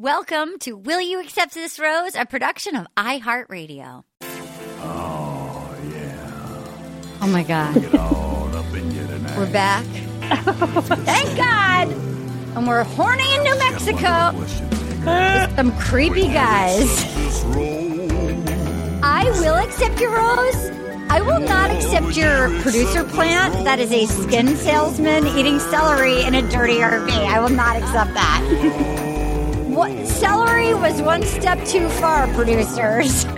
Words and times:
Welcome 0.00 0.60
to 0.60 0.76
Will 0.76 1.00
You 1.00 1.20
Accept 1.20 1.54
This 1.54 1.80
Rose, 1.80 2.14
a 2.14 2.24
production 2.24 2.76
of 2.76 2.86
iHeartRadio. 2.96 4.04
Oh, 4.22 5.76
yeah. 5.92 7.18
Oh 7.20 7.26
my 7.26 7.42
God. 7.42 7.74
Get 7.74 7.96
all 7.96 8.54
up 8.54 8.72
in 8.76 8.92
you 8.92 9.04
tonight. 9.08 9.36
We're 9.36 9.52
back. 9.52 9.84
Thank 11.04 11.36
God. 11.36 11.88
And 12.56 12.68
we're 12.68 12.84
horny 12.84 13.24
in 13.34 13.42
New 13.42 13.58
Mexico. 13.58 14.46
Some 15.56 15.76
creepy 15.80 16.28
guys. 16.28 17.04
I 19.02 19.24
will 19.40 19.56
accept 19.56 20.00
your 20.00 20.12
rose. 20.12 20.70
I 21.10 21.22
will 21.22 21.40
not 21.40 21.72
accept 21.72 22.16
your 22.16 22.50
producer 22.60 23.02
plant 23.02 23.64
that 23.64 23.80
is 23.80 23.90
a 23.90 24.06
skin 24.06 24.54
salesman 24.58 25.26
eating 25.26 25.58
celery 25.58 26.22
in 26.22 26.36
a 26.36 26.48
dirty 26.50 26.76
RV. 26.76 27.10
I 27.10 27.40
will 27.40 27.48
not 27.48 27.74
accept 27.74 28.14
that. 28.14 29.07
What, 29.78 30.08
celery 30.08 30.74
was 30.74 31.00
one 31.02 31.22
step 31.22 31.64
too 31.64 31.88
far, 31.88 32.26
producers. 32.34 33.22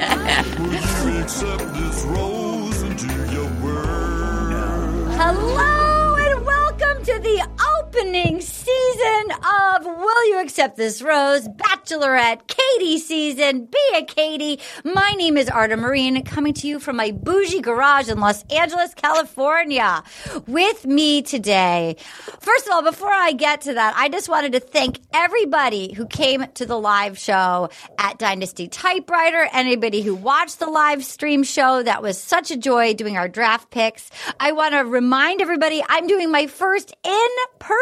Hello 5.20 6.14
and 6.16 6.46
welcome 6.46 7.04
to 7.04 7.18
the 7.18 7.46
opening 7.90 8.40
season 8.40 9.32
of 9.32 9.84
Will 9.84 10.28
You 10.28 10.40
Accept 10.40 10.76
This 10.76 11.02
Rose? 11.02 11.48
Bachelorette 11.48 12.46
Katie 12.46 12.98
season. 12.98 13.64
Be 13.64 13.78
a 13.96 14.04
Katie. 14.04 14.60
My 14.84 15.10
name 15.16 15.36
is 15.36 15.48
Arden 15.48 15.80
Myrin, 15.80 16.24
coming 16.24 16.54
to 16.54 16.68
you 16.68 16.78
from 16.78 16.94
my 16.94 17.10
bougie 17.10 17.60
garage 17.60 18.08
in 18.08 18.20
Los 18.20 18.44
Angeles, 18.44 18.94
California. 18.94 20.04
With 20.46 20.86
me 20.86 21.22
today. 21.22 21.96
First 22.38 22.68
of 22.68 22.74
all, 22.74 22.82
before 22.82 23.10
I 23.10 23.32
get 23.32 23.62
to 23.62 23.74
that, 23.74 23.94
I 23.96 24.08
just 24.08 24.28
wanted 24.28 24.52
to 24.52 24.60
thank 24.60 25.00
everybody 25.12 25.92
who 25.92 26.06
came 26.06 26.46
to 26.54 26.66
the 26.66 26.78
live 26.78 27.18
show 27.18 27.70
at 27.98 28.20
Dynasty 28.20 28.68
Typewriter, 28.68 29.48
anybody 29.52 30.02
who 30.02 30.14
watched 30.14 30.60
the 30.60 30.70
live 30.70 31.04
stream 31.04 31.42
show. 31.42 31.82
That 31.82 32.02
was 32.02 32.20
such 32.20 32.52
a 32.52 32.56
joy 32.56 32.94
doing 32.94 33.16
our 33.16 33.28
draft 33.28 33.70
picks. 33.72 34.10
I 34.38 34.52
want 34.52 34.74
to 34.74 34.84
remind 34.84 35.42
everybody 35.42 35.82
I'm 35.88 36.06
doing 36.06 36.30
my 36.30 36.46
first 36.46 36.94
in 37.04 37.28
person 37.58 37.79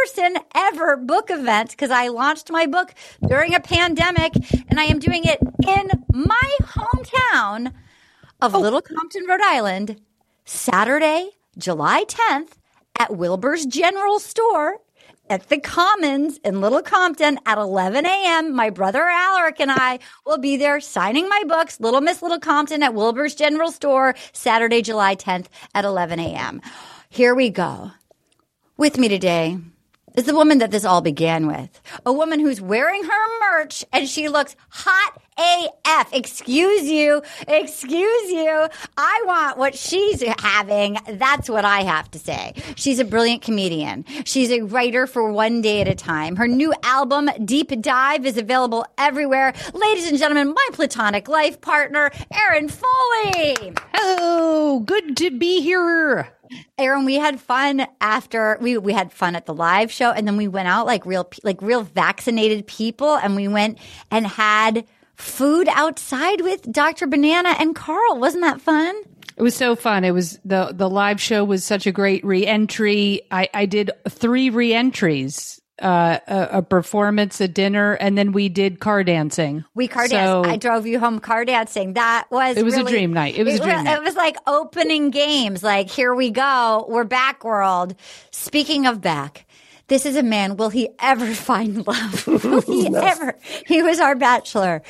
ever 0.54 0.96
book 0.96 1.30
event 1.30 1.70
because 1.70 1.90
I 1.90 2.08
launched 2.08 2.50
my 2.50 2.66
book 2.66 2.94
during 3.26 3.54
a 3.54 3.60
pandemic 3.60 4.32
and 4.68 4.78
I 4.78 4.84
am 4.84 4.98
doing 4.98 5.22
it 5.24 5.38
in 5.66 5.90
my 6.12 6.56
hometown 6.62 7.72
of 8.40 8.54
oh. 8.54 8.60
Little 8.60 8.82
Compton, 8.82 9.24
Rhode 9.26 9.40
Island, 9.42 10.00
Saturday, 10.44 11.30
July 11.56 12.04
10th 12.04 12.52
at 12.98 13.16
Wilbur's 13.16 13.66
General 13.66 14.18
Store 14.18 14.78
at 15.30 15.48
the 15.48 15.58
Commons 15.58 16.38
in 16.38 16.60
Little 16.60 16.82
Compton 16.82 17.38
at 17.44 17.58
11 17.58 18.06
a.m. 18.06 18.54
My 18.54 18.70
brother 18.70 19.04
Alaric 19.04 19.60
and 19.60 19.70
I 19.70 19.98
will 20.24 20.38
be 20.38 20.56
there 20.56 20.80
signing 20.80 21.28
my 21.28 21.42
books, 21.46 21.80
Little 21.80 22.00
Miss 22.00 22.22
Little 22.22 22.40
Compton 22.40 22.82
at 22.82 22.94
Wilbur's 22.94 23.34
General 23.34 23.70
Store, 23.70 24.14
Saturday, 24.32 24.80
July 24.82 25.16
10th 25.16 25.46
at 25.74 25.84
11 25.84 26.18
a.m. 26.20 26.62
Here 27.10 27.34
we 27.34 27.50
go. 27.50 27.90
With 28.76 28.96
me 28.96 29.08
today 29.08 29.58
is 30.14 30.24
the 30.24 30.34
woman 30.34 30.58
that 30.58 30.70
this 30.70 30.84
all 30.84 31.00
began 31.00 31.46
with. 31.46 31.80
A 32.04 32.12
woman 32.12 32.40
who's 32.40 32.60
wearing 32.60 33.04
her 33.04 33.40
merch 33.40 33.84
and 33.92 34.08
she 34.08 34.28
looks 34.28 34.56
hot 34.68 35.22
AF. 35.38 36.12
Excuse 36.12 36.88
you. 36.88 37.22
Excuse 37.46 38.30
you. 38.30 38.68
I 38.96 39.22
want 39.24 39.56
what 39.56 39.74
she's 39.76 40.22
having. 40.40 40.98
That's 41.06 41.48
what 41.48 41.64
I 41.64 41.82
have 41.82 42.10
to 42.10 42.18
say. 42.18 42.54
She's 42.74 42.98
a 42.98 43.04
brilliant 43.04 43.42
comedian. 43.42 44.04
She's 44.24 44.50
a 44.50 44.62
writer 44.62 45.06
for 45.06 45.30
One 45.30 45.62
Day 45.62 45.80
at 45.80 45.88
a 45.88 45.94
Time. 45.94 46.36
Her 46.36 46.48
new 46.48 46.74
album, 46.82 47.30
Deep 47.44 47.80
Dive, 47.80 48.26
is 48.26 48.36
available 48.36 48.84
everywhere. 48.96 49.52
Ladies 49.74 50.08
and 50.08 50.18
gentlemen, 50.18 50.54
my 50.54 50.68
platonic 50.72 51.28
life 51.28 51.60
partner, 51.60 52.10
Erin 52.32 52.68
Foley. 52.68 53.74
Hello, 53.94 54.80
good 54.80 55.16
to 55.18 55.30
be 55.30 55.60
here. 55.60 56.28
Erin, 56.76 57.04
we 57.04 57.16
had 57.16 57.40
fun 57.40 57.86
after 58.00 58.58
we 58.60 58.78
we 58.78 58.92
had 58.92 59.12
fun 59.12 59.36
at 59.36 59.46
the 59.46 59.54
live 59.54 59.90
show, 59.90 60.10
and 60.10 60.26
then 60.26 60.36
we 60.36 60.48
went 60.48 60.68
out 60.68 60.86
like 60.86 61.04
real 61.06 61.28
like 61.42 61.60
real 61.62 61.82
vaccinated 61.82 62.66
people, 62.66 63.16
and 63.16 63.36
we 63.36 63.48
went 63.48 63.78
and 64.10 64.26
had 64.26 64.84
food 65.16 65.68
outside 65.70 66.40
with 66.40 66.70
Dr. 66.70 67.06
Banana 67.06 67.54
and 67.58 67.74
Carl. 67.74 68.18
Wasn't 68.18 68.42
that 68.42 68.60
fun? 68.60 68.94
It 69.36 69.42
was 69.42 69.54
so 69.54 69.76
fun. 69.76 70.04
It 70.04 70.10
was 70.12 70.38
the 70.44 70.72
the 70.74 70.88
live 70.88 71.20
show 71.20 71.44
was 71.44 71.64
such 71.64 71.86
a 71.86 71.92
great 71.92 72.24
reentry. 72.24 73.22
I 73.30 73.48
I 73.54 73.66
did 73.66 73.90
three 74.08 74.50
reentries. 74.50 75.60
Uh, 75.80 76.18
a, 76.26 76.48
a 76.58 76.62
performance, 76.62 77.40
a 77.40 77.46
dinner, 77.46 77.92
and 77.94 78.18
then 78.18 78.32
we 78.32 78.48
did 78.48 78.80
car 78.80 79.04
dancing. 79.04 79.64
We 79.76 79.86
car 79.86 80.08
So- 80.08 80.42
danced. 80.42 80.50
I 80.50 80.56
drove 80.56 80.86
you 80.88 80.98
home 80.98 81.20
car 81.20 81.44
dancing. 81.44 81.92
That 81.92 82.26
was 82.32 82.56
It 82.56 82.64
was 82.64 82.76
a 82.76 82.82
dream 82.82 83.12
night. 83.12 83.36
It 83.36 83.44
was 83.44 83.54
a 83.60 83.62
dream 83.62 83.76
wa- 83.76 83.82
night. 83.82 83.96
It 83.98 84.02
was 84.02 84.16
like 84.16 84.36
opening 84.48 85.10
games. 85.10 85.62
Like 85.62 85.88
here 85.88 86.12
we 86.14 86.30
go. 86.32 86.84
We're 86.88 87.04
back 87.04 87.44
world. 87.44 87.94
Speaking 88.32 88.86
of 88.86 89.00
back. 89.00 89.46
This 89.86 90.04
is 90.04 90.16
a 90.16 90.22
man. 90.24 90.56
Will 90.56 90.68
he 90.70 90.88
ever 91.00 91.32
find 91.34 91.86
love? 91.86 92.26
Will 92.26 92.60
he 92.60 92.88
ever? 92.96 93.38
He 93.66 93.80
was 93.80 94.00
our 94.00 94.16
bachelor. 94.16 94.82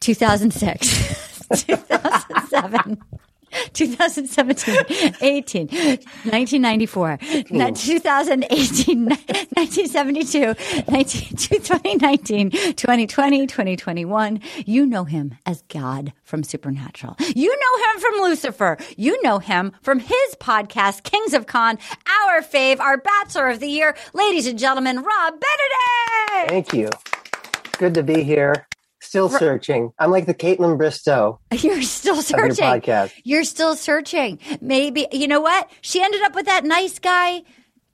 2006, 0.00 1.48
2007, 1.54 2.98
2017, 3.72 5.14
18, 5.20 5.66
1994, 5.66 7.18
2018, 7.18 9.04
1972, 9.04 10.54
19, 10.90 11.36
2019, 11.36 12.50
2020, 12.50 13.46
2021. 13.46 14.40
You 14.66 14.86
know 14.86 15.04
him 15.04 15.34
as 15.46 15.62
God 15.68 16.12
from 16.24 16.42
Supernatural. 16.42 17.16
You 17.34 17.50
know 17.58 17.92
him 17.92 18.00
from 18.00 18.14
Lucifer. 18.22 18.76
You 18.96 19.20
know 19.22 19.38
him 19.38 19.72
from 19.82 19.98
his 19.98 20.34
podcast, 20.38 21.02
Kings 21.02 21.34
of 21.34 21.46
Con, 21.46 21.78
our 22.24 22.42
fave, 22.42 22.80
our 22.80 22.96
Bachelor 22.96 23.48
of 23.48 23.60
the 23.60 23.68
Year. 23.68 23.96
Ladies 24.12 24.46
and 24.46 24.58
gentlemen, 24.58 24.96
Rob 24.96 25.34
Benedict! 25.34 26.50
Thank 26.50 26.72
you. 26.72 26.90
Good 27.78 27.94
to 27.94 28.02
be 28.02 28.22
here. 28.22 28.67
Still 29.08 29.30
searching. 29.30 29.92
I'm 29.98 30.10
like 30.10 30.26
the 30.26 30.34
Kaitlyn 30.34 30.76
Bristowe 30.76 31.38
You're 31.62 31.80
still 31.80 32.18
of 32.18 32.28
your 32.28 32.50
searching. 32.50 32.64
podcast. 32.64 33.12
You're 33.24 33.44
still 33.44 33.74
searching. 33.74 34.38
Maybe 34.60 35.06
you 35.12 35.26
know 35.26 35.40
what? 35.40 35.70
She 35.80 36.02
ended 36.02 36.20
up 36.22 36.34
with 36.34 36.44
that 36.44 36.66
nice 36.66 36.98
guy, 36.98 37.42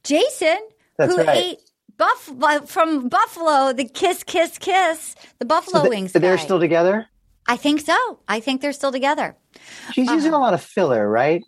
Jason, 0.02 0.58
That's 0.98 1.14
who 1.14 1.22
right. 1.22 1.36
ate 1.36 1.58
buff 1.96 2.32
from 2.68 3.08
Buffalo. 3.08 3.72
The 3.72 3.84
kiss, 3.84 4.24
kiss, 4.24 4.58
kiss. 4.58 5.14
The 5.38 5.44
Buffalo 5.44 5.82
th- 5.82 5.90
wings. 5.90 6.12
they're 6.12 6.36
guy. 6.36 6.42
still 6.42 6.58
together. 6.58 7.06
I 7.46 7.56
think 7.58 7.80
so. 7.80 8.18
I 8.26 8.40
think 8.40 8.60
they're 8.60 8.72
still 8.72 8.90
together. 8.90 9.36
She's 9.92 10.10
using 10.10 10.32
uh-huh. 10.32 10.40
a 10.40 10.42
lot 10.42 10.54
of 10.54 10.62
filler, 10.62 11.08
right? 11.08 11.44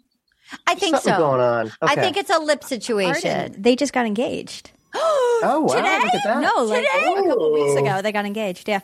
I 0.69 0.77
think 0.77 0.95
Something 0.95 1.15
so. 1.15 1.19
going 1.19 1.41
on. 1.41 1.73
I 1.83 1.97
think 1.97 2.17
it's 2.17 2.31
a 2.31 2.39
lip 2.39 2.63
situation. 2.63 3.31
Arden, 3.31 3.63
they 3.63 3.75
just 3.75 3.93
got 3.93 4.07
engaged. 4.07 4.71
Oh 5.43 5.61
wow! 5.61 5.75
Today? 5.75 5.99
Look 5.99 6.15
at 6.15 6.21
that. 6.25 6.41
No, 6.41 6.65
like 6.65 6.83
Today? 6.91 7.13
a 7.13 7.23
couple 7.29 7.53
weeks 7.53 7.79
ago, 7.79 8.01
they 8.01 8.11
got 8.11 8.25
engaged. 8.25 8.67
Yeah. 8.71 8.81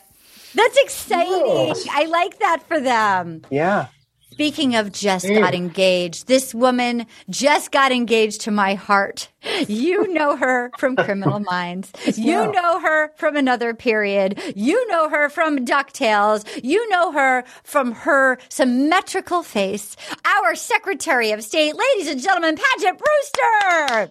That's 0.55 0.77
exciting. 0.79 1.75
I 1.91 2.05
like 2.07 2.39
that 2.41 2.63
for 2.67 2.81
them. 2.81 3.43
Yeah. 3.51 3.87
Speaking 4.31 4.77
of 4.77 4.93
just 4.93 5.29
got 5.29 5.55
engaged, 5.55 6.27
this 6.27 6.55
woman 6.55 7.07
just 7.29 7.71
got 7.71 7.93
engaged 7.93 8.41
to 8.43 8.51
my 8.51 8.75
heart. 8.75 9.29
You 9.69 10.11
know 10.13 10.37
her 10.37 10.71
from 10.79 10.97
Criminal 10.97 11.39
Minds. 11.51 11.93
You 12.17 12.51
know 12.51 12.81
her 12.81 13.13
from 13.17 13.37
another 13.37 13.75
period. 13.75 14.41
You 14.57 14.89
know 14.89 15.11
her 15.11 15.29
from 15.29 15.67
DuckTales. 15.67 16.65
You 16.65 16.89
know 16.89 17.13
her 17.13 17.45
from 17.63 17.93
her 17.93 18.39
symmetrical 18.49 19.43
face. 19.43 19.97
Our 20.25 20.55
Secretary 20.55 21.31
of 21.33 21.45
State, 21.45 21.75
ladies 21.77 22.09
and 22.09 22.21
gentlemen, 22.21 22.57
Paget 22.57 22.99
Brewster. 22.99 24.11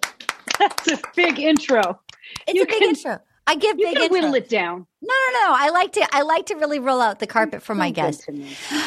That's 0.59 0.87
a 0.91 0.99
big 1.15 1.39
intro. 1.39 1.99
It's 2.47 2.53
You 2.55 2.61
a 2.63 2.65
big 2.67 2.79
can- 2.79 2.89
intro. 2.89 3.19
I 3.51 3.55
give 3.55 3.77
You 3.77 3.87
big 3.87 3.97
can 3.97 4.11
whittle 4.11 4.33
it 4.35 4.47
down. 4.47 4.87
No, 5.01 5.13
no, 5.13 5.39
no. 5.41 5.53
I 5.57 5.71
like 5.71 5.91
to. 5.93 6.07
I 6.15 6.21
like 6.21 6.45
to 6.45 6.55
really 6.55 6.79
roll 6.79 7.01
out 7.01 7.19
the 7.19 7.27
carpet 7.27 7.61
for 7.61 7.75
my 7.75 7.91
guests. 7.91 8.25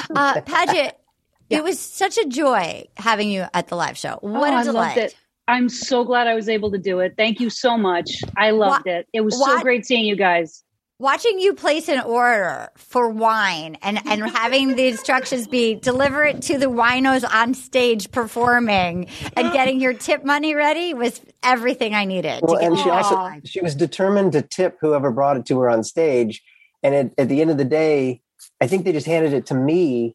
Uh, 0.09 0.41
Paget, 0.41 0.99
it 1.51 1.63
was 1.63 1.79
such 1.79 2.17
a 2.17 2.25
joy 2.25 2.87
having 2.97 3.31
you 3.31 3.45
at 3.53 3.69
the 3.69 3.77
live 3.77 3.99
show. 3.99 4.19
What 4.23 4.55
oh, 4.55 4.57
a 4.57 4.61
I 4.61 4.65
delight! 4.65 4.97
loved 4.97 4.99
it. 4.99 5.17
I'm 5.47 5.69
so 5.69 6.03
glad 6.03 6.29
I 6.29 6.35
was 6.35 6.49
able 6.49 6.71
to 6.71 6.79
do 6.79 7.01
it. 7.01 7.13
Thank 7.19 7.41
you 7.41 7.51
so 7.51 7.77
much. 7.77 8.23
I 8.39 8.53
loved 8.53 8.87
it. 8.87 9.07
It 9.13 9.21
was 9.21 9.39
so 9.39 9.61
great 9.61 9.85
seeing 9.85 10.07
you 10.07 10.17
guys. 10.17 10.64
Watching 11.01 11.41
you 11.41 11.55
place 11.55 11.89
an 11.89 12.01
order 12.03 12.69
for 12.77 13.09
wine 13.09 13.77
and 13.83 13.99
and 14.07 14.23
having 14.31 14.77
the 14.77 14.87
instructions 14.87 15.49
be 15.49 15.75
deliver 15.75 16.23
it 16.25 16.43
to 16.43 16.57
the 16.57 16.67
winos 16.67 17.25
on 17.29 17.55
stage 17.55 18.13
performing 18.13 19.09
and 19.37 19.53
getting 19.53 19.81
your 19.81 19.93
tip 19.93 20.25
money 20.25 20.55
ready 20.55 20.95
was 20.95 21.21
everything 21.43 21.95
I 21.95 22.05
needed. 22.05 22.39
to 22.41 22.47
Well, 22.47 22.61
get 22.61 22.71
and 22.71 22.79
she 22.79 22.91
also 22.91 23.17
live. 23.17 23.43
she 23.45 23.61
was 23.61 23.75
determined 23.75 24.33
to 24.33 24.43
tip 24.43 24.79
whoever 24.81 25.11
brought 25.11 25.37
it 25.37 25.47
to 25.47 25.59
her 25.61 25.69
on 25.69 25.83
stage. 25.83 26.43
And 26.85 26.95
at, 26.95 27.11
at 27.19 27.29
the 27.29 27.41
end 27.41 27.51
of 27.51 27.59
the 27.59 27.65
day, 27.65 28.23
I 28.61 28.69
think 28.69 28.85
they 28.85 28.93
just 28.93 29.07
handed 29.07 29.33
it 29.33 29.47
to 29.47 29.55
me. 29.55 30.15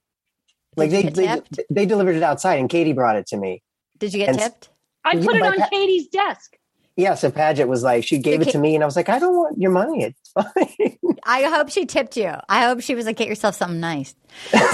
Like 0.77 0.91
they, 0.91 1.03
they 1.03 1.41
they 1.69 1.85
delivered 1.87 2.15
it 2.15 2.23
outside, 2.23 2.55
and 2.59 2.69
Katie 2.69 2.93
brought 2.93 3.17
it 3.17 3.27
to 3.27 3.37
me. 3.37 3.61
Did 3.97 4.13
you 4.13 4.19
get 4.19 4.29
and- 4.29 4.39
tipped? 4.39 4.69
I 5.03 5.15
put 5.15 5.35
it 5.35 5.41
on 5.41 5.57
that- 5.57 5.71
Katie's 5.71 6.07
desk. 6.07 6.55
Yeah, 6.95 7.13
so 7.15 7.31
Paget 7.31 7.67
was 7.67 7.81
like, 7.81 8.03
she 8.03 8.17
gave 8.17 8.41
it 8.41 8.49
to 8.49 8.57
me, 8.57 8.75
and 8.75 8.83
I 8.83 8.85
was 8.85 8.95
like, 8.97 9.07
I 9.07 9.19
don't 9.19 9.35
want 9.35 9.57
your 9.57 9.71
money. 9.71 10.03
It's 10.03 10.31
fine. 10.33 10.97
I 11.23 11.43
hope 11.43 11.69
she 11.69 11.85
tipped 11.85 12.17
you. 12.17 12.33
I 12.49 12.65
hope 12.65 12.81
she 12.81 12.93
was 12.95 13.05
like, 13.05 13.15
get 13.17 13.27
yourself 13.29 13.55
something 13.55 13.79
nice. 13.79 14.15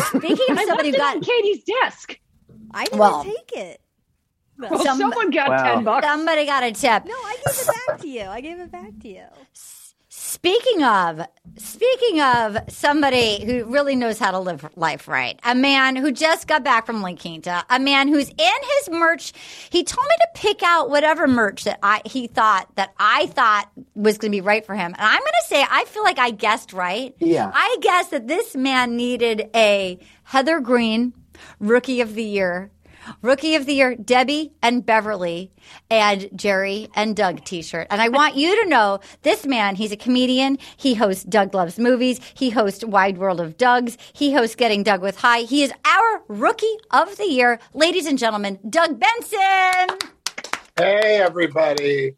Speaking 0.07 0.31
of 0.49 0.59
somebody 0.61 0.89
who 0.89 0.95
it 0.95 1.01
on 1.01 1.19
got 1.19 1.23
Katie's 1.23 1.63
desk. 1.63 2.19
I 2.73 2.85
didn't 2.85 2.99
Well- 2.99 3.23
take 3.23 3.51
it. 3.55 3.81
Well, 4.57 4.79
Some- 4.79 4.97
someone 4.97 5.31
got 5.31 5.49
Wow. 5.49 5.63
ten 5.75 5.83
bucks. 5.83 6.07
somebody 6.07 6.45
got 6.45 6.63
a 6.63 6.71
tip. 6.71 7.03
No, 7.05 7.13
I 7.13 7.35
gave 7.45 7.59
it 7.59 7.67
back 7.87 7.99
to 7.99 8.07
you. 8.07 8.21
I 8.21 8.41
gave 8.41 8.59
it 8.59 8.71
back 8.71 8.91
to 9.01 9.07
you. 9.09 9.25
Speaking 10.45 10.83
of, 10.83 11.27
speaking 11.57 12.21
of 12.21 12.59
somebody 12.67 13.43
who 13.43 13.65
really 13.65 13.95
knows 13.95 14.19
how 14.19 14.29
to 14.29 14.37
live 14.37 14.69
life 14.75 15.07
right, 15.07 15.39
a 15.43 15.55
man 15.55 15.95
who 15.95 16.11
just 16.11 16.47
got 16.47 16.63
back 16.63 16.85
from 16.85 17.01
La 17.01 17.15
Quinta, 17.15 17.65
a 17.67 17.79
man 17.79 18.07
who's 18.09 18.29
in 18.29 18.35
his 18.37 18.91
merch. 18.91 19.33
He 19.71 19.83
told 19.83 20.05
me 20.05 20.15
to 20.19 20.27
pick 20.39 20.61
out 20.61 20.91
whatever 20.91 21.27
merch 21.27 21.63
that 21.63 21.79
I 21.81 22.03
he 22.05 22.27
thought 22.27 22.69
that 22.75 22.93
I 22.99 23.25
thought 23.25 23.71
was 23.95 24.19
going 24.19 24.31
to 24.31 24.35
be 24.35 24.41
right 24.41 24.63
for 24.63 24.75
him, 24.75 24.93
and 24.93 25.01
I'm 25.01 25.19
going 25.19 25.31
to 25.41 25.47
say 25.47 25.65
I 25.67 25.85
feel 25.85 26.03
like 26.03 26.19
I 26.19 26.29
guessed 26.29 26.73
right. 26.73 27.15
Yeah. 27.17 27.49
I 27.51 27.77
guessed 27.81 28.11
that 28.11 28.27
this 28.27 28.55
man 28.55 28.95
needed 28.95 29.49
a 29.55 29.97
Heather 30.25 30.59
Green 30.59 31.15
Rookie 31.59 32.01
of 32.01 32.13
the 32.13 32.23
Year. 32.23 32.69
Rookie 33.21 33.55
of 33.55 33.65
the 33.65 33.73
Year, 33.73 33.95
Debbie 33.95 34.53
and 34.61 34.85
Beverly 34.85 35.51
and 35.89 36.29
Jerry 36.35 36.89
and 36.95 37.15
Doug 37.15 37.43
t 37.43 37.61
shirt. 37.61 37.87
And 37.89 38.01
I 38.01 38.09
want 38.09 38.35
you 38.35 38.63
to 38.63 38.69
know 38.69 38.99
this 39.23 39.45
man, 39.45 39.75
he's 39.75 39.91
a 39.91 39.97
comedian. 39.97 40.57
He 40.77 40.93
hosts 40.93 41.23
Doug 41.23 41.53
Loves 41.53 41.79
Movies. 41.79 42.19
He 42.33 42.49
hosts 42.49 42.83
Wide 42.83 43.17
World 43.17 43.39
of 43.39 43.57
Doug's. 43.57 43.97
He 44.13 44.33
hosts 44.33 44.55
Getting 44.55 44.83
Doug 44.83 45.01
with 45.01 45.17
High. 45.17 45.41
He 45.41 45.63
is 45.63 45.71
our 45.85 46.23
Rookie 46.27 46.77
of 46.91 47.17
the 47.17 47.27
Year. 47.27 47.59
Ladies 47.73 48.05
and 48.05 48.17
gentlemen, 48.17 48.59
Doug 48.69 48.99
Benson. 48.99 49.97
Hey, 50.77 51.21
everybody. 51.21 52.15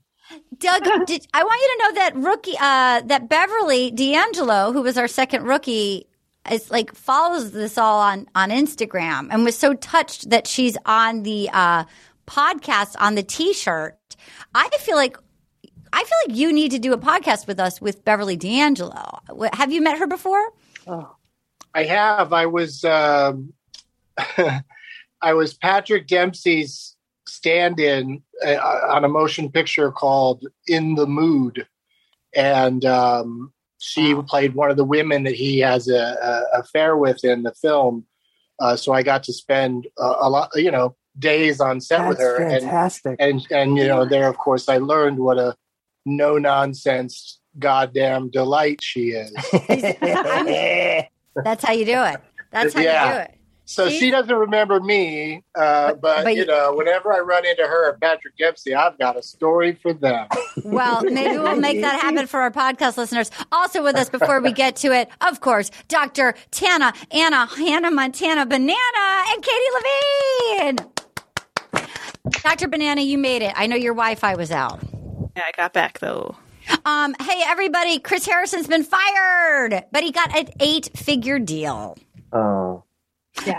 Doug, 0.58 0.84
did, 1.06 1.26
I 1.34 1.44
want 1.44 1.62
you 1.62 1.68
to 1.68 1.78
know 1.84 1.94
that 1.96 2.16
rookie, 2.16 2.58
uh, 2.60 3.02
that 3.06 3.30
Beverly 3.30 3.92
D'Angelo, 3.92 4.74
who 4.74 4.82
was 4.82 4.98
our 4.98 5.08
second 5.08 5.44
rookie, 5.44 6.08
is 6.52 6.72
like 6.72 6.94
follows 6.96 7.52
this 7.52 7.78
all 7.78 8.00
on 8.00 8.28
on 8.36 8.50
Instagram 8.50 9.30
and 9.32 9.44
was 9.44 9.58
so 9.58 9.74
touched 9.74 10.30
that 10.30 10.48
she's 10.48 10.78
on 10.86 11.24
the 11.24 11.50
uh, 11.52 11.84
podcast 12.26 12.96
on 13.00 13.16
the 13.16 13.24
T-shirt. 13.24 13.98
I 14.54 14.70
feel 14.80 14.96
like 14.96 15.18
I 15.94 16.04
feel 16.04 16.18
like 16.28 16.38
you 16.38 16.54
need 16.54 16.72
to 16.72 16.80
do 16.80 16.94
a 16.94 16.98
podcast 16.98 17.48
with 17.48 17.60
us 17.60 17.82
with 17.82 18.04
Beverly 18.04 18.36
D'Angelo. 18.36 19.20
Have 19.54 19.72
you 19.72 19.82
met 19.82 19.98
her 19.98 20.08
before? 20.08 20.52
I 21.74 21.84
have. 21.84 22.34
I 22.34 22.46
was 22.46 22.84
um, 22.84 23.54
I 25.22 25.34
was 25.34 25.54
Patrick 25.54 26.08
Dempsey's 26.08 26.96
stand-in 27.28 28.22
uh, 28.46 28.56
on 28.90 29.04
a 29.04 29.10
motion 29.10 29.52
picture 29.52 29.92
called 29.92 30.46
In 30.68 30.96
the 30.96 31.08
Mood, 31.08 31.68
and 32.36 32.84
um, 32.86 33.54
she 33.80 34.16
played 34.24 34.56
one 34.56 34.72
of 34.72 34.78
the 34.78 34.84
women 34.84 35.24
that 35.24 35.36
he 35.36 35.60
has 35.60 35.88
a, 35.88 35.96
a 36.54 36.60
affair 36.60 36.98
with 36.98 37.24
in 37.24 37.44
the 37.44 37.54
film. 37.54 38.06
Uh, 38.60 38.76
so 38.76 38.92
I 38.92 39.04
got 39.04 39.24
to 39.24 39.34
spend 39.34 39.88
a, 40.00 40.14
a 40.22 40.30
lot, 40.30 40.50
you 40.56 40.72
know, 40.72 40.96
days 41.20 41.60
on 41.60 41.82
set 41.82 42.08
with 42.08 42.20
her, 42.20 42.38
fantastic. 42.38 43.16
and 43.20 43.46
and 43.52 43.76
you 43.76 43.88
know 43.88 44.06
there 44.06 44.28
of 44.28 44.38
course 44.38 44.70
i 44.70 44.78
learned 44.78 45.18
what 45.18 45.40
a 45.40 45.56
no 46.06 46.38
nonsense 46.38 47.40
goddamn 47.58 48.30
delight 48.30 48.80
she 48.84 49.10
is 49.10 49.34
That's 51.44 51.64
how 51.64 51.74
you 51.74 51.86
do 51.86 52.04
it. 52.04 52.20
That's 52.52 52.74
how 52.74 52.82
Yeah. 52.82 53.06
you 53.08 53.14
do 53.14 53.20
it. 53.20 53.37
So 53.70 53.90
See? 53.90 54.00
she 54.00 54.12
doesn't 54.12 54.34
remember 54.34 54.80
me 54.80 55.44
uh, 55.56 55.94
but, 55.96 56.24
but 56.24 56.34
you 56.34 56.42
you- 56.42 56.46
know 56.46 56.74
whenever 56.74 57.14
i 57.14 57.20
run 57.20 57.46
into 57.46 57.64
her 57.64 57.90
at 57.92 58.00
patrick 58.02 58.36
dempsey 58.38 58.74
i've 58.74 58.98
got 58.98 59.18
a 59.18 59.22
story 59.22 59.78
for 59.82 59.94
them 59.94 60.28
Well, 60.64 61.04
maybe 61.04 61.38
we'll 61.38 61.56
make 61.70 61.82
that 61.82 62.00
happen 62.02 62.26
for 62.26 62.40
our 62.42 62.50
podcast 62.52 62.98
listeners. 62.98 63.30
Also 63.52 63.84
with 63.84 63.96
us 63.96 64.10
before 64.10 64.42
we 64.42 64.52
get 64.52 64.76
to 64.78 64.92
it, 64.92 65.08
of 65.22 65.40
course, 65.40 65.70
Dr. 65.88 66.34
Tana, 66.50 66.94
Anna, 67.12 67.46
Hannah 67.46 67.92
Montana, 67.92 68.44
Banana, 68.48 68.74
and 69.30 69.44
Katie 69.44 70.78
Levine. 70.82 71.88
Dr. 72.44 72.68
Banana, 72.68 73.02
you 73.02 73.18
made 73.20 73.44
it. 73.44 73.54
I 73.56 73.68
know 73.68 73.76
your 73.76 73.94
Wi-Fi 73.94 74.36
was 74.36 74.50
out. 74.52 74.80
Yeah, 75.36 75.44
I 75.48 75.52
got 75.56 75.74
back 75.74 76.00
though. 76.00 76.36
Um, 76.86 77.16
hey 77.22 77.44
everybody, 77.46 78.00
Chris 78.00 78.26
Harrison's 78.26 78.68
been 78.68 78.84
fired, 78.84 79.84
but 79.92 80.04
he 80.04 80.12
got 80.12 80.36
an 80.36 80.48
eight-figure 80.60 81.40
deal. 81.40 81.98
oh, 82.34 82.84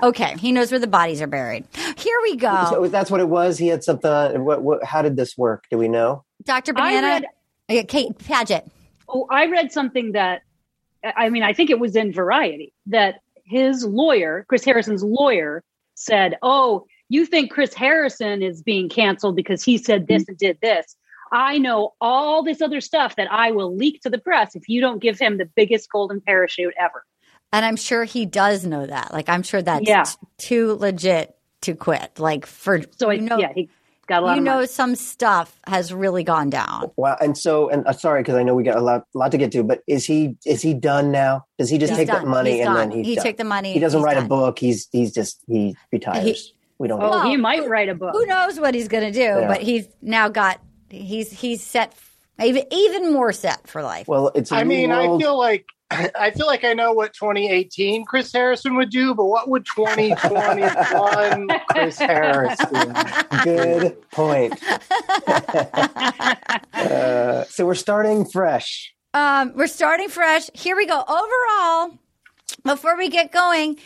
Okay, 0.03 0.35
he 0.39 0.53
knows 0.53 0.71
where 0.71 0.81
the 0.81 0.87
bodies 0.87 1.23
are 1.23 1.27
buried. 1.27 1.65
Here 1.97 2.19
we 2.23 2.37
go. 2.37 2.67
so 2.71 2.89
that's 2.89 3.11
what 3.11 3.21
it 3.21 3.29
was. 3.29 3.59
He 3.59 3.69
had 3.69 3.83
something. 3.85 4.11
Uh, 4.11 4.33
what, 4.35 4.63
what? 4.63 4.85
How 4.85 5.03
did 5.03 5.17
this 5.17 5.37
work? 5.39 5.65
Do 5.71 5.79
we 5.79 5.89
know? 5.89 6.25
Dr. 6.45 6.73
I 6.77 6.95
Banana, 6.95 7.27
read- 7.69 7.89
Kate 7.89 8.19
Paget. 8.19 8.71
Oh, 9.09 9.27
I 9.31 9.47
read 9.47 9.73
something 9.73 10.13
that 10.13 10.43
I 11.05 11.31
mean, 11.31 11.43
I 11.43 11.53
think 11.53 11.71
it 11.71 11.81
was 11.81 11.97
in 11.97 12.13
Variety 12.13 12.73
that 12.87 13.21
his 13.45 13.85
lawyer, 13.85 14.45
Chris 14.49 14.65
Harrison's 14.65 15.03
lawyer, 15.03 15.63
said, 15.95 16.37
"Oh, 16.43 16.87
you 17.09 17.25
think 17.25 17.51
Chris 17.51 17.75
Harrison 17.75 18.43
is 18.43 18.63
being 18.63 18.89
canceled 18.89 19.37
because 19.37 19.63
he 19.63 19.79
said 19.79 20.07
this 20.07 20.23
mm-hmm. 20.23 20.31
and 20.33 20.39
did 20.39 20.59
this? 20.61 20.97
I 21.33 21.59
know 21.59 21.95
all 22.01 22.43
this 22.43 22.63
other 22.63 22.81
stuff 22.81 23.17
that 23.17 23.31
I 23.31 23.51
will 23.51 23.75
leak 23.75 24.01
to 24.03 24.11
the 24.11 24.19
press 24.19 24.57
if 24.57 24.69
you 24.69 24.81
don't 24.81 25.01
give 25.03 25.19
him 25.19 25.39
the 25.39 25.45
biggest 25.45 25.91
golden 25.91 26.21
parachute 26.21 26.75
ever." 26.79 27.05
And 27.53 27.65
I'm 27.65 27.77
sure 27.77 28.05
he 28.05 28.27
does 28.27 28.65
know 28.67 28.87
that. 28.87 29.13
Like, 29.13 29.29
I'm 29.29 29.43
sure 29.43 29.63
that's 29.63 29.87
Yeah. 29.89 30.03
t- 30.05 30.17
too 30.39 30.75
legit 30.75 31.35
to 31.63 31.75
quit. 31.75 32.19
Like, 32.19 32.45
for 32.47 32.83
So 32.99 33.11
I, 33.11 33.15
you 33.15 33.23
know, 33.23 33.39
yeah, 33.39 33.53
he 33.55 33.69
got 34.07 34.23
a 34.23 34.27
lot 34.27 34.33
you 34.35 34.39
of 34.39 34.45
know, 34.45 34.55
money. 34.57 34.67
some 34.67 34.95
stuff 34.97 35.59
has 35.67 35.93
really 35.93 36.23
gone 36.25 36.51
down. 36.51 36.91
Wow. 36.97 37.17
And 37.21 37.37
so, 37.39 37.69
and 37.71 37.87
uh, 37.87 37.93
sorry 37.95 38.21
because 38.23 38.35
I 38.37 38.43
know 38.43 38.55
we 38.55 38.63
got 38.65 38.77
a 38.77 38.81
lot, 38.83 39.05
lot 39.15 39.31
to 39.33 39.39
get 39.39 39.51
to. 39.53 39.63
But 39.63 39.83
is 39.87 40.05
he 40.05 40.37
is 40.45 40.61
he 40.63 40.75
done 40.75 41.11
now? 41.11 41.47
Does 41.59 41.71
he 41.71 41.79
just 41.79 41.91
He's 41.91 41.99
take 41.99 42.09
done. 42.09 42.25
that 42.25 42.29
money 42.29 42.53
He's 42.59 42.67
and 42.67 42.75
done. 42.75 42.89
then 42.91 42.99
he's 42.99 43.07
he 43.07 43.15
done? 43.17 43.25
took 43.25 43.37
the 43.39 43.45
money. 43.45 43.73
He 43.73 43.79
doesn't 43.81 44.03
write 44.03 44.15
done. 44.15 44.25
a 44.27 44.29
book. 44.29 44.59
He's 44.59 44.89
he's 44.93 45.13
just 45.13 45.43
he 45.47 45.75
retires. 45.91 46.53
we 46.79 46.87
don't. 46.87 47.01
Oh, 47.03 47.07
know. 47.07 47.11
Well, 47.11 47.27
he 47.31 47.37
might 47.39 47.67
write 47.69 47.89
a 47.89 47.95
book. 47.95 48.13
Who 48.13 48.27
knows 48.27 48.61
what 48.61 48.75
he's 48.75 48.89
going 48.89 49.05
to 49.05 49.13
do? 49.13 49.21
Yeah. 49.21 49.49
But 49.49 49.63
he's 49.63 49.89
now 50.03 50.29
got 50.29 50.61
he's 50.91 51.31
he's 51.33 51.63
set 51.63 51.95
even 52.43 52.65
even 52.71 53.13
more 53.13 53.33
set 53.33 53.67
for 53.67 53.83
life. 53.83 54.07
Well, 54.07 54.31
it's. 54.35 54.53
a 54.53 54.57
i 54.57 54.63
new 54.63 54.69
mean 54.69 54.93
i 54.93 55.05
feel 55.19 55.37
like 55.37 55.67
i 55.91 56.31
feel 56.31 56.47
like 56.47 56.65
i 56.65 56.75
know 56.75 56.93
what 56.93 57.15
2018 57.15 58.05
chris 58.05 58.33
harrison 58.33 58.77
would 58.77 58.91
do 58.91 59.15
but 59.15 59.25
what 59.25 59.49
would 59.49 59.65
2021 59.75 61.49
chris 61.71 61.99
harrison 61.99 62.95
Good 63.45 64.11
point. 64.11 64.61
uh, 66.73 67.45
so 67.45 67.67
we're 67.67 67.75
starting 67.75 68.25
fresh. 68.25 68.95
Um, 69.15 69.53
we're 69.55 69.67
starting 69.69 70.09
fresh. 70.09 70.51
Here 70.55 70.77
we 70.77 70.87
go. 70.87 71.03
Overall, 71.09 71.99
before 72.65 72.97
we 72.97 73.09
get 73.09 73.33
going, 73.33 73.79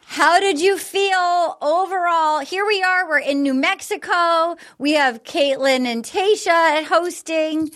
how 0.00 0.40
did 0.40 0.60
you 0.60 0.78
feel 0.78 1.58
overall? 1.60 2.40
Here 2.40 2.66
we 2.66 2.82
are. 2.82 3.08
We're 3.08 3.18
in 3.18 3.42
New 3.42 3.54
Mexico. 3.54 4.56
We 4.78 4.92
have 4.92 5.22
Kaitlyn 5.24 5.86
and 5.86 6.04
Tasha 6.04 6.84
hosting. 6.84 7.70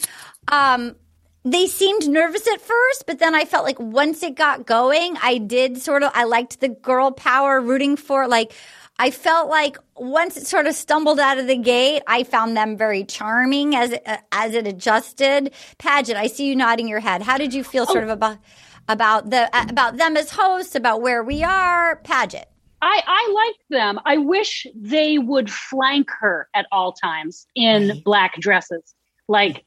Um, 0.51 0.97
they 1.45 1.67
seemed 1.67 2.09
nervous 2.09 2.47
at 2.47 2.61
first, 2.61 3.05
but 3.07 3.19
then 3.19 3.35
I 3.35 3.45
felt 3.45 3.65
like 3.65 3.81
once 3.81 4.23
it 4.23 4.37
got 4.37 4.67
going, 4.67 5.17
I 5.23 5.39
did 5.39 5.79
sort 5.79 6.03
of, 6.03 6.13
I 6.15 6.25
liked 6.25 6.61
the 6.61 6.69
girl 6.69 7.11
power 7.11 7.61
rooting 7.61 7.97
for, 7.97 8.29
like, 8.29 8.53
I 8.99 9.11
felt 9.11 9.49
like 9.49 9.79
once 9.97 10.37
it 10.37 10.47
sort 10.47 10.67
of 10.67 10.75
stumbled 10.75 11.19
out 11.19 11.39
of 11.39 11.49
the 11.49 11.57
gate, 11.57 12.03
I 12.07 12.23
found 12.23 12.57
them 12.57 12.77
very 12.77 13.05
charming 13.05 13.75
as 13.75 13.93
it, 13.93 14.07
as 14.31 14.55
it 14.55 14.69
adjusted. 14.69 15.53
Paget, 15.79 16.17
I 16.17 16.29
see 16.29 16.47
you 16.47 16.55
nodding 16.55 16.87
your 16.87 17.01
head. 17.01 17.23
How 17.23 17.39
did 17.39 17.53
you 17.55 17.65
feel 17.65 17.87
sort 17.87 18.05
oh. 18.05 18.05
of 18.05 18.11
about 18.11 18.39
about 18.89 19.31
the 19.31 19.49
about 19.69 19.97
them 19.97 20.17
as 20.17 20.31
hosts, 20.31 20.75
about 20.75 21.01
where 21.01 21.25
we 21.25 21.43
are? 21.43 21.97
Paget. 21.97 22.49
I, 22.83 23.03
I 23.07 23.33
liked 23.33 23.65
them. 23.71 24.01
I 24.05 24.19
wish 24.19 24.67
they 24.75 25.19
would 25.19 25.51
flank 25.51 26.11
her 26.21 26.49
at 26.55 26.67
all 26.71 26.93
times 26.93 27.47
in 27.55 28.03
black 28.05 28.39
dresses, 28.41 28.95
like 29.27 29.65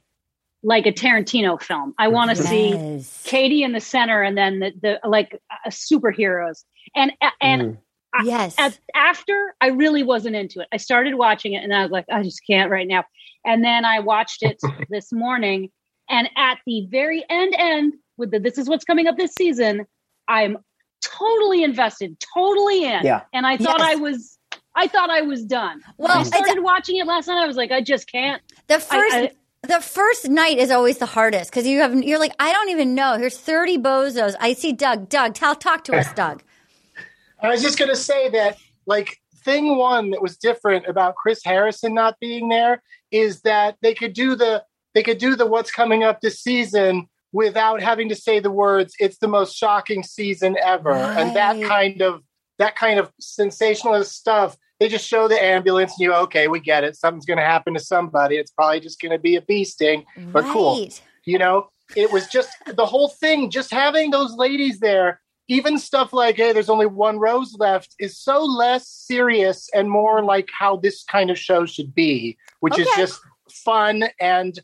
like 0.66 0.86
a 0.88 0.92
Tarantino 0.92 1.62
film. 1.62 1.94
I 2.00 2.08
want 2.08 2.32
to 2.32 2.36
see 2.36 3.02
Katie 3.24 3.64
in 3.64 3.72
the 3.72 3.80
center, 3.80 4.22
and 4.24 4.36
then 4.38 4.60
the, 4.60 4.72
the 4.82 5.08
like 5.08 5.40
uh, 5.52 5.70
superheroes. 5.70 6.64
And 6.96 7.12
and 7.42 7.62
Mm. 7.62 7.78
Yes. 8.24 8.56
at, 8.58 8.80
after, 8.96 9.56
I 9.60 9.68
really 9.68 10.02
wasn't 10.02 10.38
into 10.38 10.62
it. 10.62 10.70
I 10.72 10.78
started 10.78 11.16
watching 11.16 11.52
it, 11.52 11.66
and 11.66 11.74
I 11.76 11.82
was 11.82 11.92
like, 11.92 12.06
I 12.10 12.24
just 12.24 12.40
can't 12.50 12.72
right 12.72 12.88
now. 12.88 13.04
And 13.46 13.62
then 13.62 13.84
I 13.84 14.00
watched 14.00 14.42
it 14.42 14.58
this 14.90 15.12
morning, 15.12 15.70
and 16.10 16.30
at 16.38 16.60
the 16.66 16.88
very 16.90 17.26
end, 17.30 17.54
end 17.58 17.94
with 18.18 18.32
the 18.32 18.40
this 18.40 18.58
is 18.58 18.70
what's 18.70 18.86
coming 18.86 19.08
up 19.08 19.18
this 19.18 19.34
season, 19.34 19.86
I'm 20.30 20.58
totally 21.04 21.62
invested, 21.64 22.16
totally 22.34 22.86
in. 22.86 23.04
Yeah. 23.04 23.24
And 23.34 23.46
I 23.46 23.58
thought 23.58 23.80
Yes. 23.80 23.90
I 23.92 23.96
was, 23.96 24.38
I 24.76 24.88
thought 24.88 25.10
I 25.10 25.22
was 25.22 25.44
done. 25.44 25.82
Well, 25.98 26.08
When 26.08 26.12
I 26.18 26.22
it's- 26.22 26.28
started 26.28 26.62
watching 26.64 26.96
it 26.96 27.06
last 27.06 27.28
night. 27.28 27.44
I 27.44 27.46
was 27.48 27.58
like, 27.58 27.72
I 27.72 27.82
just 27.82 28.10
can't. 28.10 28.42
The 28.68 28.80
first 28.80 29.14
I- 29.16 29.32
the 29.68 29.82
first 29.82 30.30
night 30.30 30.58
is 30.58 30.72
always 30.72 30.98
the 30.98 31.06
hardest 31.06 31.52
because 31.52 31.68
you 31.68 31.80
have 31.80 31.96
you're 32.04 32.20
like 32.20 32.34
I 32.40 32.52
don't 32.52 32.70
even 32.70 32.96
know. 32.96 33.18
Here's 33.18 33.38
thirty 33.38 33.78
bozos. 33.78 34.36
I 34.40 34.54
see 34.54 34.74
Doug. 34.74 35.10
Doug, 35.10 35.34
tell 35.34 35.56
talk 35.56 35.84
to 35.86 35.96
us, 35.96 36.12
Doug. 36.14 36.44
I 37.42 37.50
was 37.50 37.62
just 37.62 37.78
going 37.78 37.90
to 37.90 37.98
say 37.98 38.30
that, 38.30 38.58
like, 38.88 39.20
thing 39.46 39.78
one 39.78 40.10
that 40.10 40.22
was 40.22 40.38
different 40.38 40.88
about 40.88 41.16
Chris 41.16 41.44
Harrison 41.44 41.94
not 41.94 42.20
being 42.20 42.50
there 42.50 42.82
is 43.12 43.42
that 43.42 43.78
they 43.82 43.94
could 43.94 44.14
do 44.14 44.36
the 44.36 44.64
they 44.94 45.04
could 45.04 45.20
do 45.20 45.36
the 45.36 45.46
what's 45.46 45.72
coming 45.72 46.04
up 46.04 46.20
this 46.20 46.42
season 46.42 47.08
without 47.32 47.82
having 47.82 48.10
to 48.10 48.16
say 48.16 48.40
the 48.40 48.52
words 48.52 48.96
it's 49.00 49.20
the 49.20 49.28
most 49.28 49.56
shocking 49.56 50.02
season 50.02 50.58
ever 50.64 50.94
and 50.94 51.36
that 51.36 51.62
kind 51.62 52.02
of 52.02 52.24
that 52.58 52.76
kind 52.76 53.00
of 53.00 53.12
sensationalist 53.20 54.14
stuff 54.14 54.58
they 54.80 54.90
just 54.90 55.08
show 55.08 55.28
the 55.28 55.42
ambulance 55.42 55.94
and 55.94 56.02
you 56.02 56.14
okay 56.14 56.48
we 56.48 56.60
get 56.60 56.84
it. 56.84 56.96
Something's 56.96 57.26
going 57.26 57.40
to 57.40 57.46
happen 57.46 57.74
to 57.74 57.80
somebody. 57.80 58.38
It's 58.38 58.52
probably 58.52 58.80
just 58.80 59.00
going 59.00 59.12
to 59.12 59.20
be 59.20 59.36
a 59.36 59.42
bee 59.42 59.64
sting. 59.64 60.06
But 60.32 60.46
cool. 60.46 60.88
You 61.26 61.40
know 61.40 61.70
it 61.96 62.12
was 62.12 62.28
just 62.28 62.50
the 62.76 62.86
whole 62.86 63.10
thing 63.10 63.50
just 63.50 63.72
having 63.72 64.12
those 64.12 64.34
ladies 64.36 64.80
there 64.80 65.22
even 65.48 65.78
stuff 65.78 66.14
like 66.14 66.36
hey 66.38 66.54
there's 66.54 66.70
only 66.70 66.86
one 66.86 67.20
rose 67.20 67.56
left 67.60 67.96
is 68.00 68.18
so 68.18 68.44
less 68.44 68.88
serious 68.88 69.70
and 69.74 69.90
more 69.90 70.24
like 70.24 70.50
how 70.58 70.78
this 70.78 71.04
kind 71.04 71.30
of 71.30 71.38
show 71.38 71.66
should 71.66 71.94
be 71.94 72.38
which 72.62 72.80
is 72.80 72.88
just 72.96 73.20
fun 73.52 74.04
and 74.20 74.60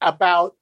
about 0.00 0.54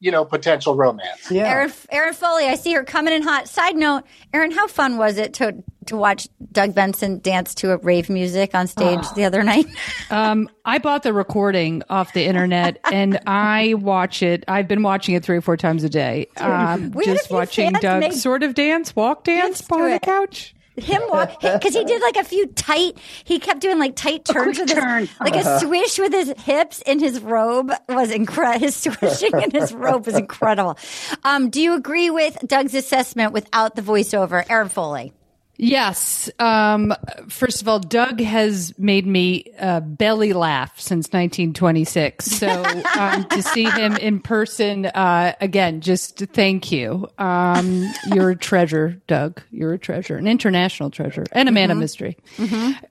you 0.00 0.10
know 0.10 0.24
potential 0.24 0.74
romance 0.74 1.30
Yeah. 1.30 1.48
Erin, 1.48 1.72
Erin 1.90 2.14
Foley, 2.14 2.46
I 2.46 2.56
see 2.56 2.72
her 2.74 2.84
coming 2.84 3.14
in 3.14 3.22
hot. 3.22 3.48
Side 3.48 3.76
note, 3.76 4.04
Erin, 4.32 4.50
how 4.50 4.66
fun 4.66 4.96
was 4.98 5.18
it 5.18 5.34
to 5.34 5.62
to 5.86 5.96
watch 5.96 6.28
Doug 6.52 6.74
Benson 6.74 7.18
dance 7.20 7.54
to 7.56 7.72
a 7.72 7.78
rave 7.78 8.10
music 8.10 8.54
on 8.54 8.66
stage 8.66 8.98
Ah. 9.02 9.12
the 9.14 9.24
other 9.24 9.42
night? 9.42 9.66
Um, 10.10 10.48
I 10.64 10.78
bought 10.78 11.02
the 11.02 11.12
recording 11.12 11.82
off 11.90 12.14
the 12.14 12.24
internet 12.24 12.78
and 12.92 13.18
I 13.26 13.74
watch 13.74 14.22
it. 14.22 14.42
I've 14.48 14.66
been 14.66 14.82
watching 14.82 15.14
it 15.14 15.22
three 15.22 15.36
or 15.36 15.42
four 15.42 15.56
times 15.58 15.84
a 15.84 15.88
day. 15.90 16.28
Um, 16.38 16.92
we 16.92 17.04
had 17.04 17.14
a 17.16 17.18
just 17.18 17.30
watching 17.30 17.72
Doug 17.74 18.00
make- 18.00 18.12
sort 18.14 18.42
of 18.42 18.54
dance, 18.54 18.96
walk 18.96 19.24
dance, 19.24 19.60
Dance 19.60 19.70
on 19.70 19.90
the 19.90 20.00
couch. 20.00 20.54
Him 20.80 21.02
walk 21.08 21.40
because 21.40 21.74
he 21.74 21.84
did 21.84 22.00
like 22.02 22.16
a 22.16 22.24
few 22.24 22.46
tight. 22.48 22.98
He 23.24 23.38
kept 23.38 23.60
doing 23.60 23.78
like 23.78 23.96
tight 23.96 24.24
turns 24.24 24.58
with 24.58 24.68
his, 24.68 24.78
turn. 24.78 25.08
like 25.20 25.36
a 25.36 25.58
swish 25.60 25.98
with 25.98 26.12
his 26.12 26.32
hips 26.38 26.82
in 26.82 26.98
his 26.98 27.20
robe 27.20 27.72
was 27.88 28.10
incredible. 28.10 28.60
His 28.60 28.76
swishing 28.82 29.40
in 29.40 29.50
his 29.50 29.72
robe 29.72 30.06
was 30.06 30.16
incredible. 30.16 30.78
Um, 31.24 31.50
do 31.50 31.60
you 31.60 31.74
agree 31.74 32.10
with 32.10 32.36
Doug's 32.46 32.74
assessment 32.74 33.32
without 33.32 33.76
the 33.76 33.82
voiceover, 33.82 34.44
Erin 34.48 34.68
Foley? 34.68 35.12
Yes. 35.60 36.30
Um, 36.38 36.94
first 37.28 37.62
of 37.62 37.68
all, 37.68 37.80
Doug 37.80 38.20
has 38.20 38.78
made 38.78 39.06
me 39.06 39.44
uh, 39.58 39.80
belly 39.80 40.32
laugh 40.32 40.78
since 40.78 41.08
1926. 41.08 42.26
So 42.26 42.46
um, 42.96 43.24
to 43.24 43.42
see 43.42 43.64
him 43.64 43.96
in 43.96 44.20
person 44.20 44.86
uh, 44.86 45.34
again, 45.40 45.80
just 45.80 46.18
thank 46.18 46.70
you. 46.70 47.08
Um, 47.18 47.92
you're 48.14 48.30
a 48.30 48.36
treasure, 48.36 49.02
Doug. 49.08 49.42
You're 49.50 49.74
a 49.74 49.78
treasure, 49.78 50.16
an 50.16 50.28
international 50.28 50.90
treasure, 50.90 51.24
and 51.32 51.48
a 51.48 51.52
man 51.52 51.72
of 51.72 51.78
mystery. 51.78 52.16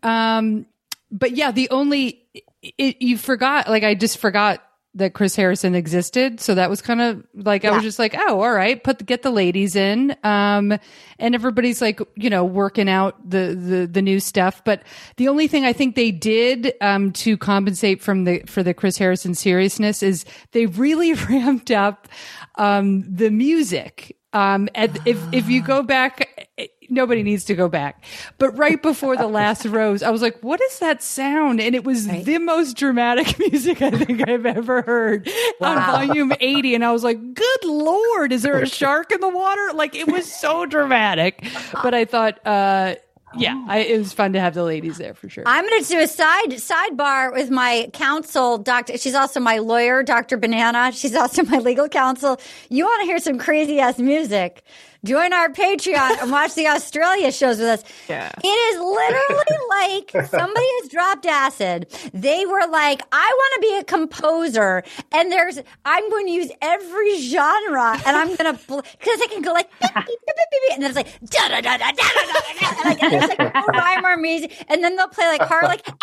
Um, 0.03 0.65
but 1.09 1.31
yeah, 1.31 1.51
the 1.51 1.69
only 1.69 2.21
it, 2.61 3.01
you 3.01 3.17
forgot, 3.17 3.69
like 3.69 3.83
I 3.83 3.95
just 3.95 4.17
forgot 4.17 4.61
that 4.97 5.13
Chris 5.13 5.35
Harrison 5.35 5.75
existed. 5.75 6.39
So 6.39 6.55
that 6.55 6.69
was 6.69 6.81
kind 6.81 7.01
of 7.01 7.23
like 7.33 7.65
I 7.65 7.71
was 7.71 7.83
just 7.83 7.99
like, 7.99 8.15
oh, 8.17 8.41
all 8.41 8.51
right, 8.51 8.83
put 8.83 8.97
the, 8.97 9.03
get 9.03 9.21
the 9.21 9.31
ladies 9.31 9.75
in, 9.75 10.15
um, 10.23 10.77
and 11.19 11.35
everybody's 11.35 11.81
like, 11.81 11.99
you 12.15 12.29
know, 12.29 12.43
working 12.43 12.89
out 12.89 13.29
the 13.29 13.55
the 13.55 13.87
the 13.87 14.01
new 14.01 14.19
stuff. 14.19 14.63
But 14.63 14.83
the 15.17 15.27
only 15.27 15.47
thing 15.47 15.65
I 15.65 15.73
think 15.73 15.95
they 15.95 16.11
did 16.11 16.73
um, 16.81 17.11
to 17.13 17.37
compensate 17.37 18.01
from 18.01 18.25
the 18.25 18.43
for 18.47 18.63
the 18.63 18.73
Chris 18.73 18.97
Harrison 18.97 19.35
seriousness 19.35 20.03
is 20.03 20.25
they 20.51 20.65
really 20.65 21.13
ramped 21.29 21.71
up 21.71 22.07
um, 22.55 23.03
the 23.07 23.29
music. 23.29 24.17
Um, 24.33 24.67
and 24.75 24.99
if 25.05 25.21
if 25.31 25.49
you 25.49 25.61
go 25.61 25.83
back, 25.83 26.49
nobody 26.89 27.23
needs 27.23 27.45
to 27.45 27.55
go 27.55 27.67
back. 27.67 28.03
But 28.37 28.57
right 28.57 28.81
before 28.81 29.17
the 29.17 29.27
last 29.39 29.65
rose, 29.65 30.03
I 30.03 30.09
was 30.09 30.21
like, 30.21 30.41
"What 30.41 30.61
is 30.61 30.79
that 30.79 31.01
sound?" 31.01 31.59
And 31.59 31.75
it 31.75 31.83
was 31.83 32.07
the 32.07 32.37
most 32.39 32.77
dramatic 32.77 33.37
music 33.51 33.81
I 33.81 33.91
think 33.91 34.27
I've 34.27 34.45
ever 34.45 34.81
heard 34.81 35.29
on 35.61 35.77
volume 35.77 36.33
eighty. 36.39 36.75
And 36.75 36.83
I 36.83 36.91
was 36.91 37.03
like, 37.03 37.33
"Good 37.33 37.63
lord, 37.65 38.31
is 38.31 38.43
there 38.43 38.59
a 38.59 38.67
shark 38.67 39.11
in 39.11 39.21
the 39.21 39.29
water?" 39.29 39.73
Like 39.73 39.95
it 39.95 40.07
was 40.07 40.31
so 40.31 40.65
dramatic. 40.65 41.45
But 41.83 41.93
I 41.93 42.05
thought, 42.05 42.45
uh, 42.45 42.95
yeah, 43.35 43.65
I, 43.67 43.79
it 43.79 43.97
was 43.97 44.13
fun 44.13 44.33
to 44.33 44.39
have 44.39 44.53
the 44.53 44.63
ladies 44.63 44.97
there 44.97 45.13
for 45.13 45.29
sure. 45.29 45.43
I'm 45.45 45.67
going 45.67 45.83
to 45.83 45.89
do 45.89 45.99
a 45.99 46.07
side 46.07 46.49
sidebar 46.51 47.33
with 47.33 47.49
my 47.49 47.89
counsel, 47.93 48.57
Doctor. 48.57 48.97
She's 48.97 49.15
also 49.15 49.39
my 49.39 49.57
lawyer, 49.59 50.01
Doctor 50.03 50.37
Banana. 50.37 50.91
She's 50.91 51.15
also 51.15 51.43
my 51.43 51.57
legal 51.57 51.89
counsel. 51.89 52.39
You 52.69 52.85
want 52.85 53.01
to 53.01 53.05
hear 53.05 53.19
some 53.19 53.37
crazy 53.37 53.79
ass 53.79 53.99
music? 53.99 54.63
Join 55.07 55.31
our 55.31 55.47
Patreon 55.47 56.21
and 56.21 56.31
watch 56.31 56.53
the 56.55 56.67
Australia 56.67 57.31
shows 57.31 57.59
with 57.59 57.67
us. 57.67 57.83
Yeah. 58.09 58.29
It 58.43 58.47
is 58.47 58.77
literally 58.77 59.57
like 59.69 60.27
somebody 60.27 60.67
has 60.81 60.89
dropped 60.89 61.25
acid. 61.25 61.87
They 62.13 62.45
were 62.45 62.67
like, 62.67 63.01
I 63.13 63.31
want 63.33 63.53
to 63.63 63.69
be 63.69 63.77
a 63.77 63.83
composer, 63.85 64.83
and 65.13 65.31
there's 65.31 65.59
I'm 65.85 66.09
going 66.09 66.25
to 66.25 66.31
use 66.33 66.51
every 66.61 67.21
genre, 67.21 68.01
and 68.05 68.17
I'm 68.17 68.35
going 68.35 68.53
to 68.53 68.59
because 68.67 69.21
I 69.21 69.27
can 69.31 69.41
go 69.41 69.53
like, 69.53 69.69
and 69.81 70.83
then 70.83 70.91
it's 70.91 70.95
like 70.97 71.19
da 71.21 71.47
da 71.47 71.61
da 71.61 71.77
da 71.77 71.91
da 71.91 72.03
da 72.03 72.33
da, 72.33 73.51
and 73.63 73.77
like 73.77 74.19
music, 74.19 74.65
and 74.67 74.83
then 74.83 74.97
they'll 74.97 75.07
play 75.07 75.27
like 75.27 75.41
horror, 75.41 75.63
like 75.63 75.87
eh, 75.87 75.93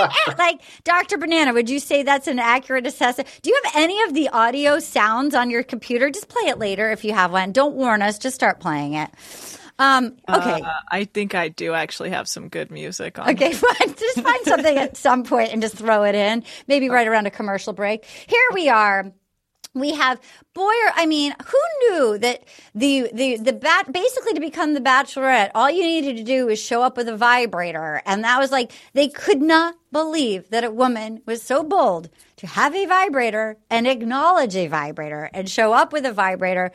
eh, 0.00 0.08
eh, 0.26 0.34
like 0.38 0.60
Dr. 0.84 1.16
Banana. 1.16 1.54
Would 1.54 1.70
you 1.70 1.80
say 1.80 2.02
that's 2.02 2.26
an 2.26 2.38
accurate 2.38 2.86
assessment? 2.86 3.26
Do 3.40 3.48
you 3.48 3.58
have 3.64 3.72
any 3.74 4.02
of 4.02 4.12
the 4.12 4.28
audio 4.28 4.80
sounds 4.80 5.34
on 5.34 5.48
your 5.48 5.62
computer? 5.62 6.10
Just 6.10 6.28
play 6.28 6.48
it 6.48 6.58
later 6.58 6.90
if 6.90 7.04
you 7.04 7.14
have 7.14 7.32
one. 7.32 7.52
Don't 7.52 7.74
warn 7.74 8.02
us. 8.02 8.18
Just 8.18 8.33
start 8.34 8.60
playing 8.60 8.94
it. 8.94 9.10
Um, 9.78 10.16
okay. 10.28 10.62
Uh, 10.62 10.72
I 10.90 11.04
think 11.04 11.34
I 11.34 11.48
do 11.48 11.74
actually 11.74 12.10
have 12.10 12.28
some 12.28 12.48
good 12.48 12.70
music 12.70 13.18
on. 13.18 13.30
Okay, 13.30 13.52
fine. 13.54 13.94
Just 13.94 14.20
find 14.20 14.44
something 14.44 14.76
at 14.78 14.96
some 14.96 15.24
point 15.24 15.52
and 15.52 15.60
just 15.60 15.76
throw 15.76 16.04
it 16.04 16.14
in. 16.14 16.44
Maybe 16.68 16.88
right 16.88 17.06
around 17.06 17.26
a 17.26 17.30
commercial 17.30 17.72
break. 17.72 18.04
Here 18.04 18.48
we 18.52 18.68
are. 18.68 19.12
We 19.74 19.92
have 19.94 20.20
Boyer. 20.54 20.92
I 20.94 21.04
mean, 21.06 21.34
who 21.44 21.58
knew 21.80 22.18
that 22.18 22.44
the 22.76 23.10
the 23.12 23.38
the 23.38 23.52
bat 23.52 23.92
basically 23.92 24.32
to 24.34 24.40
become 24.40 24.74
the 24.74 24.80
Bachelorette, 24.80 25.50
all 25.52 25.68
you 25.68 25.82
needed 25.82 26.16
to 26.18 26.22
do 26.22 26.46
was 26.46 26.60
show 26.60 26.82
up 26.82 26.96
with 26.96 27.08
a 27.08 27.16
vibrator, 27.16 28.00
and 28.06 28.22
that 28.22 28.38
was 28.38 28.52
like 28.52 28.70
they 28.92 29.08
could 29.08 29.42
not 29.42 29.74
believe 29.90 30.48
that 30.50 30.62
a 30.62 30.70
woman 30.70 31.22
was 31.26 31.42
so 31.42 31.64
bold 31.64 32.08
to 32.36 32.46
have 32.46 32.72
a 32.76 32.86
vibrator 32.86 33.56
and 33.68 33.88
acknowledge 33.88 34.54
a 34.54 34.68
vibrator 34.68 35.28
and 35.34 35.50
show 35.50 35.72
up 35.72 35.92
with 35.92 36.06
a 36.06 36.12
vibrator 36.12 36.70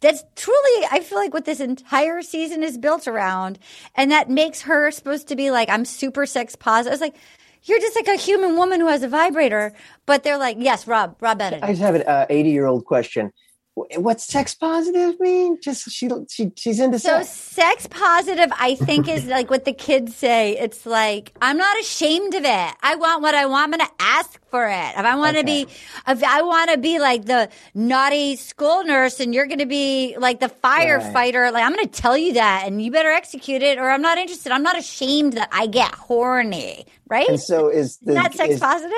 that's 0.00 0.24
truly 0.34 0.86
i 0.90 1.00
feel 1.00 1.18
like 1.18 1.32
what 1.32 1.44
this 1.44 1.60
entire 1.60 2.22
season 2.22 2.62
is 2.62 2.78
built 2.78 3.06
around. 3.06 3.58
And 3.94 4.10
that 4.10 4.30
makes 4.30 4.62
her 4.62 4.90
supposed 4.90 5.28
to 5.28 5.36
be 5.36 5.50
like 5.50 5.68
i'm 5.68 5.84
super 5.84 6.26
sex 6.26 6.56
positive 6.56 6.92
it's 6.92 7.02
like 7.02 7.16
you're 7.62 7.80
just 7.80 7.94
like 7.94 8.08
a 8.08 8.16
human 8.16 8.56
woman 8.56 8.80
who 8.80 8.86
has 8.86 9.02
a 9.02 9.08
vibrator. 9.08 9.74
But 10.06 10.22
they're 10.22 10.38
like 10.38 10.56
yes 10.58 10.86
rob 10.86 11.16
rob 11.20 11.38
bennett. 11.38 11.62
I 11.62 11.68
just 11.68 11.82
have 11.82 11.94
an 11.94 12.02
uh, 12.02 12.26
80 12.28 12.50
year 12.50 12.66
old 12.66 12.84
question. 12.84 13.32
Wh- 13.74 13.98
What's 13.98 14.24
sex 14.24 14.54
positive 14.54 15.18
mean? 15.20 15.58
Just 15.62 15.90
she 15.90 16.08
she 16.28 16.50
she's 16.56 16.80
into 16.80 16.98
so 16.98 17.18
sex. 17.22 17.28
sex 17.30 17.86
positive 17.88 18.50
i 18.58 18.74
think 18.74 19.08
is 19.08 19.24
like 19.36 19.48
what 19.50 19.64
the 19.64 19.72
kids 19.72 20.14
say. 20.16 20.56
It's 20.58 20.84
like 20.86 21.32
i'm 21.40 21.56
not 21.56 21.78
ashamed 21.80 22.34
of 22.34 22.44
it. 22.44 22.74
I 22.82 22.96
want 22.96 23.22
what 23.22 23.34
i 23.34 23.46
want. 23.46 23.64
I'm 23.64 23.70
gonna 23.78 23.90
ask 24.00 24.40
for 24.50 24.66
it. 24.66 24.92
If 24.96 25.04
i 25.04 25.14
want 25.16 25.36
to 25.36 25.44
be 25.44 25.62
if 26.08 26.22
i 26.24 26.42
want 26.42 26.70
to 26.70 26.78
be 26.78 26.98
like 26.98 27.24
the 27.26 27.48
naughty 27.74 28.36
school 28.36 28.82
nurse 28.84 29.20
and 29.20 29.32
you're 29.34 29.46
gonna 29.46 29.66
be 29.66 30.16
like 30.18 30.40
the 30.40 30.48
firefighter 30.48 31.52
like 31.52 31.64
i'm 31.64 31.70
gonna 31.74 31.86
tell 31.86 32.16
you 32.18 32.32
that 32.34 32.64
and 32.66 32.82
you 32.82 32.90
better 32.90 33.10
execute 33.10 33.62
it 33.62 33.78
or 33.78 33.90
i'm 33.90 34.02
not 34.02 34.18
interested. 34.18 34.50
I'm 34.52 34.62
not 34.64 34.76
ashamed 34.78 35.34
that 35.34 35.48
i 35.52 35.66
get 35.66 35.94
horny 35.94 36.86
right? 37.08 37.28
And 37.28 37.40
so 37.40 37.68
is 37.68 37.98
the 37.98 38.14
that 38.14 38.34
sex 38.34 38.54
is- 38.54 38.60
positive 38.60 38.96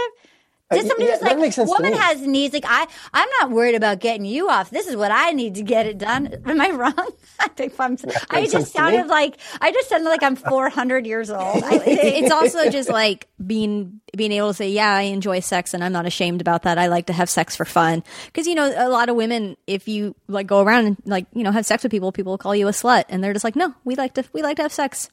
Uh, 0.73 0.77
Did 0.77 0.87
somebody 0.87 1.05
yeah, 1.05 1.13
was 1.13 1.23
like, 1.23 1.39
makes 1.39 1.57
sense 1.57 1.69
woman 1.71 1.93
has 1.93 2.21
needs. 2.23 2.55
Like 2.55 2.65
I, 2.67 2.87
I'm 3.13 3.29
not 3.41 3.51
worried 3.51 3.75
about 3.75 4.01
getting 4.01 4.25
you 4.25 4.49
off. 4.49 4.71
This 4.71 4.87
is 4.87 4.97
what 4.97 5.11
I 5.13 5.33
need 5.33 5.55
to 5.57 5.63
get 5.63 5.87
it 5.87 5.99
done. 5.99 6.35
Am 6.47 6.61
I 6.61 6.71
wrong? 6.71 7.11
I 7.41 7.49
think 7.49 7.75
I'm. 7.79 7.97
I 8.31 8.47
just 8.47 8.73
sounded 8.73 9.07
like 9.09 9.37
I 9.61 9.73
just 9.73 9.89
sounded 9.89 10.09
like 10.09 10.23
I'm 10.23 10.37
400 10.37 11.07
years 11.07 11.31
old. 11.31 11.63
I, 11.65 11.81
it's 11.87 12.31
also 12.31 12.71
just 12.71 12.89
like 12.89 13.29
being 13.45 14.01
being 14.17 14.33
able 14.33 14.49
to 14.49 14.55
say, 14.55 14.71
yeah, 14.71 14.95
I 14.95 15.03
enjoy 15.03 15.41
sex 15.41 15.75
and 15.75 15.83
I'm 15.83 15.93
not 15.93 16.07
ashamed 16.07 16.41
about 16.41 16.63
that. 16.63 16.79
I 16.79 16.87
like 16.87 17.07
to 17.07 17.13
have 17.13 17.29
sex 17.31 17.57
for 17.57 17.65
fun. 17.65 18.03
Because 18.27 18.47
you 18.47 18.55
know, 18.55 18.73
a 18.77 18.89
lot 18.89 19.09
of 19.09 19.17
women, 19.17 19.57
if 19.67 19.89
you 19.89 20.15
like 20.29 20.47
go 20.47 20.61
around 20.63 20.87
and 20.87 20.97
like 21.05 21.27
you 21.33 21.43
know 21.43 21.51
have 21.51 21.67
sex 21.67 21.83
with 21.83 21.91
people, 21.93 22.13
people 22.13 22.39
call 22.39 22.55
you 22.55 22.69
a 22.69 22.73
slut, 22.73 23.05
and 23.09 23.23
they're 23.23 23.33
just 23.33 23.45
like, 23.45 23.57
no, 23.57 23.75
we 23.85 23.95
like 23.97 24.15
to 24.15 24.25
we 24.33 24.43
like 24.43 24.57
to 24.57 24.63
have 24.63 24.73
sex. 24.73 25.11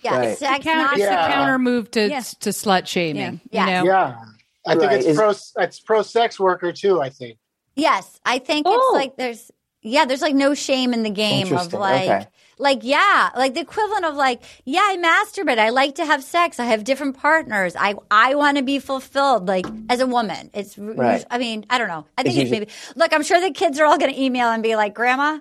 yeah, 0.00 0.16
Right. 0.18 0.38
sex, 0.38 0.64
Counter, 0.64 0.82
not 0.82 0.92
it's 0.94 1.00
Yeah. 1.02 1.26
a 1.26 1.32
counter 1.32 1.58
move 1.58 1.90
to 1.92 2.08
Yeah. 2.08 2.20
to 2.40 2.50
slut 2.50 2.86
shaming. 2.86 3.40
Yeah. 3.50 3.66
You 3.66 3.72
know? 3.72 3.84
yeah 3.92 4.24
i 4.68 4.74
think 4.74 4.90
Right. 4.90 4.98
it's 4.98 5.06
Is- 5.06 5.16
pro 5.16 5.30
it's 5.64 5.80
pro 5.80 6.02
sex 6.02 6.38
worker 6.38 6.72
too 6.72 7.00
i 7.00 7.08
think 7.10 7.38
Yes, 7.76 8.18
I 8.24 8.40
think 8.40 8.66
Oh. 8.68 8.74
it's 8.74 8.94
like 9.00 9.16
there's 9.16 9.52
yeah, 9.82 10.04
there's 10.04 10.20
like 10.20 10.34
no 10.34 10.52
shame 10.54 10.92
in 10.92 11.04
the 11.04 11.10
game 11.10 11.52
of 11.56 11.72
like 11.72 12.08
Okay. 12.10 12.26
like 12.58 12.80
yeah, 12.82 13.30
like 13.36 13.54
the 13.54 13.60
equivalent 13.60 14.04
of 14.04 14.16
like 14.16 14.42
yeah, 14.64 14.80
I 14.82 14.96
masturbate. 14.96 15.60
I 15.60 15.68
like 15.70 15.94
to 15.94 16.04
have 16.04 16.24
sex. 16.24 16.58
I 16.58 16.64
have 16.64 16.82
different 16.82 17.16
partners. 17.18 17.76
I 17.78 17.94
I 18.10 18.34
want 18.34 18.56
to 18.56 18.64
be 18.64 18.80
fulfilled 18.80 19.46
like 19.46 19.64
as 19.88 20.00
a 20.00 20.08
woman. 20.08 20.50
It's 20.54 20.76
Right. 20.76 21.24
I 21.30 21.38
mean, 21.38 21.66
I 21.70 21.78
don't 21.78 21.86
know. 21.86 22.04
I 22.18 22.24
think 22.24 22.34
It's 22.34 22.42
it's 22.42 22.50
maybe 22.50 22.68
Look, 22.96 23.12
I'm 23.12 23.22
sure 23.22 23.40
the 23.40 23.52
kids 23.52 23.78
are 23.78 23.84
all 23.86 23.96
going 23.96 24.12
to 24.12 24.20
email 24.20 24.48
and 24.48 24.60
be 24.60 24.74
like, 24.74 24.92
"Grandma, 24.92 25.38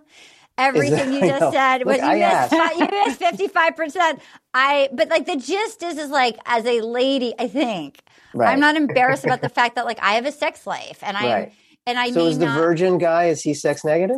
everything 0.60 1.13
you 1.17 1.22
just 1.22 1.41
know. 1.41 1.51
said. 1.51 1.79
Look, 1.79 1.88
Was 1.88 2.01
you 2.01 2.19
missed, 2.19 2.79
you 2.79 2.88
missed 3.05 3.19
fifty 3.19 3.48
five 3.48 3.75
percent. 3.75 4.19
I 4.53 4.89
but 4.93 5.10
like 5.10 5.25
the 5.25 5.38
gist 5.38 5.81
is 5.81 5.98
is 5.98 6.12
like 6.12 6.38
as 6.46 6.65
a 6.67 6.81
lady, 6.81 7.34
I 7.39 7.48
think 7.48 8.01
Right. 8.34 8.51
I'm 8.51 8.60
not 8.60 8.75
embarrassed 8.84 9.24
about 9.25 9.41
the 9.41 9.50
fact 9.50 9.75
that 9.75 9.86
like 9.86 10.00
I 10.01 10.13
have 10.13 10.25
a 10.25 10.31
sex 10.31 10.65
life 10.67 11.00
and 11.01 11.15
I 11.17 11.24
am 11.24 11.31
Right. 11.31 11.53
and 11.86 11.98
I 12.00 12.12
so 12.12 12.24
may 12.24 12.29
is 12.31 12.39
the 12.39 12.46
not. 12.46 12.57
virgin 12.57 12.98
guy? 12.98 13.25
Is 13.25 13.41
he 13.41 13.53
sex 13.53 13.84
negative? 13.86 14.17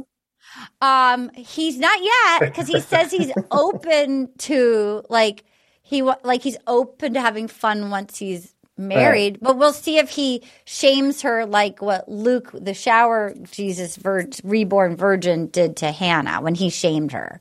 Um, 0.82 1.30
he's 1.36 1.78
not 1.78 2.00
yet 2.04 2.40
because 2.42 2.68
he 2.68 2.80
says 2.80 3.12
he's 3.12 3.32
open 3.52 4.30
to 4.40 5.04
like 5.10 5.44
he 5.82 6.02
wa- 6.02 6.18
like 6.24 6.42
he's 6.42 6.58
open 6.68 7.14
to 7.14 7.22
having 7.22 7.48
fun 7.48 7.90
once 7.90 8.18
he's 8.18 8.54
married. 8.78 9.40
But 9.42 9.58
we'll 9.58 9.74
see 9.74 9.98
if 9.98 10.10
he 10.10 10.44
shames 10.66 11.22
her 11.22 11.46
like 11.46 11.82
what 11.82 12.10
Luke, 12.10 12.52
the 12.54 12.74
shower 12.74 13.34
Jesus 13.52 13.96
vir- 13.98 14.30
reborn 14.44 14.96
virgin, 14.96 15.48
did 15.48 15.78
to 15.78 15.92
Hannah 15.92 16.42
when 16.42 16.56
he 16.56 16.70
shamed 16.70 17.12
her. 17.12 17.40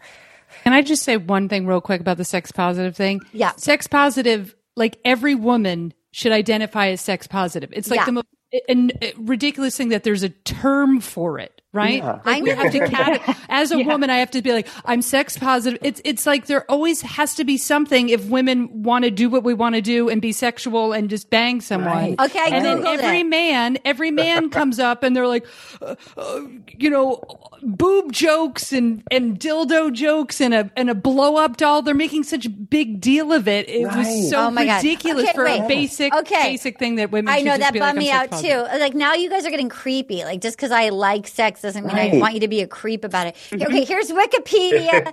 Can 0.65 0.73
I 0.73 0.83
just 0.83 1.03
say 1.05 1.17
one 1.17 1.49
thing 1.49 1.67
real 1.67 1.81
quick 1.81 2.01
about 2.01 2.17
the 2.17 2.25
sex 2.25 2.51
positive 2.53 2.97
thing? 2.97 3.21
Yeah. 3.33 3.53
Sex 3.57 3.87
positive, 3.87 4.55
like 4.77 4.99
every 5.05 5.35
woman 5.35 5.95
should 6.12 6.33
identify 6.33 6.88
as 6.88 7.00
sex 7.00 7.27
positive. 7.27 7.71
It's 7.73 7.91
like 7.91 7.99
Yeah. 8.00 8.05
the 8.07 8.12
most 8.12 8.27
and 8.69 8.93
uh, 9.03 9.09
ridiculous 9.19 9.77
thing 9.77 9.91
that 9.91 10.05
there's 10.05 10.23
a 10.23 10.31
term 10.31 11.00
for 11.00 11.38
it, 11.38 11.58
right? 11.73 11.99
Yeah. 11.99 12.21
Like 12.25 12.43
we 12.43 12.53
I 12.53 12.55
have 12.55 12.73
to 12.73 12.89
cat- 12.89 13.39
as 13.49 13.71
a 13.73 13.79
woman, 13.79 14.11
I 14.11 14.17
have 14.19 14.31
to 14.33 14.43
be 14.43 14.53
like, 14.53 14.69
I'm 14.85 15.03
sex 15.03 15.37
positive. 15.39 15.79
It's 15.83 16.01
it's 16.05 16.27
like 16.27 16.47
there 16.47 16.69
always 16.71 17.03
has 17.03 17.35
to 17.37 17.45
be 17.45 17.57
something 17.57 18.09
if 18.09 18.25
women 18.27 18.83
want 18.83 19.05
to 19.05 19.11
do 19.11 19.29
what 19.29 19.45
we 19.45 19.55
want 19.55 19.75
to 19.75 19.81
do 19.81 20.09
and 20.09 20.21
be 20.23 20.33
sexual 20.33 20.93
and 20.93 21.09
just 21.11 21.31
bang 21.31 21.61
someone. 21.61 21.89
Right. 22.17 22.21
Okay, 22.21 22.39
I 22.39 22.49
and 22.57 22.65
then 22.65 22.87
every 22.87 23.21
it. 23.21 23.25
man, 23.27 23.79
every 23.85 24.11
man 24.11 24.51
comes 24.59 24.79
up 24.79 25.03
and 25.03 25.15
they're 25.15 25.27
like, 25.27 25.47
uh, 25.83 25.95
uh, 26.17 26.41
you 26.77 26.91
know, 26.91 27.23
boob 27.63 28.13
jokes 28.13 28.73
and 28.73 29.03
and 29.11 29.39
dildo 29.39 29.93
jokes 29.93 30.41
and 30.41 30.55
a 30.55 30.71
and 30.77 30.91
a 30.91 30.95
blow 30.95 31.37
up 31.37 31.57
doll. 31.57 31.83
They're 31.83 31.95
making 31.95 32.23
such 32.25 32.47
a 32.47 32.51
big 32.51 33.01
deal 33.01 33.33
of 33.33 33.47
it. 33.49 33.69
It 33.69 33.85
Right. 33.85 33.97
was 33.99 34.31
so 34.31 34.49
Oh 34.49 34.51
ridiculous 34.51 35.25
Okay, 35.25 35.33
for 35.35 35.45
wait. 35.45 35.61
a 35.61 35.69
basic 35.69 36.15
Okay. 36.15 36.51
basic 36.53 36.79
thing 36.79 36.97
that 36.97 37.11
women. 37.11 37.33
I 37.33 37.41
know 37.41 37.51
just 37.53 37.61
that 37.61 37.73
be 37.73 37.81
like, 37.81 37.89
bummed 37.95 37.99
I'm 37.99 38.05
me 38.05 38.11
out 38.11 38.31
positive. 38.31 38.69
too. 38.71 38.79
Like 38.79 38.95
now 38.95 39.15
you 39.15 39.29
guys 39.31 39.45
are 39.47 39.51
getting 39.51 39.69
creepy. 39.69 40.25
Like 40.25 40.41
just 40.41 40.57
because 40.57 40.71
I 40.71 40.89
like 40.91 41.27
sex 41.29 41.63
doesn't 41.69 41.87
mean 41.87 41.97
I 41.97 42.17
want 42.17 42.33
you 42.33 42.41
to 42.41 42.49
be 42.49 42.63
a 42.63 42.67
creep 42.67 43.05
about 43.05 43.27
it. 43.27 43.35
Mm-hmm. 43.51 43.63
Okay, 43.63 43.85
here's 43.85 44.11
Wikipedia. 44.11 45.05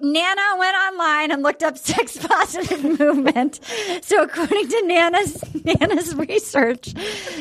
Nana 0.02 0.58
went 0.58 0.76
online 0.76 1.30
and 1.30 1.42
looked 1.42 1.62
up 1.62 1.76
sex 1.76 2.16
positive 2.26 2.98
movement. 2.98 3.60
So 4.00 4.22
according 4.22 4.68
to 4.68 4.82
Nana's 4.86 5.44
Nana's 5.62 6.14
research, 6.14 6.94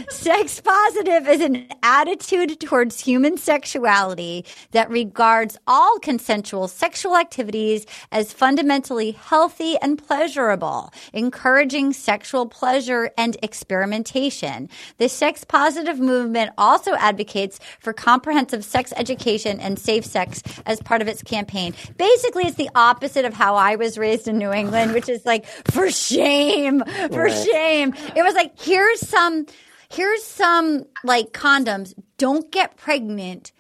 sex 0.09 0.59
positive 0.59 1.27
is 1.29 1.39
an 1.39 1.67
attitude 1.83 2.59
towards 2.59 2.99
human 2.99 3.37
sexuality 3.37 4.43
that 4.71 4.89
regards 4.89 5.57
all 5.65 5.97
consensual 5.99 6.67
sexual 6.67 7.15
activities 7.15 7.85
as 8.11 8.33
fundamentally 8.33 9.11
healthy 9.11 9.77
and 9.81 9.97
pleasurable, 10.05 10.91
encouraging 11.13 11.93
sexual 11.93 12.45
pleasure 12.45 13.11
and 13.17 13.37
experimentation. 13.41 14.67
The 14.97 15.07
sex 15.07 15.45
positive 15.45 15.99
movement 15.99 16.51
also 16.57 16.95
advocates 16.95 17.59
for 17.79 17.93
comprehensive 17.93 18.38
sex 18.47 18.93
education 18.95 19.59
and 19.59 19.77
safe 19.77 20.05
sex 20.05 20.41
as 20.65 20.79
part 20.81 21.01
of 21.01 21.07
its 21.07 21.21
campaign. 21.23 21.73
Basically, 21.97 22.43
it's 22.45 22.55
the 22.55 22.69
opposite 22.75 23.25
of 23.25 23.33
how 23.33 23.55
I 23.55 23.75
was 23.75 23.97
raised 23.97 24.27
in 24.27 24.37
New 24.37 24.51
England, 24.53 24.93
which 24.93 25.09
is 25.09 25.25
like, 25.25 25.45
for 25.71 25.89
shame, 25.91 26.83
for 27.11 27.23
Right. 27.25 27.47
shame. 27.51 27.93
It 28.15 28.23
was 28.23 28.35
like, 28.35 28.59
here's 28.59 28.99
some, 29.01 29.45
here's 29.89 30.23
some 30.23 30.85
like 31.03 31.31
condoms. 31.33 31.93
Don't 32.17 32.51
get 32.51 32.77
pregnant. 32.77 33.51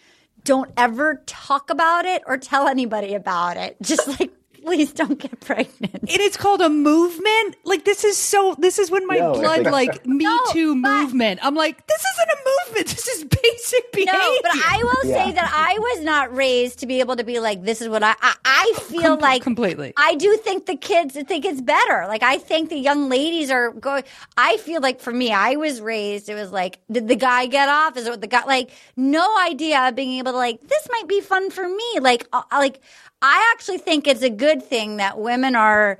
Don't 0.43 0.71
ever 0.77 1.21
talk 1.25 1.69
about 1.69 2.05
it 2.05 2.23
or 2.25 2.37
tell 2.37 2.67
anybody 2.67 3.13
about 3.13 3.57
it. 3.57 3.77
Just 3.81 4.07
like, 4.19 4.31
please 4.63 4.93
don't 4.93 5.17
get 5.19 5.39
pregnant. 5.39 5.93
And 5.95 6.09
it's 6.09 6.37
called 6.37 6.61
a 6.61 6.69
movement. 6.69 7.55
Like 7.63 7.85
this 7.85 8.03
is 8.03 8.17
so. 8.17 8.55
This 8.59 8.79
is 8.79 8.89
when 8.91 9.05
my 9.07 9.17
No, 9.17 9.31
it's 9.31 9.39
blood, 9.39 9.63
like- 9.65 9.89
like 9.89 10.05
Me 10.05 10.25
No, 10.25 10.37
Too 10.51 10.81
but- 10.81 10.89
movement. 11.01 11.39
I'm 11.43 11.55
like, 11.55 11.85
this 11.87 12.03
isn't 12.13 12.29
a 12.29 12.37
movement. 12.67 12.87
This 12.87 13.07
is 13.07 13.23
basic 13.25 13.91
behavior. 13.91 14.13
No, 14.13 14.37
but 14.41 14.51
I 14.53 14.81
will 14.83 15.09
Yeah. 15.09 15.25
say 15.25 15.31
that 15.33 15.51
I 15.53 15.77
was 15.79 16.03
not 16.03 16.35
raised 16.35 16.79
to 16.79 16.85
be 16.87 16.99
able 16.99 17.15
to 17.15 17.23
be 17.23 17.39
like, 17.39 17.63
this 17.63 17.81
is 17.81 17.89
what 17.89 18.03
I, 18.03 18.15
I, 18.21 18.35
I 18.45 18.73
feel 18.81 19.15
Com- 19.15 19.19
like 19.19 19.41
completely. 19.43 19.93
I 19.97 20.15
do 20.15 20.37
think 20.37 20.65
the 20.65 20.75
kids 20.75 21.15
think 21.15 21.45
it's 21.45 21.61
better. 21.61 22.05
Like, 22.07 22.23
I 22.23 22.37
think 22.37 22.69
the 22.69 22.77
young 22.77 23.09
ladies 23.09 23.49
are 23.51 23.71
going, 23.71 24.03
I 24.37 24.57
feel 24.57 24.81
like 24.81 24.99
for 25.01 25.11
me, 25.13 25.31
I 25.31 25.55
was 25.55 25.81
raised, 25.81 26.29
it 26.29 26.35
was 26.35 26.51
like, 26.51 26.79
did 26.91 27.07
the 27.07 27.15
guy 27.15 27.45
get 27.47 27.69
off? 27.69 27.97
Is 27.97 28.05
it 28.07 28.09
what 28.09 28.21
the 28.21 28.27
guy, 28.27 28.43
like, 28.45 28.71
no 28.95 29.37
idea 29.39 29.87
of 29.87 29.95
being 29.95 30.13
able 30.19 30.31
to, 30.33 30.37
like, 30.37 30.61
this 30.61 30.87
might 30.91 31.07
be 31.07 31.21
fun 31.21 31.49
for 31.51 31.67
me. 31.67 31.99
Like, 31.99 32.27
uh, 32.33 32.41
like, 32.51 32.81
I 33.21 33.53
actually 33.53 33.79
think 33.79 34.07
it's 34.07 34.21
a 34.21 34.29
good 34.29 34.63
thing 34.63 34.97
that 34.97 35.19
women 35.19 35.55
are 35.55 35.99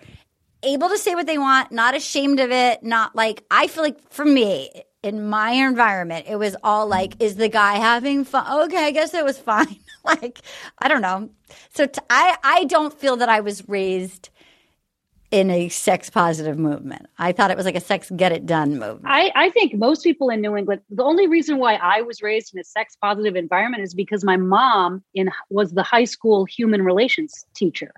able 0.64 0.90
to 0.90 0.98
say 0.98 1.16
what 1.16 1.26
they 1.28 1.38
want, 1.38 1.72
not 1.72 1.96
ashamed 1.96 2.40
of 2.40 2.52
it, 2.52 2.84
not 2.84 3.16
like 3.16 3.44
I 3.52 3.68
feel 3.68 3.84
like 3.84 4.00
for 4.12 4.26
me 4.26 4.84
in 5.04 5.30
my 5.30 5.52
environment, 5.52 6.26
it 6.28 6.36
was 6.36 6.56
all 6.64 6.88
like, 6.88 7.22
is 7.22 7.36
the 7.36 7.48
guy 7.50 7.76
having 7.76 8.26
fun? 8.26 8.64
Okay, 8.66 8.84
I 8.86 8.92
guess 8.92 9.14
it 9.14 9.24
was 9.24 9.38
fine. 9.38 9.78
like 10.04 10.40
I 10.78 10.88
don't 10.88 11.02
know. 11.02 11.30
So 11.74 11.86
t- 11.86 12.02
I 12.10 12.38
I 12.44 12.64
don't 12.66 12.94
feel 12.94 13.18
that 13.18 13.30
I 13.30 13.42
was 13.42 13.68
raised 13.68 14.30
in 15.32 15.50
a 15.52 15.70
sex 15.70 16.10
positive 16.10 16.58
movement. 16.58 17.08
I 17.18 17.32
thought 17.32 17.52
it 17.52 17.58
was 17.58 17.66
like 17.66 17.76
a 17.76 17.82
sex 17.82 18.12
get 18.16 18.32
it 18.32 18.46
done 18.46 18.80
movement. 18.80 19.06
I, 19.06 19.32
I 19.36 19.50
think 19.52 19.76
most 19.76 20.04
people 20.04 20.30
in 20.30 20.42
New 20.42 20.56
England, 20.56 20.82
the 20.90 21.04
only 21.04 21.28
reason 21.28 21.58
why 21.58 21.76
I 21.76 22.02
was 22.02 22.22
raised 22.22 22.54
in 22.54 22.60
a 22.60 22.64
sex 22.64 22.98
positive 23.00 23.36
environment 23.36 23.84
is 23.84 23.94
because 23.94 24.24
my 24.24 24.38
mom 24.38 25.04
in 25.14 25.30
was 25.50 25.72
the 25.74 25.84
high 25.84 26.06
school 26.06 26.46
human 26.46 26.82
relations 26.82 27.46
teacher. 27.54 27.92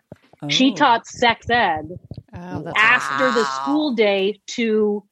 She 0.50 0.72
oh. 0.72 0.76
taught 0.76 1.06
sex 1.06 1.50
ed 1.50 2.00
Oh, 2.34 2.62
that's 2.64 2.80
after 2.80 3.32
the 3.32 3.44
school 3.44 3.94
day 3.94 4.40
to 4.48 5.04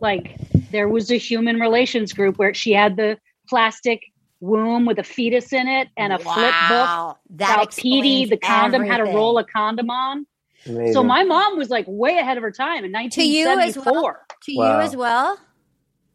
like 0.00 0.36
there 0.70 0.88
was 0.88 1.10
a 1.10 1.16
human 1.16 1.58
relations 1.58 2.12
group 2.12 2.38
where 2.38 2.52
she 2.52 2.72
had 2.72 2.96
the 2.96 3.18
plastic 3.48 4.02
womb 4.40 4.84
with 4.84 4.98
a 4.98 5.02
fetus 5.02 5.52
in 5.54 5.68
it 5.68 5.88
and 5.96 6.12
a 6.12 6.18
flip 6.18 6.34
book 6.34 6.52
Wow, 6.70 7.16
that 7.30 7.54
about 7.54 7.70
PD, 7.70 8.28
the 8.28 8.36
condom, 8.36 8.86
how 8.86 8.98
to 8.98 9.04
roll 9.04 9.38
a 9.38 9.44
condom 9.44 9.88
on. 9.88 10.26
Amazing. 10.68 10.92
So 10.94 11.02
my 11.02 11.24
mom 11.24 11.56
was 11.58 11.70
like 11.70 11.84
way 11.88 12.16
ahead 12.18 12.36
of 12.36 12.42
her 12.42 12.50
time 12.52 12.84
in 12.84 12.92
1974. 12.92 13.02
To 13.12 13.24
you 13.24 13.48
as 13.60 13.76
well? 13.76 14.16
to 14.42 14.52
you 14.52 14.58
Wow. 14.58 14.80
as 14.80 14.96
well. 14.96 15.38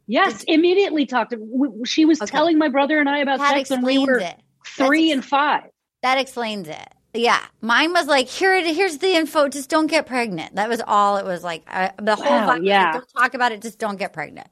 Yes, 0.07 0.43
immediately 0.47 1.05
talked 1.05 1.31
to. 1.31 1.81
She 1.85 2.05
was 2.05 2.21
Okay. 2.21 2.29
telling 2.31 2.57
my 2.57 2.67
brother 2.69 2.99
and 2.99 3.07
I 3.09 3.19
about 3.19 3.39
That 3.39 3.51
sex 3.55 3.69
when 3.69 3.83
we 3.83 3.99
were 3.99 4.17
it. 4.19 4.35
three 4.67 5.09
ex- 5.11 5.13
and 5.15 5.25
five. 5.25 5.63
That 6.01 6.17
explains 6.17 6.67
it. 6.67 6.87
Yeah, 7.13 7.39
mine 7.61 7.91
was 7.93 8.07
like 8.07 8.27
here. 8.27 8.53
It, 8.53 8.65
here's 8.75 8.97
the 8.99 9.13
info. 9.15 9.47
Just 9.49 9.69
don't 9.69 9.87
get 9.87 10.05
pregnant. 10.05 10.55
That 10.55 10.69
was 10.69 10.81
all. 10.85 11.17
It 11.17 11.25
was 11.25 11.43
like 11.43 11.63
I, 11.67 11.91
the 12.01 12.15
whole 12.15 12.25
Wow, 12.25 12.31
vibe. 12.31 12.47
was 12.47 12.59
like, 12.59 12.61
yeah. 12.63 12.93
don't 12.93 13.07
talk 13.17 13.33
about 13.33 13.51
it. 13.51 13.61
Just 13.61 13.79
don't 13.79 13.97
get 13.97 14.13
pregnant. 14.13 14.47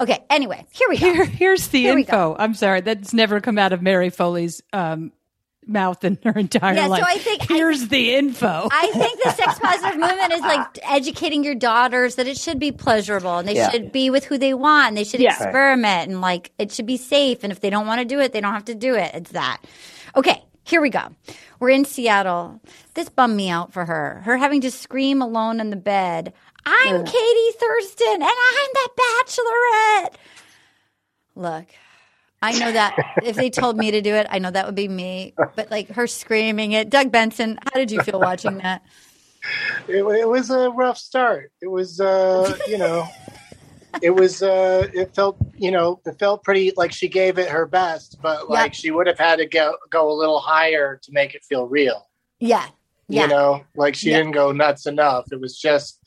Okay. 0.00 0.24
Anyway, 0.30 0.64
here 0.72 0.88
we 0.88 0.96
go. 0.96 1.12
Here, 1.12 1.24
here's 1.24 1.68
the 1.68 1.80
Here 1.82 1.98
info. 1.98 2.36
I'm 2.38 2.54
sorry, 2.54 2.80
that's 2.82 3.12
never 3.12 3.40
come 3.40 3.58
out 3.58 3.72
of 3.72 3.82
Mary 3.82 4.10
Foley's 4.10 4.62
um, 4.72 5.12
mouth 5.66 6.04
in 6.04 6.18
her 6.24 6.32
entire 6.32 6.74
Yeah, 6.74 6.84
so 6.84 6.90
life. 6.90 7.04
I 7.06 7.18
think- 7.18 7.50
I 7.50 7.54
here's 7.54 7.88
the 7.88 8.14
info. 8.14 8.68
I 8.70 8.90
think 8.92 9.22
the 9.22 9.30
sex 9.30 9.58
positive 9.62 9.98
movement 9.98 10.32
is 10.32 10.40
like 10.40 10.78
educating 10.90 11.42
your 11.44 11.54
daughters 11.54 12.16
that 12.16 12.26
it 12.26 12.36
should 12.38 12.58
be 12.58 12.72
pleasurable 12.72 13.38
and 13.38 13.48
they 13.48 13.54
Yeah. 13.56 13.70
should 13.70 13.92
be 13.92 14.10
with 14.10 14.24
who 14.24 14.38
they 14.38 14.54
want. 14.54 14.88
And 14.88 14.96
they 14.96 15.04
should 15.04 15.20
Yeah. 15.20 15.32
experiment 15.34 16.10
and 16.10 16.20
like 16.20 16.52
it 16.58 16.72
should 16.72 16.86
be 16.86 16.96
safe. 16.96 17.42
And 17.42 17.52
if 17.52 17.60
they 17.60 17.70
don't 17.70 17.86
want 17.86 18.00
to 18.00 18.04
do 18.04 18.20
it, 18.20 18.32
they 18.32 18.40
don't 18.40 18.52
have 18.54 18.66
to 18.66 18.74
do 18.74 18.94
it. 18.94 19.10
It's 19.14 19.32
that. 19.32 19.58
Okay, 20.16 20.42
here 20.64 20.80
we 20.80 20.90
go. 20.90 21.08
We're 21.60 21.70
in 21.70 21.84
Seattle. 21.84 22.60
This 22.94 23.08
bummed 23.08 23.36
me 23.36 23.48
out 23.50 23.72
for 23.72 23.84
her. 23.84 24.22
Her 24.24 24.36
having 24.36 24.60
to 24.62 24.70
scream 24.70 25.22
alone 25.22 25.60
in 25.60 25.70
the 25.70 25.76
bed. 25.76 26.32
I'm 26.66 27.04
Katie 27.04 27.50
Thurston 27.58 28.14
and 28.14 28.24
I'm 28.24 28.70
the 28.72 28.88
Bachelorette. 29.02 30.14
Look, 31.36 31.66
I 32.44 32.58
know 32.58 32.72
that 32.72 32.94
if 33.22 33.36
they 33.36 33.48
told 33.48 33.78
me 33.78 33.90
to 33.90 34.02
do 34.02 34.14
it, 34.14 34.26
I 34.28 34.38
know 34.38 34.50
that 34.50 34.66
would 34.66 34.74
be 34.74 34.86
me. 34.86 35.32
But 35.56 35.70
like 35.70 35.88
her 35.92 36.06
screaming 36.06 36.72
it. 36.72 36.90
Doug 36.90 37.10
Benson, 37.10 37.58
how 37.64 37.80
did 37.80 37.90
you 37.90 38.02
feel 38.02 38.20
watching 38.20 38.58
that? 38.58 38.82
it, 39.88 40.04
it 40.04 40.28
was 40.28 40.50
a 40.50 40.68
rough 40.68 40.98
start. 40.98 41.52
It 41.62 41.68
was, 41.68 42.00
uh, 42.00 42.54
you 42.68 42.76
know, 42.76 43.06
it 44.02 44.10
was, 44.10 44.42
uh, 44.42 44.88
it 44.92 45.14
felt, 45.14 45.38
you 45.56 45.70
know, 45.70 46.00
it 46.04 46.18
felt 46.18 46.44
pretty 46.44 46.72
like 46.76 46.92
she 46.92 47.08
gave 47.08 47.38
it 47.38 47.48
her 47.48 47.64
best, 47.64 48.18
but 48.20 48.50
like 48.50 48.74
she 48.74 48.90
would 48.90 49.06
have 49.06 49.18
had 49.18 49.36
to 49.36 49.46
go 49.46 49.76
go 49.88 50.10
a 50.10 50.12
little 50.12 50.40
higher 50.40 51.00
to 51.02 51.12
make 51.12 51.34
it 51.34 51.44
feel 51.44 51.66
real. 51.66 52.08
Yeah. 52.40 52.66
Yeah. 53.08 53.22
You 53.22 53.28
know, 53.28 53.64
like 53.74 53.94
she 53.94 54.10
didn't 54.10 54.32
go 54.32 54.52
nuts 54.52 54.86
enough. 54.86 55.32
It 55.32 55.40
was 55.40 55.58
just, 55.58 55.98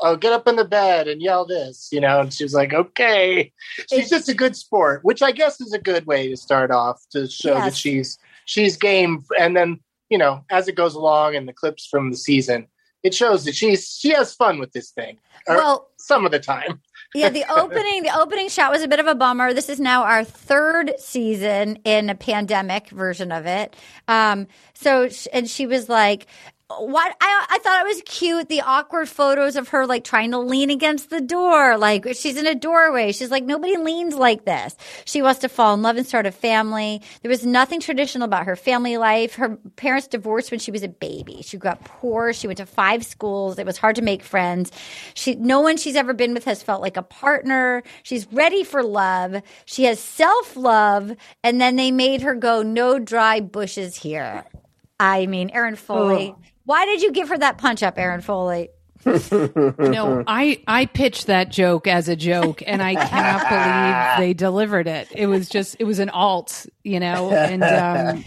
oh, 0.00 0.16
get 0.16 0.32
up 0.32 0.46
in 0.48 0.56
the 0.56 0.64
bed 0.64 1.08
and 1.08 1.22
yell 1.22 1.44
this, 1.46 1.88
you 1.92 2.00
know. 2.00 2.20
And 2.20 2.32
she 2.32 2.44
was 2.44 2.54
like, 2.54 2.72
okay, 2.72 3.52
she's 3.90 4.10
just 4.10 4.28
a 4.28 4.34
good 4.34 4.56
sport, 4.56 5.00
which 5.04 5.22
I 5.22 5.32
guess 5.32 5.60
is 5.60 5.72
a 5.72 5.78
good 5.78 6.06
way 6.06 6.28
to 6.28 6.36
start 6.36 6.70
off 6.70 7.02
to 7.10 7.28
show 7.28 7.54
that 7.54 7.76
she's 7.76 8.18
she's 8.44 8.76
game. 8.76 9.24
And 9.38 9.56
then 9.56 9.80
you 10.10 10.18
know, 10.18 10.44
as 10.50 10.68
it 10.68 10.76
goes 10.76 10.94
along 10.94 11.34
and 11.34 11.48
the 11.48 11.52
clips 11.52 11.86
from 11.86 12.10
the 12.10 12.16
season, 12.16 12.68
it 13.02 13.14
shows 13.14 13.44
that 13.44 13.54
she's 13.54 13.96
she 13.98 14.10
has 14.10 14.34
fun 14.34 14.58
with 14.58 14.72
this 14.72 14.90
thing. 14.90 15.18
Or 15.46 15.56
Well- 15.56 15.88
some 15.98 16.24
of 16.24 16.30
the 16.30 16.38
time. 16.38 16.80
yeah, 17.14 17.28
the 17.30 17.44
opening 17.50 18.02
the 18.02 18.16
opening 18.16 18.48
shot 18.48 18.70
was 18.70 18.82
a 18.82 18.88
bit 18.88 19.00
of 19.00 19.06
a 19.06 19.14
bummer. 19.14 19.52
This 19.52 19.68
is 19.68 19.80
now 19.80 20.04
our 20.04 20.22
third 20.22 20.92
season 20.98 21.78
in 21.84 22.10
a 22.10 22.14
pandemic 22.14 22.90
version 22.90 23.32
of 23.32 23.46
it. 23.46 23.74
Um, 24.06 24.46
so 24.74 25.08
and 25.32 25.48
she 25.48 25.66
was 25.66 25.88
like. 25.88 26.26
What 26.68 27.16
I 27.20 27.46
I 27.48 27.58
thought 27.58 27.86
it 27.86 27.86
was 27.86 28.02
cute 28.04 28.48
the 28.48 28.62
awkward 28.62 29.08
photos 29.08 29.54
of 29.54 29.68
her 29.68 29.86
like 29.86 30.02
trying 30.02 30.32
to 30.32 30.38
lean 30.38 30.68
against 30.68 31.10
the 31.10 31.20
door 31.20 31.78
like 31.78 32.04
she's 32.14 32.36
in 32.36 32.48
a 32.48 32.56
doorway. 32.56 33.12
She's 33.12 33.30
like 33.30 33.44
nobody 33.44 33.76
leans 33.76 34.16
like 34.16 34.44
this. 34.44 34.76
She 35.04 35.22
wants 35.22 35.38
to 35.40 35.48
fall 35.48 35.74
in 35.74 35.82
love 35.82 35.96
and 35.96 36.04
start 36.04 36.26
a 36.26 36.32
family. 36.32 37.02
There 37.22 37.28
was 37.28 37.46
nothing 37.46 37.78
traditional 37.80 38.24
about 38.24 38.46
her 38.46 38.56
family 38.56 38.96
life. 38.96 39.36
Her 39.36 39.58
parents 39.76 40.08
divorced 40.08 40.50
when 40.50 40.58
she 40.58 40.72
was 40.72 40.82
a 40.82 40.88
baby. 40.88 41.40
She 41.42 41.56
grew 41.56 41.70
up 41.70 41.84
poor. 41.84 42.32
She 42.32 42.48
went 42.48 42.58
to 42.58 42.66
five 42.66 43.06
schools. 43.06 43.60
It 43.60 43.66
was 43.66 43.78
hard 43.78 43.94
to 43.96 44.02
make 44.02 44.24
friends. 44.24 44.72
She 45.14 45.36
no 45.36 45.60
one 45.60 45.76
she's 45.76 45.94
ever 45.94 46.14
been 46.14 46.34
with 46.34 46.46
has 46.46 46.64
felt 46.64 46.82
like 46.82 46.96
a 46.96 47.02
partner. 47.02 47.84
She's 48.02 48.26
ready 48.32 48.64
for 48.64 48.82
love. 48.82 49.40
She 49.66 49.84
has 49.84 50.00
self-love 50.00 51.14
and 51.44 51.60
then 51.60 51.76
they 51.76 51.92
made 51.92 52.22
her 52.22 52.34
go 52.34 52.64
no 52.64 52.98
dry 52.98 53.38
bushes 53.38 53.94
here. 53.94 54.44
I 54.98 55.26
mean 55.26 55.50
erin 55.50 55.76
foley 55.76 56.34
oh. 56.34 56.42
Why 56.66 56.84
did 56.84 57.00
you 57.02 57.12
give 57.12 57.28
her 57.30 57.38
that 57.38 57.56
punch 57.58 57.82
up 57.82 57.96
erin 57.98 58.20
foley 58.20 58.68
No, 59.06 60.24
I 60.26 60.60
I 60.66 60.86
pitched 60.86 61.26
that 61.28 61.50
joke 61.50 61.86
as 61.86 62.08
a 62.08 62.16
joke, 62.16 62.62
and 62.66 62.82
I 62.82 62.94
cannot 62.94 63.48
believe 63.48 64.18
they 64.28 64.34
delivered 64.34 64.86
it. 64.88 65.08
It 65.14 65.26
was 65.26 65.48
just 65.48 65.76
it 65.78 65.84
was 65.84 65.98
an 66.00 66.10
alt, 66.10 66.66
you 66.82 66.98
know, 67.00 67.30
and 67.30 67.62
um, 67.62 68.24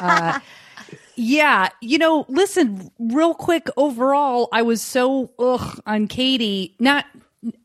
uh, 0.00 0.40
yeah, 1.16 1.68
you 1.82 1.98
know. 1.98 2.24
Listen, 2.28 2.90
real 2.98 3.34
quick. 3.34 3.68
Overall, 3.76 4.48
I 4.52 4.62
was 4.62 4.80
so 4.82 5.30
ugh 5.38 5.80
on 5.86 6.06
Katie. 6.08 6.74
Not, 6.80 7.04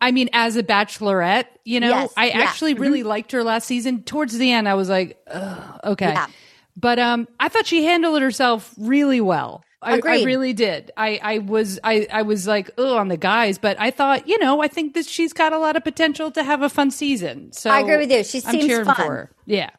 I 0.02 0.12
mean, 0.12 0.30
as 0.34 0.56
a 0.58 0.64
Bachelorette, 0.64 1.46
you 1.66 1.80
know, 1.80 1.90
Yes, 1.90 2.14
I 2.18 2.28
yeah. 2.28 2.40
actually 2.40 2.74
really 2.74 3.04
liked 3.04 3.32
her 3.32 3.44
last 3.44 3.68
season. 3.68 4.04
Towards 4.04 4.38
the 4.38 4.52
end, 4.52 4.68
I 4.68 4.74
was 4.74 4.90
like, 4.90 5.18
ugh, 5.28 5.80
okay, 5.86 6.10
Yeah. 6.12 6.28
but 6.76 7.00
um, 7.00 7.28
I 7.40 7.48
thought 7.50 7.66
she 7.68 7.86
handled 7.86 8.22
herself 8.22 8.74
really 8.78 9.22
well. 9.22 9.64
I, 9.82 10.02
I 10.06 10.24
really 10.24 10.52
did. 10.54 10.92
I, 10.98 11.20
I 11.24 11.38
was 11.38 11.80
I, 11.84 12.06
I 12.12 12.22
was 12.24 12.46
like 12.48 12.70
oh 12.78 12.98
on 12.98 13.08
the 13.08 13.18
guys, 13.18 13.58
but 13.58 13.80
I 13.80 13.92
thought 13.92 14.28
you 14.28 14.38
know 14.39 14.62
I 14.62 14.68
think 14.68 14.94
that 14.96 15.06
she's 15.06 15.32
got 15.34 15.54
a 15.54 15.58
lot 15.58 15.76
of 15.78 15.84
potential 15.84 16.32
to 16.32 16.44
have 16.44 16.62
a 16.62 16.70
fun 16.70 16.92
season. 16.92 17.52
So 17.54 17.70
I 17.70 17.80
agree 17.80 17.98
with 17.98 18.12
you. 18.12 18.24
She 18.24 18.42
I'm 18.46 18.60
seems 18.60 18.74
fun. 18.86 18.96
for 18.96 19.02
her. 19.04 19.32
Yeah. 19.46 19.70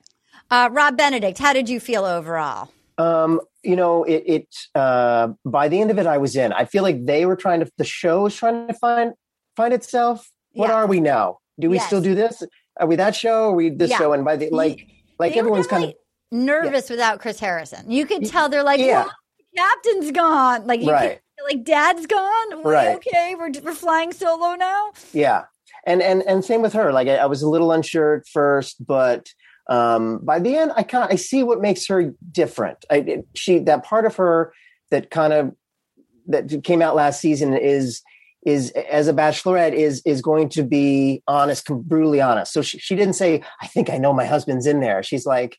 uh, 0.51 0.69
rob 0.73 0.97
benedict 0.97 1.39
how 1.39 1.53
did 1.53 1.69
you 1.69 1.79
feel 1.81 2.05
overall 2.05 2.73
Um, 2.99 3.41
you 3.63 3.77
know, 3.77 4.05
it, 4.05 4.23
it 4.27 4.47
uh, 4.75 5.29
by 5.45 5.69
the 5.69 5.81
end 5.81 5.91
of 5.91 5.99
it, 5.99 6.07
I 6.07 6.17
was 6.19 6.35
in. 6.37 6.53
I 6.53 6.65
feel 6.65 6.83
like 6.83 7.05
they 7.05 7.27
were 7.27 7.37
trying 7.37 7.61
to. 7.61 7.71
The 7.77 7.85
show 7.85 8.23
was 8.23 8.35
trying 8.35 8.69
to 8.69 8.75
find 8.75 9.13
find 9.57 9.75
itself. 9.75 10.29
What 10.53 10.69
Yeah. 10.71 10.77
are 10.77 10.87
we 10.87 11.01
now? 11.01 11.39
Do 11.59 11.69
we 11.69 11.77
Yes. 11.77 11.87
still 11.87 12.01
do 12.01 12.15
this? 12.15 12.43
Are 12.79 12.87
we 12.87 12.97
that 12.97 13.15
show? 13.15 13.51
Are 13.51 13.55
we 13.55 13.69
this 13.69 13.91
Yeah. 13.91 13.99
show? 13.99 14.13
And 14.15 14.25
by 14.25 14.37
the 14.37 14.49
like, 14.51 14.87
like 15.19 15.35
They 15.35 15.39
everyone's 15.41 15.67
kind 15.67 15.85
of 15.85 15.91
definitely 15.91 16.47
nervous 16.47 16.89
without 16.89 17.21
Chris 17.21 17.39
Harrison. 17.39 17.91
You 17.91 18.07
could 18.07 18.25
tell 18.25 18.49
they're 18.49 18.63
like, 18.65 18.81
Yeah. 18.81 19.09
"Well, 19.55 19.67
the 19.67 19.91
captain's 19.91 20.11
gone. 20.13 20.67
Like, 20.67 20.81
you 20.81 20.91
Right. 20.91 21.21
like, 21.49 21.65
dad's 21.65 22.07
gone. 22.07 22.63
We're 22.63 22.73
Right. 22.73 22.97
okay. 22.97 23.35
We're, 23.39 23.51
we're 23.63 23.75
flying 23.75 24.13
solo 24.13 24.55
now. 24.55 24.93
yeah. 25.13 25.45
And 25.87 26.03
and 26.03 26.23
and 26.25 26.45
same 26.45 26.61
with 26.61 26.75
her. 26.75 26.93
Like 26.93 27.09
I, 27.09 27.17
I 27.17 27.27
was 27.27 27.41
a 27.43 27.49
little 27.49 27.73
unsure 27.73 28.17
at 28.17 28.29
first, 28.29 28.85
but 28.87 29.33
um, 29.71 30.19
by 30.23 30.39
the 30.39 30.55
end, 30.57 30.73
I 30.77 30.83
kind 30.83 31.05
of 31.05 31.11
I 31.11 31.17
see 31.17 31.43
what 31.43 31.63
makes 31.63 31.87
her 31.87 32.13
different. 32.33 32.85
I 32.91 32.97
it- 32.97 33.27
she 33.35 33.61
that 33.61 33.83
part 33.85 34.05
of 34.05 34.17
her 34.17 34.53
that 34.91 35.11
kind 35.11 35.33
of 35.33 35.55
that 36.27 36.63
came 36.65 36.83
out 36.83 36.97
last 36.97 37.21
season 37.21 37.55
is 37.55 38.03
is 38.45 38.71
as 38.73 39.09
a 39.09 39.15
bachelorette 39.15 39.73
is 39.73 40.03
is 40.05 40.21
going 40.21 40.49
to 40.51 40.63
be 40.65 41.23
honest 41.27 41.67
brutally 41.69 42.21
honest 42.21 42.53
so 42.53 42.63
she, 42.63 42.79
she 42.79 42.95
didn't 42.97 43.13
say 43.15 43.43
i 43.61 43.67
think 43.67 43.91
i 43.91 43.99
know 43.99 44.13
my 44.15 44.25
husband's 44.25 44.67
in 44.67 44.81
there 44.81 45.03
she's 45.03 45.27
like 45.27 45.59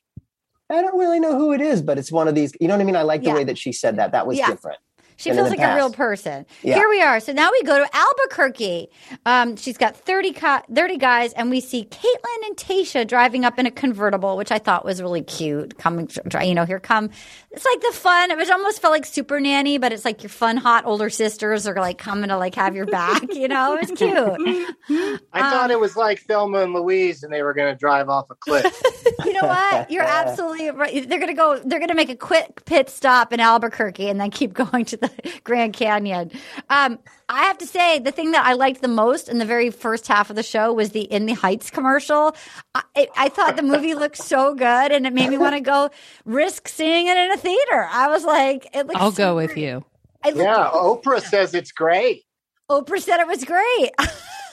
i 0.71 0.81
don't 0.81 0.97
really 0.97 1.19
know 1.19 1.37
who 1.37 1.51
it 1.53 1.61
is 1.61 1.81
but 1.81 1.97
it's 1.97 2.11
one 2.11 2.27
of 2.27 2.35
these 2.35 2.53
you 2.59 2.67
know 2.67 2.75
what 2.75 2.81
i 2.81 2.85
mean 2.85 2.95
i 2.95 3.01
like 3.01 3.21
the 3.21 3.27
Yeah. 3.27 3.35
way 3.35 3.43
that 3.43 3.57
she 3.57 3.71
said 3.71 3.97
that 3.97 4.11
that 4.11 4.25
was 4.27 4.37
Yeah. 4.37 4.49
different 4.49 4.79
She 5.21 5.31
feels 5.31 5.49
like 5.49 5.59
a 5.59 5.75
real 5.75 5.91
person. 5.91 6.45
Yeah. 6.63 6.75
Here 6.75 6.89
we 6.89 7.01
are. 7.01 7.19
So 7.19 7.31
now 7.31 7.49
we 7.51 7.61
go 7.63 7.77
to 7.77 7.95
Albuquerque. 7.95 8.89
Um, 9.25 9.55
she's 9.55 9.77
got 9.77 9.95
30, 9.95 10.33
co- 10.33 10.61
30 10.73 10.97
guys, 10.97 11.33
and 11.33 11.49
we 11.49 11.61
see 11.61 11.85
Kaitlyn 11.85 12.47
and 12.47 12.57
Tasha 12.57 13.07
driving 13.07 13.45
up 13.45 13.59
in 13.59 13.65
a 13.67 13.71
convertible, 13.71 14.35
which 14.35 14.51
I 14.51 14.57
thought 14.57 14.83
was 14.83 15.01
really 15.01 15.21
cute. 15.21 15.77
Coming, 15.77 16.09
you 16.43 16.55
know, 16.55 16.65
here 16.65 16.79
come. 16.79 17.11
It's 17.51 17.65
like 17.65 17.81
the 17.81 17.91
fun. 17.91 18.31
It 18.31 18.49
almost 18.49 18.81
felt 18.81 18.91
like 18.93 19.05
Super 19.05 19.39
Nanny, 19.39 19.77
but 19.77 19.91
it's 19.93 20.05
like 20.05 20.23
your 20.23 20.29
fun, 20.29 20.57
hot 20.57 20.85
older 20.85 21.09
sisters 21.09 21.67
are 21.67 21.75
like 21.75 21.97
coming 21.97 22.29
to 22.29 22.37
like 22.37 22.55
have 22.55 22.75
your 22.75 22.85
back. 22.85 23.21
You 23.33 23.47
know, 23.47 23.75
it 23.75 23.89
was 23.89 23.97
cute. 23.97 25.21
I 25.33 25.49
thought 25.49 25.69
it 25.71 25.79
was 25.79 25.95
like 25.95 26.21
Thelma 26.21 26.59
and 26.59 26.73
Louise, 26.73 27.23
and 27.23 27.31
they 27.31 27.43
were 27.43 27.53
going 27.53 27.71
to 27.73 27.77
drive 27.77 28.09
off 28.09 28.29
a 28.29 28.35
cliff. 28.35 28.81
You 29.25 29.33
know 29.33 29.47
what? 29.47 29.91
You're 29.91 30.03
absolutely 30.07 30.71
right. 30.71 31.07
They're 31.07 31.19
gonna 31.19 31.33
go. 31.33 31.59
They're 31.63 31.79
gonna 31.79 31.95
make 31.95 32.09
a 32.09 32.15
quick 32.15 32.65
pit 32.65 32.89
stop 32.89 33.31
in 33.31 33.39
Albuquerque 33.39 34.09
and 34.09 34.19
then 34.19 34.31
keep 34.31 34.53
going 34.53 34.85
to 34.85 34.97
the 34.97 35.10
Grand 35.43 35.73
Canyon. 35.73 36.31
Um, 36.69 36.99
I 37.29 37.43
have 37.43 37.57
to 37.59 37.65
say, 37.65 37.99
the 37.99 38.11
thing 38.11 38.31
that 38.31 38.45
I 38.45 38.53
liked 38.53 38.81
the 38.81 38.87
most 38.87 39.29
in 39.29 39.37
the 39.37 39.45
very 39.45 39.69
first 39.69 40.07
half 40.07 40.29
of 40.29 40.35
the 40.35 40.43
show 40.43 40.73
was 40.73 40.89
the 40.89 41.01
In 41.01 41.25
the 41.25 41.33
Heights 41.33 41.69
commercial. 41.69 42.35
I, 42.75 42.83
it, 42.95 43.09
I 43.15 43.29
thought 43.29 43.55
the 43.55 43.63
movie 43.63 43.95
looked 43.95 44.17
so 44.17 44.53
good, 44.53 44.91
and 44.91 45.05
it 45.07 45.13
made 45.13 45.29
me 45.29 45.37
want 45.37 45.55
to 45.55 45.61
go 45.61 45.89
risk 46.25 46.67
seeing 46.67 47.07
it 47.07 47.17
in 47.17 47.31
a 47.31 47.37
theater. 47.37 47.87
I 47.89 48.07
was 48.07 48.23
like, 48.25 48.67
it 48.73 48.87
looks. 48.87 48.99
I'll 48.99 49.11
so 49.11 49.17
go 49.17 49.35
with 49.35 49.57
you. 49.57 49.85
I 50.23 50.29
looked- 50.29 50.39
yeah, 50.41 50.69
Oprah 50.73 51.21
says 51.21 51.53
it's 51.53 51.71
great. 51.71 52.23
Oprah 52.69 53.01
said 53.01 53.19
it 53.19 53.27
was 53.27 53.43
great. 53.43 53.91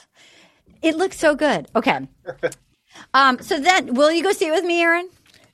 it 0.81 0.95
looks 0.95 1.17
so 1.17 1.35
good. 1.35 1.67
Okay. 1.75 2.07
Um, 3.13 3.39
so 3.41 3.59
then, 3.59 3.93
will 3.93 4.11
you 4.11 4.21
go 4.21 4.31
see 4.33 4.47
it 4.47 4.51
with 4.51 4.65
me, 4.65 4.81
Erin? 4.81 5.09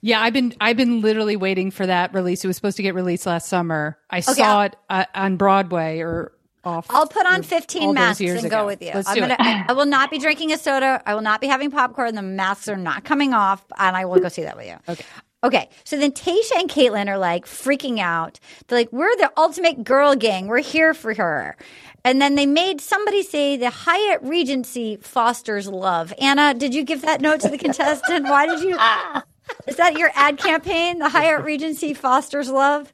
Yeah, 0.05 0.21
I've 0.21 0.33
been 0.33 0.53
I've 0.61 0.77
been 0.77 1.01
literally 1.01 1.35
waiting 1.35 1.71
for 1.71 1.83
that 1.83 2.13
release. 2.13 2.43
It 2.43 2.47
was 2.47 2.55
supposed 2.55 2.77
to 2.77 2.83
get 2.83 2.93
released 2.93 3.25
last 3.25 3.47
summer. 3.47 3.97
I 4.07 4.19
saw 4.19 4.65
it 4.65 4.75
uh, 4.87 5.05
on 5.15 5.35
Broadway 5.35 6.01
or 6.01 6.31
off. 6.63 6.85
I'll 6.91 7.07
put 7.07 7.25
on 7.25 7.41
15 7.41 7.91
masks 7.91 8.21
and 8.21 8.45
ago. 8.45 8.49
go 8.49 8.65
with 8.67 8.83
you. 8.83 8.91
Let's 8.93 9.09
I'm 9.09 9.15
do 9.15 9.21
gonna, 9.21 9.33
it. 9.33 9.39
I, 9.39 9.65
I 9.69 9.73
will 9.73 9.87
not 9.87 10.11
be 10.11 10.19
drinking 10.19 10.51
a 10.51 10.59
soda. 10.59 11.01
I 11.07 11.15
will 11.15 11.23
not 11.23 11.41
be 11.41 11.47
having 11.47 11.71
popcorn. 11.71 12.13
The 12.13 12.21
masks 12.21 12.67
are 12.67 12.75
not 12.75 13.03
coming 13.03 13.33
off, 13.33 13.65
and 13.79 13.97
I 13.97 14.05
will 14.05 14.19
go 14.19 14.29
see 14.29 14.43
that 14.43 14.55
with 14.55 14.67
you. 14.67 14.77
Okay. 14.87 15.05
Okay. 15.43 15.69
So 15.85 15.97
then 15.97 16.11
Tasha 16.11 16.59
and 16.59 16.69
Kaitlyn 16.69 17.07
are 17.07 17.17
like 17.17 17.47
freaking 17.47 17.97
out. 17.97 18.39
They're 18.67 18.77
like, 18.77 18.93
we're 18.93 19.15
the 19.15 19.31
ultimate 19.35 19.83
girl 19.83 20.13
gang. 20.15 20.45
We're 20.45 20.59
here 20.59 20.93
for 20.93 21.15
her. 21.15 21.57
And 22.03 22.21
then 22.21 22.35
they 22.35 22.45
made 22.45 22.79
somebody 22.79 23.23
say 23.23 23.57
the 23.57 23.71
Hyatt 23.71 24.21
Regency 24.21 24.97
fosters 24.97 25.67
love. 25.67 26.13
Anna, 26.19 26.53
did 26.53 26.75
you 26.75 26.83
give 26.83 27.01
that 27.01 27.21
note 27.21 27.39
to 27.39 27.49
the 27.49 27.57
contestant? 27.57 28.25
Why 28.25 28.45
did 28.45 28.61
you? 28.61 28.77
Is 29.67 29.75
that 29.77 29.97
your 29.97 30.11
ad 30.15 30.37
campaign? 30.37 30.99
The 30.99 31.09
Hyatt 31.09 31.43
Regency 31.43 31.93
fosters 31.93 32.49
love? 32.49 32.91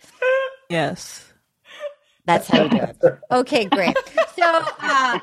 Yes. 0.69 1.25
That's 2.25 2.47
how 2.47 2.63
you 2.63 2.69
do 2.69 2.77
it. 2.77 2.97
Okay, 3.31 3.65
great. 3.65 3.97
So 4.35 4.63
uh, 4.79 5.19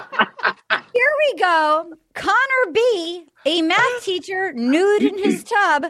here 0.71 1.13
we 1.33 1.39
go. 1.39 1.93
Connor 2.15 2.73
B, 2.73 3.25
a 3.47 3.63
math 3.63 4.05
teacher, 4.05 4.53
nude 4.53 5.03
in 5.03 5.19
his 5.19 5.45
tub, 5.45 5.87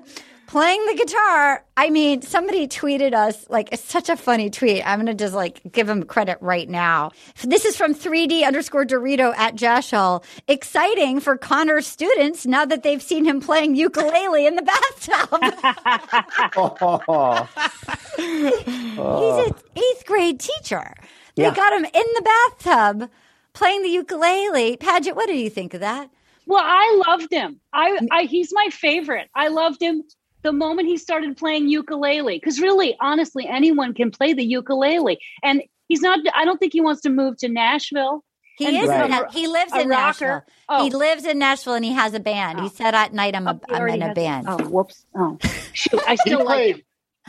playing 0.49 0.85
the 0.87 0.95
guitar. 0.95 1.65
I 1.77 1.91
mean, 1.91 2.23
somebody 2.23 2.67
tweeted 2.67 3.15
us 3.15 3.49
like 3.49 3.69
it's 3.71 3.85
such 3.85 4.09
a 4.09 4.17
funny 4.17 4.51
tweet. 4.51 4.83
I'm 4.85 4.99
gonna 4.99 5.15
just 5.15 5.35
like 5.35 5.61
give 5.71 5.89
him 5.89 6.03
credit 6.03 6.39
right 6.41 6.69
now. 6.69 7.13
This 7.45 7.65
is 7.65 7.77
from 7.77 7.95
3D 7.95 8.45
underscore 8.45 8.85
Dorito 8.85 9.37
at 9.37 9.55
Jashal. 9.55 10.25
Exciting 10.49 11.21
for 11.21 11.37
Connor's 11.37 11.87
students 11.87 12.47
now 12.47 12.65
that 12.65 12.83
they've 12.83 13.03
seen 13.03 13.25
him 13.25 13.41
playing 13.41 13.77
ukulele 13.77 14.47
in 14.47 14.57
the 14.57 14.63
bathtub. 14.63 15.29
He's 18.17 19.47
an 19.47 19.55
eighth 19.77 20.07
grade 20.07 20.41
teacher. 20.41 20.95
They 21.37 21.45
Yeah. 21.45 21.55
got 21.55 21.73
him 21.73 21.85
in 21.85 21.93
the 21.93 22.23
bathtub 22.23 23.11
playing 23.53 23.83
the 23.83 23.91
ukulele. 23.91 24.77
Paget, 24.79 25.15
what 25.15 25.27
do 25.27 25.35
you 25.37 25.51
think 25.51 25.75
of 25.75 25.81
that? 25.81 26.11
Well, 26.47 26.65
I 26.65 27.03
loved 27.07 27.31
him. 27.31 27.61
I, 27.75 27.91
mm. 27.91 28.09
I 28.11 28.23
he's 28.23 28.51
my 28.53 28.69
favorite. 28.73 29.29
I 29.35 29.49
loved 29.49 29.83
him 29.83 30.03
the 30.43 30.53
moment 30.53 30.89
he 30.89 30.97
started 30.97 31.37
playing 31.37 31.69
ukulele 31.69 32.37
because 32.39 32.61
really, 32.61 32.97
honestly, 33.01 33.47
anyone 33.47 33.95
can 33.95 34.11
play 34.11 34.33
the 34.33 34.45
ukulele, 34.45 35.19
and 35.43 35.63
he's 35.89 36.01
not. 36.01 36.21
I 36.35 36.45
don't 36.45 36.59
think 36.59 36.73
he 36.73 36.81
wants 36.81 37.01
to 37.03 37.11
move 37.11 37.37
to 37.39 37.49
Nashville. 37.49 38.25
He 38.57 38.67
And 38.67 38.77
is. 38.77 38.89
Right. 38.89 39.11
In, 39.11 39.27
he 39.31 39.47
lives 39.47 39.73
a 39.73 39.81
in 39.83 39.89
rocker. 39.89 40.27
Nashville. 40.27 40.43
Oh. 40.69 40.85
He 40.85 40.91
lives 40.91 41.25
in 41.25 41.39
Nashville 41.39 41.75
and 41.75 41.85
he 41.85 41.93
has 41.93 42.13
a 42.15 42.21
band. 42.21 42.59
He 42.61 42.67
Oh. 42.67 42.71
said 42.71 42.95
at 42.95 43.13
night, 43.13 43.37
"I'm, 43.37 43.47
a, 43.47 43.55
He 43.69 43.75
I'm 43.75 43.89
in 43.89 44.03
a 44.03 44.07
has- 44.09 44.15
band." 44.15 44.47
Oh, 44.49 44.57
whoops! 44.69 45.07
Oh, 45.17 45.39
shoot! 45.73 46.01
I 46.07 46.15
still 46.27 46.45
like 46.45 46.59
him. 46.69 46.75
played. 46.75 46.85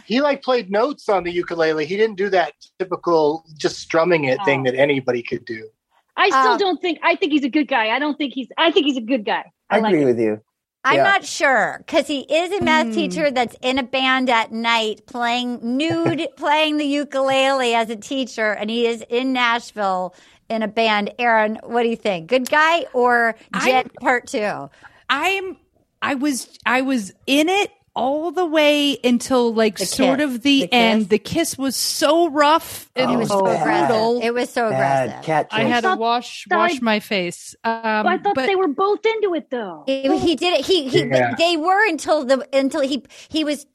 He 0.05 0.21
like 0.21 0.41
played 0.41 0.71
notes 0.71 1.09
on 1.09 1.23
the 1.23 1.31
ukulele. 1.31 1.85
He 1.85 1.97
didn't 1.97 2.15
do 2.15 2.29
that 2.29 2.53
typical 2.79 3.43
just 3.57 3.77
strumming 3.79 4.23
it 4.25 4.39
thing 4.45 4.61
Oh. 4.61 4.71
that 4.71 4.75
anybody 4.79 5.21
could 5.21 5.45
do. 5.45 5.69
I 6.17 6.29
still 6.29 6.53
Um, 6.53 6.57
don't 6.57 6.81
think. 6.81 6.99
I 7.03 7.15
think 7.15 7.31
he's 7.31 7.43
a 7.43 7.49
good 7.49 7.67
guy. 7.67 7.89
I 7.89 7.99
don't 7.99 8.17
think 8.17 8.33
he's. 8.33 8.47
I 8.57 8.71
think 8.71 8.85
he's 8.87 8.97
a 8.97 9.01
good 9.01 9.23
guy. 9.25 9.45
i 9.69 9.77
I 9.77 9.79
like 9.79 9.89
agree 9.91 10.01
him. 10.01 10.07
with 10.07 10.19
you 10.19 10.41
I'm 10.83 10.97
Yeah. 10.97 11.03
not 11.03 11.25
sure 11.25 11.83
because 11.85 12.07
he 12.07 12.21
is 12.21 12.51
a 12.53 12.63
math 12.63 12.87
hmm. 12.87 12.93
teacher 12.93 13.31
that's 13.31 13.55
in 13.61 13.79
a 13.79 13.83
band 13.83 14.29
at 14.29 14.51
night 14.51 15.05
playing 15.07 15.59
nude, 15.61 16.27
playing 16.37 16.77
the 16.77 16.85
ukulele 16.85 17.73
as 17.75 17.89
a 17.89 17.95
teacher, 17.95 18.53
and 18.53 18.69
he 18.69 18.87
is 18.87 19.03
in 19.09 19.33
Nashville 19.33 20.15
in 20.49 20.63
a 20.63 20.67
band. 20.67 21.13
Erin, 21.19 21.59
what 21.63 21.83
do 21.83 21.89
you 21.89 21.97
think? 21.97 22.27
Good 22.27 22.49
guy 22.49 22.85
or 22.93 23.35
Jed 23.61 23.93
Part 23.95 24.27
Two? 24.27 24.69
I'm 25.09 25.57
I 26.01 26.15
was 26.15 26.57
I 26.65 26.81
was 26.81 27.11
in 27.27 27.49
it 27.49 27.71
all 27.99 28.31
the 28.31 28.45
way 28.45 28.97
until 29.03 29.53
like 29.53 29.77
The 29.77 29.85
sort 29.85 30.19
kiss. 30.19 30.25
of 30.25 30.41
the, 30.41 30.61
The 30.61 30.67
kiss. 30.67 30.69
end. 30.71 31.09
The 31.09 31.19
kiss 31.19 31.57
was 31.57 31.75
so 31.75 32.29
rough 32.29 32.89
and 32.95 33.11
It 33.11 33.17
was 33.17 33.27
so 33.29 33.43
bad. 33.43 33.61
aggressive. 33.61 34.23
It 34.23 34.33
was 34.33 34.49
so 34.49 34.69
Bad 34.69 35.07
aggressive. 35.09 35.25
cat 35.25 35.47
I 35.51 35.63
had 35.63 35.81
to 35.83 35.95
wash 35.95 36.47
wash 36.49 36.75
I- 36.75 36.79
my 36.81 36.99
face. 36.99 37.55
Um, 37.63 37.81
I 37.83 38.17
thought 38.17 38.35
but 38.35 38.47
they 38.47 38.55
were 38.55 38.67
both 38.69 39.05
into 39.05 39.33
it 39.35 39.49
though. 39.49 39.83
He, 39.85 40.17
he 40.19 40.35
did 40.35 40.59
it. 40.59 40.65
He 40.65 40.87
he. 40.89 41.03
Yeah. 41.05 41.35
They 41.37 41.57
were 41.57 41.87
until 41.87 42.23
the 42.25 42.47
until 42.57 42.81
he 42.81 43.03
he 43.29 43.43
was. 43.43 43.65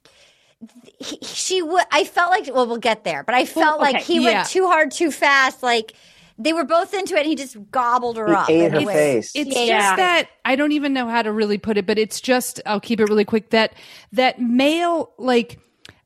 He, 0.98 1.18
she 1.22 1.60
would. 1.60 1.84
I 1.92 2.04
felt 2.04 2.30
like. 2.30 2.46
Well, 2.54 2.66
we'll 2.66 2.78
get 2.78 3.04
there. 3.04 3.22
But 3.22 3.34
I 3.34 3.44
felt 3.44 3.80
like 3.80 3.96
okay. 3.96 4.04
he 4.04 4.20
Yeah. 4.24 4.32
went 4.38 4.48
too 4.48 4.66
hard, 4.66 4.90
too 4.92 5.10
fast. 5.10 5.62
Like 5.62 5.92
they 6.38 6.52
were 6.52 6.64
both 6.64 6.94
into 6.94 7.14
it. 7.14 7.20
and 7.20 7.26
He 7.28 7.36
just 7.36 7.56
gobbled 7.70 8.16
her 8.16 8.28
up. 8.34 8.48
He 8.48 8.54
ate 8.54 8.64
and 8.66 8.74
her 8.74 8.80
it 8.80 8.84
was- 8.86 8.94
face. 8.94 9.32
It's 9.34 9.56
Yeah. 9.56 9.78
just 9.78 9.96
that 9.96 10.28
I 10.44 10.56
don't 10.56 10.72
even 10.72 10.92
know 10.92 11.08
how 11.08 11.22
to 11.22 11.30
really 11.32 11.58
put 11.58 11.76
it, 11.76 11.86
but 11.86 11.98
it's 11.98 12.20
just 12.20 12.60
I'll 12.66 12.80
keep 12.80 13.00
it 13.00 13.08
really 13.08 13.24
quick. 13.24 13.50
That 13.50 13.74
that 14.12 14.40
male 14.40 15.12
like 15.18 15.58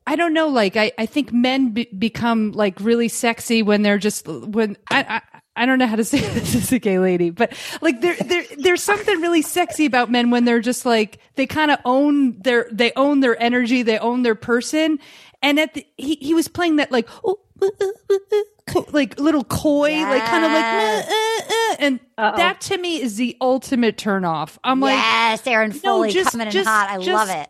I 0.07 0.15
don't 0.15 0.33
know, 0.33 0.47
like 0.47 0.75
I 0.75 0.91
I 0.97 1.05
think 1.05 1.31
men 1.33 1.69
be- 1.69 1.89
become 1.97 2.51
like 2.51 2.79
really 2.79 3.07
sexy 3.09 3.61
when 3.63 3.81
they're 3.83 3.97
just 3.99 4.27
when 4.27 4.77
I. 4.91 5.03
I 5.03 5.21
I 5.55 5.65
don't 5.65 5.77
know 5.77 5.87
how 5.87 5.97
to 5.97 6.05
say 6.05 6.19
this 6.33 6.55
as 6.55 6.71
a 6.71 6.79
gay 6.79 6.99
lady, 6.99 7.31
but 7.31 7.51
like 7.81 7.99
there, 7.99 8.15
there, 8.15 8.45
there's 8.59 8.81
something 8.81 9.19
really 9.19 9.41
sexy 9.41 9.85
about 9.85 10.09
men 10.09 10.29
when 10.29 10.45
they're 10.45 10.61
just 10.61 10.85
like 10.85 11.19
they 11.35 11.45
kind 11.47 11.69
of 11.69 11.79
own 11.83 12.39
their, 12.39 12.69
they 12.71 12.93
own 12.95 13.19
their 13.19 13.41
energy, 13.43 13.81
they 13.81 13.97
own 13.99 14.21
their 14.21 14.35
person, 14.35 14.99
and 15.41 15.59
at 15.59 15.73
the, 15.73 15.85
he 15.97 16.15
he 16.21 16.33
was 16.33 16.47
playing 16.47 16.77
that 16.77 16.93
like 16.93 17.09
oh, 17.25 17.39
like 18.91 19.19
little 19.19 19.43
coy, 19.43 19.91
like 20.03 20.23
kind 20.25 20.45
of 20.45 20.51
like 20.51 20.63
uh, 20.63 21.11
uh, 21.11 21.53
uh, 21.71 21.75
and 21.79 21.99
Uh-oh. 22.17 22.37
that 22.37 22.61
to 22.61 22.77
me 22.77 23.01
is 23.01 23.17
the 23.17 23.35
ultimate 23.41 23.97
turn 23.97 24.25
off. 24.25 24.59
I'm 24.63 24.79
like, 24.79 24.93
yes, 24.95 25.45
Erin 25.47 25.71
Foley 25.71 26.11
just- 26.11 26.31
coming 26.31 26.47
in 26.47 26.51
just- 26.53 26.67
hot. 26.67 26.89
I 26.89 26.97
just- 26.97 27.09
love 27.09 27.29
it. 27.29 27.49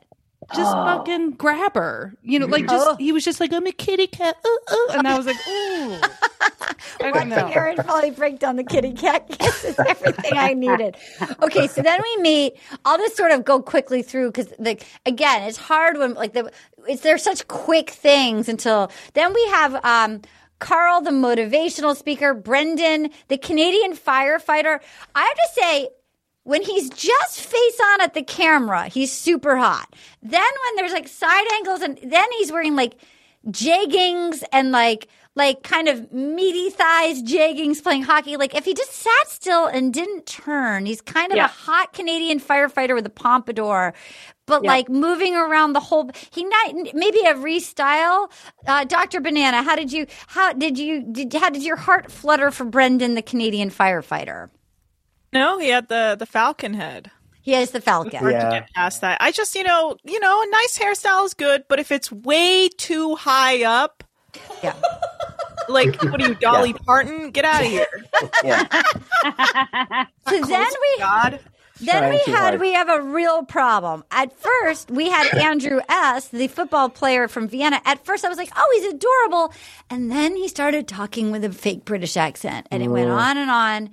Just 0.56 0.76
oh. 0.76 0.86
fucking 0.86 1.32
grab 1.32 1.76
her, 1.76 2.16
you 2.24 2.40
know, 2.40 2.48
like 2.48 2.64
mm-hmm. 2.64 2.72
just 2.72 2.88
Oh. 2.90 2.96
he 2.96 3.12
was 3.12 3.24
just 3.24 3.40
like 3.40 3.54
I'm 3.54 3.68
a 3.68 3.72
kitty 3.72 4.08
cat, 4.08 4.36
ooh, 4.46 4.60
ooh, 4.74 4.88
and 4.94 5.08
I 5.08 5.16
was 5.16 5.28
like, 5.28 5.38
ooh, 5.48 6.00
I 7.02 7.12
don't 7.12 7.30
know. 7.30 7.48
Erin 7.48 7.78
Foley 7.84 8.12
break 8.12 8.40
down 8.40 8.56
the 8.56 8.64
kitty 8.64 8.94
cat 8.94 9.28
kiss 9.30 9.64
is 9.64 9.80
everything 9.80 10.38
I 10.38 10.54
needed. 10.54 10.98
Okay, 11.44 11.68
so 11.68 11.82
then 11.82 12.02
we 12.02 12.22
meet. 12.22 12.54
I'll 12.86 12.98
just 12.98 13.16
sort 13.16 13.32
of 13.32 13.46
go 13.46 13.62
quickly 13.62 14.02
through 14.02 14.32
because, 14.32 14.52
like, 14.60 14.86
again, 15.06 15.44
it's 15.44 15.58
hard 15.58 15.98
when 15.98 16.16
like 16.16 16.34
the 16.34 16.52
it's 16.88 17.02
they're 17.02 17.18
such 17.18 17.48
quick 17.48 17.92
things 17.92 18.50
until 18.50 18.92
then 19.14 19.34
we 19.34 19.46
have 19.48 19.84
um. 19.86 20.22
Carl, 20.60 21.00
the 21.00 21.12
motivational 21.12 21.96
speaker, 21.96 22.34
Brendan, 22.34 23.12
the 23.30 23.38
Canadian 23.38 23.96
firefighter. 23.96 24.82
I 25.16 25.22
have 25.24 25.36
to 25.36 25.50
say, 25.54 25.90
when 26.50 26.64
he's 26.64 26.90
just 26.90 27.42
face 27.42 27.80
on 27.92 28.02
at 28.02 28.14
the 28.16 28.24
camera, 28.24 28.88
he's 28.88 29.12
super 29.12 29.56
hot. 29.56 29.96
Then 30.24 30.42
when 30.42 30.76
there's 30.76 30.92
like 30.94 31.08
side 31.08 31.46
angles 31.54 31.82
and 31.82 32.00
then 32.04 32.28
he's 32.40 32.52
wearing 32.52 32.76
like 32.76 32.96
jeggings 33.48 34.44
and 34.52 34.72
like 34.72 35.08
like 35.36 35.64
kind 35.64 35.88
of 35.88 36.12
meaty 36.12 36.70
thighs 36.72 37.22
jeggings 37.24 37.82
playing 37.82 38.02
hockey. 38.04 38.36
Like 38.36 38.56
if 38.56 38.66
he 38.66 38.74
just 38.74 38.92
sat 38.92 39.28
still 39.28 39.68
and 39.68 39.94
didn't 39.94 40.26
turn, 40.26 40.86
he's 40.86 41.02
kind 41.02 41.32
of 41.32 41.38
Yeah. 41.38 41.46
a 41.46 41.48
hot 41.48 41.94
Canadian 41.94 42.40
firefighter 42.40 42.96
with 42.96 43.06
a 43.06 43.10
pompadour. 43.12 43.94
But 44.48 44.64
Yeah. 44.64 44.72
like 44.72 44.90
moving 44.90 45.36
around 45.36 45.74
the 45.74 45.80
whole, 45.80 46.10
he 46.32 46.44
might 46.46 46.92
maybe 46.94 47.20
a 47.20 47.36
restyle. 47.36 48.30
Uh, 48.68 48.84
Doctor 48.86 49.22
Banana, 49.22 49.62
how 49.62 49.76
did 49.76 49.94
you? 49.94 50.08
How 50.28 50.52
did 50.54 50.78
you? 50.80 51.04
Did 51.04 51.32
how 51.36 51.52
did 51.52 51.64
your 51.64 51.78
heart 51.78 52.12
flutter 52.12 52.50
for 52.52 52.66
Brendan, 52.66 53.14
the 53.14 53.22
Canadian 53.22 53.70
firefighter? 53.70 54.50
No, 55.34 55.60
he 55.60 55.70
had 55.70 55.88
the 55.90 56.16
the 56.18 56.26
falcon 56.26 56.74
head. 56.74 57.12
He 57.42 57.54
has 57.54 57.72
the 57.72 57.82
Falcon. 57.82 58.30
yeah. 58.30 58.66
Past 58.76 59.02
that, 59.02 59.18
I 59.22 59.32
just 59.32 59.56
you 59.56 59.64
know 59.64 59.98
you 60.04 60.20
know 60.20 60.42
a 60.44 60.48
nice 60.52 60.78
hairstyle 60.78 61.26
is 61.26 61.34
good, 61.34 61.64
but 61.68 61.80
if 61.80 61.92
it's 61.92 62.12
way 62.12 62.68
too 62.70 63.16
high 63.16 63.64
up, 63.64 64.04
Yeah. 64.62 64.76
like 65.68 66.02
what 66.04 66.22
are 66.22 66.28
you, 66.28 66.36
Dolly 66.36 66.74
Parton? 66.74 67.32
Get 67.32 67.46
out 67.46 67.62
of 67.64 67.68
here! 67.70 67.88
Yeah. 68.44 68.66
So 70.28 70.42
then 70.46 70.68
we 70.68 70.98
God, 71.00 71.40
then 71.82 72.10
we 72.10 72.18
had 72.32 72.50
hard. 72.50 72.60
we 72.60 72.74
have 72.74 72.90
a 72.90 73.02
real 73.02 73.44
problem. 73.46 74.04
At 74.12 74.38
first, 74.38 74.92
we 74.92 75.10
had 75.10 75.34
Andrew 75.38 75.80
S, 75.90 76.28
the 76.28 76.48
football 76.50 76.90
player 76.90 77.28
from 77.28 77.48
Vienna. 77.48 77.82
At 77.86 78.06
first, 78.06 78.26
I 78.26 78.30
was 78.30 78.38
like, 78.38 78.52
"Oh, 78.56 78.72
he's 78.82 78.94
adorable," 78.94 79.54
and 79.90 80.12
then 80.12 80.36
he 80.36 80.48
started 80.48 80.88
talking 80.88 81.32
with 81.32 81.44
a 81.46 81.52
fake 81.52 81.86
British 81.86 82.18
accent, 82.18 82.68
and 82.70 82.84
it 82.84 82.90
went 82.90 83.10
on 83.10 83.38
and 83.38 83.50
on. 83.50 83.90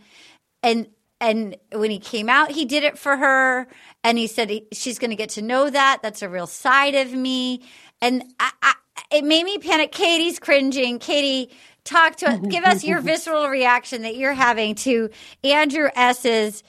And 0.63 0.89
and 1.21 1.57
when 1.73 1.91
he 1.91 1.99
came 1.99 2.29
out, 2.29 2.51
he 2.51 2.65
did 2.65 2.85
it 2.85 2.99
for 2.99 3.17
her, 3.17 3.69
and 4.05 4.19
he 4.19 4.27
said 4.27 4.51
he, 4.51 4.67
she's 4.73 4.99
going 4.99 5.11
to 5.11 5.17
get 5.17 5.31
to 5.31 5.43
know 5.43 5.71
that. 5.71 6.01
That's 6.03 6.23
a 6.23 6.29
real 6.29 6.47
side 6.47 6.95
of 6.95 7.13
me, 7.13 7.63
and 8.01 8.23
I, 8.39 8.51
I, 8.63 8.75
it 9.11 9.25
made 9.25 9.45
me 9.45 9.59
panic. 9.59 9.93
Katie's 9.93 10.39
cringing. 10.39 10.99
Katie, 10.99 11.55
talk 11.85 12.17
to 12.17 12.31
us. 12.31 12.41
Give 12.49 12.65
us 12.65 12.85
your 12.85 13.01
visceral 13.01 13.49
reaction 13.49 14.03
that 14.03 14.17
you're 14.17 14.35
having 14.35 14.75
to 14.77 15.11
Andrew 15.43 15.89
S's 15.95 16.63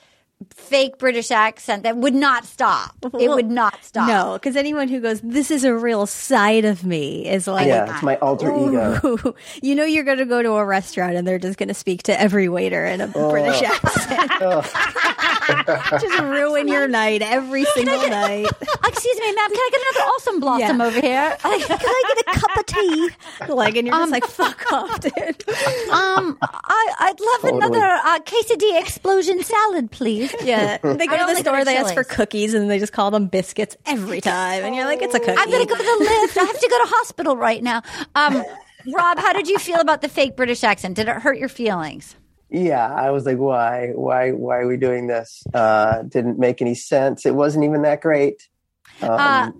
fake 0.56 0.98
British 1.00 1.32
accent 1.32 1.84
that 1.84 1.98
would 1.98 2.14
not 2.14 2.46
stop. 2.46 2.96
It 3.20 3.30
would 3.30 3.50
not 3.50 3.84
stop. 3.84 4.08
No, 4.08 4.34
because 4.34 4.56
anyone 4.56 4.88
who 4.88 5.00
goes, 5.00 5.20
"This 5.22 5.50
is 5.50 5.64
a 5.64 5.74
real 5.76 6.06
side 6.06 6.64
of 6.66 6.86
me," 6.86 7.28
is 7.28 7.48
like, 7.48 7.68
Yeah, 7.68 7.92
it's 7.92 8.04
my 8.04 8.18
alter 8.18 8.50
ego. 8.56 9.36
You 9.62 9.74
know, 9.76 9.86
you're 9.86 10.04
going 10.04 10.20
to 10.20 10.26
go 10.26 10.42
to 10.44 10.52
a 10.54 10.66
restaurant 10.66 11.16
and 11.16 11.28
they're 11.28 11.40
just 11.40 11.58
going 11.58 11.70
to 11.70 11.74
speak 11.74 12.04
to 12.04 12.20
every 12.20 12.48
waiter 12.50 12.86
in 12.86 13.02
a 13.02 13.08
British 13.08 13.62
accent. 13.64 14.32
just 16.02 16.20
ruin 16.20 16.68
your 16.68 16.88
night 16.88 17.22
every 17.22 17.66
single 17.66 18.08
night. 18.10 18.48
Excuse 18.88 19.20
me, 19.20 19.34
ma'am. 19.34 19.50
Can 19.50 19.58
I 19.58 19.70
get 19.72 19.82
another 19.82 20.06
awesome 20.12 20.40
blossom 20.40 20.80
Yeah. 20.80 20.86
over 20.86 21.02
here? 21.02 21.38
Can 21.42 21.52
I 21.72 22.14
get 22.26 22.36
a 22.36 22.40
cup 22.40 22.58
of 22.58 22.66
tea? 22.66 23.10
Like, 23.54 23.76
and 23.76 23.88
you're 23.88 23.96
just 23.98 24.12
like, 24.12 24.26
fuck 24.26 24.72
off, 24.72 25.00
dude. 25.00 25.48
um, 25.92 26.38
I, 26.42 26.77
I'd 27.00 27.20
love 27.20 27.42
Totally. 27.42 27.58
another 27.58 27.86
uh, 27.86 28.20
quesadilla 28.20 28.82
explosion 28.82 29.44
salad, 29.44 29.92
please. 29.92 30.34
Yeah, 30.44 30.78
they 30.78 31.08
go 31.08 31.18
to 31.18 31.26
the 31.34 31.36
store, 31.36 31.60
to 31.60 31.66
they 31.66 31.78
ask 31.78 31.94
for 31.94 32.04
cookies, 32.04 32.54
and 32.54 32.70
they 32.70 32.80
just 32.80 32.94
call 32.94 33.12
them 33.12 33.28
biscuits 33.28 33.76
every 33.86 34.22
time, 34.22 34.64
and 34.64 34.76
you're 34.76 34.86
like, 34.86 35.02
it's 35.02 35.14
a 35.14 35.20
cookie. 35.20 35.38
I'm 35.38 35.50
going 35.50 35.66
to 35.66 35.70
go 35.70 35.76
to 35.76 35.84
the 35.84 35.98
lift. 36.00 36.38
I 36.38 36.44
have 36.44 36.60
to 36.60 36.68
go 36.70 36.78
to 36.86 36.90
hospital 36.90 37.36
right 37.38 37.62
now. 37.62 37.82
Um, 38.16 38.44
Rob, 38.94 39.18
how 39.20 39.34
did 39.34 39.48
you 39.48 39.58
feel 39.60 39.80
about 39.80 40.02
the 40.02 40.08
fake 40.10 40.36
British 40.38 40.64
accent? 40.64 40.96
Did 40.96 41.08
it 41.10 41.16
hurt 41.18 41.38
your 41.38 41.50
feelings? 41.50 42.16
Yeah, 42.50 42.88
I 42.94 43.12
was 43.12 43.26
like, 43.26 43.38
why, 43.38 43.90
why, 43.94 44.32
why 44.32 44.58
are 44.60 44.68
we 44.68 44.78
doing 44.78 45.08
this? 45.08 45.44
Uh, 45.54 46.04
didn't 46.04 46.40
make 46.40 46.62
any 46.62 46.76
sense. 46.76 47.26
It 47.26 47.36
wasn't 47.36 47.66
even 47.66 47.82
that 47.82 48.00
great. 48.02 48.48
Um, 49.02 49.10
Uh, 49.12 49.52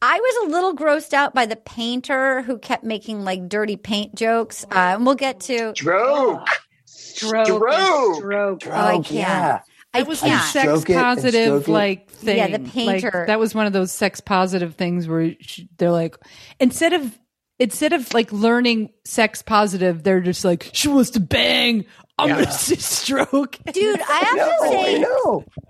I 0.00 0.18
was 0.20 0.46
a 0.48 0.52
little 0.52 0.74
grossed 0.76 1.12
out 1.12 1.34
by 1.34 1.46
the 1.46 1.56
painter 1.56 2.42
who 2.42 2.58
kept 2.58 2.84
making 2.84 3.24
like 3.24 3.48
dirty 3.48 3.76
paint 3.76 4.14
jokes. 4.14 4.64
Uh, 4.64 4.94
and 4.96 5.04
we'll 5.06 5.14
get 5.16 5.40
to. 5.40 5.72
Stroke. 5.74 6.46
Stroke. 6.84 7.46
Stroke. 7.46 8.16
Stroke. 8.16 8.62
Oh, 8.66 8.70
I 8.70 8.92
can't. 8.94 9.10
yeah. 9.10 9.60
I 9.94 10.00
It 10.00 10.06
was 10.06 10.20
can't. 10.20 10.42
sex 10.44 10.64
Stroke 10.82 10.90
it 10.90 10.94
and 10.96 11.02
positive 11.02 11.68
like 11.68 12.10
thing. 12.10 12.36
Yeah, 12.36 12.46
the 12.46 12.58
Like, 12.62 12.72
painter. 12.72 13.24
that 13.26 13.38
was 13.40 13.54
one 13.54 13.66
of 13.66 13.72
those 13.72 13.90
sex 13.90 14.20
positive 14.20 14.74
things 14.74 15.08
where 15.08 15.34
they're 15.78 15.90
like, 15.90 16.16
instead 16.60 16.92
of 16.92 17.18
instead 17.58 17.92
of 17.92 18.12
like 18.14 18.30
learning 18.32 18.90
sex 19.04 19.42
positive, 19.42 20.04
they're 20.04 20.20
just 20.20 20.44
like, 20.44 20.70
she 20.74 20.88
wants 20.88 21.10
to 21.10 21.20
bang. 21.20 21.84
I'm 22.20 22.28
gonna 22.30 22.50
stroke. 22.52 23.58
Dude, 23.72 24.00
I 24.00 24.18
have 24.18 24.36
No, 24.36 24.48
to 24.50 24.68
say, 24.68 25.04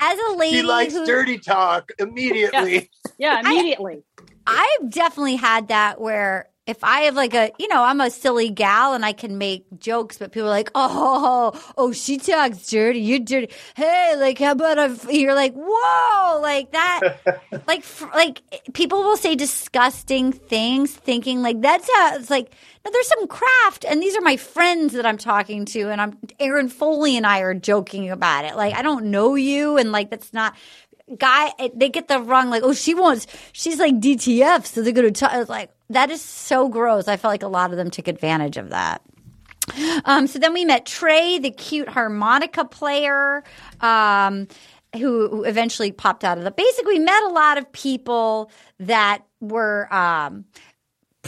as 0.00 0.18
a 0.18 0.36
lady 0.36 0.56
He 0.56 0.62
likes 0.62 0.94
who, 0.94 1.06
dirty 1.06 1.38
talk 1.38 1.90
immediately. 1.98 2.90
Yeah, 3.18 3.40
immediately. 3.40 4.02
I've 4.48 4.90
definitely 4.90 5.36
had 5.36 5.68
that 5.68 6.00
where 6.00 6.48
if 6.68 6.84
I 6.84 7.00
have 7.02 7.16
like 7.16 7.32
a, 7.32 7.50
you 7.58 7.66
know, 7.68 7.82
I'm 7.82 8.00
a 8.02 8.10
silly 8.10 8.50
gal 8.50 8.92
and 8.92 9.02
I 9.02 9.12
can 9.14 9.38
make 9.38 9.64
jokes, 9.78 10.18
but 10.18 10.32
people 10.32 10.48
are 10.48 10.50
like, 10.50 10.70
oh, 10.74 11.58
oh, 11.78 11.92
she 11.92 12.18
talks 12.18 12.68
dirty. 12.68 13.00
You're 13.00 13.20
dirty. 13.20 13.50
Hey, 13.74 14.14
like, 14.18 14.38
how 14.38 14.52
about 14.52 14.78
a, 14.78 14.98
you're 15.10 15.34
like, 15.34 15.54
whoa, 15.54 16.40
like 16.42 16.72
that. 16.72 17.00
like, 17.66 17.86
like 18.14 18.42
people 18.74 19.02
will 19.02 19.16
say 19.16 19.34
disgusting 19.34 20.30
things 20.30 20.92
thinking 20.92 21.40
like 21.40 21.62
that's 21.62 21.88
how 21.94 22.16
it's 22.16 22.28
like, 22.28 22.52
no, 22.84 22.90
there's 22.90 23.08
some 23.08 23.26
craft. 23.28 23.86
And 23.88 24.02
these 24.02 24.14
are 24.14 24.20
my 24.20 24.36
friends 24.36 24.92
that 24.92 25.06
I'm 25.06 25.18
talking 25.18 25.64
to. 25.66 25.90
And 25.90 26.02
I'm, 26.02 26.18
Erin 26.38 26.68
Foley 26.68 27.16
and 27.16 27.26
I 27.26 27.40
are 27.40 27.54
joking 27.54 28.10
about 28.10 28.44
it. 28.44 28.56
Like, 28.56 28.74
I 28.74 28.82
don't 28.82 29.06
know 29.06 29.36
you. 29.36 29.78
And 29.78 29.90
like, 29.90 30.10
that's 30.10 30.34
not, 30.34 30.54
guy 31.16 31.52
they 31.74 31.88
get 31.88 32.08
the 32.08 32.20
wrong 32.20 32.50
like 32.50 32.62
oh 32.62 32.72
she 32.72 32.94
wants 32.94 33.26
she's 33.52 33.78
like 33.78 33.94
DTF 33.94 34.66
so 34.66 34.82
they're 34.82 34.92
gonna 34.92 35.08
it's 35.08 35.48
like 35.48 35.70
that 35.90 36.10
is 36.10 36.20
so 36.20 36.68
gross 36.68 37.08
I 37.08 37.16
felt 37.16 37.32
like 37.32 37.42
a 37.42 37.48
lot 37.48 37.70
of 37.70 37.76
them 37.76 37.90
took 37.90 38.08
advantage 38.08 38.56
of 38.56 38.70
that 38.70 39.02
um 40.04 40.26
so 40.26 40.38
then 40.38 40.52
we 40.52 40.64
met 40.64 40.86
Trey 40.86 41.38
the 41.38 41.50
cute 41.50 41.88
harmonica 41.88 42.64
player 42.64 43.44
um 43.80 44.48
who, 44.94 45.28
who 45.28 45.44
eventually 45.44 45.92
popped 45.92 46.24
out 46.24 46.38
of 46.38 46.44
the. 46.44 46.50
Basically, 46.50 46.94
we 46.94 47.04
met 47.04 47.22
a 47.24 47.28
lot 47.28 47.58
of 47.58 47.70
people 47.72 48.50
that 48.80 49.22
were. 49.40 49.92
Um, 49.94 50.44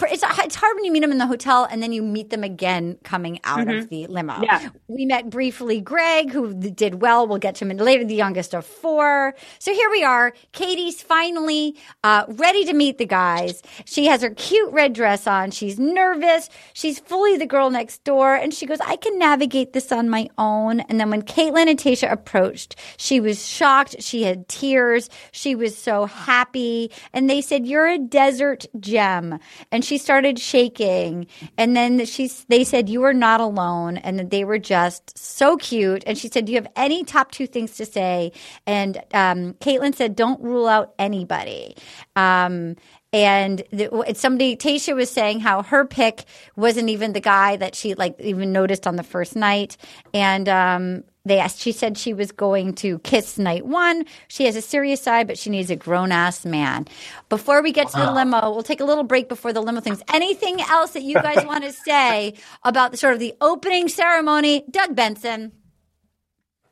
it's, 0.07 0.23
it's 0.23 0.55
hard 0.55 0.75
when 0.77 0.85
you 0.85 0.93
meet 0.93 1.01
them 1.01 1.13
in 1.13 1.19
the 1.19 1.27
hotel 1.27 1.67
and 1.71 1.83
then 1.83 1.93
you 1.93 2.03
meet 2.03 2.31
them 2.31 2.45
again 2.45 2.99
coming 3.05 3.41
out 3.45 3.69
of 3.69 3.89
the 3.89 4.07
limo. 4.07 4.43
Yeah. 4.43 4.71
We 4.89 5.07
met 5.07 5.31
briefly 5.31 5.81
Greg, 5.81 6.31
who 6.31 6.55
did 6.55 7.01
well. 7.03 7.27
We'll 7.27 7.39
get 7.39 7.55
to 7.57 7.67
him 7.67 7.77
later, 7.77 8.05
the 8.05 8.15
youngest 8.15 8.55
of 8.55 8.65
four. 8.65 9.35
So 9.59 9.73
here 9.73 9.91
we 9.91 10.03
are. 10.03 10.33
Katie's 10.53 11.03
finally 11.03 11.77
uh, 12.05 12.25
ready 12.29 12.65
to 12.65 12.73
meet 12.73 12.99
the 12.99 13.07
guys. 13.07 13.63
She 13.85 14.07
has 14.07 14.23
her 14.23 14.31
cute 14.31 14.73
red 14.73 14.93
dress 14.93 15.27
on. 15.27 15.51
She's 15.51 15.79
nervous. 15.79 16.49
She's 16.73 16.99
fully 17.01 17.37
the 17.37 17.47
girl 17.47 17.71
next 17.71 18.05
door. 18.05 18.35
And 18.35 18.53
she 18.55 18.67
goes, 18.67 18.81
I 18.81 18.97
can 18.97 19.19
navigate 19.19 19.73
this 19.73 19.93
on 19.93 20.09
my 20.09 20.29
own. 20.39 20.81
And 20.81 21.01
then 21.01 21.11
when 21.11 21.23
Kaitlyn 21.23 21.69
and 21.69 21.79
Tasha 21.79 22.11
approached, 22.11 22.77
she 22.97 23.21
was 23.21 23.47
shocked. 23.47 24.03
She 24.03 24.23
had 24.23 24.49
tears. 24.49 25.11
She 25.33 25.55
was 25.55 25.77
so 25.77 26.07
happy. 26.07 26.91
And 27.13 27.29
they 27.29 27.41
said, 27.41 27.67
You're 27.67 27.89
a 27.89 27.99
desert 27.99 28.67
gem. 28.79 29.39
And 29.71 29.85
she 29.91 29.99
started 29.99 30.39
shaking. 30.39 31.27
And 31.59 31.77
then 31.77 32.07
she's, 32.07 32.45
they 32.45 32.63
said, 32.63 32.89
You 32.89 33.03
are 33.03 33.13
not 33.13 33.41
alone. 33.41 33.97
And 33.97 34.21
that 34.21 34.31
they 34.31 34.45
were 34.45 34.59
just 34.59 35.19
so 35.19 35.57
cute. 35.57 36.05
And 36.07 36.17
she 36.17 36.29
said, 36.29 36.45
Do 36.45 36.53
you 36.53 36.59
have 36.59 36.71
any 36.77 37.03
top 37.03 37.33
two 37.33 37.49
things 37.49 37.75
to 37.77 37.85
say? 37.85 38.31
And 38.69 38.99
um, 39.13 39.55
Kaitlyn 39.55 39.93
said, 39.97 40.15
Don't 40.15 40.41
rule 40.41 40.69
out 40.69 40.95
anybody. 40.97 41.77
Um, 42.15 42.77
and 43.13 43.65
the, 43.73 44.15
somebody, 44.15 44.57
Tasha 44.57 44.95
was 44.95 45.11
saying 45.11 45.41
how 45.41 45.65
her 45.65 45.85
pick 45.85 46.25
wasn't 46.55 46.89
even 46.89 47.13
the 47.13 47.21
guy 47.21 47.57
that 47.57 47.75
she 47.75 47.95
like 47.95 48.15
even 48.21 48.53
noticed 48.53 48.87
on 48.87 48.95
the 48.95 49.03
first 49.03 49.35
night. 49.35 49.77
And, 50.15 50.49
um, 50.49 51.05
they 51.25 51.39
asked, 51.39 51.61
she 51.61 51.73
said 51.73 51.99
she 51.99 52.15
was 52.15 52.33
going 52.33 52.75
to 52.77 52.99
kiss 53.01 53.39
night 53.39 53.67
one. 53.67 54.05
She 54.29 54.45
has 54.47 54.57
a 54.57 54.63
serious 54.63 55.03
side, 55.03 55.27
but 55.27 55.39
she 55.39 55.51
needs 55.51 55.71
a 55.71 55.77
grown 55.77 56.13
ass 56.13 56.45
man. 56.45 56.87
Before 57.29 57.63
we 57.63 57.73
get 57.73 57.89
to 57.91 57.99
the 57.99 58.11
limo, 58.11 58.51
we'll 58.51 58.63
take 58.63 58.81
a 58.81 58.85
little 58.85 59.05
break 59.05 59.29
before 59.29 59.53
the 59.53 59.63
limo 59.63 59.81
things. 59.81 60.03
Anything 60.13 60.61
else 60.63 60.93
that 60.93 61.03
you 61.03 61.15
guys 61.15 61.45
want 61.47 61.65
to 61.65 61.73
say 61.73 62.35
about 62.65 62.93
the 62.93 62.97
sort 62.97 63.15
of 63.15 63.21
the 63.21 63.35
opening 63.41 63.89
ceremony? 63.89 64.65
Doug 64.71 64.97
Benson. 64.97 65.53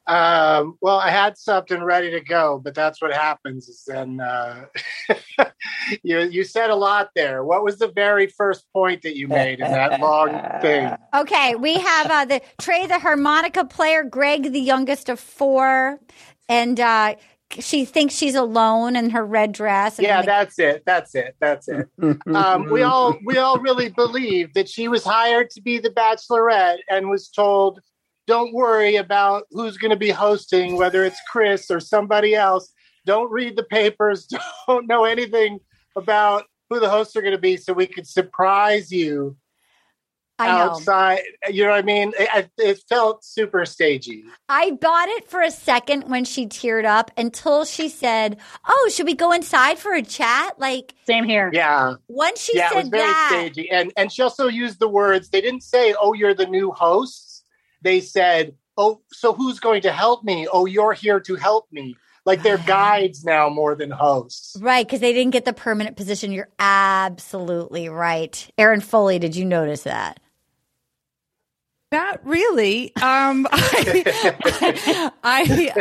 Um, 0.08 0.78
well, 0.80 0.96
I 0.96 1.10
had 1.10 1.36
something 1.36 1.82
ready 1.82 2.10
to 2.12 2.20
go, 2.20 2.58
but 2.58 2.74
that's 2.74 3.02
what 3.02 3.12
happens. 3.12 3.68
Is 3.68 3.84
then 3.86 4.20
uh, 4.20 4.64
you 6.02 6.20
you 6.20 6.44
said 6.44 6.70
a 6.70 6.74
lot 6.74 7.10
there. 7.14 7.44
What 7.44 7.62
was 7.62 7.78
the 7.78 7.88
very 7.88 8.26
first 8.26 8.64
point 8.72 9.02
that 9.02 9.16
you 9.18 9.28
made 9.28 9.60
in 9.60 9.70
that 9.70 10.00
long 10.00 10.40
thing? 10.62 10.90
Okay, 11.14 11.54
we 11.54 11.74
have 11.74 12.10
uh, 12.10 12.24
the 12.26 12.42
Trey, 12.60 12.86
the 12.86 12.98
harmonica 12.98 13.64
player, 13.64 14.04
Greg, 14.04 14.52
the 14.52 14.60
youngest 14.60 15.08
of 15.08 15.18
four, 15.18 15.98
and 16.50 16.78
uh, 16.78 17.14
she 17.50 17.86
thinks 17.86 18.14
she's 18.14 18.34
alone 18.34 18.94
in 18.94 19.10
her 19.10 19.24
red 19.24 19.52
dress. 19.52 19.98
And 19.98 20.06
Yeah, 20.06 20.20
the- 20.20 20.26
that's 20.26 20.58
it. 20.58 20.82
That's 20.84 21.14
it. 21.14 21.34
That's 21.40 21.68
it. 21.68 21.88
Um, 22.34 22.66
we 22.70 22.82
all 22.82 23.16
we 23.24 23.38
all 23.38 23.58
really 23.58 23.88
believe 23.88 24.52
that 24.54 24.68
she 24.68 24.86
was 24.88 25.02
hired 25.02 25.50
to 25.50 25.62
be 25.62 25.78
the 25.78 25.90
Bachelorette 25.90 26.78
and 26.90 27.08
was 27.08 27.28
told, 27.28 27.80
"Don't 28.28 28.54
worry 28.54 28.96
about 28.96 29.44
who's 29.50 29.78
going 29.78 29.90
to 29.90 29.96
be 29.96 30.10
hosting, 30.10 30.76
whether 30.76 31.02
it's 31.02 31.20
Chris 31.30 31.70
or 31.70 31.80
somebody 31.80 32.34
else. 32.34 32.72
Don't 33.06 33.32
read 33.32 33.56
the 33.56 33.64
papers. 33.64 34.28
Don't 34.68 34.86
know 34.86 35.04
anything 35.04 35.58
about 35.96 36.44
who 36.68 36.78
the 36.78 36.90
hosts 36.90 37.16
are 37.16 37.22
going 37.22 37.32
to 37.32 37.40
be, 37.40 37.56
so 37.56 37.72
we 37.72 37.86
could 37.86 38.06
surprise 38.06 38.92
you 38.92 39.36
I 40.38 40.48
know. 40.48 40.52
outside." 40.52 41.20
You 41.50 41.64
know 41.64 41.70
what 41.70 41.78
I 41.78 41.82
mean? 41.82 42.12
It, 42.18 42.50
it 42.58 42.82
felt 42.86 43.24
super 43.24 43.64
stagey. 43.64 44.24
I 44.50 44.72
bought 44.72 45.08
it 45.08 45.30
for 45.30 45.40
a 45.40 45.50
second 45.50 46.10
when 46.10 46.26
she 46.26 46.46
teared 46.46 46.84
up 46.84 47.10
until 47.16 47.64
she 47.64 47.88
said, 47.88 48.36
"Oh, 48.68 48.90
should 48.92 49.06
we 49.06 49.14
go 49.14 49.32
inside 49.32 49.78
for 49.78 49.94
a 49.94 50.02
chat?" 50.02 50.60
Like 50.60 50.94
Same 51.06 51.24
here. 51.24 51.50
Yeah. 51.54 51.94
once 52.08 52.42
she 52.42 52.58
yeah, 52.58 52.68
it 52.72 52.76
was 52.76 52.88
very 52.88 53.04
that, 53.04 53.28
stagey. 53.30 53.70
And 53.70 53.90
and 53.96 54.12
she 54.12 54.20
also 54.20 54.48
used 54.48 54.80
the 54.80 54.88
words, 54.88 55.30
they 55.30 55.40
didn't 55.40 55.62
say, 55.62 55.94
Oh, 55.98 56.12
you're 56.12 56.34
the 56.34 56.46
new 56.46 56.70
hosts. 56.72 57.27
They 57.82 58.00
said, 58.00 58.54
Oh, 58.76 59.00
so 59.12 59.32
who's 59.32 59.58
going 59.58 59.82
to 59.82 59.92
help 59.92 60.22
me? 60.22 60.46
Oh, 60.52 60.64
you're 60.66 60.92
here 60.92 61.18
to 61.20 61.34
help 61.34 61.66
me. 61.72 61.96
Like 62.24 62.42
they're 62.42 62.58
guides 62.58 63.24
now 63.24 63.48
more 63.48 63.74
than 63.74 63.90
hosts. 63.90 64.56
right? 64.60 64.86
Because 64.86 65.00
they 65.00 65.12
didn't 65.12 65.32
get 65.32 65.44
the 65.46 65.52
permanent 65.52 65.96
position. 65.96 66.30
You're 66.30 66.50
absolutely 66.58 67.88
right, 67.88 68.50
Erin 68.58 68.80
Foley. 68.80 69.18
Did 69.18 69.34
you 69.34 69.44
notice 69.46 69.82
that? 69.84 70.20
Not 71.90 72.24
really. 72.26 72.94
Um, 72.96 73.46
I, 73.52 75.10
I, 75.24 75.72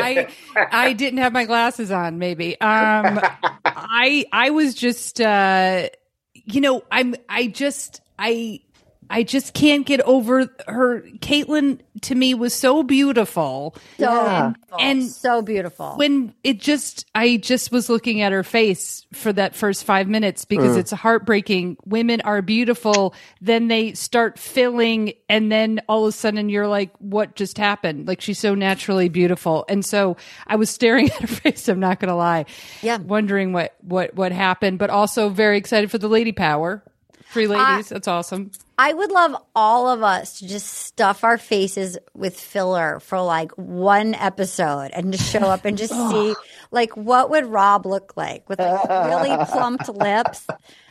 I, 0.55 0.67
I 0.71 0.93
didn't 0.93 1.19
have 1.19 1.33
my 1.33 1.43
glasses 1.43 1.91
on. 1.91 2.17
Maybe. 2.17 2.53
Um, 2.61 3.19
I, 3.65 4.25
I 4.31 4.51
was 4.51 4.73
just, 4.73 5.19
uh, 5.19 5.89
you 6.33 6.61
know, 6.61 6.81
I'm, 6.89 7.15
I 7.27 7.47
just, 7.47 7.99
I, 8.17 8.61
I 9.09 9.23
just 9.23 9.53
can't 9.53 9.85
get 9.85 10.01
over 10.01 10.49
her. 10.67 11.01
Kaitlyn 11.19 11.79
to 12.01 12.15
me 12.15 12.33
was 12.33 12.53
so 12.53 12.83
beautiful. 12.83 13.75
So 13.97 14.03
Yeah. 14.11 14.51
beautiful. 14.53 14.77
And 14.79 15.03
so 15.03 15.41
beautiful. 15.41 15.93
when 15.95 16.33
it 16.43 16.59
just 16.59 17.05
i 17.15 17.37
just 17.37 17.71
was 17.71 17.89
looking 17.89 18.21
at 18.21 18.31
her 18.31 18.43
face 18.43 19.05
for 19.13 19.33
that 19.33 19.55
first 19.55 19.83
five 19.85 20.07
minutes 20.07 20.45
because 20.45 20.75
mm. 20.75 20.79
it's 20.79 20.91
heartbreaking 20.91 21.77
women 21.85 22.21
are 22.21 22.41
beautiful 22.41 23.15
then 23.41 23.69
they 23.69 23.93
start 23.93 24.37
filling 24.37 25.13
and 25.29 25.51
then 25.51 25.81
all 25.89 26.03
of 26.05 26.09
a 26.09 26.11
sudden 26.11 26.49
you're 26.49 26.67
like 26.67 26.91
what 26.99 27.35
just 27.35 27.57
happened 27.57 28.07
like 28.07 28.21
she's 28.21 28.37
so 28.37 28.53
naturally 28.53 29.09
beautiful 29.09 29.65
and 29.67 29.83
so 29.83 30.15
i 30.45 30.55
was 30.55 30.69
staring 30.69 31.05
at 31.11 31.21
her 31.21 31.27
face 31.27 31.67
i'm 31.67 31.79
not 31.79 31.99
gonna 31.99 32.15
lie 32.15 32.45
Yeah. 32.81 32.97
wondering 32.97 33.53
what 33.53 33.75
what 33.81 34.13
what 34.15 34.31
happened 34.31 34.77
but 34.77 34.89
also 34.91 35.29
very 35.29 35.57
excited 35.57 35.89
for 35.89 35.97
the 35.97 36.09
lady 36.09 36.33
power 36.33 36.83
three 37.31 37.47
uh, 37.47 37.49
ladies 37.49 37.89
that's 37.89 38.07
awesome 38.07 38.51
I 38.79 38.93
would 38.93 39.11
love 39.11 39.35
all 39.55 39.89
of 39.89 40.03
us 40.03 40.39
to 40.39 40.47
just 40.47 40.67
stuff 40.67 41.23
our 41.23 41.37
faces 41.37 41.97
with 42.13 42.39
filler 42.39 42.99
for 42.99 43.19
like 43.21 43.51
one 43.53 44.13
episode 44.13 44.91
and 44.93 45.11
just 45.11 45.31
show 45.31 45.39
up 45.39 45.65
and 45.65 45.77
just 45.77 45.93
see 46.11 46.35
like 46.69 46.95
what 46.95 47.29
would 47.31 47.45
Rob 47.47 47.85
look 47.85 48.13
like 48.15 48.47
with 48.47 48.59
like 48.59 48.87
really 48.87 49.45
plumped 49.45 49.89
lips. 49.89 50.45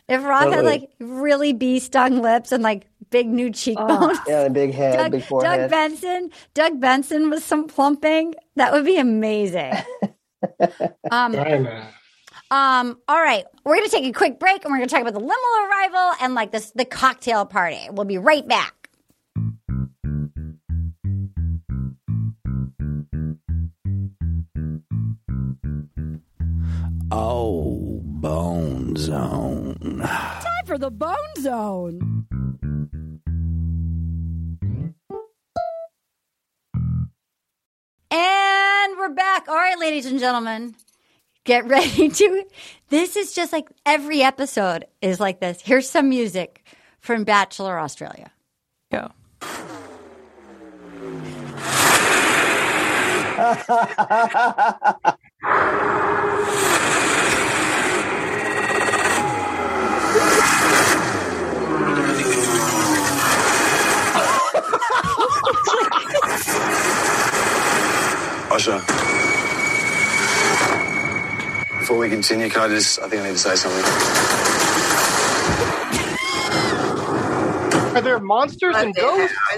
If 0.09 0.25
Rob 0.25 0.53
had 0.53 0.65
like 0.65 0.91
really 0.99 1.53
bee 1.53 1.79
stung 1.79 2.23
lips 2.23 2.53
and 2.53 2.63
like 2.63 2.87
big 3.11 3.29
new 3.29 3.51
cheekbones. 3.51 4.19
Yeah, 4.27 4.45
the 4.45 4.51
big 4.51 4.73
head, 4.73 4.97
Doug, 4.97 5.13
big 5.13 5.29
Doug. 5.29 5.71
Benson, 5.71 6.31
Doug 6.55 6.81
Benson 6.81 7.31
with 7.31 7.45
some 7.45 7.67
plumping. 7.67 8.35
That 8.57 8.73
would 8.73 8.85
be 8.85 8.99
amazing. 8.99 9.73
um, 11.11 11.37
I 11.37 11.59
know. 11.59 11.87
Um, 12.51 12.99
all 13.09 13.21
right, 13.21 13.45
we're 13.65 13.77
gonna 13.77 13.89
take 13.89 14.05
a 14.05 14.13
quick 14.13 14.39
break 14.39 14.65
and 14.65 14.73
we're 14.73 14.79
gonna 14.79 14.89
talk 14.89 15.01
about 15.01 15.15
the 15.15 15.21
limo 15.21 15.69
arrival 15.69 16.13
and 16.21 16.35
like 16.35 16.53
this 16.53 16.71
the 16.73 16.85
cocktail 16.85 17.45
party. 17.45 17.81
We'll 17.91 18.05
be 18.07 18.19
right 18.19 18.47
back. 18.47 18.89
Oh, 27.11 28.01
Bone 28.05 28.97
Zone. 28.97 29.77
Time 30.03 30.67
for 30.67 30.79
the 30.79 30.91
Bone 30.91 31.15
Zone. 31.41 32.27
And 38.11 38.99
we're 38.99 39.11
back. 39.11 39.49
All 39.49 39.55
right, 39.57 39.79
ladies 39.79 40.07
and 40.07 40.19
gentlemen, 40.19 40.75
get 41.47 41.65
ready 41.69 42.11
to. 42.11 42.45
This 42.91 43.17
is 43.17 43.33
just 43.33 43.53
like 43.53 43.69
every 43.87 44.23
episode 44.23 44.85
is 45.01 45.19
like 45.19 45.41
this. 45.41 45.61
Here's 45.63 45.89
some 45.89 46.11
music 46.11 46.67
from 47.01 47.25
Bachelor 47.25 47.79
Australia. 47.79 48.31
Yeah. 48.93 49.09
Osha. 68.51 69.06
Before 71.87 71.99
we 71.99 72.09
continue, 72.09 72.51
can 72.51 72.63
I 72.63 72.67
just, 72.67 72.99
I 72.99 73.09
think 73.09 73.23
I 73.23 73.27
need 73.27 73.35
to 73.35 73.39
say 73.39 73.55
something. 73.55 73.81
Are 77.97 78.01
there 78.01 78.19
monsters 78.19 78.75
and 78.75 78.93
ghosts? 78.93 79.37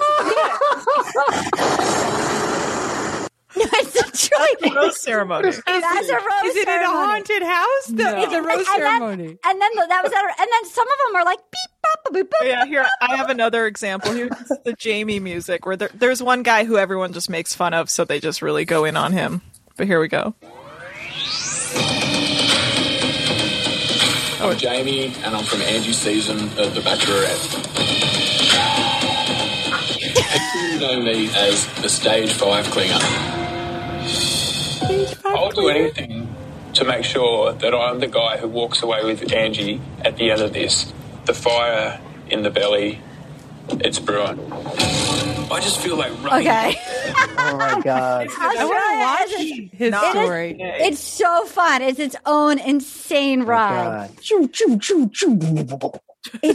it's 3.57 4.29
truly. 4.29 4.75
Rose 4.77 5.01
ceremony. 5.01 5.53
That's 5.53 5.63
a 5.65 5.65
rose 5.65 6.05
ceremony. 6.05 6.49
is 6.51 6.57
it 6.57 6.69
in 6.69 6.83
a 6.83 6.87
haunted 6.87 7.43
house 7.43 7.87
the, 7.87 8.19
it's 8.21 8.33
a 8.35 8.43
rose 8.43 8.59
And 8.59 8.59
then- 8.59 8.65
ceremony 8.77 9.39
And 9.47 9.63
then 9.63 9.71
that 9.89 10.03
was 10.03 10.13
that, 10.13 10.35
and 10.39 10.49
then 10.53 10.65
some 10.71 10.87
of 10.87 10.95
them 11.07 11.17
are 11.17 11.25
like 11.25 11.39
beep 11.39 11.71
bop 11.83 12.13
boop 12.13 12.29
boop. 12.29 12.47
Yeah, 12.47 12.67
here 12.67 12.85
I 13.01 13.17
have 13.17 13.31
another 13.31 13.67
example. 13.67 14.13
Here's 14.13 14.29
the 14.67 14.75
Jamie 14.79 15.19
music 15.19 15.65
where 15.65 15.77
there, 15.79 15.89
there's 15.95 16.23
one 16.23 16.43
guy 16.43 16.65
who 16.65 16.77
everyone 16.77 17.15
just 17.15 17.31
makes 17.31 17.55
fun 17.55 17.73
of, 17.73 17.89
so 17.89 18.05
they 18.05 18.21
just 18.21 18.43
really 18.43 18.67
go 18.67 18.85
in 18.85 18.99
on 18.99 19.13
him. 19.13 19.41
But 19.79 19.87
here 19.87 19.99
we 19.99 20.09
go. 20.09 20.35
I'm 24.49 24.57
Jamie, 24.57 25.13
and 25.25 25.37
I'm 25.37 25.45
from 25.45 25.61
Angie's 25.61 25.99
season 25.99 26.39
of 26.59 26.75
The 26.75 26.81
Bachelorette. 26.81 27.53
People 30.53 30.89
know 30.89 31.03
me 31.03 31.29
as 31.37 31.67
the 31.83 31.89
Stage 31.91 32.33
5 32.33 32.67
clinger. 32.69 32.99
I'll 35.27 35.51
do 35.51 35.69
anything 35.69 36.35
to 36.73 36.85
make 36.87 37.05
sure 37.05 37.53
that 37.53 37.75
I'm 37.75 38.01
the 38.01 38.07
guy 38.07 38.39
who 38.39 38.49
walks 38.49 38.83
away 38.83 39.05
with 39.05 39.31
Angie 39.35 39.83
at 40.03 40.17
the 40.17 40.31
end 40.31 40.41
of 40.41 40.55
this. 40.55 40.95
The 41.27 41.35
fire 41.35 42.01
in 42.31 42.43
the 42.43 42.51
belly, 42.51 43.03
it's 43.85 43.99
brewing. 43.99 44.39
I 45.51 45.61
just 45.63 45.81
feel 45.81 45.97
like 45.97 46.13
running. 46.23 46.47
Okay. 46.49 46.75
Oh 47.41 47.57
my 47.57 47.81
god. 47.85 48.29
I 48.39 48.65
want 48.65 49.31
to 49.31 49.35
watch 49.35 49.41
his 49.41 49.51
It 49.81 49.95
is- 49.95 50.11
story. 50.11 50.57
It's 50.61 51.01
so 51.01 51.45
fun. 51.47 51.81
It's 51.83 51.99
its 51.99 52.17
own 52.27 52.59
insane 52.59 53.43
oh 53.43 53.47
ride. 53.47 54.09
God. 54.11 54.21
Choo, 54.21 54.49
choo, 54.49 54.79
choo, 54.79 55.09
choo. 55.13 55.39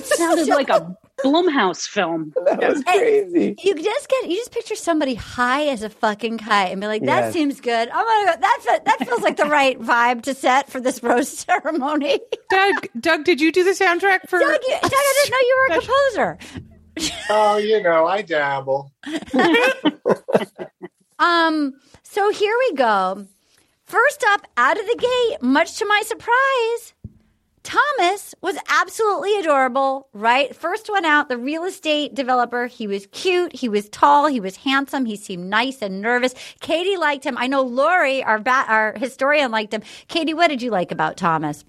Sounded 0.04 0.46
so- 0.48 0.56
like 0.56 0.70
a 0.70 0.96
Blumhouse 1.24 1.88
film. 1.88 2.34
That 2.46 2.60
was 2.70 2.84
crazy. 2.84 3.56
You 3.64 3.76
just 3.76 4.10
get 4.10 4.30
you 4.30 4.36
just 4.36 4.52
picture 4.52 4.76
somebody 4.76 5.16
high 5.16 5.68
as 5.68 5.82
a 5.84 5.90
fucking 5.90 6.38
kite 6.40 6.72
and 6.72 6.82
be 6.82 6.86
like, 6.88 7.02
"That 7.06 7.26
Yes. 7.26 7.34
seems 7.34 7.62
good. 7.62 7.90
I'm 7.90 8.06
gonna 8.06 8.36
go. 8.38 8.42
That 8.42 8.82
that 8.86 9.08
feels 9.08 9.22
like 9.22 9.38
the 9.38 9.46
right 9.46 9.80
vibe 9.80 10.24
to 10.24 10.34
set 10.36 10.70
for 10.70 10.80
this 10.82 11.02
rose 11.02 11.30
ceremony." 11.30 12.20
Doug, 12.50 12.88
Doug, 13.00 13.24
did 13.24 13.40
you 13.42 13.52
do 13.52 13.64
the 13.64 13.72
soundtrack 13.72 14.28
for? 14.30 14.38
Doug, 14.40 14.60
you, 14.68 14.78
Doug, 14.82 14.92
I 14.94 15.14
didn't 15.24 15.32
know 15.32 15.38
you 15.40 15.58
were 15.60 15.76
a 15.76 15.80
composer. 15.80 16.38
Oh, 17.30 17.58
you 17.58 17.82
know, 17.82 18.06
I 18.06 18.22
dabble. 18.22 18.92
Um, 21.20 21.74
so 22.04 22.32
here 22.32 22.56
we 22.60 22.74
go. 22.74 23.26
First 23.84 24.26
up, 24.28 24.46
out 24.58 24.78
of 24.78 24.86
the 24.86 24.98
gate, 24.98 25.42
much 25.42 25.78
to 25.78 25.86
my 25.86 26.02
surprise, 26.06 26.94
Thomas 27.64 28.36
was 28.42 28.58
absolutely 28.68 29.40
adorable, 29.40 30.10
right? 30.12 30.54
First 30.54 30.90
one 30.90 31.06
out, 31.06 31.30
the 31.30 31.38
real 31.38 31.64
estate 31.64 32.14
developer. 32.14 32.68
He 32.68 32.88
was 32.88 33.08
cute. 33.12 33.56
He 33.56 33.70
was 33.70 33.88
tall. 33.90 34.28
He 34.28 34.42
was 34.42 34.58
handsome. 34.58 35.06
He 35.06 35.16
seemed 35.16 35.50
nice 35.50 35.82
and 35.82 36.02
nervous. 36.02 36.36
Katie 36.60 36.98
liked 36.98 37.26
him. 37.26 37.38
I 37.38 37.48
know 37.48 37.62
Lori, 37.62 38.22
our 38.24 38.40
bat, 38.40 38.68
our 38.70 38.94
historian, 38.98 39.52
liked 39.52 39.74
him. 39.74 39.84
Katie, 40.10 40.34
what 40.34 40.50
did 40.50 40.62
you 40.62 40.72
like 40.72 40.92
about 40.92 41.16
Thomas? 41.16 41.64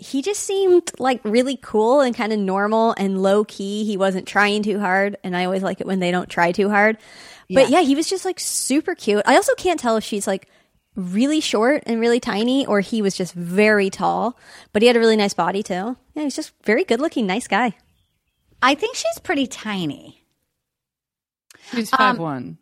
He 0.00 0.22
just 0.22 0.42
seemed 0.42 0.90
like 0.98 1.20
really 1.24 1.56
cool 1.60 2.00
and 2.00 2.14
kind 2.14 2.32
of 2.32 2.38
normal 2.38 2.94
and 2.96 3.22
low 3.22 3.44
key. 3.44 3.84
He 3.84 3.96
wasn't 3.96 4.26
trying 4.26 4.62
too 4.62 4.80
hard, 4.80 5.16
and 5.22 5.36
I 5.36 5.44
always 5.44 5.62
like 5.62 5.80
it 5.80 5.86
when 5.86 6.00
they 6.00 6.10
don't 6.10 6.28
try 6.28 6.52
too 6.52 6.68
hard. 6.70 6.96
But 7.52 7.68
yeah, 7.68 7.82
he 7.82 7.94
was 7.96 8.08
just 8.08 8.24
like 8.24 8.38
super 8.40 8.94
cute. 8.94 9.22
I 9.26 9.34
also 9.36 9.54
can't 9.56 9.78
tell 9.80 9.96
if 9.96 10.04
she's 10.04 10.26
like 10.26 10.48
really 10.96 11.40
short 11.40 11.82
and 11.86 12.00
really 12.00 12.20
tiny 12.20 12.64
or 12.66 12.80
he 12.80 13.02
was 13.02 13.16
just 13.16 13.32
very 13.34 13.90
tall, 13.90 14.38
but 14.72 14.82
he 14.82 14.86
had 14.88 14.96
a 14.96 15.00
really 15.00 15.16
nice 15.16 15.34
body 15.34 15.62
too. 15.62 15.96
Yeah, 16.14 16.22
he's 16.22 16.36
just 16.36 16.52
very 16.64 16.84
good 16.84 17.00
looking, 17.00 17.26
nice 17.26 17.48
guy. 17.48 17.72
I 18.62 18.74
think 18.74 18.94
she's 18.96 19.18
pretty 19.22 19.46
tiny. 19.46 20.24
She's 21.72 21.90
five 21.90 22.18
one. 22.18 22.58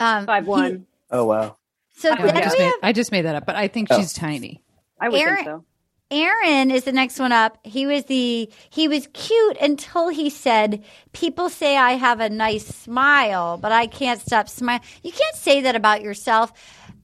Um, 0.00 0.26
Five 0.26 0.46
one. 0.46 0.86
Oh 1.10 1.24
wow. 1.24 1.56
so 1.96 2.12
I 2.12 2.16
then 2.16 2.42
just, 2.42 2.56
we 2.58 2.64
made, 2.64 2.66
have 2.66 2.74
I 2.82 2.92
just 2.92 3.12
made 3.12 3.22
that 3.24 3.34
up, 3.34 3.46
but 3.46 3.56
I 3.56 3.68
think 3.68 3.88
Oh. 3.90 3.98
she's 3.98 4.12
tiny. 4.12 4.62
I 5.00 5.08
would 5.08 5.20
Aaron- 5.20 5.36
think 5.36 5.46
so. 5.48 5.64
Aaron 6.10 6.70
is 6.70 6.84
the 6.84 6.92
next 6.92 7.18
one 7.18 7.32
up. 7.32 7.58
He 7.64 7.86
was 7.86 8.04
the 8.04 8.50
he 8.70 8.88
was 8.88 9.08
cute 9.12 9.58
until 9.60 10.08
he 10.08 10.30
said, 10.30 10.82
"People 11.12 11.50
say 11.50 11.76
I 11.76 11.92
have 11.92 12.20
a 12.20 12.30
nice 12.30 12.66
smile, 12.66 13.58
but 13.58 13.72
I 13.72 13.86
can't 13.86 14.20
stop 14.20 14.48
smiling." 14.48 14.82
You 15.02 15.12
can't 15.12 15.36
say 15.36 15.62
that 15.62 15.76
about 15.76 16.02
yourself. 16.02 16.52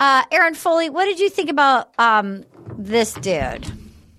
Uh, 0.00 0.24
Erin 0.32 0.54
Foley, 0.54 0.90
what 0.90 1.04
did 1.04 1.20
you 1.20 1.28
think 1.28 1.50
about 1.50 1.92
um, 1.98 2.44
this 2.78 3.12
dude? 3.14 3.70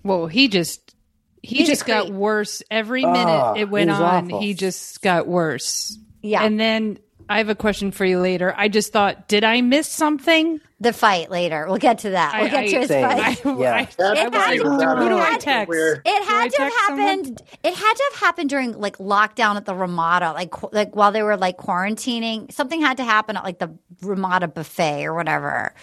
Well, 0.03 0.27
he 0.27 0.47
just 0.47 0.95
he 1.41 1.57
He's 1.57 1.67
just 1.67 1.85
got 1.85 2.11
worse 2.11 2.61
every 2.69 3.05
minute 3.05 3.57
it 3.57 3.69
went 3.69 3.89
on. 3.89 4.25
awful. 4.25 4.41
He 4.41 4.53
just 4.53 5.01
got 5.01 5.27
worse. 5.27 5.97
Yeah. 6.21 6.43
And 6.43 6.59
then 6.59 6.99
I 7.29 7.39
have 7.39 7.49
a 7.49 7.55
question 7.55 7.91
for 7.91 8.05
you 8.05 8.19
later. 8.19 8.53
I 8.55 8.67
just 8.67 8.91
thought, 8.93 9.27
did 9.27 9.43
I 9.43 9.61
miss 9.61 9.87
something? 9.87 10.61
The 10.79 10.91
fight 10.93 11.31
later. 11.31 11.65
We'll 11.67 11.77
get 11.77 11.99
to 11.99 12.09
that. 12.11 12.33
We'll 12.35 12.47
I- 12.47 12.49
get 12.49 12.69
to 12.69 12.75
I- 12.75 12.79
his 12.81 12.87
Same. 12.89 13.09
fight. 13.09 13.45
I, 13.45 13.59
Yeah. 13.59 13.73
I, 13.73 13.81
It 13.81 14.33
had 14.33 14.57
to- 14.57 14.63
who 14.63 14.77
do 15.09 15.15
it 15.17 15.19
I 15.19 15.29
had- 15.31 15.39
text? 15.41 15.73
It 15.73 16.25
had 16.25 16.51
to 16.51 16.57
have 16.61 16.71
text 16.71 16.77
someone? 16.87 17.07
happened. 17.07 17.41
It 17.63 17.73
had 17.73 17.93
to 17.93 18.03
have 18.11 18.19
happened 18.19 18.49
during 18.49 18.73
like 18.79 18.97
lockdown 18.97 19.55
at 19.55 19.65
the 19.65 19.73
Ramada, 19.73 20.33
like 20.33 20.53
like 20.73 20.95
while 20.95 21.11
they 21.11 21.23
were 21.23 21.37
like 21.37 21.57
quarantining. 21.57 22.51
Something 22.51 22.81
had 22.81 22.97
to 22.97 23.03
happen 23.05 23.37
at 23.37 23.43
like 23.43 23.59
the 23.59 23.73
Ramada 24.01 24.47
buffet 24.47 25.05
or 25.05 25.13
whatever. 25.15 25.73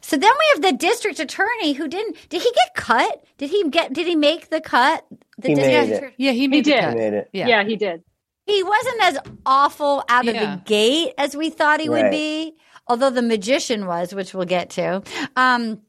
So 0.00 0.16
then 0.18 0.32
we 0.38 0.44
have 0.54 0.62
the 0.72 0.76
district 0.76 1.18
attorney 1.20 1.72
who 1.72 1.88
didn't. 1.88 2.16
Did 2.28 2.42
he 2.42 2.50
get 2.52 2.74
cut? 2.74 3.24
Did 3.38 3.48
he 3.50 3.68
get? 3.70 3.92
Did 3.94 4.06
he 4.06 4.16
make 4.16 4.50
the 4.50 4.60
cut? 4.60 5.06
The 5.38 5.48
He 5.48 5.54
district 5.54 5.88
made 6.02 6.08
it. 6.08 6.14
Yeah, 6.18 6.32
he 6.32 6.48
made 6.48 6.64
the 6.64 6.72
did. 6.72 6.80
cut. 6.80 6.90
I 6.90 6.94
made 6.94 7.12
it. 7.14 7.30
Yeah. 7.32 7.46
Yeah. 7.46 7.64
he 7.64 7.76
did. 7.76 8.02
He 8.46 8.62
wasn't 8.62 9.02
as 9.02 9.18
awful 9.46 10.04
out 10.08 10.28
of 10.28 10.34
Yeah. 10.34 10.56
the 10.56 10.62
gate 10.64 11.14
as 11.18 11.34
we 11.36 11.50
thought 11.50 11.80
he 11.80 11.88
would 11.88 12.10
be, 12.10 12.54
although 12.86 13.10
the 13.10 13.22
magician 13.22 13.86
was, 13.86 14.14
which 14.14 14.34
we'll 14.34 14.44
get 14.44 14.70
to. 14.70 15.02
Um, 15.36 15.80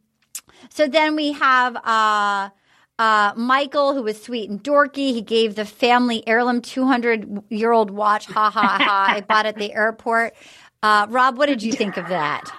so 0.69 0.87
then 0.87 1.15
we 1.15 1.33
have 1.33 1.75
uh, 1.75 2.49
uh, 2.97 3.33
Michael, 3.35 3.93
who 3.93 4.03
was 4.03 4.21
sweet 4.21 4.49
and 4.49 4.63
dorky. 4.63 5.13
He 5.13 5.21
gave 5.21 5.55
the 5.55 5.65
family 5.65 6.23
heirloom 6.27 6.61
200 6.61 7.43
year 7.49 7.71
old 7.73 7.91
watch. 7.91 8.25
Ha 8.27 8.49
ha 8.49 8.77
ha. 8.81 9.05
I 9.09 9.21
bought 9.21 9.45
at 9.45 9.57
the 9.57 9.73
airport. 9.73 10.33
Uh, 10.81 11.07
Rob, 11.09 11.37
what 11.37 11.47
did 11.47 11.61
you 11.61 11.73
think 11.73 11.97
of 11.97 12.07
that? 12.07 12.49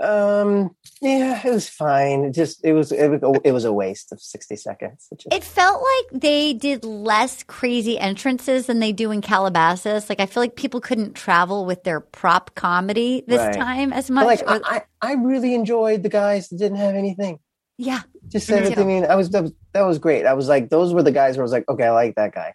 Um, 0.00 0.74
yeah, 1.00 1.40
it 1.46 1.50
was 1.52 1.68
fine. 1.68 2.24
It 2.24 2.32
just 2.32 2.64
it 2.64 2.72
was 2.72 2.90
it 2.92 3.08
was, 3.08 3.40
it 3.44 3.52
was 3.52 3.64
a 3.64 3.72
waste 3.72 4.12
of 4.12 4.20
sixty 4.20 4.56
seconds. 4.56 5.06
It 5.12 5.20
just- 5.20 5.34
It 5.34 5.44
felt 5.44 5.82
like 5.82 6.20
they 6.20 6.52
did 6.54 6.84
less 6.84 7.42
crazy 7.44 7.98
entrances 7.98 8.66
than 8.66 8.80
they 8.80 8.92
do 8.92 9.10
in 9.10 9.20
Calabasas. 9.20 10.08
Like 10.08 10.20
I 10.20 10.26
feel 10.26 10.42
like 10.42 10.56
people 10.56 10.80
couldn't 10.80 11.14
travel 11.14 11.64
with 11.64 11.84
their 11.84 12.00
prop 12.00 12.54
comedy 12.54 13.22
this 13.26 13.38
Right. 13.38 13.54
time 13.54 13.92
as 13.92 14.08
but, 14.08 14.14
much. 14.14 14.42
like 14.42 14.50
or- 14.50 14.66
I, 14.66 14.82
I 15.00 15.12
really 15.14 15.54
enjoyed 15.54 16.02
the 16.02 16.08
guys 16.08 16.48
that 16.48 16.58
didn't 16.58 16.78
have 16.78 16.94
anything. 16.94 17.38
yeah, 17.78 18.02
Just 18.28 18.50
everything. 18.50 18.78
I 18.78 18.86
mean, 18.86 19.04
I 19.04 19.14
was 19.16 19.30
that, 19.30 19.42
was 19.42 19.52
that 19.72 19.82
was 19.82 19.98
great. 19.98 20.26
I 20.26 20.34
was 20.34 20.48
like, 20.48 20.70
those 20.70 20.92
were 20.94 21.02
the 21.02 21.12
guys 21.12 21.36
where 21.36 21.42
I 21.42 21.46
was 21.46 21.52
like, 21.52 21.68
okay, 21.68 21.84
I 21.84 21.90
like 21.90 22.14
that 22.16 22.34
guy. 22.34 22.54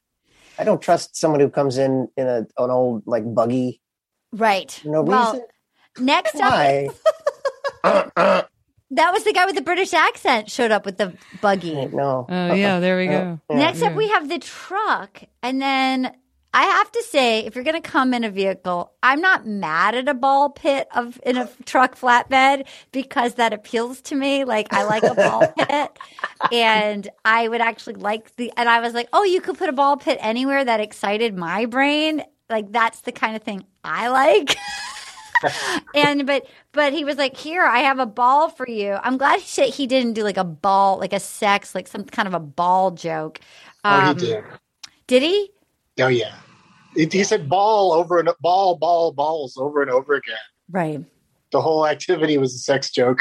I 0.58 0.64
don't 0.66 0.82
trust 0.82 1.16
someone 1.16 1.40
who 1.40 1.50
comes 1.50 1.78
in 1.78 2.10
in 2.18 2.28
a 2.28 2.40
an 2.58 2.70
old 2.70 3.04
like 3.06 3.24
buggy 3.34 3.82
right. 4.34 4.70
for 4.72 4.90
no 4.90 5.04
well, 5.04 5.32
reason. 5.34 5.46
Next 5.98 6.36
up, 6.36 6.52
Why? 6.52 6.90
Uh, 7.84 8.04
uh, 8.16 8.42
that 8.92 9.14
was 9.14 9.24
the 9.24 9.34
guy 9.34 9.46
with 9.46 9.56
the 9.56 9.62
British 9.62 9.94
accent 9.94 10.50
showed 10.50 10.72
up 10.72 10.86
with 10.86 10.98
the 10.98 11.14
buggy. 11.42 11.86
no. 11.88 12.26
Oh, 12.28 12.54
yeah, 12.54 12.80
there 12.80 12.98
we 12.98 13.08
Uh, 13.08 13.12
go. 13.12 13.40
yeah. 13.52 13.56
Next 13.58 13.82
up, 13.84 13.94
we 13.96 14.10
have 14.10 14.28
the 14.30 14.40
truck. 14.40 15.22
And 15.44 15.62
then 15.62 16.12
I 16.54 16.64
have 16.64 16.92
to 16.94 17.04
say, 17.04 17.46
if 17.46 17.54
you're 17.54 17.64
going 17.64 17.80
to 17.80 17.88
come 17.88 18.14
in 18.16 18.24
a 18.24 18.32
vehicle, 18.32 18.92
I'm 19.04 19.22
not 19.22 19.46
mad 19.46 19.94
at 19.94 20.08
a 20.10 20.16
ball 20.16 20.50
pit 20.50 20.88
of 20.96 21.20
in 21.24 21.38
a 21.38 21.48
truck 21.66 21.96
flatbed 21.96 22.66
because 22.92 23.36
that 23.36 23.54
appeals 23.54 24.02
to 24.02 24.16
me. 24.16 24.44
Like 24.46 24.74
I 24.74 24.84
like 24.86 25.04
a 25.04 25.14
ball 25.14 25.48
pit, 25.60 25.92
and 26.52 27.08
I 27.24 27.48
would 27.48 27.62
actually 27.62 27.94
like 27.96 28.36
the. 28.38 28.52
And 28.58 28.68
I 28.68 28.80
was 28.80 28.96
like, 28.96 29.08
oh, 29.14 29.24
you 29.24 29.40
could 29.42 29.58
put 29.60 29.70
a 29.70 29.74
ball 29.74 29.96
pit 29.98 30.18
anywhere 30.22 30.66
that 30.66 30.80
excited 30.80 31.38
my 31.38 31.66
brain. 31.68 32.24
Like 32.50 32.72
that's 32.72 33.02
the 33.02 33.12
kind 33.12 33.36
of 33.36 33.44
thing 33.44 33.64
I 33.84 34.08
like. 34.08 34.58
and 35.96 36.26
but 36.26 36.46
but 36.72 36.94
he 36.94 37.04
was 37.06 37.18
like, 37.18 37.36
"Here, 37.38 37.64
I 37.64 37.80
have 37.80 38.00
a 38.00 38.06
ball 38.06 38.50
for 38.50 38.68
you." 38.70 38.98
I'm 39.04 39.18
glad 39.18 39.40
he 39.40 39.70
he 39.70 39.88
didn't 39.88 40.14
do 40.14 40.24
like 40.24 40.38
a 40.38 40.44
ball, 40.44 41.00
like 41.00 41.14
a 41.14 41.20
sex, 41.20 41.74
like 41.76 41.88
some 41.88 42.04
kind 42.04 42.28
of 42.28 42.34
a 42.34 42.40
ball 42.40 42.92
joke. 42.92 43.40
Oh, 43.84 43.90
Um, 43.90 44.18
he 44.20 44.26
did. 44.26 44.44
Did 45.08 45.24
he? 45.24 45.52
Oh, 46.00 46.08
yeah. 46.08 46.36
It, 46.96 47.12
he 47.14 47.24
said 47.24 47.50
ball 47.50 47.94
over 47.94 48.20
and 48.20 48.30
ball, 48.42 48.76
ball, 48.78 49.12
balls 49.12 49.58
over 49.58 49.82
and 49.82 49.92
over 49.92 50.14
again. 50.14 50.36
Right. 50.70 51.04
The 51.52 51.62
whole 51.62 51.88
activity 51.88 52.38
was 52.38 52.54
a 52.54 52.60
sex 52.60 52.92
joke. 52.92 53.20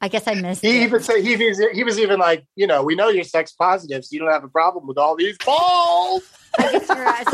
I 0.00 0.08
guess 0.08 0.26
I 0.28 0.34
missed 0.34 0.62
He 0.62 0.82
it. 0.82 0.82
even 0.84 1.02
said 1.02 1.22
he 1.24 1.36
was, 1.36 1.58
he 1.72 1.82
was 1.82 1.98
even 1.98 2.18
like, 2.18 2.44
you 2.54 2.66
know, 2.66 2.82
we 2.82 2.94
know 2.94 3.08
you're 3.08 3.24
sex 3.24 3.52
positive, 3.52 4.04
so 4.04 4.12
you 4.12 4.20
don't 4.20 4.30
have 4.30 4.44
a 4.44 4.48
problem 4.48 4.86
with 4.86 4.98
all 4.98 5.16
these 5.16 5.38
balls. 5.38 6.22
I 6.58 6.72
guess 6.72 6.88
you're 6.88 7.04
right. 7.04 7.26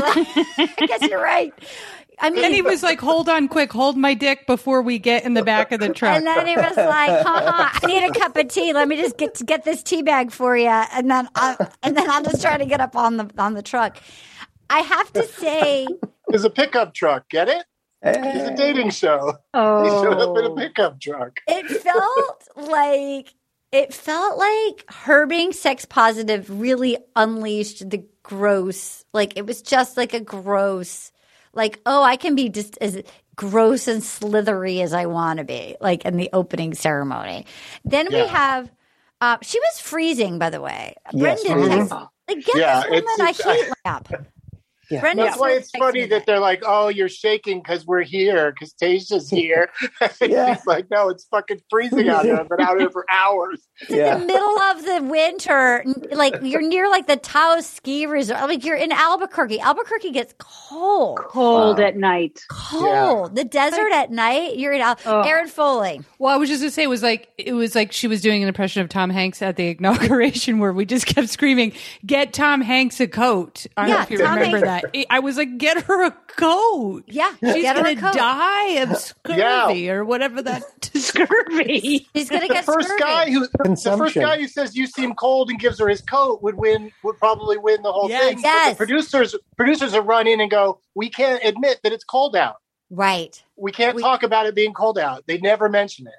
I 0.81 0.87
guess 0.87 1.03
you're 1.03 1.23
right. 1.23 1.53
I 2.23 2.31
mean, 2.31 2.45
And 2.45 2.55
he 2.55 2.63
was 2.63 2.83
like, 2.83 3.01
"Hold 3.01 3.29
on, 3.29 3.49
quick, 3.49 3.73
hold 3.73 3.97
my 3.97 4.15
dick 4.15 4.47
before 4.47 4.81
we 4.81 4.99
get 4.99 5.25
in 5.25 5.35
the 5.35 5.43
back 5.43 5.73
of 5.73 5.81
the 5.81 5.89
truck." 5.93 6.17
And 6.17 6.27
then 6.27 6.47
he 6.47 6.57
was 6.57 6.77
like, 6.77 7.27
"Haha, 7.27 7.79
I 7.83 7.87
need 7.87 8.05
a 8.05 8.13
cup 8.19 8.37
of 8.37 8.49
tea. 8.49 8.73
Let 8.73 8.89
me 8.89 8.97
just 8.97 9.19
get 9.19 9.45
get 9.45 9.65
this 9.65 9.83
tea 9.83 10.03
bag 10.03 10.31
for 10.31 10.57
you." 10.57 10.69
And 10.69 11.11
then, 11.11 11.29
I, 11.35 11.57
and 11.83 11.97
then 11.97 12.09
I'll 12.09 12.23
just 12.23 12.41
try 12.41 12.57
to 12.57 12.65
get 12.65 12.81
up 12.81 12.97
on 12.97 13.17
the 13.19 13.31
on 13.39 13.55
the 13.55 13.63
truck. 13.63 13.99
I 14.71 14.81
have 14.81 15.13
to 15.13 15.27
say, 15.27 15.87
It's 16.29 16.45
a 16.45 16.51
pickup 16.51 16.95
truck. 16.95 17.29
Get 17.29 17.49
it? 17.49 17.65
It's 18.05 18.49
a 18.51 18.57
dating 18.57 18.91
show. 18.91 19.35
Oh. 19.55 19.83
He 19.85 19.91
showed 19.91 20.19
up 20.19 20.37
in 20.39 20.45
a 20.45 20.51
Oh, 20.51 20.57
pickup 20.57 21.01
truck. 21.01 21.41
it 21.47 21.69
felt 21.69 22.49
like 22.57 23.35
it 23.71 23.95
felt 23.95 24.39
like 24.39 24.85
her 24.89 25.27
being 25.27 25.53
sex 25.53 25.85
positive 25.85 26.49
really 26.51 26.99
unleashed 27.17 27.89
the 27.91 28.05
gross. 28.23 29.05
Like 29.13 29.37
it 29.37 29.47
was 29.47 29.63
just 29.63 29.97
like 29.97 30.15
a 30.15 30.21
gross. 30.21 31.12
Like 31.55 31.81
oh, 31.87 32.03
I 32.03 32.17
can 32.17 32.35
be 32.35 32.49
just 32.49 32.79
as 32.81 33.03
gross 33.37 33.89
and 33.89 34.03
slithery 34.03 34.81
as 34.83 34.93
I 34.93 35.07
want 35.07 35.39
to 35.39 35.45
be. 35.45 35.77
Like 35.81 36.05
in 36.05 36.17
the 36.17 36.31
opening 36.33 36.75
ceremony. 36.75 37.47
Then 37.85 38.09
we 38.11 38.19
have 38.27 38.71
Uh, 39.21 39.39
she 39.41 39.61
was 39.61 39.79
freezing, 39.81 40.39
by 40.41 40.51
the 40.51 40.61
way. 40.61 40.97
Yes. 41.13 41.45
Brendan, 41.45 41.69
Mhm. 41.69 41.89
texted- 41.89 42.09
like, 42.29 42.45
get 42.45 42.57
Yeah, 42.57 42.81
this 42.81 42.91
woman 42.91 42.99
it's- 43.05 43.19
a 43.21 43.31
it's- 43.51 43.63
heat 43.67 43.73
lamp. 43.85 44.09
Yeah. 44.91 45.01
Brendan 45.01 45.25
That's 45.27 45.39
why 45.39 45.53
it's 45.53 45.71
funny 45.71 46.01
me 46.01 46.07
that 46.09 46.27
they're 46.27 46.39
like, 46.41 46.65
"Oh, 46.67 46.89
you're 46.89 47.09
shaking 47.09 47.61
because 47.63 47.87
we're 47.87 48.03
here 48.03 48.51
because 48.53 48.75
Tayshia's 48.75 49.31
here." 49.39 49.71
Yeah. 50.21 50.55
He's 50.55 50.67
like, 50.67 50.91
"No, 50.91 51.09
it's 51.09 51.25
fucking 51.27 51.61
freezing 51.71 52.11
out 52.11 52.25
here. 52.27 52.37
I've 52.37 52.49
been 52.49 52.61
out 52.61 52.79
here 52.79 52.91
for 52.91 53.07
hours." 53.11 53.67
In 53.89 53.97
Yeah. 53.97 54.17
the 54.17 54.25
middle 54.27 54.59
of 54.61 54.85
the 54.85 55.03
winter, 55.03 55.85
like 56.13 56.35
you're 56.43 56.63
near 56.67 56.89
like 56.89 57.07
the 57.07 57.17
Taos 57.17 57.67
ski 57.67 58.07
resort. 58.07 58.41
Like 58.43 58.65
you're 58.65 58.77
in 58.77 58.93
Albuquerque. 58.93 59.61
Albuquerque 59.61 60.11
gets 60.13 60.35
cold. 60.39 61.19
Cold 61.19 61.79
Wow. 61.79 61.85
at 61.85 61.97
night. 61.97 62.45
Cold. 62.49 63.35
The 63.35 63.45
desert 63.45 63.93
at 63.93 64.11
night. 64.11 64.57
You're 64.57 64.73
in 64.73 64.81
Al- 64.81 64.99
Oh. 65.07 65.23
Erin 65.23 65.49
Foley. 65.49 66.01
Well, 66.19 66.33
I 66.33 66.37
was 66.37 66.49
just 66.49 66.63
gonna 66.63 66.71
say 66.71 66.83
it 66.85 66.89
was 66.89 67.03
like 67.03 67.29
it 67.39 67.53
was 67.55 67.75
like 67.75 67.93
she 67.93 68.07
was 68.09 68.21
doing 68.21 68.43
an 68.43 68.49
impression 68.49 68.83
of 68.83 68.89
Tom 68.89 69.11
Hanks 69.11 69.43
at 69.43 69.57
the 69.57 69.71
inauguration 69.77 70.59
where 70.61 70.73
we 70.73 70.85
just 70.85 71.07
kept 71.07 71.29
screaming, 71.29 71.73
"Get 72.07 72.33
Tom 72.33 72.61
Hanks 72.61 73.01
a 73.01 73.09
coat!" 73.09 73.67
I 73.77 73.83
don't 73.83 73.89
Yeah, 73.91 73.97
know 73.97 74.03
if 74.03 74.11
you 74.11 74.19
Tom 74.19 74.35
remember 74.37 74.67
Hanks- 74.67 74.87
that. 74.95 75.07
I 75.11 75.19
was 75.19 75.37
like, 75.37 75.59
"Get 75.59 75.83
her 75.85 76.05
a 76.07 76.11
coat." 76.29 77.05
Yeah, 77.07 77.33
She's 77.43 77.63
get 77.63 77.77
her 77.77 77.87
a 77.87 77.95
gonna 77.95 78.01
coat. 78.13 78.15
die 78.19 78.69
of 78.83 78.97
scurvy 78.99 79.91
or 79.91 80.05
whatever 80.05 80.43
that. 80.43 80.63
Scurvy. 80.95 82.07
He's 82.15 82.29
gonna 82.29 82.43
get 82.43 82.49
The 82.49 82.55
get 82.55 82.65
first 82.65 82.89
scurvy. 82.89 83.01
guy 83.03 83.31
who, 83.31 83.47
the 83.65 83.72
first 83.77 84.15
guy 84.15 84.39
who 84.39 84.49
says 84.49 84.75
you 84.77 84.87
seem 84.87 85.15
cold 85.15 85.51
and 85.51 85.59
gives 85.59 85.79
her 85.79 85.89
his 85.89 86.01
coat 86.03 86.43
would 86.43 86.55
win. 86.57 86.91
Would 87.05 87.19
probably 87.19 87.59
win 87.59 87.83
the 87.83 87.93
whole 87.93 88.09
Yes. 88.09 88.25
thing. 88.25 88.35
But 88.37 88.43
Yes. 88.45 88.71
the 88.73 88.77
producers, 88.77 89.37
producers 89.57 89.93
have 89.93 90.07
run 90.07 90.27
in 90.27 90.41
and 90.41 90.51
go, 90.51 90.81
"We 90.95 91.09
can't 91.11 91.43
admit 91.45 91.81
that 91.83 91.93
it's 91.93 92.05
cold 92.05 92.35
out. 92.37 92.57
Right. 92.91 93.43
We 93.57 93.73
can't 93.73 93.97
We- 93.97 94.03
talk 94.03 94.23
about 94.23 94.47
it 94.47 94.55
being 94.55 94.73
cold 94.75 94.99
out." 94.99 95.25
They 95.27 95.39
never 95.39 95.69
mention 95.69 96.07
it. 96.07 96.15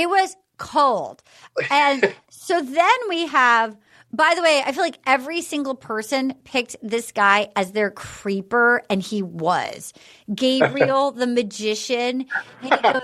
It 0.00 0.08
was 0.08 0.36
cold. 0.58 1.22
And 1.70 2.14
so 2.30 2.60
then 2.62 2.94
we 3.08 3.26
have, 3.26 3.76
by 4.12 4.34
the 4.36 4.42
way, 4.42 4.62
I 4.64 4.72
feel 4.72 4.82
like 4.84 4.98
every 5.06 5.40
single 5.42 5.74
person 5.74 6.34
picked 6.44 6.76
this 6.82 7.10
guy 7.12 7.48
as 7.56 7.72
their 7.72 7.90
creeper, 7.90 8.82
and 8.88 9.02
he 9.02 9.22
was. 9.22 9.92
Gabriel, 10.34 11.10
the 11.12 11.26
magician. 11.26 12.26
And 12.62 12.62
he 12.62 12.70
goes, 12.70 13.02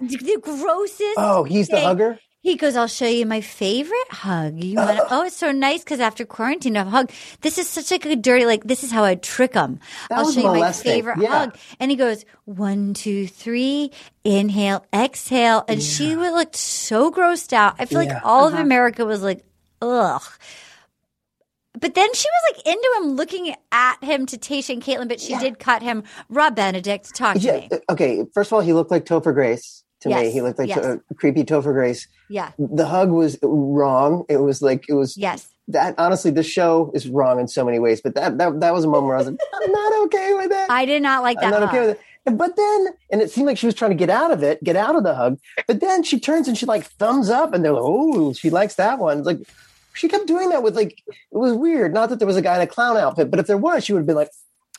the 0.00 0.38
grossest. 0.42 1.14
Oh, 1.16 1.44
he's 1.44 1.68
the 1.68 1.80
hugger. 1.80 2.18
He 2.40 2.54
goes, 2.56 2.76
I'll 2.76 2.86
show 2.86 3.06
you 3.06 3.26
my 3.26 3.40
favorite 3.40 4.10
hug. 4.10 4.62
You 4.62 4.76
want? 4.76 5.00
oh, 5.10 5.24
it's 5.24 5.36
so 5.36 5.50
nice 5.50 5.82
because 5.82 5.98
after 5.98 6.24
quarantine, 6.24 6.76
I 6.76 6.80
have 6.80 6.86
a 6.86 6.90
hug. 6.90 7.10
This 7.40 7.58
is 7.58 7.68
such 7.68 7.90
like 7.90 8.06
a 8.06 8.14
dirty, 8.14 8.46
like 8.46 8.64
this 8.64 8.84
is 8.84 8.92
how 8.92 9.02
I 9.02 9.16
trick 9.16 9.54
him. 9.54 9.80
That 10.08 10.18
I'll 10.18 10.30
show 10.32 10.54
you 10.54 10.60
my 10.60 10.72
favorite 10.72 11.18
Yeah. 11.20 11.30
hug. 11.30 11.58
And 11.80 11.90
he 11.90 11.96
goes, 11.96 12.24
one, 12.44 12.94
two, 12.94 13.26
three, 13.26 13.90
inhale, 14.24 14.86
exhale. 14.94 15.64
And 15.66 15.82
she 15.82 16.14
would 16.14 16.32
looked 16.32 16.54
so 16.56 17.10
grossed 17.10 17.52
out. 17.52 17.74
I 17.80 17.86
feel 17.86 18.02
Yeah. 18.02 18.14
like 18.14 18.24
all 18.24 18.46
of 18.46 18.54
uh-huh. 18.54 18.62
America 18.62 19.04
was 19.04 19.22
like, 19.22 19.44
ugh. 19.82 20.22
But 21.80 21.94
then 21.94 22.12
she 22.14 22.26
was 22.28 22.56
like 22.56 22.66
into 22.66 22.88
him, 22.98 23.16
looking 23.16 23.54
at 23.72 24.02
him 24.02 24.26
to 24.26 24.38
Tayshia 24.38 24.74
and 24.74 24.82
Kaitlyn, 24.82 25.08
but 25.08 25.20
she 25.20 25.36
did 25.38 25.58
cut 25.58 25.82
him. 25.82 26.04
Rob 26.28 26.56
Benedict, 26.56 27.14
talk 27.14 27.34
to 27.34 27.40
Yeah. 27.40 27.56
me. 27.58 27.68
Uh, 27.70 27.92
okay. 27.92 28.24
First 28.32 28.48
of 28.48 28.54
all, 28.54 28.60
he 28.60 28.72
looked 28.72 28.90
like 28.90 29.04
Topher 29.04 29.34
Grace 29.34 29.84
to 30.00 30.08
me. 30.08 30.30
He 30.30 30.40
looked 30.42 30.58
like 30.58 30.68
Yes. 30.68 30.80
to- 30.80 31.00
creepy 31.16 31.44
Topher 31.44 31.72
Grace. 31.72 32.06
Yeah. 32.28 32.50
The 32.58 32.86
hug 32.86 33.10
was 33.10 33.38
wrong. 33.42 34.24
It 34.28 34.38
was 34.38 34.62
like 34.62 34.84
it 34.88 34.94
was 34.94 35.16
Yes. 35.16 35.48
that. 35.68 35.94
Honestly, 35.98 36.30
the 36.30 36.42
show 36.42 36.90
is 36.94 37.08
wrong 37.08 37.40
in 37.40 37.48
so 37.48 37.64
many 37.64 37.78
ways. 37.78 38.00
But 38.00 38.14
that 38.14 38.38
that 38.38 38.60
that 38.60 38.72
was 38.74 38.84
a 38.84 38.88
moment 38.88 39.06
where 39.06 39.16
I 39.16 39.18
was 39.20 39.28
like, 39.28 39.38
I'm 39.64 39.72
not 39.72 39.92
okay 40.06 40.34
with 40.34 40.50
it. 40.52 40.66
I 40.70 40.84
did 40.84 41.02
not 41.02 41.22
like 41.22 41.40
that. 41.40 41.52
I'm 41.54 41.60
not 41.60 41.68
okay 41.74 41.80
with 41.86 41.90
it. 41.90 42.00
But 42.36 42.56
then, 42.56 42.88
and 43.10 43.22
it 43.22 43.30
seemed 43.30 43.46
like 43.46 43.56
she 43.56 43.64
was 43.64 43.74
trying 43.74 43.90
to 43.90 43.96
get 43.96 44.10
out 44.10 44.30
of 44.30 44.42
it, 44.42 44.62
get 44.62 44.76
out 44.76 44.94
of 44.96 45.02
the 45.02 45.14
hug. 45.14 45.38
But 45.66 45.80
then 45.80 46.02
she 46.02 46.20
turns 46.20 46.46
and 46.46 46.58
she 46.58 46.66
like 46.66 46.84
thumbs 46.84 47.30
up, 47.30 47.54
and 47.54 47.64
they're 47.64 47.72
like, 47.72 47.82
"Oh, 47.84 48.34
she 48.34 48.50
likes 48.50 48.74
that 48.74 48.98
one." 48.98 49.18
It's 49.18 49.26
like 49.26 49.38
she 49.94 50.08
kept 50.08 50.26
doing 50.26 50.50
that 50.50 50.62
with 50.62 50.76
like 50.76 50.92
it 51.08 51.16
was 51.38 51.54
weird. 51.54 51.94
Not 51.94 52.10
that 52.10 52.18
there 52.18 52.26
was 52.28 52.36
a 52.36 52.42
guy 52.42 52.56
in 52.56 52.60
a 52.60 52.66
clown 52.66 52.98
outfit, 52.98 53.30
but 53.30 53.40
if 53.40 53.46
there 53.46 53.56
was, 53.56 53.82
she 53.84 53.92
would 53.94 54.00
have 54.00 54.06
been 54.06 54.14
like, 54.16 54.30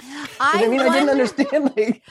I, 0.01 0.63
I 0.65 0.67
mean, 0.67 0.79
I 0.79 0.89
didn't 0.89 1.09
understand. 1.09 1.49
Like, 1.79 2.01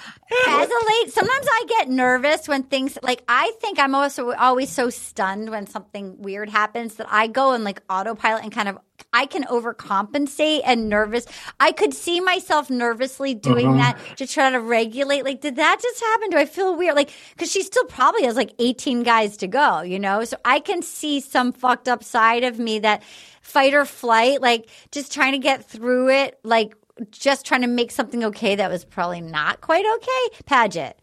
As 0.47 0.69
a 0.69 0.87
late, 0.87 1.13
sometimes 1.13 1.47
I 1.51 1.65
get 1.69 1.89
nervous 1.89 2.49
when 2.49 2.63
things 2.65 2.99
like 3.03 3.23
I 3.29 3.53
think 3.61 3.79
I'm 3.79 3.95
also 3.95 4.33
always 4.33 4.71
so 4.71 4.91
stunned 4.91 5.51
when 5.51 5.67
something 5.67 6.21
weird 6.21 6.49
happens 6.49 6.97
that 6.97 7.07
I 7.11 7.27
go 7.27 7.53
and 7.53 7.65
like 7.65 7.83
autopilot 7.89 8.43
and 8.43 8.53
kind 8.53 8.69
of 8.69 8.79
I 9.13 9.27
can 9.27 9.45
overcompensate 9.45 10.63
and 10.65 10.89
nervous. 10.89 11.27
I 11.61 11.73
could 11.73 11.95
see 11.95 12.21
myself 12.21 12.69
nervously 12.69 13.35
doing 13.35 13.69
uh-huh. 13.69 13.79
that 13.79 14.17
to 14.19 14.27
try 14.27 14.51
to 14.51 14.61
regulate. 14.61 15.25
Like, 15.25 15.41
did 15.41 15.57
that 15.57 15.81
just 15.81 16.01
happen? 16.01 16.31
Do 16.31 16.37
I 16.37 16.47
feel 16.47 16.77
weird? 16.77 16.95
Like, 16.95 17.11
because 17.33 17.51
she 17.51 17.63
still 17.63 17.85
probably 17.85 18.25
has 18.25 18.37
like 18.37 18.53
18 18.59 19.03
guys 19.03 19.37
to 19.39 19.47
go, 19.47 19.81
you 19.81 19.99
know? 19.99 20.25
So 20.25 20.37
I 20.45 20.61
can 20.61 20.83
see 20.83 21.21
some 21.21 21.53
fucked 21.53 21.89
up 21.89 22.05
side 22.05 22.45
of 22.45 22.59
me 22.59 22.81
that 22.81 23.03
fight 23.41 23.73
or 23.73 23.85
flight, 23.87 24.43
like 24.43 24.69
just 24.93 25.13
trying 25.13 25.33
to 25.33 25.39
get 25.39 25.65
through 25.65 26.11
it, 26.11 26.39
like 26.43 26.75
just 27.11 27.47
trying 27.47 27.63
to 27.63 27.67
make 27.67 27.91
something 27.91 28.25
okay 28.25 28.55
that 28.57 28.71
was 28.71 28.85
probably 28.85 29.21
not 29.21 29.61
quite 29.61 29.85
okay. 29.97 30.43
Paget. 30.47 30.99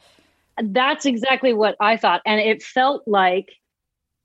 That's 0.61 1.05
exactly 1.05 1.53
what 1.53 1.75
I 1.79 1.97
thought. 1.97 2.21
And 2.25 2.39
it 2.39 2.63
felt 2.63 3.03
like 3.07 3.49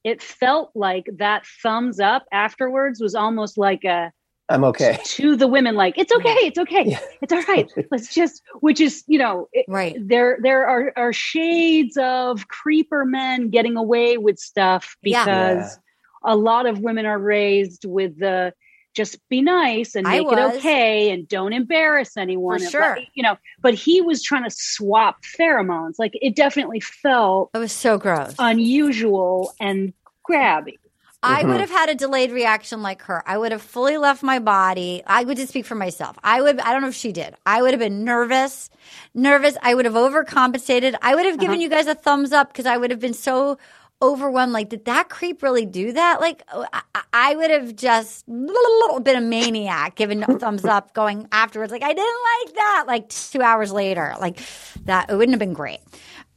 it 0.05 0.23
felt 0.23 0.71
like 0.75 1.07
that 1.19 1.45
thumbs 1.63 2.01
up 2.01 2.25
afterwards 2.33 3.01
was 3.01 3.15
almost 3.15 3.59
like 3.59 3.85
a 3.85 4.13
I'm 4.49 4.65
okay. 4.65 4.99
to 5.05 5.37
the 5.37 5.47
women 5.47 5.75
like 5.77 5.97
it's 5.99 6.11
okay 6.13 6.35
it's 6.41 6.59
okay 6.59 6.85
Yeah. 6.87 7.01
it's 7.21 7.33
all 7.33 7.43
right 7.43 7.71
let's 7.91 8.13
just 8.15 8.43
which 8.61 8.81
is 8.81 9.05
you 9.07 9.19
know 9.19 9.49
it, 9.53 9.67
Right. 9.69 9.97
there 10.01 10.39
there 10.43 10.67
are 10.67 10.93
are 10.97 11.13
shades 11.13 11.97
of 12.01 12.49
creeper 12.49 13.05
men 13.05 13.51
getting 13.51 13.77
away 13.77 14.17
with 14.17 14.39
stuff 14.39 14.97
Yeah. 15.03 15.25
because 15.25 15.79
a 16.25 16.35
lot 16.35 16.67
of 16.67 16.81
women 16.81 17.07
are 17.07 17.19
raised 17.19 17.85
with 17.85 18.19
the 18.19 18.53
just 18.95 19.17
be 19.29 19.41
nice 19.41 19.95
and 19.95 20.07
make 20.07 20.27
it 20.27 20.39
okay 20.39 21.11
and 21.11 21.29
don't 21.29 21.53
embarrass 21.53 22.17
anyone 22.17 22.59
For 22.59 22.65
and 22.65 22.71
sure. 22.73 22.97
let- 22.97 23.09
you 23.15 23.23
know 23.23 23.37
but 23.61 23.75
he 23.75 24.01
was 24.01 24.23
trying 24.23 24.45
to 24.45 24.51
swap 24.51 25.23
pheromones 25.39 25.95
like 25.99 26.13
it 26.21 26.35
definitely 26.35 26.81
felt 26.81 27.51
It 27.55 27.59
was 27.59 27.73
so 27.73 27.99
gross. 27.99 28.35
unusual 28.39 29.53
and 29.61 29.93
grabby 30.29 30.77
I 31.23 31.41
Mm-hmm. 31.43 31.51
would 31.51 31.61
have 31.61 31.71
had 31.71 31.91
a 31.91 31.95
delayed 31.95 32.33
reaction 32.33 32.81
like 32.83 33.03
her. 33.03 33.23
I 33.27 33.37
would 33.37 33.53
have 33.53 33.61
fully 33.61 33.99
left 33.99 34.23
my 34.23 34.39
body. 34.39 35.03
I 35.07 35.23
would 35.23 35.37
just 35.37 35.51
speak 35.51 35.67
for 35.67 35.75
myself. 35.75 36.17
I 36.25 36.41
would, 36.41 36.59
I 36.61 36.73
don't 36.73 36.81
know 36.81 36.89
if 36.89 36.95
she 36.95 37.13
did. 37.13 37.35
I 37.45 37.61
would 37.61 37.73
have 37.73 37.79
been 37.79 38.05
nervous, 38.05 38.71
nervous. 39.13 39.55
I 39.61 39.75
would 39.75 39.85
have 39.85 39.93
overcompensated. 39.93 40.95
I 41.03 41.15
would 41.15 41.27
have 41.27 41.39
given 41.39 41.57
Uh-huh. 41.57 41.63
you 41.65 41.69
guys 41.69 41.87
a 41.89 41.95
thumbs 41.95 42.33
up 42.33 42.49
because 42.49 42.65
I 42.65 42.79
would 42.79 42.91
have 42.91 43.01
been 43.01 43.13
so 43.13 43.59
overwhelmed. 44.03 44.53
Like, 44.53 44.69
did 44.69 44.85
that 44.87 45.09
creep 45.09 45.43
really 45.43 45.67
do 45.67 45.93
that? 45.93 46.21
Like, 46.21 46.43
I, 46.53 46.83
I 47.13 47.37
would 47.37 47.51
have 47.51 47.77
just 47.77 48.27
been 48.29 48.49
a 48.49 48.71
little 48.81 49.01
bit 49.01 49.17
of 49.17 49.23
a 49.23 49.27
maniac, 49.27 49.95
giving 49.97 50.23
a 50.23 50.39
thumbs 50.39 50.65
up, 50.65 50.95
going 50.95 51.29
afterwards. 51.33 51.73
Like, 51.73 51.83
I 51.83 51.93
didn't 51.93 52.21
like 52.47 52.55
that. 52.55 52.85
Like 52.87 53.09
two 53.09 53.43
hours 53.43 53.73
later, 53.73 54.15
like 54.21 54.41
that, 54.85 55.11
it 55.11 55.15
wouldn't 55.15 55.33
have 55.33 55.41
been 55.41 55.53
great. 55.53 55.81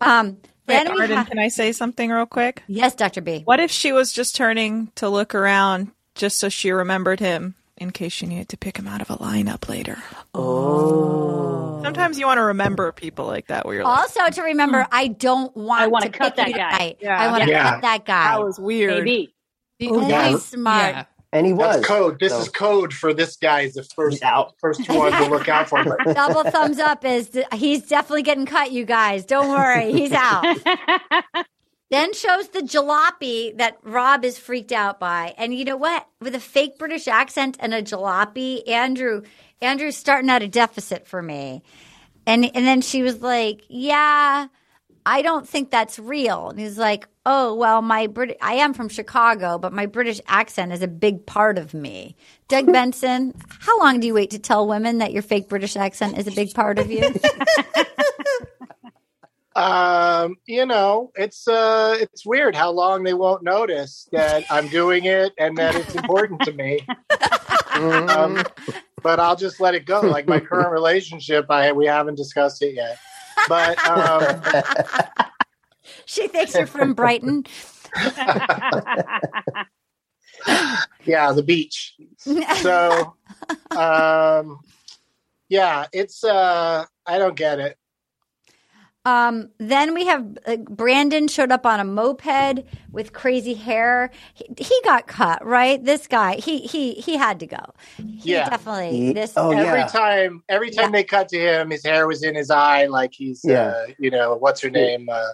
Um, 0.01 0.38
Wait, 0.68 0.88
Arden, 0.88 1.18
have, 1.18 1.28
can 1.28 1.39
I 1.39 1.49
say 1.49 1.72
something 1.74 2.09
real 2.09 2.26
quick? 2.26 2.64
yes, 2.68 2.95
Dr. 2.95 3.22
B. 3.22 3.41
What 3.43 3.59
if 3.59 3.70
she 3.70 3.91
was 3.91 4.14
just 4.14 4.36
turning 4.36 4.91
to 4.95 5.09
look 5.09 5.36
around 5.36 5.91
just 6.16 6.39
so 6.39 6.47
she 6.47 6.72
remembered 6.72 7.20
him 7.20 7.55
in 7.84 7.91
case 7.91 8.21
you 8.21 8.27
needed 8.27 8.49
to 8.49 8.57
pick 8.57 8.77
him 8.77 8.88
out 8.88 9.01
of 9.01 9.09
a 9.11 9.17
lineup 9.17 9.69
later? 9.69 10.01
Oh. 10.34 11.81
Sometimes 11.84 12.17
you 12.17 12.25
want 12.25 12.38
to 12.39 12.43
remember 12.43 12.91
people 12.91 13.25
like 13.27 13.47
that 13.47 13.65
where 13.65 13.75
you're 13.75 13.84
like, 13.84 13.99
Also, 13.99 14.27
to 14.29 14.41
remember, 14.41 14.84
hmm, 14.84 14.89
I 14.91 15.07
don't 15.09 15.55
want 15.55 15.81
I 15.84 15.88
wanna 15.88 16.05
to 16.09 16.11
cut 16.17 16.36
pick 16.36 16.45
that 16.45 16.47
you 16.49 16.55
guy. 16.55 16.95
Yeah. 17.01 17.21
I 17.21 17.29
want 17.29 17.43
to 17.43 17.49
Yeah. 17.49 17.71
cut 17.71 17.81
that 17.81 18.05
guy. 18.05 18.23
that 18.38 18.43
was 18.43 18.59
weird. 18.59 19.03
maybe 19.03 19.34
Oh, 19.84 20.07
Yeah. 20.07 20.31
that's 20.31 20.45
smart. 20.45 20.95
Yeah. 20.95 21.05
And 21.34 21.45
he 21.47 21.53
was 21.53 21.77
That's 21.77 21.88
code. 21.88 22.19
This 22.19 22.31
so- 22.31 22.39
is 22.41 22.49
code 22.49 22.93
for 22.93 23.11
this 23.13 23.36
guy's 23.38 23.73
the 23.73 23.84
first 23.95 24.23
out. 24.23 24.53
first 24.61 24.88
one 24.88 25.11
to 25.11 25.25
look 25.29 25.49
out 25.49 25.67
for. 25.67 25.84
But 25.84 26.13
Double 26.15 26.43
thumbs 26.43 26.77
up 26.79 27.03
is 27.03 27.29
th- 27.31 27.47
he's 27.53 27.88
definitely 27.88 28.21
getting 28.21 28.45
cut, 28.45 28.71
you 28.71 28.86
guys. 28.86 29.25
Don't 29.25 29.49
worry, 29.49 29.91
he's 29.91 30.11
out. 30.13 30.45
then 31.93 32.13
shows 32.13 32.47
the 32.49 32.61
jalopy 32.61 33.55
that 33.57 33.77
Rob 33.83 34.25
is 34.25 34.37
freaked 34.37 34.71
out 34.71 34.99
by. 34.99 35.35
And 35.37 35.53
you 35.53 35.63
know 35.63 35.77
what? 35.77 36.07
With 36.19 36.33
a 36.33 36.39
fake 36.39 36.79
British 36.79 37.07
accent 37.07 37.57
and 37.59 37.73
a 37.73 37.83
jalopy, 37.83 38.67
Andrew 38.67 39.21
Andrew's 39.61 39.95
starting 39.95 40.29
at 40.29 40.41
a 40.41 40.47
deficit 40.47 41.07
for 41.07 41.21
me. 41.21 41.61
And 42.25 42.45
and 42.55 42.65
then 42.65 42.81
she 42.81 43.03
was 43.03 43.21
like, 43.21 43.63
"Yeah, 43.69 44.47
I 45.05 45.21
don't 45.21 45.47
think 45.47 45.69
that's 45.69 45.99
real." 45.99 46.49
And 46.49 46.59
he's 46.59 46.77
like, 46.77 47.07
"Oh, 47.25 47.53
well, 47.53 47.81
my 47.81 48.07
Brit 48.07 48.37
I 48.41 48.55
am 48.55 48.73
from 48.73 48.89
Chicago, 48.89 49.57
but 49.57 49.73
my 49.73 49.85
British 49.85 50.19
accent 50.27 50.73
is 50.73 50.81
a 50.81 50.87
big 50.87 51.25
part 51.25 51.57
of 51.57 51.73
me." 51.73 52.15
Doug 52.47 52.65
Benson, 52.73 53.33
how 53.59 53.79
long 53.79 53.99
do 53.99 54.07
you 54.07 54.13
wait 54.13 54.31
to 54.31 54.39
tell 54.39 54.67
women 54.67 54.97
that 54.97 55.11
your 55.11 55.21
fake 55.21 55.47
British 55.47 55.75
accent 55.75 56.17
is 56.17 56.27
a 56.27 56.31
big 56.31 56.53
part 56.53 56.79
of 56.79 56.89
you? 56.89 57.03
um, 59.55 60.35
you 60.45 60.65
know, 60.65 61.11
it's 61.15 61.47
uh, 61.47 61.97
it's 61.99 62.25
weird 62.25 62.55
how 62.55 62.71
long 62.71 63.03
they 63.03 63.13
won't 63.13 63.43
notice 63.43 64.07
that 64.11 64.45
I'm 64.49 64.67
doing 64.67 65.05
it 65.05 65.33
and 65.37 65.57
that 65.57 65.75
it's 65.75 65.95
important 65.95 66.41
to 66.41 66.53
me. 66.53 66.85
Um, 67.73 68.43
but 69.01 69.19
I'll 69.19 69.35
just 69.35 69.59
let 69.59 69.75
it 69.75 69.85
go. 69.85 70.01
Like 70.01 70.27
my 70.27 70.39
current 70.39 70.71
relationship, 70.71 71.47
I 71.49 71.71
we 71.71 71.85
haven't 71.85 72.15
discussed 72.15 72.61
it 72.61 72.75
yet. 72.75 72.97
But 73.47 73.77
um, 73.85 74.41
she 76.05 76.27
thinks 76.27 76.55
you're 76.55 76.67
from 76.67 76.93
Brighton. 76.93 77.45
yeah, 81.05 81.31
the 81.31 81.43
beach. 81.45 81.95
So, 82.17 83.15
um, 83.71 84.59
yeah, 85.49 85.85
it's 85.91 86.23
uh, 86.23 86.85
I 87.05 87.17
don't 87.17 87.35
get 87.35 87.59
it. 87.59 87.77
Um, 89.05 89.49
then 89.57 89.93
we 89.93 90.05
have 90.05 90.37
uh, 90.45 90.55
Brandon 90.57 91.27
showed 91.27 91.51
up 91.51 91.65
on 91.65 91.81
a 91.81 91.83
moped 91.83 92.63
with 92.91 93.11
crazy 93.11 93.53
hair. 93.53 94.11
He, 94.33 94.45
he 94.57 94.79
got 94.85 95.07
cut, 95.07 95.45
right? 95.45 95.83
This 95.83 96.07
guy, 96.07 96.35
he 96.35 96.59
he 96.59 96.93
he 96.93 97.17
had 97.17 97.39
to 97.41 97.47
go. 97.47 97.73
He 97.97 98.31
Yeah. 98.31 98.49
definitely. 98.49 98.91
He- 98.91 99.13
this 99.13 99.33
oh, 99.35 99.51
every 99.51 99.79
yeah. 99.79 99.87
time, 99.87 100.41
every 100.47 100.71
time 100.71 100.93
they 100.93 101.03
cut 101.03 101.27
to 101.29 101.37
him, 101.39 101.69
his 101.71 101.83
hair 101.85 102.07
was 102.07 102.23
in 102.23 102.33
his 102.33 102.49
eye, 102.49 102.85
like 102.85 103.13
he's, 103.13 103.41
Yeah. 103.43 103.65
uh, 103.67 103.85
you 103.99 104.09
know, 104.09 104.35
what's 104.37 104.61
her 104.61 104.69
name? 104.69 105.09
Uh, 105.11 105.27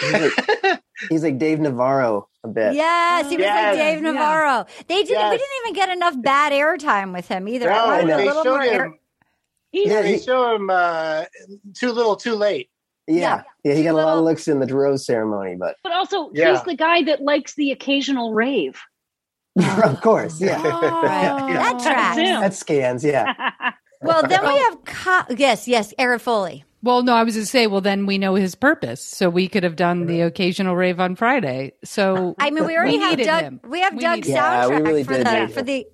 He's 0.00 0.12
like, 0.12 0.80
he's 1.08 1.22
like 1.24 1.38
Dave 1.38 1.58
Navarro 1.58 2.28
a 2.44 2.48
bit. 2.48 2.74
Yes, 2.74 3.30
he 3.30 3.36
was 3.38 3.44
Yes. 3.44 3.76
like 3.76 3.84
Dave 3.84 4.02
Yeah. 4.04 4.10
Navarro. 4.12 4.66
They 4.88 5.02
didn't. 5.04 5.30
We 5.30 5.36
didn't 5.38 5.48
even 5.64 5.72
get 5.74 5.88
enough 5.88 6.20
bad 6.20 6.52
airtime 6.52 7.14
with 7.14 7.26
him 7.26 7.48
either. 7.48 7.70
I 7.72 8.02
no, 8.02 8.14
a 8.14 8.16
they 8.18 8.26
showed 8.26 8.44
more 8.44 8.62
air- 8.62 8.84
him. 8.84 8.98
Yeah, 9.72 10.02
they 10.02 10.18
show 10.18 10.54
him 10.54 10.70
uh, 10.70 11.24
too 11.74 11.92
little, 11.92 12.14
too 12.16 12.34
late. 12.34 12.68
Yeah, 13.08 13.42
yeah, 13.64 13.74
he 13.74 13.82
got 13.84 13.92
a 13.92 13.98
lot 13.98 14.18
of 14.18 14.24
looks 14.24 14.48
in 14.48 14.58
the 14.60 14.66
rose 14.74 15.06
ceremony, 15.06 15.56
but 15.58 15.76
But 15.82 15.92
also, 15.92 16.30
Yeah. 16.34 16.52
he's 16.52 16.62
the 16.64 16.74
guy 16.74 17.02
that 17.04 17.20
likes 17.22 17.54
the 17.54 17.70
occasional 17.72 18.34
rave. 18.34 18.80
of 19.84 20.00
course, 20.00 20.40
yeah, 20.40 20.60
That 20.62 21.78
tracks. 21.82 22.16
Zoom. 22.16 22.40
that 22.40 22.54
scans, 22.54 23.04
yeah. 23.04 23.32
Well, 24.02 24.22
then 24.28 24.42
we 24.46 24.56
have 24.58 24.84
co- 24.84 25.34
yes, 25.36 25.66
yes, 25.66 25.94
Erin 25.98 26.18
Foley. 26.18 26.64
Well, 26.82 27.02
no, 27.02 27.14
I 27.14 27.22
was 27.24 27.34
going 27.34 27.44
to 27.44 27.50
say, 27.50 27.66
well, 27.66 27.80
then 27.80 28.04
we 28.04 28.18
know 28.18 28.34
his 28.34 28.54
purpose. 28.54 29.00
So 29.00 29.30
we 29.30 29.48
could 29.48 29.62
have 29.64 29.74
done 29.74 30.04
the 30.06 30.20
occasional 30.20 30.76
rave 30.76 31.00
on 31.00 31.16
Friday. 31.16 31.72
So 31.82 32.34
I 32.38 32.50
mean, 32.50 32.66
we 32.66 32.76
already 32.76 32.98
We 32.98 33.02
have 33.02 33.18
Doug. 33.18 33.42
him. 33.42 33.60
We 33.66 33.80
have 33.80 33.94
We 33.94 34.00
Doug's 34.00 34.28
needed 34.28 34.30
him. 34.30 34.36
Yeah, 34.36 34.68
we 34.68 34.74
soundtrack 34.74 34.86
really 34.86 35.02
for 35.04 35.16
the 35.16 35.50
for 35.54 35.62
the. 35.62 35.86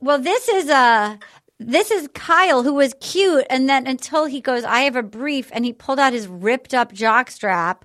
Well, 0.00 0.18
this 0.18 0.48
is 0.48 0.70
uh 0.70 1.16
this 1.58 1.90
is 1.90 2.08
Kyle 2.14 2.62
who 2.62 2.74
was 2.74 2.94
cute, 3.00 3.46
and 3.48 3.68
then 3.68 3.86
until 3.86 4.24
he 4.24 4.40
goes, 4.40 4.64
I 4.64 4.80
have 4.80 4.96
a 4.96 5.02
brief, 5.02 5.50
and 5.52 5.64
he 5.64 5.72
pulled 5.72 5.98
out 5.98 6.12
his 6.12 6.26
ripped 6.26 6.74
up 6.74 6.92
jockstrap. 6.92 7.82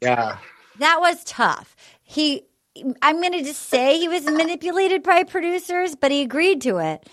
Yeah. 0.00 0.38
That 0.78 1.00
was 1.00 1.24
tough. 1.24 1.76
He, 2.02 2.44
I'm 3.02 3.20
going 3.20 3.32
to 3.32 3.42
just 3.42 3.68
say 3.68 3.98
he 3.98 4.08
was 4.08 4.24
manipulated 4.24 5.02
by 5.02 5.24
producers, 5.24 5.94
but 5.94 6.10
he 6.10 6.22
agreed 6.22 6.60
to 6.62 6.78
it. 6.78 7.08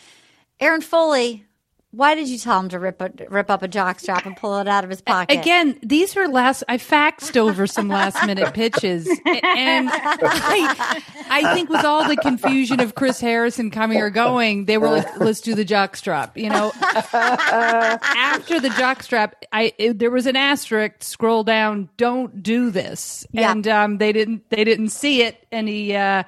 Erin 0.59 0.81
Foley, 0.81 1.46
why 1.91 2.15
did 2.15 2.27
you 2.27 2.37
tell 2.37 2.59
him 2.59 2.69
to 2.69 2.79
rip 2.79 3.01
a, 3.01 3.11
rip 3.29 3.49
up 3.49 3.63
a 3.63 3.67
jockstrap 3.67 4.25
and 4.25 4.35
pull 4.35 4.57
it 4.59 4.67
out 4.67 4.83
of 4.83 4.89
his 4.89 4.99
pocket? 4.99 5.39
Again, 5.39 5.79
these 5.81 6.15
were 6.15 6.27
last. 6.27 6.63
I 6.67 6.77
faxed 6.77 7.37
over 7.37 7.65
some 7.65 7.87
last 7.87 8.25
minute 8.25 8.53
pitches, 8.53 9.07
and 9.25 9.89
I, 9.91 11.01
I 11.29 11.53
think 11.53 11.69
with 11.69 11.85
all 11.85 12.05
the 12.07 12.17
confusion 12.17 12.81
of 12.81 12.95
Chris 12.95 13.21
Harrison 13.21 13.71
coming 13.71 13.99
or 13.99 14.09
going, 14.09 14.65
they 14.65 14.77
were 14.77 14.89
like, 14.89 15.17
"Let's 15.17 15.39
do 15.39 15.55
the 15.55 15.63
jockstrap." 15.63 16.35
You 16.35 16.49
know, 16.49 16.73
after 16.81 18.59
the 18.59 18.69
jockstrap, 18.69 19.33
I 19.53 19.73
it, 19.77 19.97
there 19.97 20.11
was 20.11 20.25
an 20.25 20.35
asterisk. 20.35 21.03
Scroll 21.03 21.45
down. 21.45 21.89
Don't 21.95 22.43
do 22.43 22.69
this. 22.69 23.25
Yeah. 23.31 23.51
And 23.51 23.67
um, 23.67 23.97
they 23.97 24.11
didn't. 24.11 24.49
They 24.49 24.65
didn't 24.65 24.89
see 24.89 25.21
it. 25.21 25.47
And 25.53 25.69
he, 25.69 25.95
uh, 25.95 26.23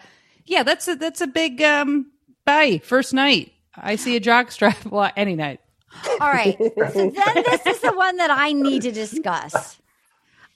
yeah, 0.45 0.64
that's 0.64 0.88
a 0.88 0.95
that's 0.95 1.20
a 1.20 1.28
big 1.28 1.62
um, 1.62 2.12
bye 2.45 2.80
first 2.82 3.14
night. 3.14 3.51
I 3.82 3.95
see 3.95 4.15
a 4.15 4.21
jockstrap 4.21 4.86
well, 4.91 5.11
any 5.15 5.36
night. 5.36 5.59
All 6.05 6.17
right. 6.19 6.57
So 6.57 6.71
then 6.75 7.11
this 7.11 7.65
is 7.65 7.80
the 7.82 7.93
one 7.93 8.17
that 8.17 8.32
I 8.32 8.53
need 8.53 8.84
to 8.84 8.91
discuss. 8.91 9.80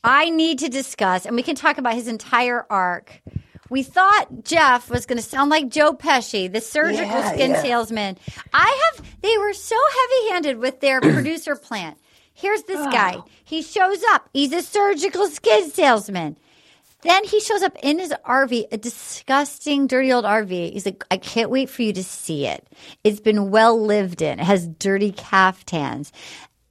I 0.04 0.30
need 0.30 0.60
to 0.60 0.70
discuss, 0.70 1.26
and 1.26 1.36
we 1.36 1.44
can 1.44 1.56
talk 1.56 1.78
about 1.78 1.94
his 1.94 2.08
entire 2.08 2.66
arc. 2.70 3.22
We 3.70 3.84
thought 3.84 4.44
Jeff 4.44 4.90
was 4.90 5.06
going 5.06 5.18
to 5.18 5.24
sound 5.24 5.50
like 5.50 5.70
Joe 5.70 5.94
Pesci, 5.94 6.52
the 6.52 6.62
surgical 6.62 7.08
Yeah, 7.08 7.32
skin 7.32 7.52
yeah. 7.52 7.62
salesman. 7.62 8.18
I 8.54 8.92
have, 8.94 9.06
they 9.22 9.38
were 9.38 9.54
so 9.54 9.76
heavy 9.76 10.30
handed 10.30 10.58
with 10.60 10.82
their 10.82 11.00
producer 11.02 11.56
plant. 11.56 11.98
Here's 12.34 12.64
this 12.64 12.80
ah. 12.80 12.92
guy. 12.92 13.18
He 13.46 13.62
shows 13.62 14.04
up. 14.12 14.30
He's 14.34 14.52
a 14.52 14.62
surgical 14.62 15.28
skin 15.28 15.72
salesman. 15.72 16.38
Then 17.04 17.24
he 17.26 17.40
shows 17.40 17.62
up 17.64 17.78
in 17.84 18.00
his 18.00 18.14
RV, 18.26 18.66
a 18.72 18.78
disgusting, 18.78 19.88
dirty 19.88 20.12
old 20.12 20.26
RV. 20.26 20.74
He's 20.74 20.86
like, 20.86 21.04
I 21.12 21.18
can't 21.18 21.50
wait 21.50 21.70
for 21.70 21.82
you 21.82 21.94
to 21.94 22.04
see 22.04 22.48
it. 22.48 22.66
It's 23.04 23.20
been 23.20 23.52
well 23.52 23.80
lived 23.80 24.22
in. 24.22 24.40
It 24.40 24.46
has 24.46 24.68
dirty 24.68 25.12
caftans. 25.12 26.12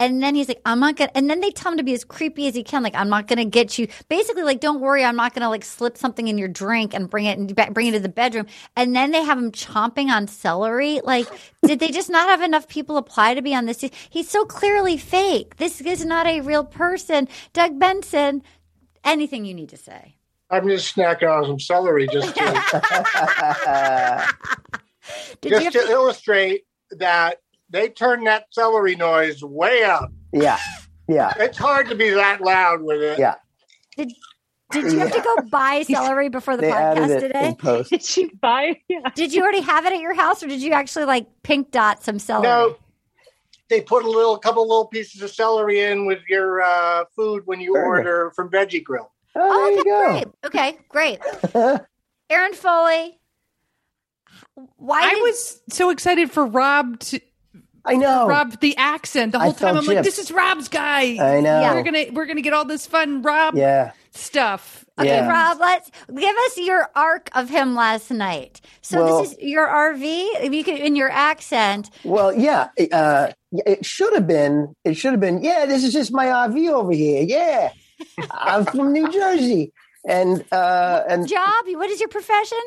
And 0.00 0.20
then 0.20 0.34
he's 0.34 0.48
like, 0.48 0.60
I'm 0.66 0.80
not 0.80 0.96
gonna. 0.96 1.12
And 1.14 1.30
then 1.30 1.40
they 1.40 1.52
tell 1.52 1.70
him 1.70 1.78
to 1.78 1.84
be 1.84 1.94
as 1.94 2.02
creepy 2.02 2.48
as 2.48 2.56
he 2.56 2.64
can. 2.64 2.82
Like, 2.82 2.96
I'm 2.96 3.08
not 3.08 3.28
gonna 3.28 3.44
get 3.44 3.78
you. 3.78 3.86
Basically, 4.08 4.42
like, 4.42 4.58
don't 4.58 4.80
worry, 4.80 5.04
I'm 5.04 5.14
not 5.14 5.32
gonna 5.32 5.48
like 5.48 5.64
slip 5.64 5.96
something 5.96 6.26
in 6.26 6.38
your 6.38 6.48
drink 6.48 6.92
and 6.92 7.08
bring 7.08 7.26
it 7.26 7.38
and 7.38 7.54
bring 7.72 7.86
it 7.86 7.92
to 7.92 8.00
the 8.00 8.08
bedroom. 8.08 8.46
And 8.74 8.96
then 8.96 9.12
they 9.12 9.22
have 9.22 9.38
him 9.38 9.52
chomping 9.52 10.08
on 10.08 10.26
celery. 10.26 11.00
Like, 11.04 11.28
did 11.64 11.78
they 11.78 11.90
just 11.92 12.10
not 12.10 12.28
have 12.28 12.42
enough 12.42 12.66
people 12.66 12.96
apply 12.96 13.34
to 13.34 13.42
be 13.42 13.54
on 13.54 13.66
this? 13.66 13.84
He's 14.10 14.28
so 14.28 14.44
clearly 14.44 14.96
fake. 14.96 15.58
This 15.58 15.80
is 15.80 16.04
not 16.04 16.26
a 16.26 16.40
real 16.40 16.64
person. 16.64 17.28
Doug 17.52 17.78
Benson. 17.78 18.42
Anything 19.04 19.44
you 19.44 19.54
need 19.54 19.68
to 19.68 19.76
say? 19.76 20.16
I'm 20.52 20.68
just 20.68 20.94
snacking 20.94 21.28
on 21.30 21.46
some 21.46 21.58
celery 21.58 22.06
just 22.12 22.34
to, 22.36 22.42
just 25.42 25.72
to 25.72 25.80
to, 25.80 25.90
illustrate 25.90 26.64
that 26.90 27.38
they 27.70 27.88
turned 27.88 28.26
that 28.26 28.46
celery 28.50 28.94
noise 28.94 29.42
way 29.42 29.82
up. 29.82 30.12
yeah, 30.32 30.58
yeah, 31.08 31.32
It's 31.38 31.58
hard 31.58 31.88
to 31.88 31.94
be 31.94 32.10
that 32.10 32.42
loud 32.42 32.82
with 32.82 33.00
it. 33.00 33.18
yeah. 33.18 33.36
did 33.96 34.12
did 34.70 34.92
you 34.92 34.98
have 35.00 35.12
to 35.12 35.20
go 35.20 35.36
buy 35.50 35.82
celery 35.82 36.30
before 36.30 36.56
the 36.56 36.62
They 36.62 36.72
added 36.72 37.02
podcast 37.04 37.16
it 37.16 37.20
today? 37.20 37.48
in 37.48 37.54
post. 37.56 37.90
Did 37.90 38.02
she 38.02 38.26
buy? 38.40 38.80
Yeah. 38.88 39.00
Did 39.14 39.34
you 39.34 39.42
already 39.42 39.60
have 39.60 39.84
it 39.84 39.92
at 39.92 40.00
your 40.00 40.14
house, 40.14 40.42
or 40.42 40.48
did 40.48 40.62
you 40.62 40.72
actually 40.72 41.04
like 41.04 41.26
pink 41.42 41.70
dot 41.70 42.02
some 42.02 42.18
celery? 42.18 42.44
No, 42.48 42.76
they 43.68 43.82
put 43.82 44.04
a 44.04 44.08
little, 44.10 44.38
couple 44.38 44.62
little 44.66 44.86
pieces 44.86 45.20
of 45.20 45.30
celery 45.30 45.80
in 45.80 46.06
with 46.06 46.20
your 46.28 46.62
uh, 46.62 47.04
food 47.14 47.42
when 47.46 47.60
you 47.60 47.74
Burger. 47.74 47.86
order 47.86 48.32
from 48.34 48.48
Veggie 48.50 48.82
Grill. 48.82 49.12
Oh, 49.34 49.40
Oh, 49.44 49.64
there 49.64 49.72
you 49.72 49.80
okay, 50.12 50.24
go. 50.24 50.78
great. 50.88 51.20
Okay, 51.54 51.54
great. 51.54 51.80
Erin 52.30 52.54
Foley, 52.54 53.18
why 54.76 55.00
I 55.02 55.14
did, 55.14 55.22
was 55.22 55.60
so 55.70 55.90
excited 55.90 56.30
for 56.30 56.46
Rob 56.46 56.98
to 57.00 57.20
I 57.84 57.94
know. 57.96 58.26
Rob 58.28 58.60
the 58.60 58.76
accent 58.76 59.32
the 59.32 59.38
I 59.38 59.44
whole 59.44 59.52
time. 59.54 59.76
I'm 59.76 59.84
like, 59.86 60.04
this 60.04 60.18
is 60.18 60.30
Rob's 60.30 60.68
guy. 60.68 61.16
I 61.18 61.40
know. 61.40 61.60
Yeah. 61.60 61.74
We're 61.74 61.82
gonna 61.82 62.04
we're 62.12 62.26
gonna 62.26 62.40
get 62.42 62.52
all 62.52 62.64
this 62.64 62.86
fun 62.86 63.22
Rob 63.22 63.56
Yeah, 63.56 63.92
stuff. 64.12 64.84
Okay, 64.98 65.08
yeah. 65.08 65.28
Rob, 65.28 65.58
let's 65.58 65.90
give 66.14 66.36
us 66.46 66.58
your 66.58 66.90
arc 66.94 67.28
of 67.34 67.48
him 67.48 67.74
last 67.74 68.10
night. 68.10 68.60
So 68.82 69.02
Well- 69.04 69.22
this 69.22 69.32
is 69.32 69.38
your 69.40 69.66
RV. 69.66 70.02
If 70.42 70.52
you 70.52 70.62
could, 70.62 70.76
in 70.78 70.94
your 70.96 71.10
accent, 71.10 71.90
Well, 72.04 72.32
yeah, 72.34 72.68
uh, 72.92 73.32
it 73.52 73.84
should 73.84 74.12
have 74.14 74.26
been. 74.28 74.74
It 74.84 74.94
should 74.94 75.12
have 75.12 75.20
been. 75.20 75.42
Yeah, 75.42 75.66
this 75.66 75.82
is 75.82 75.92
just 75.92 76.12
my 76.12 76.26
RV 76.26 76.70
over 76.72 76.92
here. 76.92 77.22
Yeah, 77.26 77.72
I'm 78.30 78.64
from 78.66 78.92
New 78.92 79.10
Jersey, 79.10 79.72
and 80.06 80.44
uh, 80.52 81.02
and 81.08 81.28
job. 81.28 81.64
What 81.66 81.90
is 81.90 82.00
your 82.00 82.08
profession? 82.08 82.58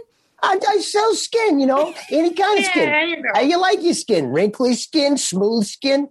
I, 0.44 0.60
I 0.68 0.78
sell 0.80 1.14
skin. 1.16 1.60
You 1.60 1.68
know, 1.68 1.94
any 2.12 2.34
kind 2.34 2.60
of 2.60 2.66
skin. 2.66 2.90
Yeah, 2.90 3.04
you 3.04 3.22
know. 3.22 3.30
How 3.34 3.42
you 3.42 3.60
like 3.60 3.82
your 3.82 3.94
skin? 3.94 4.28
Wrinkly 4.28 4.74
skin, 4.74 5.18
smooth 5.18 5.66
skin. 5.66 6.10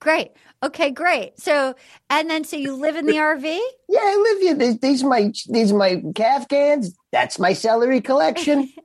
Great. 0.00 0.30
Okay, 0.64 0.90
great. 0.90 1.40
So, 1.40 1.74
and 2.08 2.30
then 2.30 2.44
so 2.44 2.56
you 2.56 2.74
live 2.74 2.96
in 2.96 3.06
the 3.06 3.14
RV. 3.14 3.58
Yeah, 3.88 4.00
I 4.00 4.16
live 4.16 4.40
here. 4.40 4.54
These, 4.54 4.78
these 4.78 5.04
are 5.04 5.08
my 5.08 5.32
these 5.48 5.72
are 5.72 5.76
my 5.76 6.02
caftans. 6.14 6.94
That's 7.10 7.38
my 7.38 7.52
celery 7.52 8.00
collection. 8.00 8.72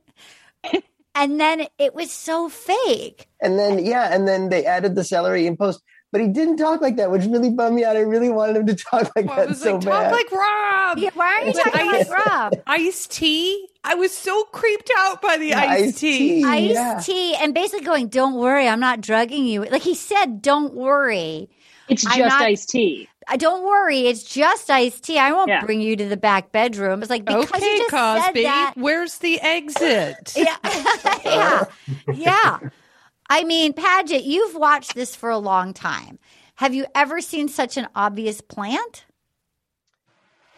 And 1.19 1.39
then 1.41 1.65
it 1.79 1.95
was 1.95 2.11
so 2.11 2.47
fake. 2.47 3.27
and 3.41 3.57
then 3.57 3.83
yeah, 3.83 4.13
and 4.13 4.27
then 4.27 4.49
they 4.49 4.65
added 4.65 4.93
the 4.93 5.03
celery 5.03 5.47
in 5.47 5.57
post. 5.57 5.81
But 6.11 6.21
he 6.21 6.27
didn't 6.29 6.55
talk 6.57 6.79
like 6.81 6.95
that, 6.97 7.11
which 7.11 7.25
really 7.25 7.49
bummed 7.49 7.75
me 7.75 7.83
out. 7.83 7.97
I 7.97 7.99
really 7.99 8.29
wanted 8.29 8.55
him 8.55 8.67
to 8.67 8.75
talk 8.75 9.11
like 9.15 9.25
Well, 9.25 9.33
I 9.33 9.39
that 9.41 9.49
was 9.49 9.61
so 9.61 9.75
like, 9.75 9.85
bad. 9.85 10.03
talk 10.03 10.11
like 10.13 10.31
Rob. 10.31 10.97
Yeah, 10.99 11.09
why 11.13 11.25
are 11.41 11.45
you 11.45 11.53
talking 11.53 11.81
ice- 11.89 12.09
like 12.09 12.25
Rob? 12.27 12.53
Iced 12.65 13.11
tea. 13.11 13.67
I 13.83 13.95
was 13.95 14.15
so 14.15 14.43
creeped 14.45 14.89
out 14.99 15.21
by 15.21 15.37
the 15.37 15.53
Iced 15.53 15.69
iced 15.89 15.97
tea. 15.99 16.17
tea. 16.17 16.43
Iced 16.45 16.73
Yeah. 16.73 16.99
tea 17.03 17.35
and 17.35 17.53
basically 17.53 17.85
going, 17.85 18.07
don't 18.07 18.35
worry, 18.35 18.67
I'm 18.69 18.79
not 18.79 19.01
drugging 19.01 19.45
you. 19.45 19.65
Like 19.65 19.81
he 19.81 19.95
said, 19.95 20.41
don't 20.41 20.73
worry. 20.73 21.49
It's 21.89 22.05
I'm 22.05 22.17
just 22.17 22.29
not- 22.39 22.41
iced 22.41 22.69
tea. 22.69 23.09
I 23.29 23.35
don't 23.35 23.65
worry, 23.65 24.07
it's 24.07 24.23
just 24.23 24.69
iced 24.69 25.03
tea. 25.03 25.19
I 25.19 25.33
won't 25.33 25.49
Yeah. 25.49 25.65
bring 25.65 25.81
you 25.81 25.97
to 25.97 26.05
the 26.07 26.15
back 26.15 26.53
bedroom. 26.53 27.01
It's 27.01 27.09
like 27.09 27.25
because 27.25 27.43
Okay, 27.51 27.65
you 27.65 27.77
just 27.79 27.89
said 27.91 28.21
Cosby. 28.23 28.43
that. 28.43 28.73
Where's 28.77 29.17
the 29.17 29.41
exit? 29.41 30.33
Yeah. 30.37 30.55
yeah. 31.25 31.65
Uh. 32.07 32.13
Yeah. 32.13 32.59
I 33.29 33.43
mean, 33.43 33.73
Paget, 33.73 34.23
you've 34.23 34.55
watched 34.55 34.95
this 34.95 35.15
for 35.15 35.29
a 35.29 35.37
long 35.37 35.73
time. 35.73 36.19
Have 36.55 36.73
you 36.73 36.85
ever 36.95 37.21
seen 37.21 37.47
such 37.49 37.77
an 37.77 37.87
obvious 37.95 38.41
plant? 38.41 39.05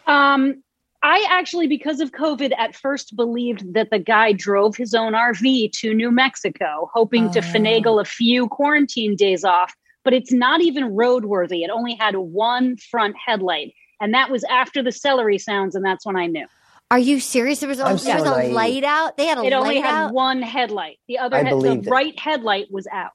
Um, 0.06 0.62
I 1.02 1.26
actually, 1.28 1.66
because 1.66 2.00
of 2.00 2.12
COVID, 2.12 2.52
at 2.58 2.74
first 2.74 3.16
believed 3.16 3.74
that 3.74 3.90
the 3.90 3.98
guy 3.98 4.32
drove 4.32 4.76
his 4.76 4.94
own 4.94 5.12
RV 5.14 5.72
to 5.72 5.94
New 5.94 6.10
Mexico, 6.10 6.90
hoping 6.92 7.30
to 7.32 7.38
Oh. 7.40 7.42
finagle 7.42 8.00
a 8.00 8.04
few 8.04 8.48
quarantine 8.48 9.16
days 9.16 9.44
off. 9.44 9.74
But 10.02 10.14
it's 10.14 10.32
not 10.32 10.62
even 10.62 10.92
roadworthy. 10.94 11.62
It 11.62 11.70
only 11.70 11.94
had 11.94 12.16
one 12.16 12.76
front 12.78 13.16
headlight, 13.16 13.74
and 14.00 14.14
that 14.14 14.30
was 14.30 14.44
after 14.44 14.82
the 14.82 14.92
celery 14.92 15.36
sounds, 15.38 15.74
and 15.74 15.84
that's 15.84 16.06
when 16.06 16.16
I 16.16 16.26
knew. 16.26 16.46
Are 16.90 16.98
you 16.98 17.20
serious? 17.20 17.60
There 17.60 17.68
was 17.68 17.78
a, 17.78 17.84
I'm 17.84 17.96
there 17.98 18.16
was 18.16 18.24
a 18.26 18.30
naive. 18.30 18.52
light 18.52 18.84
out. 18.84 19.16
They 19.16 19.26
had 19.26 19.38
a 19.38 19.44
It 19.44 19.52
only 19.52 19.78
had 19.80 19.94
out. 20.06 20.12
one 20.12 20.42
headlight. 20.42 20.98
The 21.06 21.18
other, 21.18 21.36
I 21.36 21.42
head, 21.44 21.46
the 21.52 21.56
believed 21.56 21.86
it. 21.86 21.90
right 21.90 22.18
headlight 22.18 22.66
was 22.70 22.86
out. 22.90 23.12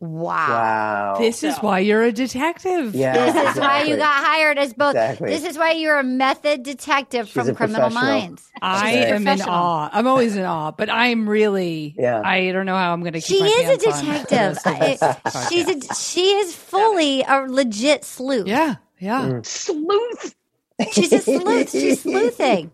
Wow. 0.00 0.48
Wow. 0.48 1.16
This 1.18 1.42
is 1.42 1.56
So- 1.56 1.60
why 1.62 1.80
you're 1.80 2.04
a 2.04 2.12
detective. 2.12 2.94
yeah. 2.94 3.12
This 3.32 3.50
is 3.54 3.60
why 3.60 3.82
you 3.82 3.96
got 3.96 4.24
hired 4.24 4.56
as 4.56 4.72
both. 4.72 4.90
Exactly. 4.94 5.28
This 5.30 5.44
is 5.44 5.58
why 5.58 5.72
you're 5.72 5.98
a 5.98 6.04
method 6.04 6.62
detective 6.62 7.28
from 7.28 7.52
Criminal. 7.54 7.90
Minds. 7.90 8.42
I 8.62 8.92
am 8.92 9.26
in 9.26 9.42
awe. 9.42 9.90
I'm 9.92 10.06
always 10.06 10.36
in 10.36 10.44
awe, 10.44 10.70
but 10.70 10.88
I'm 10.88 11.28
really. 11.28 11.94
Yeah. 11.98 12.22
I 12.24 12.52
don't 12.52 12.64
know 12.64 12.76
how 12.76 12.92
I'm 12.92 13.00
going 13.00 13.14
to 13.14 13.20
keep 13.20 13.38
She 13.38 13.40
my 13.42 13.48
is 13.48 13.82
a 13.82 13.84
pants 13.90 13.98
on 13.98 14.04
detective. 14.04 14.58
for 14.62 14.70
the 14.72 14.78
rest 14.78 15.02
of 15.02 15.22
this 15.24 15.36
I- 15.36 15.48
she's 15.50 15.68
a, 15.68 15.94
she 15.94 16.30
is 16.30 16.54
fully 16.54 17.22
a 17.22 17.40
legit 17.48 18.04
sleuth. 18.04 18.46
yeah, 18.46 18.76
yeah. 19.00 19.22
Mm. 19.22 19.44
Sleuth. 19.46 20.34
She's 20.92 21.12
a 21.12 21.18
sleuth. 21.18 21.70
She's 21.72 22.02
sleuthing. 22.02 22.70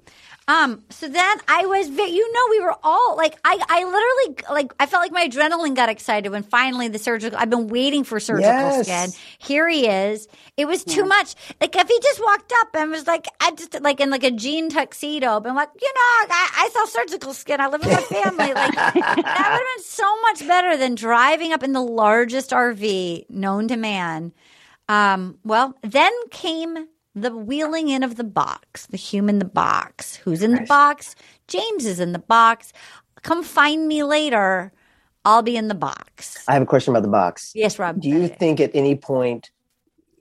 Um, 0.47 0.83
so 0.91 1.09
then 1.09 1.37
I 1.49 1.65
was, 1.65 1.89
you 1.89 2.33
know, 2.33 2.41
we 2.51 2.61
were 2.61 2.75
all 2.83 3.17
like, 3.17 3.39
I, 3.45 3.59
I 3.67 3.85
literally, 3.85 4.45
like, 4.63 4.75
I 4.79 4.85
felt 4.85 5.03
like 5.03 5.11
my 5.13 5.27
adrenaline 5.27 5.75
got 5.75 5.89
excited 5.89 6.31
when 6.31 6.43
finally 6.43 6.89
the 6.89 6.99
surgical, 6.99 7.39
I've 7.39 7.49
been 7.49 7.69
waiting 7.69 8.05
for 8.05 8.21
surgical 8.21 8.71
Yes. 8.71 8.87
skin. 8.87 9.15
Here 9.39 9.67
he 9.69 9.87
is. 9.89 10.29
It 10.59 10.67
was 10.67 10.85
too 10.85 11.05
much. 11.07 11.35
Like, 11.63 11.75
if 11.75 11.89
he 11.89 11.99
just 12.01 12.21
walked 12.23 12.53
up 12.61 12.69
and 12.75 12.91
was 12.91 13.07
like, 13.07 13.27
I 13.41 13.53
just, 13.53 13.81
like, 13.81 14.01
in 14.01 14.11
like 14.11 14.23
a 14.23 14.31
jean 14.31 14.69
tuxedo, 14.69 15.41
been 15.41 15.55
like, 15.55 15.71
you 15.81 15.89
know, 15.89 16.35
I, 16.35 16.51
I 16.57 16.71
saw 16.75 16.85
surgical 16.85 17.33
skin. 17.33 17.61
I 17.63 17.69
live 17.69 17.81
with 17.81 17.91
my 17.91 18.03
family. 18.03 18.53
Like, 18.53 18.75
that 18.75 19.49
would 19.51 19.59
have 19.59 19.77
been 19.77 19.85
so 19.85 20.21
much 20.23 20.47
better 20.47 20.77
than 20.77 20.95
driving 20.95 21.55
up 21.55 21.63
in 21.63 21.73
the 21.73 21.81
largest 21.83 22.51
RV 22.51 23.31
known 23.31 23.69
to 23.69 23.79
man. 23.79 24.33
Um, 24.91 25.39
well, 25.43 25.75
then 25.83 26.13
came 26.31 26.89
the 27.15 27.35
wheeling 27.37 27.89
in 27.89 28.03
of 28.03 28.17
the 28.17 28.25
box, 28.25 28.87
the 28.87 28.97
human 28.97 29.39
the 29.39 29.45
box. 29.45 30.17
Who's 30.17 30.43
in 30.43 30.55
the 30.55 30.63
box? 30.63 31.15
James 31.49 31.87
is 31.87 32.01
in 32.01 32.13
the 32.13 32.19
box. 32.19 32.73
Come 33.23 33.43
find 33.43 33.87
me 33.89 34.03
later. 34.03 34.73
I'll 35.25 35.43
be 35.43 35.57
in 35.57 35.69
the 35.69 35.75
box. 35.75 36.45
I 36.49 36.53
have 36.53 36.63
a 36.63 36.67
question 36.67 36.93
about 36.93 37.03
the 37.03 37.09
box. 37.09 37.53
Yes, 37.55 37.79
Rob. 37.79 38.01
Do 38.01 38.09
you 38.09 38.29
think 38.29 38.61
at 38.61 38.71
any 38.75 38.95
point 38.97 39.51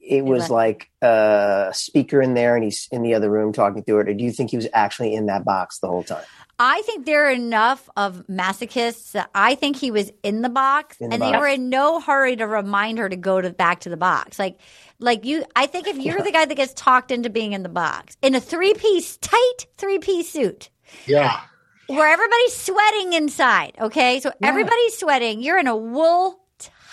it 0.02 0.24
was 0.26 0.50
like 0.50 0.90
a 1.02 1.72
speaker 1.74 2.22
in 2.22 2.34
there 2.34 2.56
and 2.56 2.64
he's 2.64 2.88
in 2.92 3.04
the 3.04 3.14
other 3.14 3.30
room 3.30 3.54
talking 3.54 3.84
through 3.84 4.02
it, 4.02 4.10
or 4.10 4.14
do 4.14 4.24
you 4.24 4.32
think 4.32 4.52
he 4.52 4.58
was 4.58 4.68
actually 4.74 5.14
in 5.14 5.26
that 5.28 5.46
box 5.46 5.80
the 5.80 5.88
whole 5.88 6.04
time? 6.04 6.24
I 6.60 6.82
think 6.84 7.06
there 7.06 7.26
are 7.28 7.32
enough 7.32 7.90
of 7.98 8.26
masochists 8.30 9.14
that 9.14 9.30
I 9.34 9.56
think 9.56 9.76
he 9.76 9.92
was 9.92 10.12
in 10.22 10.42
the 10.42 10.50
box, 10.50 10.98
In 11.02 11.10
the 11.10 11.16
and 11.16 11.22
box. 11.22 11.32
they 11.32 11.38
were 11.40 11.48
in 11.48 11.70
no 11.70 12.00
hurry 12.00 12.36
to 12.36 12.46
remind 12.46 12.98
her 13.00 13.10
to 13.10 13.16
go 13.16 13.42
to 13.42 13.50
back 13.50 13.80
to 13.82 13.90
the 13.90 13.98
box. 13.98 14.38
Like, 14.38 14.60
like 15.04 15.26
you, 15.26 15.44
I 15.56 15.66
think 15.68 15.88
if 15.88 15.98
you're 15.98 16.22
the 16.22 16.32
guy 16.32 16.46
that 16.46 16.56
gets 16.56 16.74
talked 16.74 17.12
into 17.12 17.30
being 17.30 17.54
in 17.54 17.62
the 17.64 17.70
box 17.70 18.18
in 18.22 18.36
a 18.36 18.40
three 18.40 18.74
piece, 18.74 19.18
tight 19.18 19.68
three 19.78 20.00
piece 20.00 20.32
suit, 20.32 20.70
Yeah. 21.06 21.40
where 21.88 22.08
everybody's 22.12 22.56
sweating 22.56 23.14
inside. 23.14 23.74
Okay, 23.80 24.20
so 24.22 24.32
everybody's 24.42 24.98
sweating. 24.98 25.42
You're 25.42 25.60
in 25.60 25.68
a 25.68 25.76
wool 25.78 26.40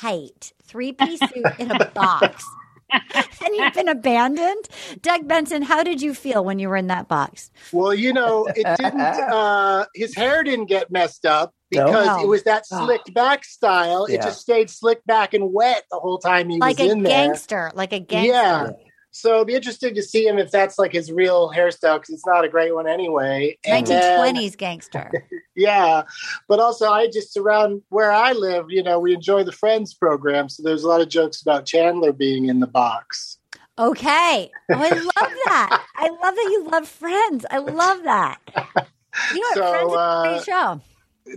tight 0.00 0.52
three 0.64 0.92
piece 0.92 1.20
suit 1.20 1.46
in 1.58 1.70
a 1.70 1.84
box, 1.90 2.44
and 3.14 3.54
you've 3.56 3.74
been 3.74 3.88
abandoned. 3.88 4.68
Doug 5.02 5.26
Benson, 5.28 5.62
how 5.62 5.82
did 5.82 6.00
you 6.02 6.14
feel 6.14 6.44
when 6.44 6.58
you 6.58 6.68
were 6.68 6.76
in 6.76 6.88
that 6.88 7.08
box? 7.08 7.50
Well, 7.72 7.94
you 7.94 8.12
know, 8.12 8.46
it 8.46 8.66
didn't. 8.76 9.00
Uh, 9.30 9.84
his 9.94 10.14
hair 10.14 10.42
didn't 10.42 10.66
get 10.66 10.90
messed 10.90 11.24
up 11.26 11.54
because 11.70 12.06
No. 12.06 12.22
it 12.22 12.26
was 12.26 12.42
that 12.44 12.66
slicked 12.66 13.12
back 13.14 13.44
style. 13.44 14.06
It 14.06 14.20
just 14.22 14.40
stayed 14.40 14.68
slicked 14.70 15.06
back 15.06 15.34
and 15.34 15.52
wet 15.52 15.84
the 15.90 15.98
whole 15.98 16.18
time 16.18 16.48
he 16.48 16.58
Like 16.58 16.78
was 16.78 16.90
in 16.90 17.02
there. 17.02 17.12
like 17.12 17.24
a 17.24 17.26
gangster, 17.28 17.70
like 17.74 17.92
a 17.92 18.00
gangster. 18.00 18.32
Yeah. 18.32 18.70
So 19.12 19.36
it'd 19.36 19.48
be 19.48 19.54
interesting 19.54 19.94
to 19.94 20.02
see 20.02 20.26
him 20.26 20.38
if 20.38 20.50
that's 20.50 20.78
like 20.78 20.92
his 20.92 21.10
real 21.10 21.50
hairstyle 21.50 21.96
because 21.96 22.10
it's 22.10 22.26
not 22.26 22.44
a 22.44 22.48
great 22.48 22.74
one 22.74 22.86
anyway. 22.86 23.58
1920s 23.66 24.56
gangster. 24.56 25.10
yeah, 25.56 26.02
but 26.48 26.60
also 26.60 26.90
I 26.90 27.08
just 27.08 27.36
around 27.36 27.82
where 27.88 28.12
I 28.12 28.32
live, 28.32 28.66
you 28.68 28.82
know, 28.82 29.00
we 29.00 29.14
enjoy 29.14 29.42
the 29.42 29.52
Friends 29.52 29.94
program, 29.94 30.48
so 30.48 30.62
there's 30.62 30.84
a 30.84 30.88
lot 30.88 31.00
of 31.00 31.08
jokes 31.08 31.42
about 31.42 31.66
Chandler 31.66 32.12
being 32.12 32.46
in 32.46 32.60
the 32.60 32.66
box. 32.66 33.38
Okay. 33.78 34.50
Oh, 34.70 34.74
I 34.74 34.90
love 34.90 35.32
that. 35.46 35.84
I 35.96 36.08
love 36.08 36.34
that 36.34 36.48
you 36.50 36.68
love 36.70 36.86
Friends. 36.86 37.46
I 37.50 37.58
love 37.58 38.02
that. 38.04 38.38
You 39.34 39.40
know 39.40 39.48
what? 39.48 39.54
So, 39.54 39.70
Friends 39.70 39.90
is 39.90 39.94
a 39.94 39.98
uh, 39.98 40.22
great 40.22 40.44
show. 40.44 40.80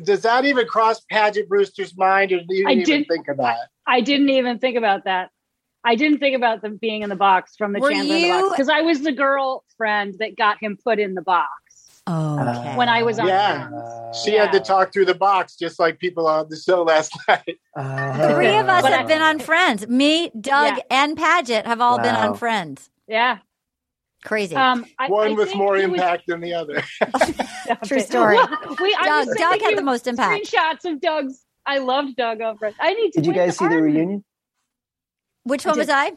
Does 0.04 0.22
that 0.22 0.46
even 0.46 0.68
cross 0.68 1.02
Paget 1.10 1.50
Brewster's 1.50 1.98
mind, 1.98 2.32
or 2.32 2.40
do 2.40 2.56
you 2.56 2.68
I 2.68 2.74
even 2.74 2.86
did- 2.86 3.08
think 3.08 3.28
about? 3.28 3.56
that? 3.56 3.70
I 3.88 4.02
didn't 4.02 4.30
even 4.30 4.60
think 4.60 4.78
about 4.78 5.06
that. 5.06 5.32
I 5.86 5.96
didn't 5.96 6.20
think 6.20 6.36
about 6.36 6.62
them 6.62 6.78
being 6.78 7.02
in 7.02 7.10
the 7.10 7.16
box 7.16 7.56
from 7.58 7.74
the 7.74 7.80
Were 7.80 7.92
Chandler 7.92 8.16
in 8.16 8.22
the 8.22 8.30
box 8.30 8.50
because 8.52 8.70
I 8.70 8.82
was 8.82 9.02
the 9.02 9.12
girlfriend 9.12 10.16
that 10.20 10.38
got 10.38 10.58
him 10.62 10.78
put 10.82 11.00
in 11.00 11.14
the 11.14 11.22
box 11.22 11.50
Okay. 12.10 12.76
when 12.76 12.90
I 12.90 13.04
was 13.04 13.20
on 13.20 13.28
Yeah. 13.28 13.68
Friends. 13.70 14.22
She 14.24 14.34
had 14.34 14.52
to 14.54 14.60
talk 14.60 14.92
through 14.94 15.06
the 15.06 15.16
box, 15.16 15.56
just 15.58 15.80
like 15.80 16.00
people 16.00 16.28
on 16.28 16.48
the 16.50 16.56
show 16.58 16.84
last 16.84 17.12
night. 17.28 17.44
Three 17.46 18.56
of 18.58 18.68
us 18.70 18.82
But 18.82 18.92
have 18.94 19.06
I- 19.06 19.08
been 19.08 19.22
on 19.22 19.40
Friends. 19.40 19.88
Me, 19.88 20.30
Doug, 20.40 20.78
Yeah. 20.78 20.84
and 20.90 21.18
Paget 21.18 21.66
have 21.66 21.82
all 21.82 21.98
been 21.98 22.16
on 22.16 22.36
Friends. 22.36 22.90
Yeah. 23.08 23.38
Crazy. 24.26 24.56
Um, 24.56 24.86
I, 24.98 25.08
One 25.10 25.32
I 25.32 25.34
with 25.34 25.54
more 25.56 25.76
it 25.76 25.90
was- 25.90 26.00
impact 26.00 26.28
than 26.28 26.40
the 26.40 26.54
other. 26.54 26.82
True 27.86 28.00
story. 28.00 28.38
we, 28.82 28.94
Doug, 29.04 29.28
Doug 29.38 29.62
had 29.62 29.78
the 29.78 29.82
most 29.82 30.08
impact. 30.08 30.46
Screenshots 30.46 30.86
of 30.90 31.02
Doug's. 31.02 31.42
I 31.66 31.80
loved 31.80 32.16
Doug 32.16 32.42
on 32.42 32.58
Friends. 32.58 32.76
I 32.80 32.94
need 32.94 33.12
to. 33.14 33.22
Did 33.22 33.28
you 33.28 33.34
guys 33.34 33.58
see 33.58 33.66
the 33.68 33.76
Arden? 33.76 33.84
reunion? 33.94 34.24
Which 35.44 35.66
I 35.66 35.70
one 35.70 35.80
was. 35.80 35.90
I? 35.90 36.14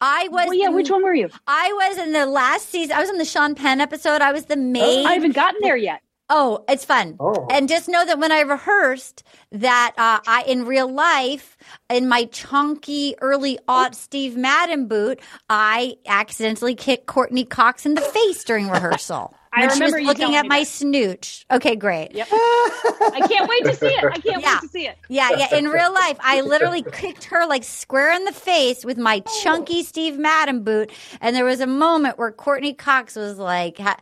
I 0.00 0.28
was. 0.28 0.46
Well, 0.46 0.54
yeah. 0.54 0.68
Which 0.68 0.90
one 0.90 1.02
were 1.02 1.14
you? 1.14 1.30
I 1.46 1.72
was 1.72 1.98
in 1.98 2.12
the 2.12 2.26
last 2.26 2.68
season. 2.68 2.96
I 2.96 3.00
was 3.00 3.10
in 3.10 3.18
the 3.18 3.24
Sean 3.24 3.54
Penn 3.54 3.80
episode. 3.80 4.20
I 4.20 4.32
was 4.32 4.46
the 4.46 4.56
maid. 4.56 5.06
I 5.06 5.14
haven't 5.14 5.34
gotten 5.34 5.60
there 5.62 5.76
yet. 5.76 6.02
Oh, 6.28 6.64
it's 6.68 6.84
fun. 6.84 7.16
Oh. 7.20 7.46
And 7.50 7.68
just 7.68 7.88
know 7.88 8.04
that 8.04 8.18
when 8.18 8.32
I 8.32 8.40
rehearsed 8.40 9.22
that 9.52 9.94
uh, 9.96 10.18
I 10.26 10.42
in 10.46 10.64
real 10.64 10.92
life 10.92 11.56
in 11.88 12.08
my 12.08 12.24
chunky 12.26 13.14
early 13.20 13.60
aught 13.68 13.94
Steve 13.94 14.36
Madden 14.36 14.88
boot, 14.88 15.20
I 15.48 15.96
accidentally 16.06 16.74
kicked 16.74 17.06
Courteney 17.06 17.44
Cox 17.44 17.86
in 17.86 17.94
the 17.94 18.00
face 18.00 18.42
during 18.42 18.68
rehearsal. 18.68 19.34
I 19.56 19.60
when 19.66 19.70
she 19.76 19.82
was 19.82 19.92
remember 19.92 20.06
looking 20.06 20.36
at 20.36 20.46
my 20.46 20.60
that. 20.60 20.66
snooch. 20.68 21.46
Okay, 21.50 21.76
great. 21.76 22.12
Yep. 22.12 22.28
I 22.32 23.26
can't 23.28 23.48
wait 23.48 23.64
to 23.64 23.74
see 23.74 23.86
it. 23.86 24.04
I 24.04 24.18
can't 24.18 24.42
Yeah. 24.42 24.54
wait 24.54 24.60
to 24.60 24.68
see 24.68 24.86
it. 24.86 24.98
Yeah, 25.08 25.30
yeah. 25.36 25.54
In 25.56 25.68
real 25.68 25.92
life, 25.92 26.18
I 26.20 26.42
literally 26.42 26.82
kicked 26.92 27.24
her 27.24 27.46
like 27.46 27.64
square 27.64 28.12
in 28.14 28.24
the 28.24 28.32
face 28.32 28.84
with 28.84 28.98
my 28.98 29.22
oh. 29.26 29.40
chunky 29.42 29.82
Steve 29.82 30.18
Madden 30.18 30.62
boot. 30.62 30.90
And 31.20 31.34
there 31.34 31.44
was 31.44 31.60
a 31.60 31.66
moment 31.66 32.18
where 32.18 32.30
Courteney 32.30 32.74
Cox 32.74 33.16
was 33.16 33.38
like, 33.38 33.78
ha- 33.78 33.98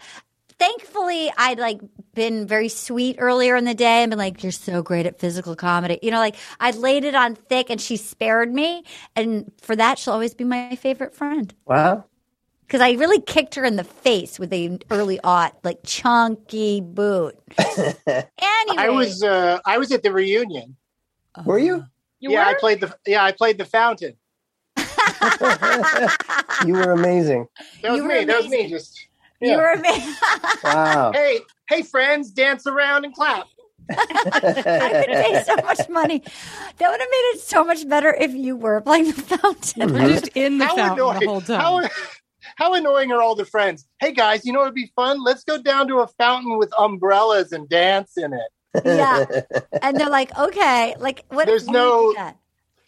thankfully, 0.59 1.33
I'd 1.37 1.59
like 1.59 1.81
been 2.15 2.47
very 2.47 2.69
sweet 2.69 3.17
earlier 3.19 3.57
in 3.57 3.65
the 3.65 3.75
day 3.75 4.03
and 4.03 4.11
been 4.11 4.19
like, 4.19 4.43
you're 4.43 4.53
so 4.53 4.83
great 4.83 5.07
at 5.07 5.19
physical 5.19 5.55
comedy. 5.57 5.99
You 6.03 6.11
know, 6.11 6.19
like 6.19 6.37
I'd 6.61 6.77
laid 6.77 7.05
it 7.05 7.15
on 7.15 7.35
thick 7.35 7.71
and 7.71 7.81
she 7.81 7.97
spared 7.97 8.53
me. 8.53 8.85
And 9.17 9.53
for 9.61 9.77
that, 9.77 9.99
she'll 9.99 10.15
always 10.15 10.35
be 10.35 10.45
my 10.45 10.77
favorite 10.77 11.15
friend. 11.15 11.53
Wow. 11.67 12.05
Because 12.67 12.81
I 12.81 12.93
really 12.93 13.21
kicked 13.21 13.55
her 13.57 13.65
in 13.65 13.77
the 13.77 13.85
face 13.85 14.39
with 14.39 14.53
a 14.53 14.79
early 14.91 15.21
aught, 15.23 15.57
like 15.65 15.79
chunky 15.85 16.81
boot. 16.81 17.37
anyway, 17.59 18.27
I 18.39 18.89
was 18.89 19.23
uh, 19.23 19.61
I 19.65 19.79
was 19.79 19.93
at 19.93 20.03
the 20.03 20.13
reunion. 20.13 20.77
Were 21.45 21.59
you? 21.59 21.85
You 22.21 22.33
yeah, 22.33 22.45
were? 22.45 22.51
I 22.51 22.59
played 22.59 22.81
the 22.81 22.97
yeah 23.07 23.23
I 23.25 23.33
played 23.33 23.59
the 23.59 23.65
fountain. 23.65 24.17
You 26.65 26.75
were 26.75 26.93
amazing. 26.93 27.47
That 27.83 27.93
was 27.93 27.99
You 27.99 28.05
were 28.05 28.09
me. 28.09 28.25
That 28.25 28.37
was 28.37 28.49
me. 28.49 28.59
amazing. 28.61 28.71
Just 28.71 29.07
you 29.41 29.57
were 29.57 29.73
amazing. 29.73 30.15
Wow. 30.65 31.13
hey 31.13 31.41
hey 31.69 31.83
friends, 31.83 32.31
dance 32.31 32.67
around 32.67 33.05
and 33.05 33.15
clap. 33.15 33.47
I 33.91 35.05
could 35.07 35.15
pay 35.15 35.43
so 35.45 35.57
much 35.57 35.89
money. 35.91 36.23
That 36.79 36.91
would 36.91 37.01
have 37.01 37.09
made 37.11 37.31
it 37.35 37.41
so 37.41 37.65
much 37.65 37.87
better 37.87 38.15
if 38.15 38.33
you 38.33 38.57
were 38.57 38.81
playing 38.81 39.13
the 39.13 39.23
fountain. 39.23 39.91
Mm-hmm. 39.91 40.07
Just 40.09 40.29
in 40.35 40.59
the 40.59 40.67
How 40.67 40.77
fountain 40.77 40.99
annoying! 40.99 41.21
the 41.21 41.27
whole 41.27 41.41
time. 41.43 41.61
How, 41.61 41.89
how 42.57 42.75
annoying 42.75 43.13
are 43.13 43.21
all 43.21 43.35
the 43.35 43.45
friends? 43.45 43.87
Hey 44.01 44.13
guys, 44.13 44.45
you 44.45 44.53
know 44.53 44.63
it'd 44.63 44.75
be 44.75 44.93
fun? 44.97 45.23
Let's 45.25 45.45
go 45.45 45.61
down 45.61 45.89
to 45.89 45.99
a 46.01 46.07
fountain 46.07 46.59
with 46.59 46.73
umbrellas 46.79 47.53
and 47.53 47.69
dance 47.69 48.17
in 48.17 48.33
it. 48.33 48.85
Yeah. 48.85 49.25
And 49.83 49.99
they're 49.99 50.11
like, 50.11 50.37
okay, 50.39 50.95
like 50.99 51.25
what? 51.29 51.47
There's 51.47 51.67
what 51.67 51.73
no- 51.75 52.33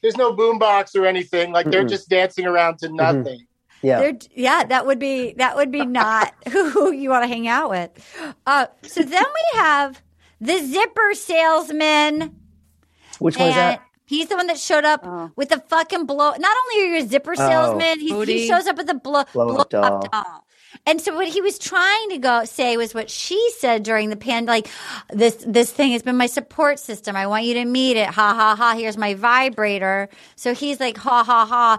There's 0.02 0.16
no 0.16 0.34
boombox 0.34 0.94
or 0.94 1.06
anything. 1.06 1.52
Like 1.52 1.70
they're 1.70 1.84
Mm-mm. 1.84 1.88
just 1.90 2.08
dancing 2.08 2.46
around 2.46 2.78
to 2.78 2.88
nothing. 2.88 3.46
Yeah. 3.82 4.00
They're, 4.00 4.18
yeah, 4.34 4.64
that 4.64 4.86
would 4.86 4.98
be 4.98 5.34
that 5.34 5.56
would 5.56 5.70
be 5.70 5.84
not 5.84 6.34
who 6.50 6.92
you 6.92 7.10
want 7.10 7.24
to 7.24 7.28
hang 7.28 7.46
out 7.48 7.70
with. 7.70 7.90
Uh, 8.46 8.66
so 8.82 9.02
then 9.02 9.24
we 9.24 9.58
have 9.58 10.02
the 10.40 10.58
zipper 10.64 11.14
salesman. 11.14 12.36
Which 13.18 13.36
one 13.38 13.48
is 13.48 13.54
that? 13.54 13.82
He's 14.06 14.28
the 14.28 14.36
one 14.36 14.46
that 14.46 14.58
showed 14.58 14.84
up 14.84 15.00
Oh. 15.04 15.30
with 15.36 15.50
the 15.50 15.58
fucking 15.68 16.06
blow. 16.06 16.30
Not 16.38 16.56
only 16.64 16.84
are 16.84 16.94
you 16.96 17.04
a 17.04 17.06
zipper 17.06 17.34
salesman, 17.36 18.00
he, 18.00 18.24
he 18.24 18.48
shows 18.48 18.66
up 18.66 18.76
with 18.76 18.88
a 18.88 18.94
blow, 18.94 19.24
Blow 19.32 19.46
blow 19.48 19.56
up 19.58 19.70
doll. 19.70 19.84
up 19.84 20.10
doll. 20.10 20.42
And 20.84 21.00
so 21.00 21.14
what 21.14 21.26
he 21.28 21.40
was 21.40 21.58
trying 21.58 22.10
to 22.10 22.18
go 22.18 22.44
say 22.44 22.76
was 22.76 22.92
what 22.94 23.08
she 23.10 23.50
said 23.58 23.82
during 23.82 24.10
the 24.10 24.16
pandemic. 24.16 24.66
like 24.66 25.18
this 25.18 25.34
this 25.46 25.72
thing 25.72 25.92
has 25.92 26.02
been 26.02 26.16
my 26.16 26.26
support 26.26 26.78
system. 26.78 27.16
I 27.16 27.26
want 27.26 27.44
you 27.44 27.54
to 27.54 27.64
meet 27.64 27.96
it. 27.96 28.08
Ha 28.08 28.34
ha 28.34 28.54
ha. 28.56 28.74
Here's 28.76 28.96
my 28.98 29.14
vibrator. 29.14 30.08
So 30.36 30.54
he's 30.54 30.78
like 30.78 30.96
ha 30.98 31.24
ha 31.24 31.46
ha. 31.46 31.78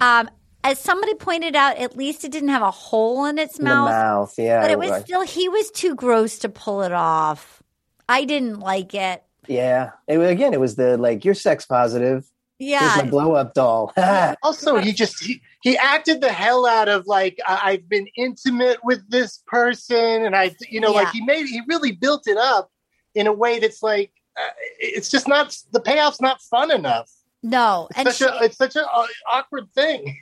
Um, 0.00 0.30
as 0.62 0.78
somebody 0.78 1.14
pointed 1.14 1.54
out, 1.56 1.76
at 1.78 1.96
least 1.96 2.24
it 2.24 2.30
didn't 2.32 2.48
have 2.50 2.62
a 2.62 2.70
hole 2.70 3.24
in 3.24 3.38
its 3.38 3.58
In 3.58 3.64
the 3.64 3.70
mouth. 3.70 3.90
mouth, 3.90 4.34
yeah. 4.38 4.60
but 4.62 4.70
it 4.70 4.78
was 4.78 4.90
like- 4.90 5.04
still 5.06 5.22
he 5.22 5.48
was 5.48 5.70
too 5.72 5.94
gross 5.96 6.38
to 6.40 6.48
pull 6.48 6.82
it 6.82 6.92
off. 6.92 7.62
I 8.08 8.24
didn't 8.24 8.60
like 8.60 8.94
it. 8.94 9.22
Yeah. 9.48 9.90
It, 10.08 10.18
again, 10.18 10.52
it 10.54 10.60
was 10.60 10.76
the 10.76 10.96
like 10.96 11.24
you're 11.24 11.34
sex 11.34 11.66
positive. 11.66 12.24
Here's 12.58 12.70
Yeah. 12.70 12.92
my 12.96 13.08
blow 13.08 13.32
up 13.34 13.54
doll. 13.54 13.92
Also, 14.42 14.76
he 14.78 14.92
just 14.92 15.22
he, 15.22 15.40
he 15.62 15.76
acted 15.76 16.20
the 16.20 16.32
hell 16.32 16.66
out 16.66 16.88
of 16.88 17.06
like 17.06 17.38
I, 17.46 17.60
I've 17.72 17.88
been 17.88 18.06
intimate 18.16 18.78
with 18.84 19.08
this 19.10 19.42
person, 19.46 20.24
and 20.24 20.34
I, 20.36 20.54
you 20.68 20.80
know, 20.80 20.88
Yeah. 20.90 21.02
like 21.02 21.08
he 21.12 21.22
made 21.24 21.46
he 21.46 21.60
really 21.68 21.92
built 21.92 22.26
it 22.26 22.36
up 22.38 22.70
in 23.14 23.26
a 23.26 23.32
way 23.32 23.58
that's 23.58 23.82
like 23.82 24.12
uh, 24.38 24.48
it's 24.78 25.10
just 25.10 25.26
not 25.28 25.56
the 25.72 25.80
payoff's 25.80 26.20
not 26.20 26.40
fun 26.42 26.70
enough. 26.70 27.10
No. 27.42 27.88
And 27.94 28.08
Such 28.08 28.28
a 28.28 28.44
it's 28.44 28.56
such 28.56 28.76
an 28.76 28.84
awkward 29.30 29.70
thing. 29.74 30.18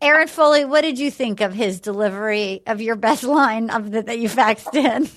Erin 0.00 0.28
Foley, 0.28 0.64
what 0.66 0.82
did 0.82 0.98
you 0.98 1.10
think 1.10 1.40
of 1.40 1.54
his 1.54 1.80
delivery 1.80 2.62
of 2.66 2.80
your 2.82 2.96
best 2.96 3.24
line 3.24 3.70
of 3.70 3.90
the, 3.90 4.02
that 4.02 4.18
you 4.18 4.28
faxed 4.28 4.74
in? 4.74 5.08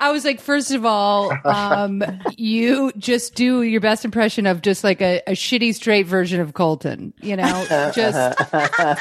I 0.00 0.10
was 0.10 0.24
like, 0.24 0.40
first 0.40 0.72
of 0.72 0.84
all, 0.84 1.32
um, 1.44 2.02
you 2.36 2.92
just 2.96 3.34
do 3.34 3.62
your 3.62 3.80
best 3.80 4.04
impression 4.04 4.46
of 4.46 4.62
just 4.62 4.84
like 4.84 5.00
a, 5.00 5.22
a 5.26 5.32
shitty 5.32 5.74
straight 5.74 6.06
version 6.06 6.40
of 6.40 6.54
Colton. 6.54 7.12
You 7.20 7.36
know, 7.36 7.90
just 7.94 8.16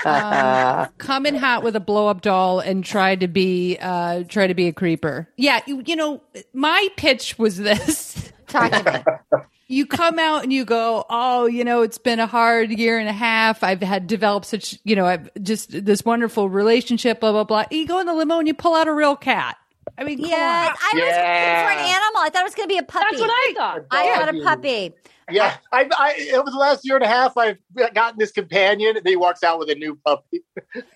um, 0.05 0.89
come 0.97 1.25
in 1.25 1.35
hot 1.35 1.63
with 1.63 1.75
a 1.75 1.79
blow 1.79 2.07
up 2.07 2.21
doll 2.21 2.59
and 2.59 2.83
try 2.83 3.15
to 3.15 3.27
be 3.27 3.77
uh, 3.79 4.23
try 4.23 4.47
to 4.47 4.53
be 4.53 4.67
a 4.67 4.73
creeper. 4.73 5.27
Yeah, 5.37 5.61
you, 5.65 5.83
you 5.85 5.95
know, 5.95 6.21
my 6.53 6.87
pitch 6.97 7.37
was 7.37 7.57
this. 7.57 8.31
Talk 8.47 8.71
to 8.71 9.05
me. 9.31 9.39
You 9.71 9.85
come 9.85 10.19
out 10.19 10.43
and 10.43 10.51
you 10.51 10.65
go, 10.65 11.05
oh, 11.09 11.45
you 11.45 11.63
know, 11.63 11.81
it's 11.81 11.97
been 11.97 12.19
a 12.19 12.27
hard 12.27 12.69
year 12.71 12.99
and 12.99 13.07
a 13.07 13.13
half. 13.13 13.63
I've 13.63 13.81
had 13.81 14.05
developed 14.07 14.45
such, 14.45 14.77
you 14.83 14.95
know, 14.95 15.05
I've 15.05 15.29
just 15.41 15.71
this 15.85 16.03
wonderful 16.03 16.49
relationship, 16.49 17.19
blah 17.21 17.31
blah 17.31 17.45
blah. 17.45 17.65
You 17.71 17.87
go 17.87 17.99
in 17.99 18.05
the 18.05 18.13
limo 18.13 18.39
and 18.39 18.47
you 18.47 18.53
pull 18.53 18.75
out 18.75 18.87
a 18.87 18.93
real 18.93 19.15
cat. 19.15 19.57
I 19.97 20.03
mean, 20.03 20.19
Yeah, 20.19 20.27
I 20.37 20.91
on. 20.93 20.99
was 20.99 21.03
hoping 21.15 21.15
for 21.15 21.71
an 21.71 21.79
animal. 21.79 22.21
I 22.21 22.29
thought 22.31 22.41
it 22.41 22.45
was 22.45 22.55
going 22.55 22.69
to 22.69 22.73
be 22.73 22.77
a 22.79 22.83
puppy. 22.83 23.05
That's 23.09 23.21
what 23.21 23.29
I 23.31 23.53
thought. 23.55 23.85
I 23.91 24.15
thought 24.17 24.35
a 24.35 24.43
puppy. 24.43 24.93
Yeah, 25.29 25.55
I, 25.71 25.87
I 25.97 26.31
over 26.35 26.49
the 26.49 26.57
last 26.57 26.81
year 26.83 26.95
and 26.95 27.05
a 27.05 27.07
half, 27.07 27.37
I've 27.37 27.57
gotten 27.93 28.17
this 28.19 28.31
companion, 28.31 28.97
and 28.97 29.07
he 29.07 29.15
walks 29.15 29.43
out 29.43 29.59
with 29.59 29.69
a 29.69 29.75
new 29.75 29.95
puppy. 30.05 30.41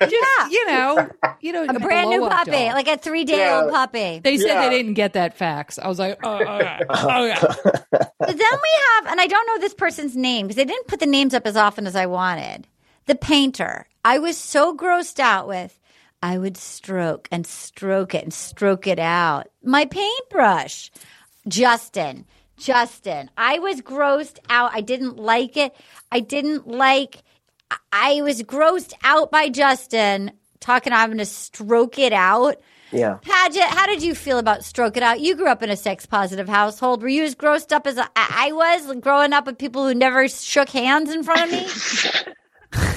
Yeah. 0.02 0.50
you 0.50 0.66
know, 0.68 1.10
you 1.42 1.52
know, 1.54 1.64
A 1.70 1.80
brand 1.80 2.10
new 2.10 2.28
puppy, 2.28 2.52
doll. 2.52 2.74
like 2.74 2.88
a 2.88 2.98
three 2.98 3.24
day 3.24 3.38
Yeah. 3.38 3.62
old 3.62 3.72
puppy. 3.72 4.20
They 4.24 4.38
said 4.38 4.48
Yeah. 4.48 4.70
they 4.70 4.78
didn't 4.78 4.96
get 4.96 5.14
that 5.14 5.38
fax. 5.38 5.78
I 5.80 5.88
was 5.88 6.00
like, 6.00 6.20
oh, 6.24 6.30
oh 6.46 6.56
okay. 6.58 6.80
okay. 6.90 7.36
Oh, 7.48 7.80
but 7.92 8.12
then 8.20 8.38
we 8.38 8.70
have, 8.96 9.08
and 9.08 9.22
I 9.22 9.28
don't 9.28 9.48
know 9.48 9.60
this 9.60 9.74
person's 9.74 10.16
name 10.18 10.48
because 10.48 10.56
they 10.58 10.66
didn't 10.66 10.88
put 10.88 11.00
the 11.00 11.06
names 11.06 11.34
up 11.34 11.46
as 11.46 11.56
often 11.56 11.88
as 11.88 11.96
I 11.96 12.06
wanted. 12.08 12.68
The 13.06 13.16
painter. 13.16 13.88
I 14.04 14.20
was 14.20 14.38
so 14.38 14.76
grossed 14.76 15.20
out 15.20 15.48
with. 15.48 15.80
I 16.24 16.38
would 16.40 16.58
stroke 16.58 17.28
and 17.32 17.46
stroke 17.46 18.16
it 18.16 18.24
and 18.24 18.34
stroke 18.34 18.88
it 18.88 18.98
out. 19.00 19.48
My 19.64 19.86
paintbrush. 19.86 20.92
Justin. 21.48 22.26
Justin. 22.58 23.30
I 23.38 23.60
was 23.60 23.82
grossed 23.82 24.39
out. 24.49 24.72
I 24.74 24.82
didn't 24.82 25.18
like 25.18 25.58
it. 25.58 25.76
I 26.12 26.20
didn't 26.20 26.68
like. 26.68 27.24
I 27.91 28.22
was 28.22 28.41
grossed 28.43 28.93
out 29.03 29.32
by 29.32 29.49
Justin 29.49 30.32
talking. 30.60 30.93
I'm 30.93 31.10
going 31.10 31.18
to 31.18 31.26
stroke 31.26 31.99
it 31.99 32.14
out. 32.14 32.62
yeah. 32.91 33.18
Paget, 33.22 33.64
how 33.64 33.86
did 33.86 34.01
you 34.03 34.16
feel 34.16 34.38
about 34.39 34.64
stroke 34.64 34.97
it 34.97 35.03
out? 35.03 35.20
You 35.20 35.36
grew 35.36 35.47
up 35.47 35.64
in 35.64 35.70
a 35.70 35.76
sex 35.76 36.06
positive 36.06 36.47
household. 36.47 37.01
Were 37.01 37.08
you 37.08 37.24
as 37.24 37.36
grossed 37.36 37.72
up 37.72 37.88
as 37.88 37.97
I 37.97 38.08
I 38.16 38.51
was 38.51 38.95
growing 39.01 39.34
up 39.34 39.45
with 39.45 39.58
people 39.58 39.88
who 39.88 39.93
never 39.93 40.28
shook 40.28 40.70
hands 40.70 41.12
in 41.12 41.24
front 41.24 41.41
of 41.43 41.51
me? 41.51 42.34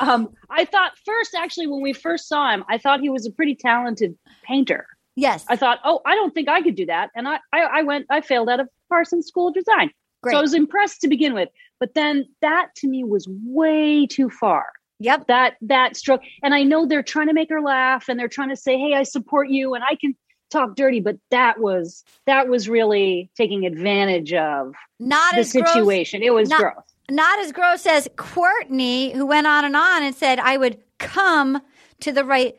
Um, 0.00 0.28
I 0.48 0.64
thought 0.64 0.92
first, 1.04 1.34
actually, 1.34 1.66
when 1.66 1.82
we 1.82 1.92
first 1.92 2.28
saw 2.28 2.52
him, 2.52 2.64
I 2.68 2.78
thought 2.78 3.00
he 3.00 3.10
was 3.10 3.26
a 3.26 3.32
pretty 3.32 3.56
talented 3.56 4.16
painter. 4.44 4.86
Yes. 5.18 5.44
I 5.48 5.56
thought, 5.56 5.78
oh, 5.84 6.00
I 6.06 6.14
don't 6.14 6.32
think 6.32 6.48
I 6.48 6.62
could 6.62 6.74
do 6.74 6.86
that, 6.86 7.10
and 7.14 7.28
I, 7.28 7.38
I, 7.52 7.60
I 7.62 7.82
went, 7.82 8.06
I 8.10 8.20
failed 8.20 8.48
out 8.48 8.60
of 8.60 8.68
Parsons 8.88 9.26
School 9.26 9.48
of 9.48 9.54
Design. 9.54 9.90
Great. 10.22 10.32
So 10.32 10.38
I 10.38 10.40
was 10.40 10.54
impressed 10.54 11.00
to 11.02 11.08
begin 11.08 11.34
with, 11.34 11.48
but 11.78 11.94
then 11.94 12.26
that 12.40 12.74
to 12.76 12.88
me 12.88 13.04
was 13.04 13.28
way 13.44 14.06
too 14.06 14.30
far. 14.30 14.66
Yep. 15.00 15.28
That 15.28 15.56
that 15.62 15.96
stroke, 15.96 16.22
and 16.42 16.54
I 16.54 16.64
know 16.64 16.86
they're 16.86 17.04
trying 17.04 17.28
to 17.28 17.32
make 17.34 17.50
her 17.50 17.60
laugh, 17.60 18.08
and 18.08 18.18
they're 18.18 18.26
trying 18.28 18.48
to 18.48 18.56
say, 18.56 18.76
"Hey, 18.78 18.94
I 18.94 19.04
support 19.04 19.48
you," 19.48 19.74
and 19.74 19.84
I 19.84 19.94
can 19.94 20.16
talk 20.50 20.74
dirty, 20.74 20.98
but 21.00 21.16
that 21.30 21.60
was 21.60 22.02
that 22.26 22.48
was 22.48 22.68
really 22.68 23.30
taking 23.36 23.64
advantage 23.64 24.32
of 24.32 24.74
Not 24.98 25.34
the 25.34 25.40
as 25.40 25.52
gross. 25.52 25.72
situation. 25.72 26.22
It 26.22 26.34
was 26.34 26.48
not- 26.48 26.60
gross. 26.60 26.74
Not 27.10 27.38
as 27.38 27.52
gross 27.52 27.86
as 27.86 28.06
Courtney, 28.16 29.12
who 29.12 29.24
went 29.24 29.46
on 29.46 29.64
and 29.64 29.74
on 29.74 30.02
and 30.02 30.14
said, 30.14 30.38
I 30.38 30.58
would 30.58 30.78
come 30.98 31.62
to 32.00 32.12
the 32.12 32.22
right 32.22 32.56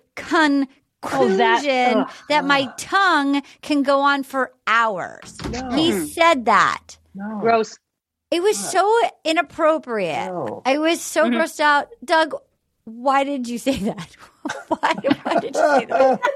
conclusion 1.01 1.37
Oh, 1.39 1.39
that- 2.05 2.13
that 2.29 2.45
my 2.45 2.71
tongue 2.77 3.41
can 3.61 3.83
go 3.83 4.01
on 4.01 4.23
for 4.23 4.51
hours. 4.67 5.37
He 5.73 6.07
said 6.07 6.45
that. 6.45 6.97
Gross. 7.41 7.77
It 8.31 8.43
was 8.43 8.57
so 8.57 8.85
inappropriate. 9.25 10.27
No. 10.27 10.61
I 10.65 10.77
was 10.77 11.01
so 11.01 11.23
Mm-hmm. 11.25 11.35
grossed 11.35 11.59
out. 11.59 11.87
Doug, 12.05 12.35
why 12.85 13.23
did 13.23 13.47
you 13.47 13.57
say 13.57 13.77
that? 13.77 14.15
why, 14.67 14.93
why 15.23 15.33
did 15.39 15.55
you 15.55 15.61
say 15.61 15.85
that? 15.85 16.19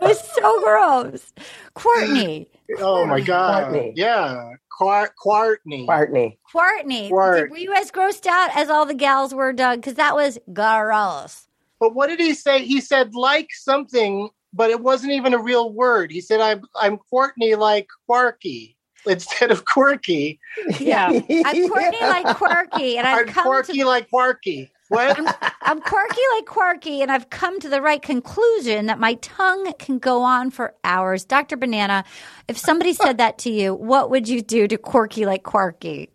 It 0.00 0.06
was 0.08 0.32
so 0.34 0.60
gross. 0.64 1.32
Courtney. 1.74 2.48
Oh 2.80 3.06
my 3.06 3.20
god! 3.20 3.70
Courtney. 3.70 3.92
Yeah, 3.94 4.50
Quart- 4.76 5.12
Quartney. 5.24 5.86
Bartney. 5.86 6.40
Courtney. 6.50 7.08
Quart. 7.08 7.52
Were 7.52 7.56
you 7.56 7.72
as 7.72 7.92
grossed 7.92 8.26
out 8.26 8.50
as 8.56 8.68
all 8.68 8.84
the 8.84 8.94
gals 8.94 9.32
were, 9.32 9.52
Doug? 9.52 9.78
Because 9.80 9.94
that 9.94 10.16
was 10.16 10.40
gross. 10.52 11.46
But 11.82 11.96
what 11.96 12.06
did 12.06 12.20
he 12.20 12.32
say? 12.32 12.64
He 12.64 12.80
said 12.80 13.12
like 13.12 13.48
something, 13.52 14.30
but 14.52 14.70
it 14.70 14.82
wasn't 14.82 15.14
even 15.14 15.34
a 15.34 15.42
real 15.42 15.72
word. 15.72 16.12
He 16.12 16.20
said, 16.20 16.40
"I'm 16.40 16.62
I'm 16.80 16.96
Courtney 16.96 17.56
like 17.56 17.88
Quarky 18.06 18.76
instead 19.06 19.50
of 19.50 19.64
quirky. 19.64 20.38
Yeah. 20.78 21.08
I'm 21.44 21.68
Courtney 21.68 22.00
like 22.02 22.36
quirky, 22.36 22.98
and 22.98 23.08
I've 23.08 23.26
I'm 23.26 23.26
come 23.26 23.46
quirky 23.46 23.78
to 23.78 23.86
like 23.86 24.08
Quarky." 24.10 24.70
What? 24.90 25.18
I'm 25.62 25.80
quirky 25.80 26.20
like 26.36 26.46
quirky, 26.46 27.02
and 27.02 27.10
I've 27.10 27.30
come 27.30 27.58
to 27.58 27.68
the 27.68 27.82
right 27.82 28.00
conclusion 28.00 28.86
that 28.86 29.00
my 29.00 29.14
tongue 29.14 29.72
can 29.80 29.98
go 29.98 30.22
on 30.22 30.52
for 30.52 30.76
hours. 30.84 31.24
Dr. 31.24 31.56
Banana, 31.56 32.04
if 32.46 32.56
somebody 32.56 32.92
said 32.92 33.18
that 33.18 33.38
to 33.38 33.50
you, 33.50 33.74
what 33.74 34.08
would 34.08 34.28
you 34.28 34.40
do 34.40 34.68
to 34.68 34.78
quirky 34.78 35.26
like 35.26 35.42
quirky? 35.42 36.10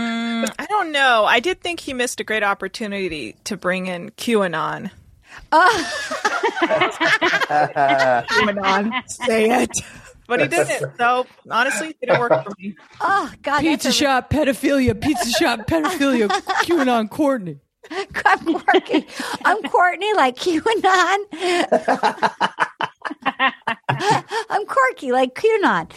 Mm, 0.00 0.50
I 0.58 0.66
don't 0.66 0.92
know. 0.92 1.24
I 1.26 1.40
did 1.40 1.60
think 1.60 1.80
he 1.80 1.92
missed 1.94 2.20
a 2.20 2.24
great 2.24 2.42
opportunity 2.42 3.36
to 3.44 3.56
bring 3.56 3.86
in 3.86 4.10
QAnon. 4.10 4.90
QAnon, 7.70 9.08
say 9.08 9.62
it. 9.62 9.70
But 10.26 10.40
he 10.40 10.48
didn't. 10.48 10.96
So 10.96 11.26
honestly, 11.50 11.88
it 11.88 12.00
didn't 12.00 12.20
work 12.20 12.44
for 12.44 12.52
me. 12.58 12.76
Oh 13.00 13.30
God, 13.42 13.60
Pizza 13.60 13.88
a- 13.88 13.92
shop 13.92 14.30
pedophilia, 14.30 14.98
pizza 15.00 15.30
shop 15.32 15.60
pedophilia, 15.66 16.28
QAnon 16.64 17.10
Courtney. 17.10 17.58
I'm 18.24 18.60
quirky. 18.60 19.06
I'm 19.44 19.62
Courtney 19.64 20.14
like 20.14 20.36
QAnon. 20.36 21.18
I'm 24.50 24.66
quirky 24.66 25.12
like 25.12 25.34
QAnon. 25.34 25.90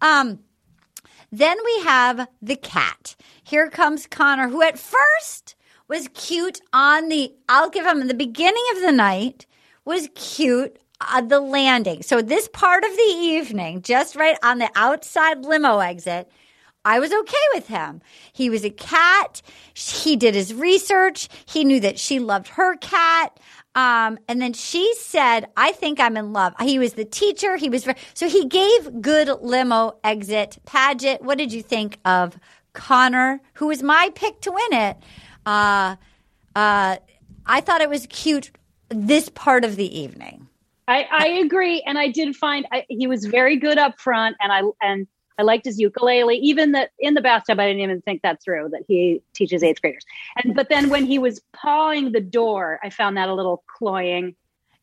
Um, 0.00 0.38
then 1.32 1.56
we 1.64 1.80
have 1.84 2.28
the 2.42 2.56
cat. 2.56 3.16
Here 3.42 3.68
comes 3.68 4.06
Connor, 4.06 4.48
who 4.48 4.62
at 4.62 4.78
first 4.78 5.54
was 5.88 6.08
cute 6.14 6.60
on 6.72 7.08
the, 7.08 7.34
I'll 7.48 7.70
give 7.70 7.84
him 7.84 8.06
the 8.06 8.14
beginning 8.14 8.64
of 8.74 8.82
the 8.82 8.92
night, 8.92 9.46
was 9.84 10.08
cute 10.14 10.78
on 11.12 11.28
the 11.28 11.40
landing. 11.40 12.02
So 12.02 12.22
this 12.22 12.48
part 12.48 12.84
of 12.84 12.90
the 12.90 13.14
evening, 13.16 13.82
just 13.82 14.14
right 14.16 14.36
on 14.42 14.58
the 14.58 14.70
outside 14.76 15.44
limo 15.44 15.78
exit, 15.78 16.30
I 16.84 16.98
was 16.98 17.12
okay 17.12 17.36
with 17.52 17.66
him. 17.66 18.00
He 18.32 18.48
was 18.48 18.64
a 18.64 18.70
cat. 18.70 19.42
He 19.74 20.16
did 20.16 20.34
his 20.34 20.54
research. 20.54 21.28
He 21.44 21.64
knew 21.64 21.80
that 21.80 21.98
she 21.98 22.18
loved 22.18 22.48
her 22.48 22.76
cat. 22.76 23.38
Um, 23.74 24.18
and 24.28 24.42
then 24.42 24.52
she 24.52 24.94
said, 24.96 25.46
I 25.56 25.72
think 25.72 26.00
I'm 26.00 26.16
in 26.16 26.32
love. 26.32 26.54
He 26.60 26.78
was 26.78 26.94
the 26.94 27.04
teacher. 27.04 27.56
He 27.56 27.68
was, 27.68 27.86
so 28.14 28.28
he 28.28 28.46
gave 28.46 29.00
good 29.00 29.28
limo 29.40 29.98
exit. 30.02 30.58
Paget, 30.66 31.22
what 31.22 31.38
did 31.38 31.52
you 31.52 31.62
think 31.62 31.98
of 32.04 32.38
Connor, 32.72 33.40
who 33.54 33.68
was 33.68 33.82
my 33.82 34.10
pick 34.14 34.40
to 34.42 34.52
win 34.52 34.72
it? 34.72 34.96
Uh, 35.46 35.96
uh, 36.56 36.96
I 37.46 37.60
thought 37.60 37.80
it 37.80 37.88
was 37.88 38.06
cute 38.08 38.50
this 38.88 39.28
part 39.28 39.64
of 39.64 39.76
the 39.76 39.98
evening. 39.98 40.48
I, 40.88 41.06
I 41.10 41.26
agree, 41.44 41.82
and 41.86 41.96
I 41.96 42.08
did 42.08 42.34
find 42.34 42.66
I, 42.72 42.84
he 42.88 43.06
was 43.06 43.24
very 43.24 43.56
good 43.56 43.78
up 43.78 44.00
front, 44.00 44.36
and 44.40 44.52
I 44.52 44.62
and 44.82 45.06
I 45.40 45.42
liked 45.42 45.64
his 45.64 45.80
ukulele. 45.80 46.36
Even 46.36 46.72
that 46.72 46.90
in 46.98 47.14
the 47.14 47.20
bathtub, 47.20 47.58
I 47.58 47.66
didn't 47.66 47.82
even 47.82 48.00
think 48.02 48.22
that 48.22 48.42
through 48.42 48.68
that 48.72 48.82
he 48.86 49.22
teaches 49.34 49.62
eighth 49.62 49.80
graders. 49.82 50.04
And 50.42 50.54
but 50.54 50.68
then 50.68 50.90
when 50.90 51.04
he 51.06 51.18
was 51.18 51.40
pawing 51.52 52.12
the 52.12 52.20
door, 52.20 52.78
I 52.82 52.90
found 52.90 53.16
that 53.16 53.28
a 53.28 53.34
little 53.34 53.64
cloying 53.78 54.36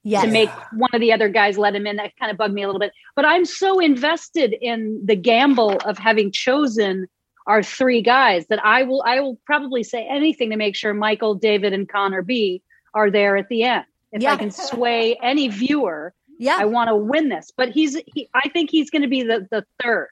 Yes. 0.04 0.24
to 0.24 0.32
make 0.32 0.50
one 0.72 0.90
of 0.94 1.02
the 1.02 1.12
other 1.12 1.28
guys 1.28 1.58
let 1.58 1.76
him 1.76 1.86
in. 1.86 1.98
That 1.98 2.16
kind 2.18 2.32
of 2.32 2.38
bugged 2.38 2.54
me 2.54 2.64
a 2.64 2.68
little 2.68 2.80
bit. 2.80 2.94
But 3.16 3.26
I'm 3.26 3.44
so 3.44 3.80
invested 3.80 4.54
in 4.54 5.02
the 5.06 5.18
gamble 5.18 5.76
of 5.84 5.98
having 5.98 6.32
chosen 6.32 7.08
our 7.46 7.62
three 7.62 8.02
guys 8.02 8.48
that 8.48 8.64
I 8.64 8.84
will 8.84 9.04
I 9.06 9.20
will 9.20 9.38
probably 9.46 9.84
say 9.84 10.08
anything 10.10 10.50
to 10.52 10.56
make 10.58 10.76
sure 10.78 10.94
Michael, 10.94 11.36
David, 11.36 11.74
and 11.74 11.90
Connor 11.90 12.22
B 12.22 12.62
are 12.94 13.12
there 13.12 13.36
at 13.36 13.50
the 13.50 13.64
end. 13.64 13.86
If 14.14 14.22
Yeah. 14.22 14.34
I 14.34 14.38
can 14.38 14.52
sway 14.52 15.18
any 15.22 15.50
viewer, 15.50 16.14
Yeah. 16.40 16.58
I 16.58 16.66
want 16.66 16.88
to 16.90 16.96
win 16.96 17.28
this. 17.28 17.52
But 17.58 17.70
he's 17.70 17.98
he, 18.14 18.30
I 18.34 18.48
think 18.50 18.70
he's 18.70 18.90
going 18.90 19.02
to 19.02 19.08
be 19.10 19.24
the 19.24 19.46
the 19.52 19.66
third. 19.84 20.08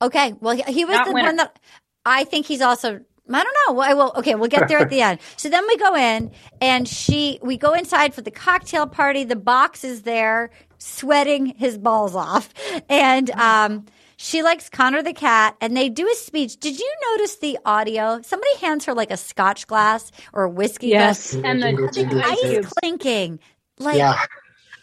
Okay. 0.00 0.34
Well, 0.40 0.54
he, 0.56 0.62
he 0.72 0.84
was 0.84 0.96
Not 0.96 1.06
the 1.06 1.12
winner. 1.12 1.26
one 1.28 1.36
that 1.36 1.58
I 2.04 2.24
think 2.24 2.46
he's 2.46 2.60
also. 2.60 3.00
I 3.30 3.44
don't 3.44 3.56
know. 3.68 3.74
Well, 3.74 3.90
I 3.90 3.92
will. 3.94 4.12
Okay, 4.16 4.34
we'll 4.36 4.48
get 4.48 4.68
there 4.68 4.78
at 4.78 4.88
the 4.88 5.00
end. 5.08 5.18
So 5.36 5.50
then 5.50 5.66
we 5.66 5.76
go 5.76 5.94
in, 5.94 6.30
and 6.62 6.88
she. 6.88 7.38
We 7.42 7.56
go 7.58 7.74
inside 7.74 8.14
for 8.14 8.22
the 8.22 8.30
cocktail 8.30 8.86
party. 8.86 9.24
The 9.24 9.36
box 9.36 9.84
is 9.84 10.02
there, 10.02 10.50
sweating 10.78 11.46
his 11.46 11.76
balls 11.76 12.14
off, 12.16 12.48
and 12.88 13.28
um, 13.32 13.84
she 14.16 14.42
likes 14.42 14.70
Connor 14.70 15.02
the 15.02 15.12
cat, 15.12 15.56
and 15.60 15.76
they 15.76 15.90
do 15.90 16.08
a 16.10 16.14
speech. 16.14 16.58
Did 16.58 16.78
you 16.78 16.90
notice 17.12 17.36
the 17.36 17.58
audio? 17.66 18.20
Somebody 18.22 18.56
hands 18.60 18.86
her 18.86 18.94
like 18.94 19.10
a 19.10 19.16
Scotch 19.18 19.66
glass 19.66 20.10
or 20.32 20.44
a 20.44 20.48
whiskey 20.50 20.90
glass. 20.90 21.34
and 21.34 21.62
the, 21.62 21.72
the 21.92 22.22
ice 22.24 22.44
Ice 22.44 22.72
clinking. 22.80 23.40
Like 23.78 23.98
Yeah. 23.98 24.18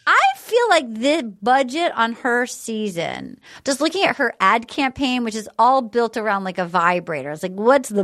I 0.08 0.22
feel 0.38 0.70
like 0.70 0.93
the 0.93 1.36
budget 1.41 1.91
on 1.95 2.14
her 2.14 2.45
season, 2.45 3.39
just 3.64 3.82
looking 3.82 4.03
at 4.03 4.18
her 4.18 4.34
ad 4.39 4.68
campaign, 4.68 5.24
which 5.24 5.36
is 5.36 5.49
all 5.58 5.82
built 5.82 6.16
around 6.18 6.43
like 6.43 6.58
a 6.60 6.66
vibrator. 6.66 7.32
It's 7.32 7.41
like, 7.43 7.53
what's 7.53 7.89
the 7.89 8.03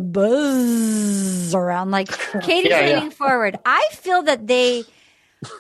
buzz 0.66 1.54
around? 1.54 1.92
Like 1.92 2.08
Katie's 2.42 2.72
Yeah, 2.72 2.88
yeah. 2.88 2.96
leaning 2.96 3.12
forward. 3.12 3.58
I 3.66 3.88
feel 3.92 4.24
that 4.24 4.48
they 4.48 4.84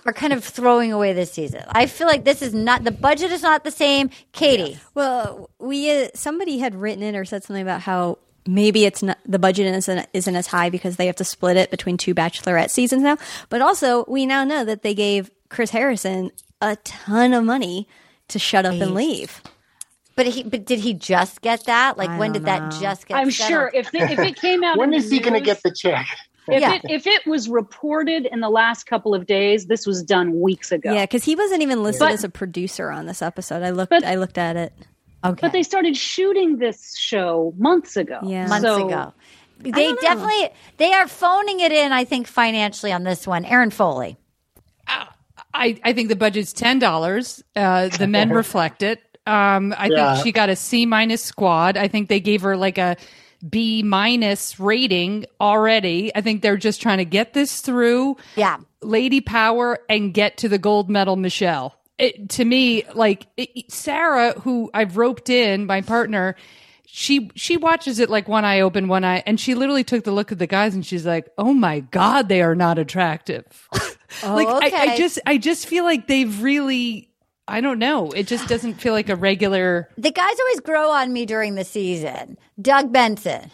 are 0.05 0.13
kind 0.13 0.33
of 0.33 0.43
throwing 0.43 0.91
away 0.91 1.13
this 1.13 1.31
season. 1.31 1.63
I 1.69 1.85
feel 1.87 2.07
like 2.07 2.23
this 2.23 2.41
is 2.41 2.53
not 2.53 2.83
the 2.83 2.91
budget 2.91 3.31
is 3.31 3.41
not 3.41 3.63
the 3.63 3.71
same. 3.71 4.09
Katie, 4.31 4.79
Well, 4.93 5.49
we 5.59 5.91
uh, 6.05 6.07
somebody 6.13 6.59
had 6.59 6.75
written 6.75 7.03
in 7.03 7.15
or 7.15 7.25
said 7.25 7.43
something 7.43 7.61
about 7.63 7.81
how 7.81 8.17
maybe 8.47 8.85
it's 8.85 9.03
not 9.03 9.17
the 9.25 9.39
budget 9.39 9.73
isn't 9.73 10.07
isn't 10.13 10.35
as 10.35 10.47
high 10.47 10.69
because 10.69 10.95
they 10.97 11.05
have 11.07 11.15
to 11.17 11.23
split 11.23 11.57
it 11.57 11.69
between 11.71 11.97
two 11.97 12.13
Bachelorette 12.15 12.69
seasons 12.69 13.01
now. 13.03 13.17
But 13.49 13.61
also, 13.61 14.05
we 14.07 14.25
now 14.25 14.43
know 14.43 14.63
that 14.65 14.81
they 14.83 14.93
gave 14.93 15.29
Chris 15.51 15.69
Harrison 15.69 16.31
a 16.61 16.75
ton 16.77 17.33
of 17.33 17.43
money 17.43 17.87
to 18.29 18.39
shut 18.39 18.65
up 18.65 18.73
and 18.73 18.93
leave. 18.95 19.41
but 20.15 20.25
he 20.25 20.43
but 20.43 20.65
did 20.65 20.79
he 20.79 20.93
just 20.93 21.41
get 21.41 21.65
that? 21.65 21.97
Like 21.97 22.09
I 22.09 22.17
when 22.17 22.31
don't 22.31 22.43
did 22.43 22.45
that 22.47 22.71
just 22.81 23.07
get? 23.07 23.17
I'm 23.17 23.29
settled? 23.31 23.49
sure 23.49 23.71
if 23.73 23.91
the, 23.91 23.99
if 23.99 24.17
it 24.19 24.35
came 24.37 24.63
out, 24.63 24.77
When 24.79 24.93
in 24.93 24.99
is 24.99 25.09
the 25.09 25.17
he 25.17 25.21
going 25.21 25.33
to 25.33 25.41
get 25.41 25.61
the 25.63 25.71
check? 25.71 26.07
If 26.47 26.61
Yeah. 26.61 26.73
it 26.75 26.81
if 26.89 27.05
it 27.05 27.25
was 27.27 27.49
reported 27.49 28.25
in 28.25 28.39
the 28.39 28.49
last 28.49 28.85
couple 28.85 29.13
of 29.13 29.25
days, 29.27 29.65
this 29.67 29.85
was 29.85 30.01
done 30.01 30.39
weeks 30.39 30.71
ago. 30.71 30.91
Yeah, 30.93 31.03
because 31.03 31.23
he 31.23 31.35
wasn't 31.35 31.61
even 31.61 31.83
listed 31.83 31.99
But- 31.99 32.13
as 32.13 32.23
a 32.23 32.29
producer 32.29 32.89
on 32.89 33.05
this 33.05 33.21
episode. 33.21 33.61
I 33.61 33.69
looked. 33.71 33.89
But- 33.91 34.03
I 34.05 34.15
looked 34.15 34.37
at 34.37 34.55
it. 34.55 34.73
Okay, 35.23 35.39
But 35.39 35.51
they 35.51 35.61
started 35.63 35.95
shooting 35.95 36.57
this 36.57 36.97
show 36.97 37.53
months 37.57 37.95
ago. 37.95 38.19
Yeah. 38.23 38.47
months 38.47 38.65
So- 38.65 38.87
ago. 38.87 39.13
They 39.59 39.93
definitely 39.93 40.49
they 40.77 40.91
are 40.93 41.07
phoning 41.07 41.59
it 41.59 41.71
in. 41.71 41.91
I 41.91 42.05
think 42.05 42.25
financially 42.27 42.91
on 42.91 43.03
this 43.03 43.27
one, 43.27 43.45
Erin 43.45 43.69
Foley. 43.69 44.17
I, 45.53 45.79
I 45.83 45.93
think 45.93 46.09
the 46.09 46.15
budget's 46.15 46.53
ten 46.53 46.79
dollars. 46.79 47.43
Uh, 47.55 47.89
the 47.89 48.07
men 48.07 48.29
reflect 48.29 48.83
it. 48.83 48.99
Um, 49.27 49.73
I 49.77 49.87
Yeah. 49.87 50.13
think 50.13 50.23
she 50.25 50.31
got 50.31 50.49
a 50.49 50.55
C 50.55 50.85
minus 50.85 51.23
squad. 51.23 51.77
I 51.77 51.87
think 51.87 52.09
they 52.09 52.19
gave 52.19 52.41
her 52.41 52.57
like 52.57 52.77
a 52.77 52.97
B 53.47 53.81
minus 53.83 54.59
rating 54.59 55.25
already. 55.39 56.11
I 56.15 56.21
think 56.21 56.41
they're 56.41 56.57
just 56.57 56.81
trying 56.81 56.99
to 56.99 57.05
get 57.05 57.33
this 57.33 57.61
through. 57.61 58.17
Yeah. 58.35 58.57
Lady 58.81 59.21
Power 59.21 59.79
and 59.89 60.13
get 60.13 60.37
to 60.37 60.49
the 60.49 60.57
gold 60.57 60.89
medal, 60.89 61.15
Michelle. 61.15 61.75
It, 61.97 62.29
to 62.29 62.45
me, 62.45 62.83
like 62.95 63.27
it, 63.37 63.71
Sarah, 63.71 64.33
who 64.39 64.71
I've 64.73 64.97
roped 64.97 65.29
in, 65.29 65.67
my 65.67 65.81
partner, 65.81 66.35
she 66.93 67.31
she 67.35 67.55
watches 67.55 67.99
it 67.99 68.09
like 68.09 68.27
one 68.27 68.43
eye 68.43 68.59
open, 68.59 68.89
one 68.89 69.05
eye, 69.05 69.23
and 69.25 69.39
she 69.39 69.55
literally 69.55 69.85
took 69.85 70.03
the 70.03 70.11
look 70.11 70.33
at 70.33 70.39
the 70.39 70.47
guys 70.47 70.75
and 70.75 70.85
she's 70.85 71.05
like, 71.05 71.29
"Oh 71.37 71.53
my 71.53 71.79
god, 71.79 72.27
they 72.27 72.41
are 72.41 72.53
not 72.53 72.77
attractive." 72.77 73.69
like 74.23 74.45
I, 74.73 74.91
I 74.91 74.97
just 74.97 75.17
I 75.25 75.37
just 75.37 75.67
feel 75.67 75.85
like 75.85 76.07
they've 76.07 76.41
really. 76.43 77.07
I 77.47 77.61
don't 77.61 77.79
know. 77.79 78.11
It 78.11 78.27
just 78.27 78.47
doesn't 78.47 78.75
feel 78.75 78.93
like 78.93 79.07
a 79.07 79.15
regular. 79.15 79.89
The 79.97 80.11
guys 80.11 80.35
always 80.39 80.59
grow 80.59 80.91
on 80.91 81.13
me 81.13 81.25
during 81.25 81.55
the 81.55 81.63
season. 81.63 82.37
Doug 82.61 82.91
Benson. 82.91 83.51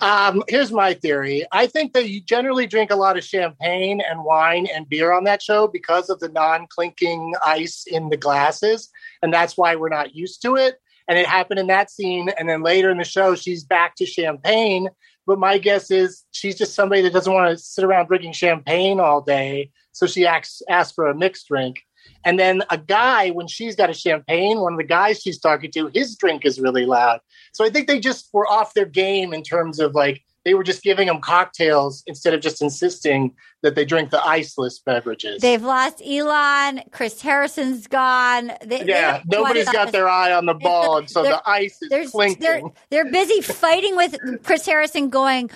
Um, 0.00 0.42
here's 0.48 0.72
my 0.72 0.94
theory. 0.94 1.44
I 1.52 1.66
think 1.66 1.92
that 1.92 2.08
you 2.08 2.20
generally 2.22 2.66
drink 2.66 2.90
a 2.90 2.96
lot 2.96 3.18
of 3.18 3.24
champagne 3.24 4.00
and 4.08 4.24
wine 4.24 4.68
and 4.74 4.88
beer 4.88 5.12
on 5.12 5.24
that 5.24 5.42
show 5.42 5.68
because 5.68 6.08
of 6.08 6.20
the 6.20 6.28
non-clinking 6.28 7.34
ice 7.44 7.84
in 7.86 8.08
the 8.08 8.16
glasses, 8.16 8.88
and 9.22 9.32
that's 9.32 9.56
why 9.56 9.76
we're 9.76 9.88
not 9.88 10.14
used 10.14 10.40
to 10.42 10.56
it. 10.56 10.80
And 11.08 11.18
it 11.18 11.26
happened 11.26 11.60
in 11.60 11.66
that 11.66 11.90
scene, 11.90 12.30
and 12.38 12.48
then 12.48 12.62
later 12.62 12.90
in 12.90 12.98
the 12.98 13.04
show, 13.04 13.34
she's 13.34 13.62
back 13.62 13.94
to 13.96 14.06
champagne. 14.06 14.88
But 15.26 15.38
my 15.38 15.58
guess 15.58 15.90
is 15.90 16.24
she's 16.32 16.56
just 16.56 16.74
somebody 16.74 17.02
that 17.02 17.12
doesn't 17.12 17.32
want 17.32 17.50
to 17.50 17.62
sit 17.62 17.84
around 17.84 18.06
drinking 18.06 18.32
champagne 18.32 19.00
all 19.00 19.20
day, 19.20 19.70
so 19.92 20.06
she 20.06 20.26
asks 20.26 20.62
asks 20.68 20.94
for 20.94 21.06
a 21.08 21.14
mixed 21.14 21.48
drink. 21.48 21.82
And 22.24 22.38
then 22.38 22.62
a 22.70 22.78
guy, 22.78 23.30
when 23.30 23.46
she's 23.46 23.76
got 23.76 23.90
a 23.90 23.94
champagne, 23.94 24.60
one 24.60 24.74
of 24.74 24.78
the 24.78 24.84
guys 24.84 25.20
she's 25.20 25.38
talking 25.38 25.70
to, 25.72 25.90
his 25.94 26.16
drink 26.16 26.44
is 26.44 26.60
really 26.60 26.86
loud. 26.86 27.20
So 27.52 27.64
I 27.64 27.70
think 27.70 27.86
they 27.86 28.00
just 28.00 28.28
were 28.32 28.46
off 28.46 28.74
their 28.74 28.86
game 28.86 29.34
in 29.34 29.42
terms 29.42 29.78
of 29.78 29.94
like 29.94 30.22
they 30.44 30.54
were 30.54 30.62
just 30.62 30.82
giving 30.82 31.06
them 31.06 31.20
cocktails 31.20 32.02
instead 32.06 32.34
of 32.34 32.40
just 32.40 32.60
insisting 32.60 33.34
that 33.62 33.74
they 33.74 33.84
drink 33.84 34.10
the 34.10 34.18
iceless 34.18 34.78
beverages. 34.84 35.40
They've 35.40 35.62
lost 35.62 36.02
Elon. 36.04 36.82
Chris 36.92 37.20
Harrison's 37.20 37.86
gone. 37.86 38.52
They, 38.64 38.82
they 38.82 38.86
yeah, 38.86 39.22
nobody's 39.26 39.68
got 39.70 39.92
their 39.92 40.08
eye 40.08 40.32
on 40.32 40.46
the 40.46 40.54
ball, 40.54 40.98
and 40.98 41.10
so 41.10 41.22
the 41.22 41.42
ice 41.48 41.80
is 41.80 41.88
They're, 41.88 42.06
clinking. 42.06 42.40
they're, 42.40 42.62
they're 42.90 43.10
busy 43.10 43.40
fighting 43.40 43.96
with 43.96 44.16
Chris 44.42 44.66
Harrison 44.66 45.08
going, 45.08 45.50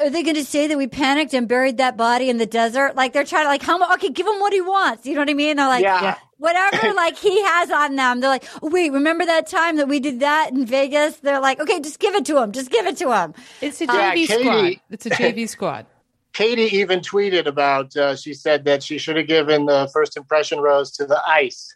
are 0.00 0.10
they 0.10 0.22
going 0.22 0.34
to 0.34 0.44
say 0.44 0.66
that 0.66 0.76
we 0.76 0.86
panicked 0.86 1.34
and 1.34 1.46
buried 1.46 1.76
that 1.76 1.96
body 1.96 2.28
in 2.28 2.38
the 2.38 2.46
desert? 2.46 2.96
Like 2.96 3.12
they're 3.12 3.24
trying 3.24 3.44
to 3.44 3.48
like, 3.48 3.62
how 3.62 3.78
much? 3.78 3.92
Okay, 3.94 4.10
give 4.10 4.26
him 4.26 4.40
what 4.40 4.52
he 4.52 4.60
wants. 4.60 5.06
You 5.06 5.14
know 5.14 5.20
what 5.20 5.30
I 5.30 5.34
mean? 5.34 5.56
They're 5.56 5.68
like, 5.68 5.84
Yeah. 5.84 6.16
Whatever 6.44 6.92
like 6.94 7.16
he 7.16 7.42
has 7.42 7.70
on 7.70 7.96
them. 7.96 8.20
They're 8.20 8.30
like, 8.30 8.44
oh, 8.62 8.68
wait, 8.70 8.92
remember 8.92 9.24
that 9.26 9.46
time 9.48 9.76
that 9.78 9.88
we 9.88 9.98
did 9.98 10.20
that 10.20 10.50
in 10.52 10.66
Vegas? 10.66 11.16
They're 11.16 11.40
like, 11.40 11.58
okay, 11.60 11.80
just 11.80 11.98
give 11.98 12.14
it 12.14 12.24
to 12.26 12.40
him. 12.40 12.52
Just 12.52 12.70
give 12.70 12.86
it 12.86 12.96
to 12.98 13.12
him. 13.12 13.34
It's 13.60 13.80
a 13.80 13.86
Yeah, 13.86 14.14
JV 14.14 14.26
Katie- 14.26 14.42
squad. 14.44 14.72
It's 14.90 15.06
a 15.06 15.10
JV 15.22 15.48
squad. 15.48 15.86
Katie 16.34 16.76
even 16.76 17.00
tweeted 17.00 17.46
about. 17.46 17.96
Uh, 17.96 18.14
she 18.16 18.34
said 18.34 18.64
that 18.64 18.82
she 18.82 18.98
should 18.98 19.16
have 19.16 19.26
given 19.28 19.66
the 19.66 19.88
first 19.92 20.16
impression 20.16 20.58
rose 20.60 20.90
to 20.92 21.06
the 21.06 21.20
ice. 21.26 21.72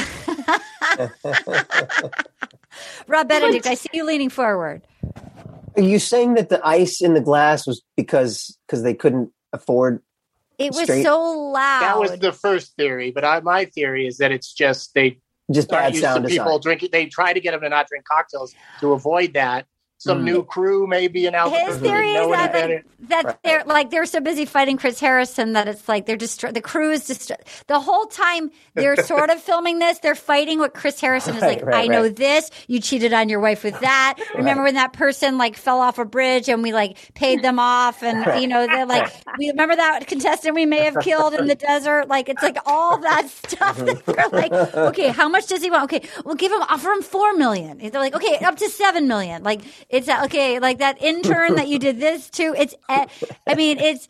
Rob 3.06 3.28
Benedict, 3.28 3.66
I 3.66 3.74
see 3.74 3.90
you 3.92 4.04
leaning 4.04 4.30
forward. 4.30 4.82
Are 5.76 5.82
you 5.82 5.98
saying 5.98 6.34
that 6.34 6.48
the 6.48 6.66
ice 6.66 7.00
in 7.02 7.14
the 7.14 7.20
glass 7.20 7.66
was 7.66 7.82
because 7.96 8.56
because 8.66 8.82
they 8.82 8.94
couldn't 8.94 9.30
afford? 9.52 10.02
It 10.58 10.72
was 10.72 10.82
Straight- 10.82 11.04
so 11.04 11.20
loud. 11.22 11.80
That 11.82 11.98
was 11.98 12.18
the 12.18 12.32
first 12.32 12.74
theory, 12.76 13.10
but 13.12 13.24
I, 13.24 13.40
my 13.40 13.64
theory 13.66 14.06
is 14.06 14.18
that 14.18 14.32
it's 14.32 14.52
just 14.52 14.92
they 14.94 15.20
Just 15.52 15.68
bad 15.68 15.92
used 15.94 16.02
to 16.04 16.10
sound 16.10 16.26
people 16.26 16.44
design. 16.46 16.60
drinking. 16.60 16.88
They 16.92 17.06
try 17.06 17.32
to 17.32 17.40
get 17.40 17.52
them 17.52 17.60
to 17.60 17.68
not 17.68 17.86
drink 17.88 18.04
cocktails 18.04 18.54
to 18.80 18.92
avoid 18.92 19.34
that. 19.34 19.66
Some 20.00 20.20
Mm. 20.20 20.24
new 20.24 20.44
crew, 20.44 20.86
maybe 20.86 21.26
in 21.26 21.34
Albuquerque, 21.34 21.72
His 21.72 21.78
theory 21.80 22.12
is 22.12 22.30
that, 22.30 22.52
better. 22.52 22.74
like, 22.74 23.08
that 23.08 23.24
Right. 23.24 23.36
they're 23.42 23.64
like 23.64 23.90
they're 23.90 24.06
so 24.06 24.20
busy 24.20 24.44
fighting 24.44 24.76
Chris 24.76 25.00
Harrison 25.00 25.54
that 25.54 25.66
it's 25.66 25.88
like 25.88 26.06
they're 26.06 26.16
just 26.16 26.40
the 26.54 26.60
crew 26.60 26.92
is 26.92 27.06
just 27.08 27.32
the 27.66 27.80
whole 27.80 28.06
time 28.06 28.52
they're 28.74 28.94
sort 29.04 29.28
of 29.30 29.40
filming 29.42 29.80
this. 29.80 29.98
They're 29.98 30.14
fighting 30.14 30.60
what 30.60 30.72
Chris 30.72 31.00
Harrison 31.00 31.34
is 31.34 31.42
Right, 31.42 31.58
like. 31.58 31.66
right, 31.66 31.84
I 31.84 31.86
know 31.92 32.08
this. 32.08 32.48
You 32.68 32.80
cheated 32.80 33.12
on 33.12 33.28
your 33.28 33.40
wife 33.40 33.64
with 33.64 33.78
that. 33.80 34.18
Remember 34.36 34.62
when 34.62 34.74
that 34.74 34.92
person 34.92 35.36
like 35.36 35.56
fell 35.56 35.80
off 35.80 35.98
a 35.98 36.04
bridge 36.04 36.48
and 36.48 36.62
we 36.62 36.72
like 36.72 36.96
paid 37.14 37.42
them 37.42 37.58
off 37.58 38.02
and 38.04 38.40
you 38.40 38.46
know 38.46 38.68
they're 38.68 38.86
like 38.86 39.12
we 39.38 39.48
remember 39.50 39.74
that 39.74 40.06
contestant 40.06 40.54
we 40.54 40.64
may 40.64 40.84
have 40.84 40.98
killed 41.00 41.34
in 41.34 41.48
the 41.48 41.56
desert. 41.56 42.06
Like 42.06 42.28
it's 42.28 42.42
like 42.44 42.58
all 42.66 42.98
that 42.98 43.28
stuff. 43.28 43.76
that 43.78 44.06
they're 44.06 44.28
like, 44.28 44.52
okay, 44.52 45.08
how 45.08 45.28
much 45.28 45.48
does 45.48 45.60
he 45.60 45.70
want? 45.72 45.84
Okay, 45.92 46.08
we'll 46.24 46.36
give 46.36 46.52
him 46.52 46.62
offer 46.62 46.92
him 46.92 47.02
four 47.02 47.32
million. 47.34 47.78
They're 47.78 47.90
like, 48.00 48.14
okay, 48.14 48.38
up 48.44 48.54
to 48.58 48.68
seven 48.68 49.08
million. 49.08 49.42
Like 49.42 49.62
it's 49.88 50.08
okay, 50.08 50.58
like 50.58 50.78
that 50.78 51.00
intern 51.02 51.54
that 51.56 51.68
you 51.68 51.78
did 51.78 51.98
this 51.98 52.28
to. 52.30 52.54
It's, 52.56 52.74
uh, 52.88 53.06
I 53.46 53.54
mean, 53.54 53.78
it's 53.78 54.08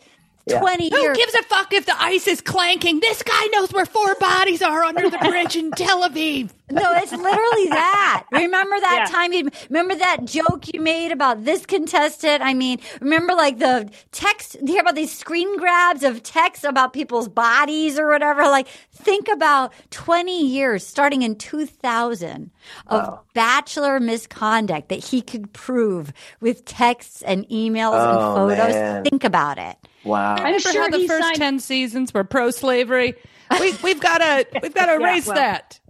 Yeah. 0.49 0.61
twenty 0.61 0.91
Who 0.91 0.99
years. 1.01 1.17
gives 1.17 1.35
a 1.35 1.43
fuck 1.45 1.73
if 1.73 1.87
the 1.87 2.01
ice 2.01 2.27
is 2.27 2.41
clanking? 2.41 3.01
This 3.01 3.23
guy 3.23 3.47
knows 3.53 3.73
where 3.73 3.87
four 3.87 4.15
bodies 4.17 4.63
are 4.63 4.83
under 4.85 5.09
the 5.11 5.19
bridge 5.31 5.57
in 5.57 5.71
Tel 5.73 6.09
Aviv. 6.09 6.51
No, 6.71 6.83
it's 6.97 7.13
literally 7.13 7.69
that. 7.71 8.25
Remember 8.33 8.79
that 8.79 9.05
Yeah. 9.09 9.13
time 9.17 9.33
you 9.33 9.49
remember 9.71 9.95
that 9.95 10.25
joke 10.27 10.65
you 10.75 10.81
made 10.81 11.13
about 11.13 11.45
this 11.45 11.65
contestant? 11.65 12.43
I 12.43 12.53
mean, 12.55 12.79
remember 13.01 13.33
like 13.35 13.59
the 13.59 13.91
text 14.13 14.57
you 14.61 14.67
hear 14.75 14.83
about 14.83 14.95
these 14.95 15.17
screen 15.17 15.57
grabs 15.57 16.03
of 16.03 16.23
text 16.23 16.65
about 16.65 16.93
people's 16.93 17.29
bodies 17.29 17.99
or 17.99 18.09
whatever? 18.09 18.43
Like 18.43 18.69
think 18.93 19.29
about 19.29 19.73
20 19.91 20.47
years 20.47 20.87
starting 20.87 21.23
in 21.23 21.37
2000 21.37 22.51
of 22.89 23.19
bachelor 23.35 23.99
misconduct 24.01 24.91
that 24.91 25.03
he 25.03 25.23
could 25.23 25.53
prove 25.55 26.13
with 26.41 26.65
texts 26.67 27.23
and 27.23 27.49
emails 27.49 27.95
and 27.99 28.19
Oh, 28.19 28.35
photos. 28.35 28.75
man. 28.75 29.05
Think 29.05 29.25
about 29.25 29.57
it. 29.59 29.77
Wow. 30.09 30.35
I'm 30.37 30.45
Remember 30.45 30.59
sure 30.61 30.83
how 30.83 30.89
the 30.91 31.07
first 31.07 31.23
signed- 31.25 31.37
ten 31.37 31.59
seasons 31.61 32.13
were 32.15 32.25
pro-slavery? 32.25 33.15
We, 33.61 33.75
we've 33.83 34.01
got 34.01 34.19
to 34.19 34.47
we've 34.63 34.75
got 34.75 34.87
to 34.87 34.93
Yeah, 34.93 34.99
erase 35.11 35.27
well. 35.27 35.37
that. 35.37 35.81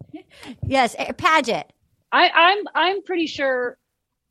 Yes, 0.67 0.95
eh, 0.99 1.13
Paget. 1.13 1.73
I, 2.13 2.29
I'm 2.31 2.65
I'm 2.75 3.03
pretty 3.03 3.27
sure 3.27 3.79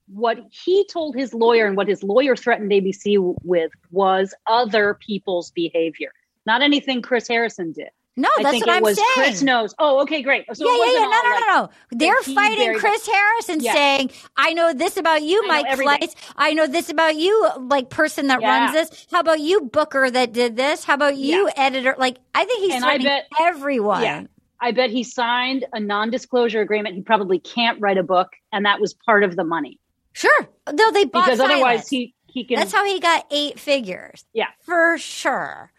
what 0.09 0.37
he 0.65 0.85
told 0.91 1.15
his 1.15 1.33
lawyer 1.33 1.65
and 1.67 1.75
what 1.75 1.87
his 1.87 2.01
lawyer 2.03 2.35
threatened 2.35 2.71
ABC 2.71 3.35
with 3.43 3.71
was 3.91 4.33
other 4.47 4.97
people's 5.05 5.51
behavior, 5.51 6.11
not 6.45 6.61
anything 6.61 7.01
Chris 7.01 7.27
Harrison 7.27 7.73
did. 7.73 7.89
No, 8.19 8.27
I 8.37 8.41
that's 8.43 8.51
think 8.51 8.65
what 8.65 8.73
it 8.73 8.77
I'm 8.77 8.83
was 8.83 8.95
saying. 8.97 9.07
Chris 9.13 9.41
knows. 9.43 9.75
Oh, 9.77 10.01
okay, 10.01 10.23
great. 10.23 10.45
So 10.53 10.65
yeah, 10.65 10.85
yeah, 10.85 10.91
yeah. 10.93 10.99
No, 11.01 11.09
no, 11.09 11.29
like- 11.29 11.39
no, 11.39 11.55
no. 11.61 11.69
They're 11.91 12.21
he 12.23 12.33
fighting 12.33 12.79
Chris 12.79 13.07
Harrison, 13.07 13.59
Yeah. 13.61 13.73
saying, 13.73 14.11
"I 14.35 14.53
know 14.53 14.73
this 14.73 14.97
about 14.97 15.21
you, 15.21 15.41
I 15.45 15.47
Mike. 15.47 15.67
Fleiss. 15.77 16.15
I 16.35 16.53
know 16.53 16.65
this 16.65 16.89
about 16.89 17.15
you, 17.15 17.47
like 17.59 17.89
person 17.91 18.27
that 18.27 18.41
Yeah. 18.41 18.59
runs 18.59 18.73
this. 18.73 19.07
How 19.11 19.19
about 19.19 19.39
you, 19.39 19.61
Booker, 19.61 20.09
that 20.09 20.33
did 20.33 20.55
this? 20.57 20.83
How 20.83 20.95
about 20.95 21.15
you, 21.15 21.49
editor? 21.55 21.95
Like, 21.97 22.17
I 22.33 22.43
think 22.45 22.59
he's 22.61 22.73
And 22.73 22.83
I 22.85 22.97
bet- 22.97 23.27
everyone. 23.39 24.01
Yeah. 24.01 24.23
I 24.59 24.71
bet 24.71 24.89
he 24.89 25.03
signed 25.03 25.65
a 25.71 25.79
non-disclosure 25.79 26.61
agreement. 26.61 26.95
He 26.95 27.01
probably 27.03 27.37
can't 27.37 27.79
write 27.79 27.99
a 27.99 28.03
book, 28.03 28.29
and 28.51 28.65
that 28.65 28.79
was 28.81 28.95
part 28.95 29.23
of 29.23 29.35
the 29.35 29.43
money 29.43 29.79
Sure. 30.13 30.49
No, 30.73 30.89
they 30.89 31.05
bought 31.05 31.25
because 31.25 31.39
otherwise 31.39 31.87
he 31.87 32.15
he 32.25 32.43
can. 32.43 32.57
That's 32.57 32.73
how 32.73 32.83
he 32.83 32.99
got 32.99 33.27
eight 33.29 33.59
figures. 33.59 34.25
Yeah. 34.33 34.47
for 34.65 34.97
sure. 34.97 35.71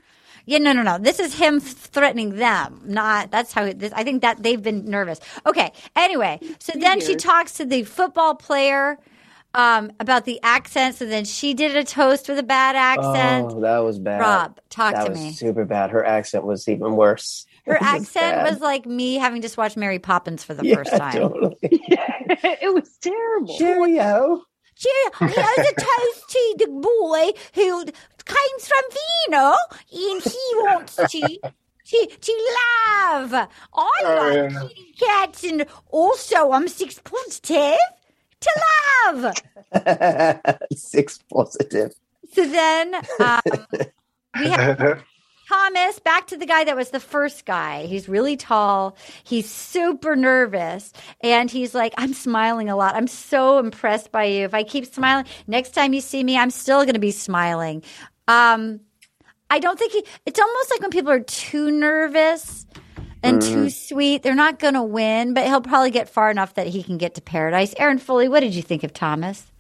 Yeah, 0.49 0.59
no, 0.59 0.73
no, 0.73 0.83
no. 0.83 0.97
This 0.97 1.21
is 1.21 1.35
him 1.39 1.61
threatening 1.61 2.37
them. 2.37 2.81
Not 2.85 3.31
that's 3.31 3.53
how. 3.53 3.71
This, 3.71 3.93
I 3.93 4.03
think 4.03 4.23
that 4.23 4.43
they've 4.43 4.63
been 4.63 4.87
nervous. 4.87 5.21
Okay. 5.45 5.73
Anyway, 5.95 6.41
so 6.59 6.73
then 6.75 7.01
she 7.01 7.17
talks 7.17 7.53
to 7.55 7.67
the 7.67 7.83
football 7.85 8.35
player 8.35 8.99
um, 9.53 9.93
about 10.01 10.25
the 10.25 10.41
accent. 10.43 10.95
So 10.95 11.05
then 11.05 11.27
she 11.27 11.53
did 11.53 11.77
a 11.77 11.85
toast 11.85 12.31
with 12.31 12.39
a 12.39 12.43
bad 12.43 12.77
accent. 12.77 13.53
Oh, 13.57 13.61
that 13.61 13.79
was 13.81 13.99
bad. 13.99 14.21
Rob, 14.21 14.59
talk 14.71 14.95
that 14.95 15.05
to 15.05 15.11
was 15.11 15.21
me. 15.21 15.33
super 15.33 15.67
bad. 15.67 15.91
Her 15.91 16.03
accent 16.03 16.45
was 16.45 16.67
even 16.67 16.97
worse. 16.97 17.45
Her 17.67 17.75
It 17.75 17.83
was 17.83 17.89
accent 17.89 18.37
bad. 18.37 18.51
was 18.51 18.61
like 18.63 18.87
me 18.87 19.17
having 19.17 19.43
just 19.43 19.59
watched 19.59 19.77
Mary 19.77 19.99
Poppins 19.99 20.43
for 20.43 20.55
the 20.55 20.65
yeah, 20.65 20.77
first 20.77 20.97
time. 20.97 21.13
Totally. 21.13 21.59
it 21.61 22.75
was 22.75 22.97
terrible. 23.03 23.59
Cheerio. 23.59 24.45
Gee, 24.77 24.91
here's 25.19 25.35
a 25.35 25.75
toast 25.75 26.29
to 26.31 26.55
the 26.59 26.69
boy 26.69 27.33
who 27.55 27.85
came 28.29 28.59
from 28.61 28.83
Vino 28.93 29.55
and 29.93 30.23
he 30.23 30.53
wants 30.57 30.97
to 30.97 31.07
to 31.87 32.07
to 32.21 32.53
love. 33.03 33.35
I 33.35 33.49
Oh, 34.05 34.17
like 34.17 34.45
yeah. 34.53 34.61
kitty 34.69 34.95
cats 35.01 35.45
and 35.45 35.67
also 35.91 36.53
I'm 36.53 36.69
six 36.69 36.99
positive 37.01 37.79
to 38.41 38.51
love. 39.07 39.35
Six 40.75 41.19
positive. 41.33 41.93
So 42.33 42.47
then 42.47 42.95
um, 43.21 43.41
we 44.39 44.51
have 44.51 44.79
Thomas, 45.49 45.99
back 45.99 46.27
to 46.29 46.37
the 46.37 46.45
guy 46.47 46.65
that 46.65 46.77
was 46.77 46.91
the 46.91 47.01
first 47.01 47.47
guy. 47.47 47.87
He's 47.87 48.09
really 48.09 48.37
tall. 48.37 48.97
He's 49.25 49.51
super 49.51 50.15
nervous. 50.15 50.93
And 51.23 51.51
he's 51.51 51.75
like, 51.75 51.95
I'm 51.97 52.13
smiling 52.13 52.69
a 52.69 52.77
lot. 52.77 52.95
I'm 52.95 53.07
so 53.09 53.59
impressed 53.59 54.13
by 54.13 54.25
you. 54.25 54.45
If 54.45 54.53
I 54.55 54.63
keep 54.63 54.85
smiling, 54.87 55.25
next 55.47 55.71
time 55.71 55.95
you 55.95 56.03
see 56.03 56.23
me, 56.23 56.37
I'm 56.37 56.51
still 56.51 56.83
going 56.85 56.95
to 56.95 57.01
be 57.01 57.13
smiling. 57.13 57.83
Um, 58.29 58.81
I 59.51 59.59
don't 59.59 59.79
think 59.79 59.93
he, 59.93 60.05
it's 60.27 60.39
almost 60.39 60.71
like 60.71 60.81
when 60.81 60.91
people 60.91 61.11
are 61.11 61.21
too 61.21 61.71
nervous 61.71 62.67
and 63.23 63.43
too 63.43 63.71
sweet, 63.71 64.23
they're 64.23 64.35
not 64.35 64.59
going 64.59 64.75
to 64.75 64.83
win, 64.83 65.35
but 65.35 65.47
he'll 65.47 65.61
probably 65.61 65.91
get 65.91 66.09
far 66.09 66.31
enough 66.31 66.55
that 66.55 66.69
he 66.69 66.83
can 66.83 66.99
get 66.99 67.15
to 67.17 67.21
paradise. 67.21 67.75
Erin 67.79 67.99
Foley, 67.99 68.29
what 68.29 68.41
did 68.41 68.55
you 68.55 68.63
think 68.63 68.85
of 68.85 68.93
Thomas? 68.93 69.51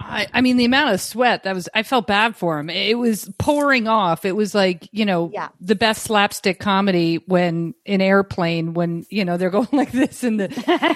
I, 0.00 0.26
I 0.32 0.40
mean, 0.40 0.56
the 0.56 0.64
amount 0.64 0.94
of 0.94 1.00
sweat 1.00 1.42
that 1.42 1.54
was, 1.54 1.68
I 1.74 1.82
felt 1.82 2.06
bad 2.06 2.36
for 2.36 2.58
him. 2.58 2.70
It 2.70 2.96
was 2.98 3.30
pouring 3.38 3.88
off. 3.88 4.24
It 4.24 4.36
was 4.36 4.54
like, 4.54 4.88
you 4.92 5.04
know, 5.04 5.30
Yeah. 5.32 5.48
the 5.60 5.74
best 5.74 6.02
slapstick 6.04 6.60
comedy 6.60 7.16
when 7.26 7.74
in 7.84 8.00
airplane, 8.00 8.74
when, 8.74 9.06
you 9.10 9.24
know, 9.24 9.36
they're 9.36 9.50
going 9.58 9.68
like 9.72 9.90
this 9.92 10.22
and 10.22 10.38
the, 10.40 10.44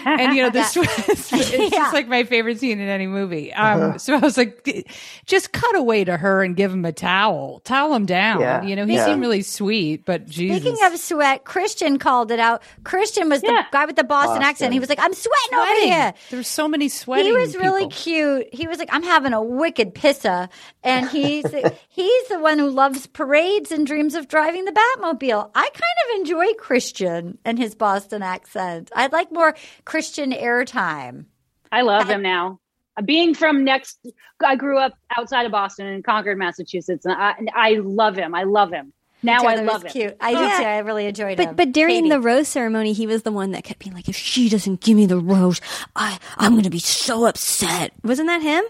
and, 0.04 0.34
you 0.36 0.42
know, 0.42 0.50
the 0.50 0.62
sweat, 0.64 0.88
it's 1.08 1.32
Yeah. 1.52 1.68
just 1.68 1.92
like 1.94 2.08
my 2.08 2.24
favorite 2.24 2.60
scene 2.60 2.80
in 2.80 2.88
any 2.88 3.06
movie. 3.06 3.52
Um, 3.52 3.98
so 3.98 4.14
I 4.14 4.18
was 4.18 4.36
like, 4.36 4.88
just 5.26 5.52
cut 5.52 5.74
away 5.76 6.04
to 6.04 6.16
her 6.16 6.42
and 6.42 6.54
give 6.56 6.72
him 6.72 6.84
a 6.84 6.92
towel, 6.92 7.60
towel 7.64 7.94
him 7.94 8.06
down. 8.06 8.40
Yeah. 8.40 8.62
You 8.62 8.76
know, 8.76 8.86
he 8.86 8.94
Yeah. 8.94 9.04
seemed 9.06 9.20
really 9.20 9.42
sweet, 9.42 10.04
but 10.04 10.26
Jesus. 10.28 10.62
Speaking 10.62 10.84
of 10.86 10.96
sweat, 10.98 11.44
Christian 11.44 11.98
called 11.98 12.30
it 12.30 12.38
out. 12.40 12.62
Christian 12.84 13.28
was 13.28 13.40
the 13.40 13.64
guy 13.72 13.84
with 13.84 13.96
the 13.96 14.04
Boston, 14.04 14.34
Boston. 14.34 14.42
accent. 14.44 14.72
He 14.72 14.80
was 14.80 14.88
like, 14.88 15.00
I'm 15.00 15.12
sweating, 15.14 15.58
over 15.58 15.80
here. 15.86 16.14
There's 16.30 16.48
so 16.48 16.68
many 16.68 16.88
sweating. 16.88 17.26
He 17.26 17.32
was 17.32 17.56
really 17.56 17.82
people. 17.82 17.90
cute. 17.96 18.54
He 18.54 18.66
was 18.68 18.78
like, 18.78 18.91
I'm 18.92 19.02
having 19.02 19.32
a 19.32 19.42
wicked 19.42 19.94
pissa. 19.94 20.48
And 20.84 21.08
he's 21.08 21.44
he's 21.88 22.28
the 22.28 22.38
one 22.38 22.58
who 22.58 22.70
loves 22.70 23.06
parades 23.08 23.72
and 23.72 23.86
dreams 23.86 24.14
of 24.14 24.28
driving 24.28 24.64
the 24.64 24.72
Batmobile. 24.72 25.50
I 25.54 25.62
kind 25.70 26.10
of 26.10 26.20
enjoy 26.20 26.52
Christian 26.54 27.38
and 27.44 27.58
his 27.58 27.74
Boston 27.74 28.22
accent. 28.22 28.92
I'd 28.94 29.12
like 29.12 29.32
more 29.32 29.56
Christian 29.84 30.30
airtime. 30.32 31.24
I 31.72 31.80
love 31.82 32.08
him 32.08 32.22
now. 32.22 32.60
Being 33.04 33.34
from 33.34 33.64
next, 33.64 33.98
I 34.44 34.54
grew 34.56 34.76
up 34.78 34.92
outside 35.16 35.46
of 35.46 35.52
Boston 35.52 35.86
in 35.86 36.02
Concord, 36.02 36.36
Massachusetts, 36.36 37.06
and 37.06 37.14
I, 37.14 37.32
and 37.38 37.50
I 37.54 37.76
love 37.82 38.14
him. 38.16 38.34
I 38.34 38.42
love 38.42 38.70
him. 38.70 38.92
Now 39.22 39.44
I 39.44 39.54
love 39.54 39.84
was 39.84 39.94
him. 39.94 40.02
cute. 40.02 40.16
I 40.20 40.34
did 40.34 40.40
Yeah. 40.42 40.58
too. 40.58 40.64
I 40.64 40.78
really 40.80 41.06
enjoyed 41.06 41.36
But 41.38 41.48
him. 41.50 41.56
but 41.56 41.72
during 41.72 41.94
Katie. 42.04 42.08
the 42.10 42.20
rose 42.20 42.48
ceremony, 42.48 42.92
he 42.92 43.06
was 43.06 43.22
the 43.22 43.32
one 43.32 43.52
that 43.52 43.64
kept 43.64 43.78
being 43.80 43.94
like, 43.94 44.08
"If 44.08 44.16
she 44.16 44.48
doesn't 44.50 44.80
give 44.80 44.96
me 44.96 45.06
the 45.06 45.16
rose, 45.18 45.60
I 45.96 46.18
I'm 46.36 46.54
gonna 46.56 46.68
be 46.70 46.80
so 46.80 47.24
upset." 47.24 47.92
Wasn't 48.04 48.26
that 48.28 48.42
him? 48.42 48.62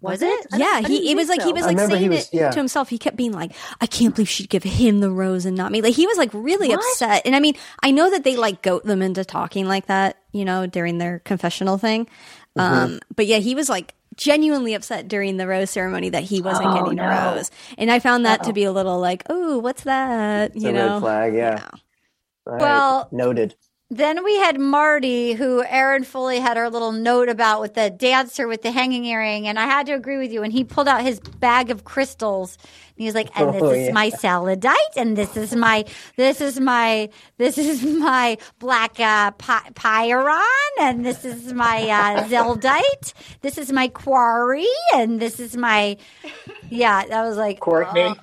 Was 0.00 0.20
it? 0.22 0.46
I 0.52 0.56
Yeah, 0.58 0.80
he 0.86 1.10
it 1.10 1.16
was 1.16 1.26
think 1.28 1.40
like 1.40 1.46
he 1.46 1.52
was 1.52 1.64
like 1.64 1.78
saying 1.78 2.10
was- 2.10 2.24
it 2.24 2.28
yeah. 2.32 2.50
to 2.50 2.58
himself. 2.58 2.88
He 2.88 2.98
kept 2.98 3.16
being 3.16 3.32
like, 3.32 3.52
"I 3.80 3.86
can't 3.86 4.14
believe 4.14 4.28
she'd 4.28 4.48
give 4.50 4.62
him 4.62 5.00
the 5.00 5.10
rose 5.10 5.46
and 5.46 5.56
not 5.56 5.72
me." 5.72 5.80
Like 5.82 5.94
he 5.94 6.06
was 6.06 6.18
like 6.18 6.30
really 6.32 6.72
upset. 6.72 7.22
And 7.24 7.34
I 7.34 7.40
mean, 7.40 7.54
I 7.82 7.90
know 7.90 8.10
that 8.10 8.22
they 8.24 8.36
like 8.36 8.62
goat 8.62 8.84
them 8.84 9.00
into 9.02 9.24
talking 9.24 9.66
like 9.66 9.86
that, 9.86 10.18
you 10.32 10.44
know, 10.44 10.66
during 10.66 10.98
their 10.98 11.20
confessional 11.20 11.78
thing. 11.78 12.08
Um, 12.56 13.00
but 13.14 13.26
yeah, 13.26 13.38
he 13.38 13.54
was 13.54 13.68
like 13.68 13.94
genuinely 14.16 14.72
upset 14.74 15.08
during 15.08 15.36
the 15.36 15.46
rose 15.46 15.70
ceremony 15.70 16.08
that 16.10 16.22
he 16.22 16.40
wasn't 16.40 16.68
Oh, 16.68 16.74
getting 16.84 16.96
no. 16.96 17.04
a 17.04 17.34
rose. 17.34 17.50
And 17.76 17.90
I 17.90 17.98
found 17.98 18.24
that 18.26 18.44
to 18.44 18.52
be 18.52 18.64
a 18.64 18.72
little 18.72 18.98
like, 18.98 19.22
"Oh, 19.28 19.58
what's 19.58 19.82
that?" 19.84 20.52
It's 20.54 20.62
you 20.64 20.70
a 20.70 20.72
know. 20.72 20.92
red 20.94 21.00
flag. 21.00 21.34
Yeah. 21.34 21.64
All 22.46 22.52
right. 22.52 22.60
Well- 22.62 23.08
noted. 23.12 23.54
Then 23.88 24.24
we 24.24 24.34
had 24.38 24.58
Marty, 24.58 25.34
who 25.34 25.62
Erin 25.62 26.02
Foley 26.02 26.40
had 26.40 26.56
her 26.56 26.68
little 26.68 26.90
note 26.90 27.28
about 27.28 27.60
with 27.60 27.74
the 27.74 27.88
dancer 27.88 28.48
with 28.48 28.62
the 28.62 28.72
hanging 28.72 29.04
earring. 29.04 29.46
And 29.46 29.60
I 29.60 29.66
had 29.66 29.86
to 29.86 29.92
agree 29.92 30.18
with 30.18 30.32
you. 30.32 30.42
And 30.42 30.52
he 30.52 30.64
pulled 30.64 30.88
out 30.88 31.02
his 31.02 31.20
bag 31.20 31.70
of 31.70 31.84
crystals. 31.84 32.58
And 32.60 32.96
he 32.96 33.04
was 33.04 33.14
like, 33.14 33.30
and 33.38 33.54
this 33.54 33.62
Oh, 33.62 33.70
is 33.70 33.86
yeah. 33.86 33.92
my 33.92 34.10
saladite. 34.10 34.96
And 34.96 35.16
this 35.16 35.36
is 35.36 35.54
my, 35.54 35.84
this 36.16 36.40
is 36.40 36.58
my, 36.58 37.08
this 37.38 37.58
is 37.58 37.84
my 37.84 38.38
black 38.58 38.98
uh, 38.98 39.30
pi- 39.30 39.70
pyron. 39.74 40.42
And 40.80 41.06
this 41.06 41.24
is 41.24 41.52
my 41.52 41.82
uh, 41.88 42.24
zeldite. 42.24 43.12
This 43.40 43.56
is 43.56 43.70
my 43.70 43.86
quarry. 43.86 44.66
And 44.96 45.20
this 45.20 45.38
is 45.38 45.56
my, 45.56 45.96
yeah, 46.70 47.06
that 47.06 47.22
was 47.24 47.36
like, 47.36 47.60
Courtney. 47.60 48.02
uh, 48.02 48.14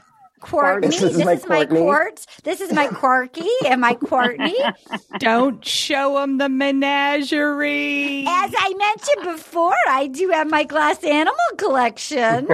Courtney. 0.43 0.87
This 0.89 0.99
This 1.01 1.11
is 1.13 1.19
is, 1.19 1.25
my 1.25 1.35
my 1.35 1.39
Courtney. 1.65 1.79
quartz. 1.79 2.27
This 2.43 2.61
is 2.61 2.71
my 2.73 2.87
Corky 2.87 3.49
and 3.65 3.81
my 3.81 3.95
Courtney. 3.95 4.55
Don't 5.19 5.65
show 5.65 6.15
them 6.19 6.37
the 6.37 6.49
menagerie. 6.49 8.25
As 8.27 8.53
I 8.57 8.73
mentioned 8.77 9.37
before, 9.37 9.73
I 9.87 10.07
do 10.07 10.29
have 10.29 10.49
my 10.49 10.63
glass 10.63 11.03
animal 11.03 11.35
collection. 11.57 12.47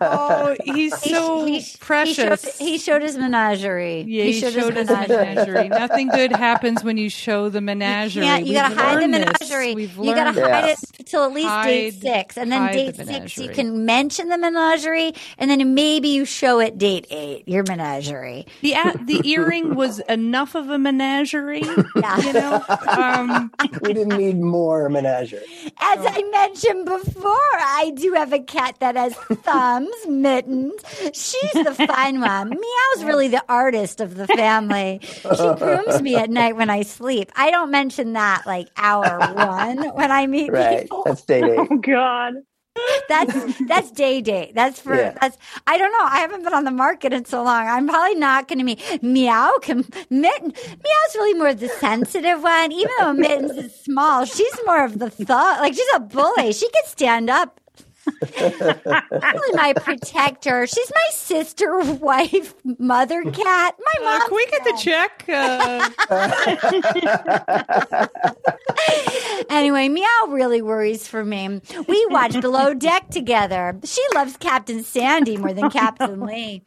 oh, 0.00 0.56
he's 0.64 0.96
so 0.98 1.44
He- 1.44 1.60
he- 1.60 1.76
precious. 1.78 2.58
He 2.58 2.68
showed, 2.68 2.68
he 2.68 2.78
showed 2.78 3.02
his 3.02 3.16
menagerie. 3.16 4.02
Yeah, 4.06 4.24
he, 4.24 4.40
showed, 4.40 4.56
us 4.56 4.88
the 4.88 4.96
menagerie. 5.08 5.68
Nothing 5.68 6.08
good 6.08 6.32
happens 6.32 6.84
when 6.84 6.96
you 6.96 7.08
show 7.08 7.48
the 7.48 7.60
menagerie. 7.60 8.26
Yeah, 8.26 8.38
you 8.38 8.54
gotta 8.54 8.74
hide 8.74 8.96
the 8.96 9.00
learned 9.02 9.14
this. 9.14 9.24
menagerie. 9.50 9.74
We've 9.74 9.96
You 9.96 10.14
gotta 10.14 10.40
hide 10.40 10.64
this. 10.68 10.84
it 10.98 11.06
till 11.06 11.24
at 11.24 11.32
least 11.32 11.48
date 11.64 11.94
six, 12.00 12.36
and 12.36 12.50
then 12.52 12.62
hide 12.62 12.72
date 12.72 12.96
the 12.96 13.04
six 13.06 13.38
you 13.38 13.48
can 13.48 13.84
mention 13.84 14.28
the 14.28 14.38
menagerie, 14.38 14.73
and 15.38 15.50
then 15.50 15.74
maybe 15.74 16.08
you 16.08 16.24
show 16.24 16.58
it 16.58 16.78
date 16.78 17.06
eight 17.10 17.46
your 17.46 17.62
menagerie. 17.68 18.46
The 18.60 18.72
a- 18.72 18.98
the 19.04 19.20
earring 19.24 19.74
was 19.76 20.00
enough 20.08 20.54
of 20.54 20.68
a 20.70 20.78
menagerie. 20.78 21.62
Yeah. 21.96 22.18
You 22.20 22.32
know, 22.32 22.64
um, 22.88 23.50
we 23.82 23.92
didn't 23.92 24.16
need 24.18 24.38
more 24.40 24.88
menagerie. 24.88 25.42
As 25.80 25.98
I 26.00 26.22
mentioned 26.30 26.86
before, 26.86 27.32
I 27.52 27.92
do 27.94 28.14
have 28.14 28.32
a 28.32 28.40
cat 28.40 28.76
that 28.80 28.96
has 28.96 29.14
thumbs, 29.14 29.94
mittens. 30.08 30.72
She's 31.12 31.52
the 31.52 31.74
fun 31.86 32.20
one. 32.20 32.50
Meow's 32.50 33.04
really 33.04 33.28
the 33.28 33.42
artist 33.48 34.00
of 34.00 34.16
the 34.16 34.26
family. 34.26 35.00
She 35.02 35.54
grooms 35.56 36.02
me 36.02 36.16
at 36.16 36.30
night 36.30 36.56
when 36.56 36.70
I 36.70 36.82
sleep. 36.82 37.30
I 37.36 37.50
don't 37.50 37.70
mention 37.70 38.14
that 38.14 38.42
like 38.46 38.68
hour 38.76 39.18
one 39.34 39.94
when 39.94 40.10
I 40.10 40.26
meet 40.26 40.50
Right. 40.52 40.82
people. 40.82 41.02
That's 41.06 41.22
dating. 41.22 41.68
Oh 41.70 41.76
God. 41.76 42.34
That's 43.08 43.58
that's 43.68 43.90
day 43.90 44.20
date. 44.20 44.54
That's 44.54 44.80
for 44.80 44.96
Yeah. 44.96 45.16
that's. 45.20 45.38
I 45.66 45.78
don't 45.78 45.92
know. 45.92 46.04
I 46.04 46.18
haven't 46.18 46.42
been 46.44 46.54
on 46.54 46.64
the 46.64 46.70
market 46.70 47.12
in 47.12 47.24
so 47.24 47.42
long. 47.42 47.66
I'm 47.66 47.86
probably 47.88 48.16
not 48.16 48.48
going 48.48 48.58
to 48.58 48.64
meet 48.64 49.02
meow. 49.02 49.52
Can, 49.62 49.84
mitten 50.10 50.48
meow's 50.52 51.14
really 51.14 51.34
more 51.34 51.54
the 51.54 51.68
sensitive 51.68 52.42
one. 52.42 52.72
Even 52.72 52.92
though 53.00 53.12
mittens 53.12 53.52
is 53.52 53.74
small, 53.80 54.24
she's 54.24 54.58
more 54.66 54.84
of 54.84 54.98
the 54.98 55.10
thought. 55.10 55.60
Like 55.60 55.74
she's 55.74 55.86
a 55.94 56.00
bully. 56.00 56.52
She 56.52 56.68
can 56.70 56.84
stand 56.86 57.30
up. 57.30 57.60
My 59.54 59.72
protector. 59.76 60.66
She's 60.66 60.90
my 60.94 61.08
sister, 61.12 61.78
wife, 62.00 62.54
mother 62.78 63.22
cat. 63.24 63.74
My 63.78 63.92
Uh, 64.00 64.04
mom. 64.18 64.28
can 64.28 64.36
we 64.36 64.46
get 64.46 64.64
the 64.64 64.78
check? 64.80 65.24
Uh, 65.28 65.90
Anyway, 69.50 69.88
Meow 69.88 70.26
really 70.28 70.62
worries 70.62 71.06
for 71.06 71.24
me. 71.24 71.60
We 71.86 72.06
watch 72.10 72.40
Below 72.40 72.74
Deck 72.74 73.10
together. 73.10 73.78
She 73.84 74.02
loves 74.14 74.36
Captain 74.36 74.82
Sandy 74.82 75.36
more 75.36 75.52
than 75.52 75.70
Captain 75.70 76.20
Lee. 76.20 76.62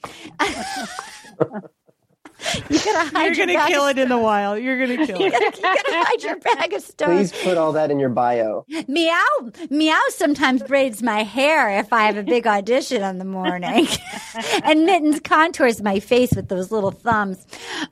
you 2.69 2.79
gotta 2.79 3.09
hide 3.15 3.35
you're 3.35 3.47
gonna 3.47 3.67
kill 3.67 3.87
it 3.87 3.97
in 3.97 4.09
the 4.09 4.17
wild. 4.17 4.61
You're 4.61 4.77
gonna 4.79 5.05
kill 5.07 5.19
You 5.19 5.27
it. 5.27 5.31
gotta, 5.31 5.45
you 5.57 5.61
gotta 5.61 6.05
hide 6.05 6.23
your 6.23 6.37
bag 6.37 6.73
of 6.73 6.81
stones. 6.83 7.31
Please 7.31 7.43
put 7.43 7.57
all 7.57 7.71
that 7.73 7.89
in 7.91 7.99
your 7.99 8.09
bio. 8.09 8.65
Meow, 8.87 9.25
meow 9.69 9.99
sometimes 10.09 10.61
braids 10.63 11.01
my 11.01 11.23
hair 11.23 11.79
if 11.79 11.91
I 11.91 12.03
have 12.05 12.17
a 12.17 12.23
big 12.23 12.45
audition 12.45 13.01
in 13.03 13.17
the 13.17 13.25
morning. 13.25 13.87
and 14.63 14.85
Mittens 14.85 15.19
contours 15.19 15.81
my 15.81 15.99
face 15.99 16.33
with 16.35 16.47
those 16.49 16.71
little 16.71 16.91
thumbs. 16.91 17.45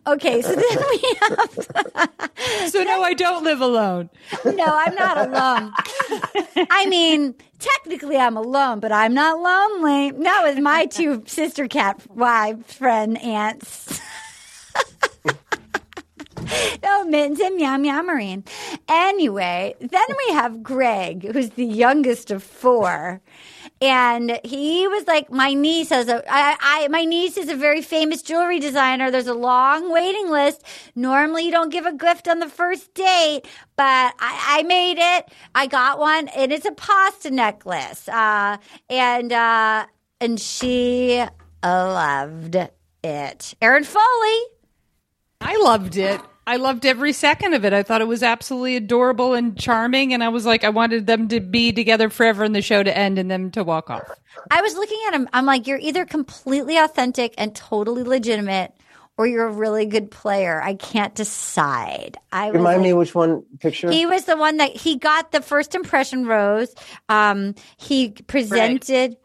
Okay, 0.07 0.41
so 0.41 0.53
then 0.55 0.77
we 0.91 1.15
have. 1.21 2.69
So 2.69 2.83
no, 2.83 3.01
I 3.01 3.13
don't 3.15 3.43
live 3.43 3.61
alone. 3.61 4.09
no, 4.45 4.65
I'm 4.65 4.95
not 4.95 5.17
alone. 5.27 5.73
I 6.69 6.85
mean, 6.87 7.33
technically 7.59 8.17
I'm 8.17 8.37
alone, 8.37 8.79
but 8.79 8.91
I'm 8.91 9.13
not 9.13 9.39
lonely. 9.39 10.11
Not 10.11 10.43
with 10.45 10.59
my 10.59 10.85
two 10.85 11.23
sister 11.25 11.67
cat 11.67 12.01
wife 12.09 12.65
friend 12.65 13.17
aunts. 13.21 13.99
No, 16.83 17.03
Mittens 17.05 17.39
and 17.39 17.55
Meow 17.55 18.01
Marine. 18.01 18.43
Anyway, 18.87 19.75
then 19.79 20.07
we 20.27 20.33
have 20.33 20.63
Greg, 20.63 21.31
who's 21.33 21.51
the 21.51 21.65
youngest 21.65 22.31
of 22.31 22.43
four. 22.43 23.21
And 23.81 24.39
he 24.43 24.87
was 24.87 25.05
like, 25.07 25.31
my 25.31 25.53
niece 25.53 25.89
has 25.89 26.07
a, 26.07 26.23
I, 26.31 26.55
I, 26.59 26.87
my 26.87 27.03
niece 27.03 27.37
is 27.37 27.49
a 27.49 27.55
very 27.55 27.81
famous 27.81 28.21
jewelry 28.21 28.59
designer. 28.59 29.11
There's 29.11 29.27
a 29.27 29.33
long 29.33 29.91
waiting 29.91 30.29
list. 30.29 30.63
Normally 30.95 31.45
you 31.45 31.51
don't 31.51 31.71
give 31.71 31.85
a 31.85 31.93
gift 31.93 32.27
on 32.27 32.39
the 32.39 32.47
first 32.47 32.93
date, 32.93 33.41
but 33.75 34.13
I, 34.19 34.59
I 34.59 34.63
made 34.63 34.97
it. 34.97 35.29
I 35.53 35.67
got 35.67 35.99
one 35.99 36.29
and 36.29 36.51
it's 36.51 36.65
a 36.65 36.71
pasta 36.71 37.31
necklace. 37.31 38.07
Uh, 38.07 38.57
and, 38.89 39.33
uh, 39.33 39.85
and 40.21 40.39
she 40.39 41.23
loved 41.63 42.55
it. 43.03 43.53
Erin 43.61 43.83
Foley. 43.83 44.39
I 45.41 45.57
loved 45.57 45.97
it. 45.97 46.21
I 46.47 46.57
loved 46.57 46.85
every 46.85 47.11
second 47.11 47.53
of 47.55 47.65
it. 47.65 47.73
I 47.73 47.81
thought 47.83 48.01
it 48.01 48.07
was 48.07 48.21
absolutely 48.21 48.75
adorable 48.75 49.33
and 49.33 49.57
charming, 49.57 50.13
and 50.13 50.23
I 50.23 50.29
was 50.29 50.45
like, 50.45 50.63
I 50.63 50.69
wanted 50.69 51.07
them 51.07 51.27
to 51.29 51.39
be 51.39 51.71
together 51.71 52.09
forever 52.09 52.43
and 52.43 52.55
the 52.55 52.61
show 52.61 52.83
to 52.83 52.95
end 52.97 53.17
and 53.17 53.31
them 53.31 53.49
to 53.51 53.63
walk 53.63 53.89
off. 53.89 54.03
I 54.51 54.61
was 54.61 54.75
looking 54.75 54.99
at 55.07 55.13
him. 55.15 55.27
I'm 55.33 55.45
like, 55.45 55.65
you're 55.65 55.79
either 55.79 56.05
completely 56.05 56.77
authentic 56.77 57.33
and 57.37 57.55
totally 57.55 58.03
legitimate, 58.03 58.73
or 59.17 59.25
you're 59.25 59.47
a 59.47 59.51
really 59.51 59.85
good 59.87 60.11
player. 60.11 60.61
I 60.61 60.75
can't 60.75 61.15
decide. 61.15 62.17
I 62.31 62.47
was 62.51 62.57
Remind 62.57 62.77
like- 62.77 62.83
me 62.83 62.93
which 62.93 63.15
one 63.15 63.41
picture? 63.59 63.89
He 63.89 64.05
was 64.05 64.25
the 64.25 64.37
one 64.37 64.57
that 64.57 64.75
he 64.75 64.97
got 64.97 65.31
the 65.31 65.41
first 65.41 65.73
impression 65.73 66.27
rose. 66.27 66.75
Um, 67.09 67.55
he 67.77 68.09
presented. 68.27 69.17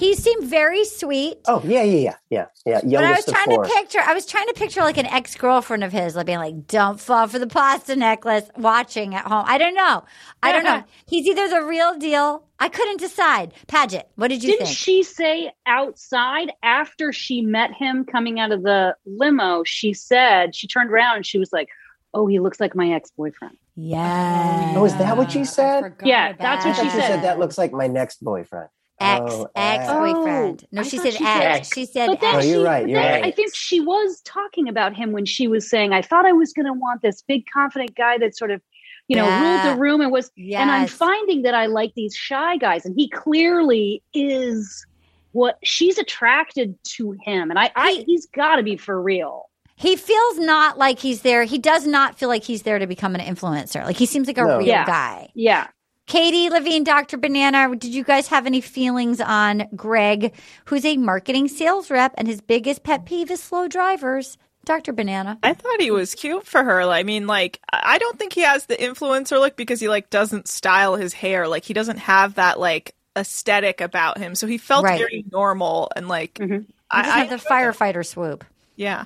He 0.00 0.14
seemed 0.14 0.44
very 0.48 0.86
sweet. 0.86 1.40
oh, 1.46 1.60
yeah, 1.62 1.82
yeah, 1.82 2.14
yeah, 2.30 2.46
yeah, 2.64 2.80
yeah. 2.82 3.00
But 3.00 3.04
I 3.04 3.10
was 3.12 3.26
trying 3.26 3.50
to 3.50 3.68
picture, 3.74 3.98
I 4.00 4.14
was 4.14 4.24
trying 4.24 4.46
to 4.46 4.54
picture 4.54 4.80
like 4.80 4.96
an 4.96 5.04
ex 5.04 5.34
girlfriend 5.34 5.84
of 5.84 5.92
his, 5.92 6.16
like 6.16 6.24
being 6.24 6.38
like, 6.38 6.66
"Don't 6.66 6.98
fall 6.98 7.28
for 7.28 7.38
the 7.38 7.46
pasta 7.46 7.94
necklace." 7.96 8.48
Watching 8.56 9.14
at 9.14 9.26
home, 9.26 9.44
I 9.46 9.58
don't 9.58 9.74
know. 9.74 10.04
I 10.42 10.52
don't 10.52 10.64
know. 10.64 10.76
Uh-huh. 10.76 10.86
He's 11.06 11.26
either 11.26 11.50
the 11.50 11.62
real 11.62 11.98
deal. 11.98 12.44
I 12.58 12.70
couldn't 12.70 12.96
decide. 12.96 13.52
Paget, 13.66 14.08
what 14.14 14.28
did 14.28 14.42
you 14.42 14.52
Didn't 14.52 14.68
think? 14.68 14.78
she 14.78 15.02
say 15.02 15.52
outside 15.66 16.50
after 16.62 17.12
she 17.12 17.42
met 17.42 17.74
him 17.74 18.06
coming 18.06 18.40
out 18.40 18.52
of 18.52 18.62
the 18.62 18.96
limo? 19.04 19.64
She 19.64 19.92
said 19.92 20.54
she 20.54 20.66
turned 20.66 20.90
around 20.90 21.16
and 21.16 21.26
she 21.26 21.38
was 21.38 21.52
like, 21.52 21.68
"Oh, 22.14 22.26
he 22.26 22.40
looks 22.40 22.58
like 22.58 22.74
my 22.74 22.90
ex 22.90 23.10
boyfriend." 23.10 23.58
yeah. 23.76 24.72
Oh, 24.76 24.84
is 24.86 24.96
that 24.96 25.18
what 25.18 25.30
she 25.30 25.44
said? 25.44 25.94
Yeah, 26.02 26.32
that's 26.32 26.64
what 26.64 26.76
she 26.76 26.84
you 26.84 26.90
said. 26.90 27.06
said 27.06 27.22
that 27.24 27.38
looks 27.38 27.58
like 27.58 27.72
my 27.72 27.86
next 27.86 28.24
boyfriend. 28.24 28.70
Ex 29.00 29.20
Oh, 29.32 29.48
ex 29.56 29.84
ex. 29.88 29.92
boyfriend. 29.92 30.62
Oh, 30.64 30.68
no, 30.72 30.80
I 30.82 30.84
she 30.84 30.98
said 30.98 31.14
she 31.14 31.24
ex. 31.24 31.32
said 31.32 31.42
ex. 31.46 31.72
She 31.72 31.86
said 31.86 32.06
But 32.06 32.20
then 32.20 32.34
Oh, 32.34 32.38
ex. 32.38 32.46
you're 32.48 32.62
right, 32.64 32.82
but 32.82 32.90
you're 32.90 33.00
then 33.02 33.12
right. 33.22 33.24
I 33.24 33.30
think 33.30 33.54
she 33.54 33.80
was 33.80 34.20
talking 34.24 34.68
about 34.68 34.94
him 34.94 35.12
when 35.12 35.24
she 35.24 35.48
was 35.48 35.68
saying, 35.68 35.92
"I 35.92 36.02
thought 36.02 36.26
I 36.26 36.32
was 36.32 36.52
going 36.52 36.66
to 36.66 36.72
want 36.74 37.00
this 37.02 37.22
big, 37.22 37.44
confident 37.52 37.94
guy 37.96 38.18
that 38.18 38.36
sort 38.36 38.50
of, 38.50 38.60
you 39.08 39.16
know, 39.16 39.26
Yeah. 39.26 39.64
ruled 39.64 39.76
the 39.76 39.80
room 39.80 40.00
and 40.02 40.12
was." 40.12 40.30
Yes. 40.36 40.60
And 40.60 40.70
I'm 40.70 40.86
finding 40.86 41.42
that 41.42 41.54
I 41.54 41.66
like 41.66 41.94
these 41.94 42.14
shy 42.14 42.56
guys, 42.58 42.84
and 42.84 42.94
he 42.94 43.08
clearly 43.08 44.02
is 44.12 44.86
what 45.32 45.58
she's 45.64 45.96
attracted 45.96 46.76
to 46.84 47.12
him, 47.24 47.50
and 47.50 47.58
I, 47.58 47.70
I 47.76 48.04
he's 48.06 48.26
got 48.26 48.56
to 48.56 48.62
be 48.62 48.76
for 48.76 49.00
real. 49.00 49.46
He 49.76 49.96
feels 49.96 50.38
not 50.38 50.76
like 50.76 50.98
he's 50.98 51.22
there. 51.22 51.44
He 51.44 51.56
does 51.56 51.86
not 51.86 52.18
feel 52.18 52.28
like 52.28 52.44
he's 52.44 52.62
there 52.62 52.78
to 52.78 52.86
become 52.86 53.14
an 53.14 53.22
influencer. 53.22 53.82
Like 53.82 53.96
he 53.96 54.04
seems 54.04 54.26
like 54.26 54.36
a 54.36 54.42
No. 54.44 54.58
real 54.58 54.66
Yeah. 54.66 54.84
guy. 54.84 55.30
Yeah. 55.34 55.68
Katie 56.10 56.50
Levine, 56.50 56.82
Dr. 56.82 57.18
Banana, 57.18 57.72
did 57.76 57.94
you 57.94 58.02
guys 58.02 58.26
have 58.26 58.44
any 58.44 58.60
feelings 58.60 59.20
on 59.20 59.68
Greg, 59.76 60.34
who's 60.64 60.84
a 60.84 60.96
marketing 60.96 61.46
sales 61.46 61.88
rep 61.88 62.14
and 62.18 62.26
his 62.26 62.40
biggest 62.40 62.82
pet 62.82 63.04
peeve 63.06 63.30
is 63.30 63.40
slow 63.40 63.68
drivers? 63.68 64.36
Dr. 64.64 64.92
Banana. 64.92 65.38
I 65.44 65.54
thought 65.54 65.80
he 65.80 65.92
was 65.92 66.16
cute 66.16 66.44
for 66.44 66.64
her. 66.64 66.82
I 66.82 67.04
mean, 67.04 67.28
like, 67.28 67.60
I 67.72 67.94
I 67.94 67.98
don't 67.98 68.18
think 68.18 68.32
he 68.32 68.40
has 68.40 68.66
the 68.66 68.74
influencer 68.74 69.38
look 69.38 69.54
because 69.54 69.78
he 69.78 69.88
like 69.88 70.10
doesn't 70.10 70.48
style 70.48 70.96
his 70.96 71.12
hair. 71.12 71.46
Like, 71.46 71.64
he 71.64 71.74
doesn't 71.74 71.98
have 71.98 72.34
that 72.34 72.58
like 72.58 72.96
aesthetic 73.16 73.80
about 73.80 74.18
him. 74.18 74.34
So 74.34 74.48
he 74.48 74.58
felt 74.58 74.84
Right. 74.84 74.98
very 74.98 75.24
normal 75.30 75.92
and 75.94 76.08
like, 76.08 76.34
mm-hmm. 76.34 76.52
He 76.54 76.58
doesn't 76.58 76.74
I, 76.90 77.20
I 77.20 77.24
have 77.24 77.30
the 77.30 77.48
firefighter 77.48 78.04
swoop. 78.04 78.44
yeah. 78.74 79.04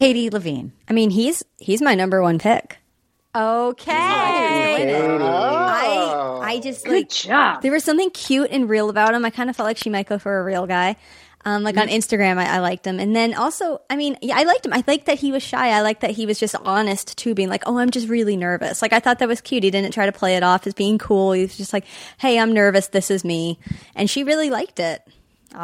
Katie 0.00 0.28
Levine. 0.28 0.72
I 0.88 0.92
mean, 0.92 1.10
he's 1.10 1.44
he's 1.58 1.80
my 1.80 1.94
number 1.94 2.20
one 2.20 2.40
pick. 2.40 2.78
Okay. 3.34 3.92
I 3.92 4.84
I 6.42 6.60
just 6.60 6.84
Good 6.84 6.92
like 6.92 7.10
job. 7.10 7.62
there 7.62 7.72
was 7.72 7.82
something 7.82 8.10
cute 8.10 8.50
and 8.50 8.68
real 8.68 8.90
about 8.90 9.14
him. 9.14 9.24
I 9.24 9.30
kind 9.30 9.50
of 9.50 9.56
felt 9.56 9.66
like 9.66 9.76
she 9.76 9.90
might 9.90 10.06
go 10.06 10.18
for 10.18 10.38
a 10.38 10.44
real 10.44 10.66
guy. 10.66 10.96
Um, 11.46 11.62
like 11.62 11.76
on 11.76 11.88
Instagram, 11.88 12.38
I, 12.38 12.56
I 12.56 12.58
liked 12.60 12.86
him, 12.86 12.98
and 12.98 13.14
then 13.14 13.34
also, 13.34 13.82
I 13.90 13.96
mean, 13.96 14.16
yeah, 14.22 14.38
I 14.38 14.44
liked 14.44 14.64
him. 14.64 14.72
I 14.72 14.82
liked 14.86 15.04
that 15.06 15.18
he 15.18 15.30
was 15.30 15.42
shy. 15.42 15.76
I 15.76 15.82
liked 15.82 16.00
that 16.00 16.12
he 16.12 16.24
was 16.24 16.38
just 16.38 16.54
honest 16.54 17.18
too, 17.18 17.34
being 17.34 17.50
like, 17.50 17.64
"Oh, 17.66 17.76
I'm 17.76 17.90
just 17.90 18.08
really 18.08 18.34
nervous." 18.34 18.80
Like 18.80 18.94
I 18.94 19.00
thought 19.00 19.18
that 19.18 19.28
was 19.28 19.42
cute. 19.42 19.62
He 19.62 19.70
didn't 19.70 19.92
try 19.92 20.06
to 20.06 20.12
play 20.12 20.36
it 20.36 20.42
off 20.42 20.66
as 20.66 20.72
being 20.72 20.96
cool. 20.96 21.32
He 21.32 21.42
was 21.42 21.54
just 21.54 21.74
like, 21.74 21.84
"Hey, 22.16 22.38
I'm 22.38 22.54
nervous. 22.54 22.86
This 22.86 23.10
is 23.10 23.24
me," 23.24 23.58
and 23.94 24.08
she 24.08 24.24
really 24.24 24.48
liked 24.48 24.80
it. 24.80 25.06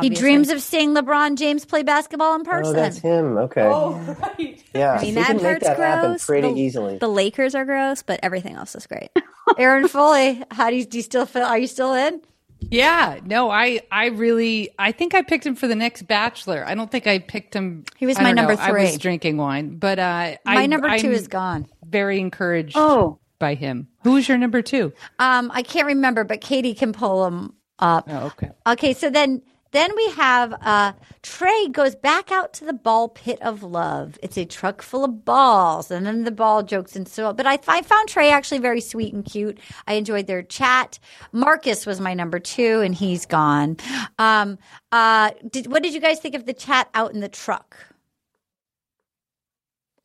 He 0.00 0.08
dreams 0.10 0.50
of 0.50 0.62
seeing 0.62 0.94
LeBron 0.94 1.36
James 1.36 1.64
play 1.64 1.82
basketball 1.82 2.34
in 2.34 2.44
person. 2.44 2.76
Oh, 2.76 2.78
person. 2.78 2.82
that's 2.82 2.98
him. 2.98 3.36
Okay. 3.38 3.62
Oh, 3.62 3.94
right. 4.22 4.62
Yeah, 4.74 4.92
I 4.92 4.96
mean, 4.96 5.04
he 5.06 5.12
that 5.12 5.26
can 5.26 5.36
make 5.36 5.44
part's 5.44 5.66
that 5.66 5.76
happen 5.78 6.10
gross. 6.10 6.26
pretty 6.26 6.52
the, 6.52 6.60
easily. 6.60 6.98
The 6.98 7.08
Lakers 7.08 7.54
are 7.54 7.64
gross, 7.64 8.02
but 8.02 8.20
everything 8.22 8.54
else 8.54 8.74
is 8.74 8.86
great. 8.86 9.10
Erin 9.58 9.88
Foley, 9.88 10.42
how 10.50 10.70
do 10.70 10.76
you, 10.76 10.84
do 10.84 10.98
you 10.98 11.02
still 11.02 11.26
feel? 11.26 11.42
Are 11.42 11.58
you 11.58 11.66
still 11.66 11.94
in? 11.94 12.20
Yeah, 12.60 13.18
no, 13.24 13.50
I, 13.50 13.80
I 13.90 14.06
really, 14.08 14.70
I 14.78 14.92
think 14.92 15.14
I 15.14 15.22
picked 15.22 15.46
him 15.46 15.56
for 15.56 15.66
the 15.66 15.74
next 15.74 16.02
Bachelor. 16.02 16.62
I 16.66 16.74
don't 16.74 16.90
think 16.90 17.06
I 17.06 17.18
picked 17.18 17.54
him. 17.54 17.84
He 17.96 18.06
was 18.06 18.18
I 18.18 18.22
my 18.22 18.32
number 18.32 18.54
know, 18.54 18.60
I 18.60 18.70
was 18.72 18.98
drinking 18.98 19.38
wine, 19.38 19.76
but 19.78 19.98
uh, 19.98 20.36
My 20.44 20.62
I, 20.62 20.66
number 20.66 20.86
2 20.96 21.06
I'm 21.08 21.12
is 21.12 21.26
gone. 21.26 21.66
Very 21.84 22.20
encouraged. 22.20 22.76
Oh. 22.76 23.18
by 23.38 23.54
him. 23.54 23.88
Who's 24.04 24.28
your 24.28 24.36
number 24.38 24.60
two? 24.62 24.92
Um, 25.18 25.50
I 25.52 25.62
can't 25.62 25.86
remember, 25.86 26.22
but 26.24 26.42
Katie 26.42 26.74
can 26.74 26.92
pull 26.92 27.24
them 27.24 27.54
up. 27.78 28.04
Oh, 28.08 28.26
okay. 28.26 28.50
Okay, 28.66 28.92
so 28.92 29.10
then 29.10 29.42
then 29.72 29.90
we 29.94 30.10
have 30.10 30.54
uh, 30.60 30.92
Trey 31.22 31.68
goes 31.68 31.94
back 31.94 32.32
out 32.32 32.52
to 32.54 32.64
the 32.64 32.72
ball 32.72 33.08
pit 33.08 33.40
of 33.42 33.62
love. 33.62 34.18
It's 34.22 34.36
a 34.36 34.44
truck 34.44 34.82
full 34.82 35.04
of 35.04 35.24
balls, 35.24 35.90
and 35.90 36.06
then 36.06 36.24
the 36.24 36.30
ball 36.30 36.62
jokes 36.62 36.96
and 36.96 37.06
so. 37.06 37.28
On. 37.28 37.36
But 37.36 37.46
I, 37.46 37.58
I 37.68 37.82
found 37.82 38.08
Trey 38.08 38.30
actually 38.30 38.58
very 38.58 38.80
sweet 38.80 39.14
and 39.14 39.24
cute. 39.24 39.58
I 39.86 39.94
enjoyed 39.94 40.26
their 40.26 40.42
chat. 40.42 40.98
Marcus 41.32 41.86
was 41.86 42.00
my 42.00 42.14
number 42.14 42.38
two, 42.38 42.80
and 42.80 42.94
he's 42.94 43.26
gone. 43.26 43.76
Um, 44.18 44.58
uh, 44.92 45.30
did, 45.50 45.70
what 45.70 45.82
did 45.82 45.94
you 45.94 46.00
guys 46.00 46.20
think 46.20 46.34
of 46.34 46.46
the 46.46 46.54
chat 46.54 46.88
out 46.94 47.12
in 47.12 47.20
the 47.20 47.28
truck 47.28 47.76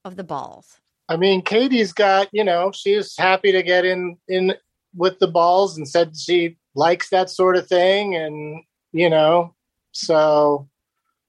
of 0.04 0.16
the 0.16 0.24
balls? 0.24 0.80
I 1.08 1.18
mean, 1.18 1.42
Katie's 1.42 1.94
got, 1.94 2.30
you 2.32 2.44
know, 2.44 2.72
she's 2.74 3.16
happy 3.18 3.52
to 3.52 3.62
get 3.62 3.86
in 3.86 4.18
in 4.28 4.56
with 4.96 5.20
the 5.20 5.28
balls 5.28 5.78
and 5.78 5.88
said 5.88 6.18
she 6.18 6.58
likes 6.76 7.10
that 7.10 7.30
sort 7.30 7.56
of 7.56 7.68
thing, 7.68 8.16
and 8.16 8.64
you 8.96 9.10
know, 9.10 9.54
so 9.92 10.70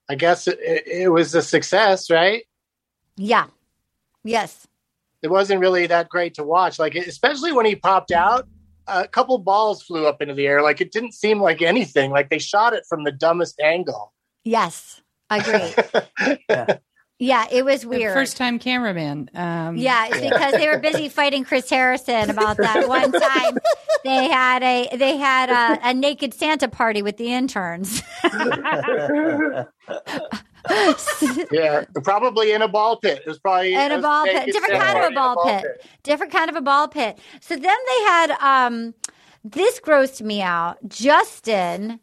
I 0.09 0.14
guess 0.14 0.47
it, 0.47 0.59
it, 0.60 0.86
it 0.86 1.09
was 1.09 1.34
a 1.34 1.43
success, 1.43 2.09
right? 2.09 2.44
Yeah. 3.16 3.48
Yes. 4.22 4.68
It 5.20 5.30
wasn't 5.32 5.60
really 5.60 5.88
that 5.88 6.09
great 6.09 6.34
to 6.34 6.44
watch, 6.44 6.78
like 6.78 6.94
especially 6.94 7.51
when 7.51 7.66
he 7.66 7.74
popped 7.74 8.12
out. 8.12 8.47
A 8.86 9.09
couple 9.09 9.36
balls 9.38 9.82
flew 9.82 10.06
up 10.06 10.22
into 10.22 10.32
the 10.32 10.47
air. 10.47 10.62
Like 10.62 10.80
it 10.80 10.93
didn't 10.93 11.12
seem 11.12 11.40
like 11.40 11.60
anything. 11.60 12.12
Like 12.12 12.30
they 12.30 12.38
shot 12.38 12.72
it 12.72 12.84
from 12.88 13.02
the 13.02 13.10
dumbest 13.10 13.59
angle. 13.60 14.12
Yes. 14.44 15.02
I 15.28 15.38
agree. 15.38 16.38
Yeah, 16.48 16.78
it 17.18 17.64
was 17.64 17.86
weird. 17.86 18.14
First 18.14 18.36
time 18.36 18.59
cameraman. 18.59 19.30
Um, 19.34 19.76
Yeah, 19.76 20.06
it's 20.10 20.20
because 20.20 20.52
they 20.52 20.68
were 20.68 20.78
busy 20.78 21.09
fighting 21.09 21.44
Chris 21.44 21.68
Harrison 21.70 22.30
about 22.30 22.56
that 22.59 22.88
one 22.98 23.12
time. 23.12 23.59
They 24.05 24.28
had 24.28 24.62
a 24.62 24.97
they 24.97 25.16
had 25.16 25.51
a, 25.51 25.88
a 25.88 25.94
naked 25.94 26.34
Santa 26.34 26.68
party 26.68 27.02
with 27.02 27.16
the 27.16 27.32
interns. 27.32 28.02
yeah, 31.52 31.84
probably 32.05 32.52
in 32.52 32.62
a 32.62 32.68
ball 32.68 32.97
pit. 32.98 33.20
It 33.20 33.26
was 33.26 33.38
probably 33.38 33.74
and 33.74 33.93
a 33.93 34.01
ball 34.01 34.24
pit, 34.24 34.52
different 34.52 34.80
kind 34.80 34.98
of 34.98 35.10
a 35.10 35.14
ball 35.14 35.44
pit, 35.44 35.84
different 36.02 36.32
kind 36.32 36.51
of 36.51 36.56
a 36.56 36.60
ball 36.60 36.88
pit. 36.88 37.18
So 37.40 37.55
then 37.56 37.62
they 37.62 38.02
had 38.05 38.30
um, 38.40 38.94
this 39.44 39.80
grossed 39.80 40.22
me 40.22 40.43
out. 40.43 40.76
Justin 40.88 42.01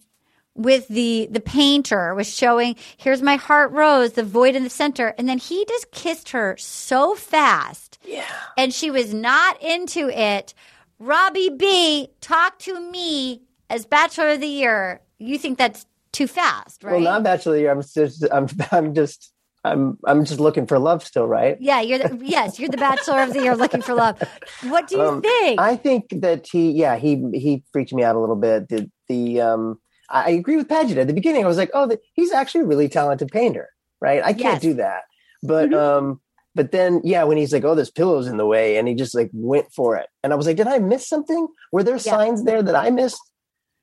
with 0.56 0.88
the 0.88 1.28
the 1.32 1.40
painter 1.40 2.14
was 2.14 2.34
showing 2.34 2.76
here's 2.98 3.22
my 3.22 3.36
heart 3.36 3.72
rose, 3.72 4.14
the 4.14 4.24
void 4.24 4.56
in 4.56 4.64
the 4.64 4.70
center, 4.70 5.16
and 5.18 5.28
then 5.28 5.38
he 5.38 5.66
just 5.68 5.92
kissed 5.92 6.30
her 6.30 6.56
so 6.58 7.16
fast, 7.16 7.98
yeah, 8.04 8.26
and 8.58 8.74
she 8.74 8.92
was 8.92 9.14
not 9.14 9.62
into 9.62 10.10
it. 10.10 10.54
Robbie 11.00 11.50
B, 11.50 12.10
talk 12.22 12.60
to 12.60 12.80
me 12.92 13.42
as 13.70 13.86
Bachelor 13.86 14.30
of 14.30 14.42
the 14.42 14.48
Year. 14.48 15.02
You 15.18 15.38
think 15.38 15.58
that's 15.58 15.86
too 16.12 16.28
fast, 16.28 16.84
right? 16.84 16.94
Well, 16.94 17.02
not 17.02 17.24
Bachelor 17.24 17.54
of 17.54 17.56
the 17.56 17.62
Year. 17.62 17.72
I'm 17.72 17.82
just, 17.82 18.24
I'm, 18.32 18.48
I'm 18.72 18.94
just, 18.94 19.34
I'm, 19.66 19.98
I'm 20.06 20.24
just 20.24 20.40
looking 20.40 20.68
for 20.68 20.78
love 20.80 21.04
still, 21.04 21.28
right? 21.28 21.58
Yeah, 21.60 21.82
you're 21.82 22.00
the, 22.00 22.20
yes, 22.24 22.60
you're 22.60 22.70
the 22.70 22.78
Bachelor 22.78 23.22
of 23.24 23.34
the 23.34 23.42
Year 23.42 23.56
looking 23.56 23.82
for 23.82 23.96
love. 23.96 24.22
What 24.62 24.88
do 24.88 24.98
you 24.98 25.02
Um, 25.02 25.22
think? 25.22 25.60
I 25.60 25.76
think 25.76 26.22
that 26.22 26.48
he, 26.48 26.72
yeah, 26.72 26.96
he, 26.98 27.16
he 27.34 27.64
freaked 27.74 27.92
me 27.92 28.04
out 28.04 28.16
a 28.16 28.20
little 28.20 28.36
bit. 28.36 28.70
The, 28.70 28.90
the, 29.10 29.42
um, 29.42 29.80
I 30.10 30.32
agree 30.32 30.58
with 30.58 30.70
Paget 30.70 30.98
at 30.98 31.08
the 31.08 31.14
beginning. 31.14 31.44
I 31.44 31.48
was 31.48 31.58
like, 31.58 31.72
oh, 31.74 31.88
the, 31.88 32.00
he's 32.14 32.32
actually 32.32 32.62
a 32.62 32.68
really 32.68 32.90
talented 32.90 33.30
painter, 33.30 33.70
right? 34.02 34.22
I 34.24 34.34
can't 34.34 34.56
Yes. 34.56 34.62
do 34.62 34.74
that. 34.76 35.02
But, 35.42 35.74
um, 35.74 36.22
but 36.56 36.72
then, 36.72 37.02
yeah, 37.04 37.24
when 37.24 37.38
he's 37.38 37.52
like, 37.52 37.64
oh, 37.64 37.74
there's 37.76 37.90
pillows 37.92 38.28
in 38.28 38.38
the 38.38 38.46
way, 38.46 38.78
and 38.78 38.88
he 38.88 38.94
just 38.96 39.16
like 39.16 39.30
went 39.34 39.72
for 39.74 39.98
it. 39.98 40.08
And 40.24 40.32
I 40.32 40.36
was 40.36 40.46
like, 40.46 40.58
did 40.58 40.68
I 40.68 40.80
miss 40.80 41.08
something? 41.08 41.48
Were 41.72 41.84
there 41.84 41.98
signs 42.00 42.44
there 42.44 42.62
that 42.62 42.76
I 42.76 42.90
missed? 42.92 43.20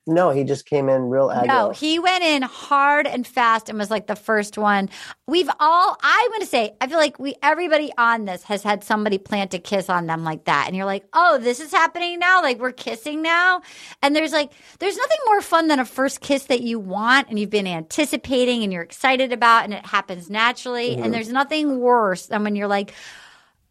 No, 0.07 0.31
he 0.31 0.43
just 0.43 0.65
came 0.65 0.89
in 0.89 1.09
real 1.09 1.27
aggro. 1.27 1.45
No, 1.45 1.69
he 1.69 1.99
went 1.99 2.23
in 2.23 2.41
hard 2.41 3.05
and 3.05 3.25
fast 3.25 3.69
and 3.69 3.77
was 3.77 3.91
like 3.91 4.07
the 4.07 4.15
first 4.15 4.57
one. 4.57 4.89
We've 5.27 5.49
all, 5.59 5.97
I'm 6.01 6.29
going 6.29 6.41
to 6.41 6.47
say, 6.47 6.75
I 6.81 6.87
feel 6.87 6.97
like 6.97 7.19
we, 7.19 7.35
everybody 7.43 7.91
on 7.99 8.25
this 8.25 8.41
has 8.43 8.63
had 8.63 8.83
somebody 8.83 9.19
plant 9.19 9.53
a 9.53 9.59
kiss 9.59 9.89
on 9.89 10.07
them 10.07 10.23
like 10.23 10.45
that. 10.45 10.65
And 10.65 10.75
you're 10.75 10.87
like, 10.87 11.05
oh, 11.13 11.37
this 11.37 11.59
is 11.59 11.71
happening 11.71 12.17
now? 12.17 12.41
Like 12.41 12.59
we're 12.59 12.71
kissing 12.71 13.21
now? 13.21 13.61
And 14.01 14.15
there's 14.15 14.33
like, 14.33 14.51
there's 14.79 14.97
nothing 14.97 15.19
more 15.27 15.41
fun 15.41 15.67
than 15.67 15.79
a 15.79 15.85
first 15.85 16.19
kiss 16.21 16.45
that 16.45 16.61
you 16.61 16.79
want 16.79 17.29
and 17.29 17.37
you've 17.37 17.51
been 17.51 17.67
anticipating 17.67 18.63
and 18.63 18.73
you're 18.73 18.81
excited 18.81 19.31
about 19.31 19.65
and 19.65 19.73
it 19.73 19.85
happens 19.85 20.31
naturally. 20.31 20.95
Mhm. 20.95 21.05
And 21.05 21.13
there's 21.13 21.29
nothing 21.29 21.79
worse 21.79 22.25
than 22.25 22.43
when 22.43 22.55
you're 22.55 22.67
like, 22.67 22.95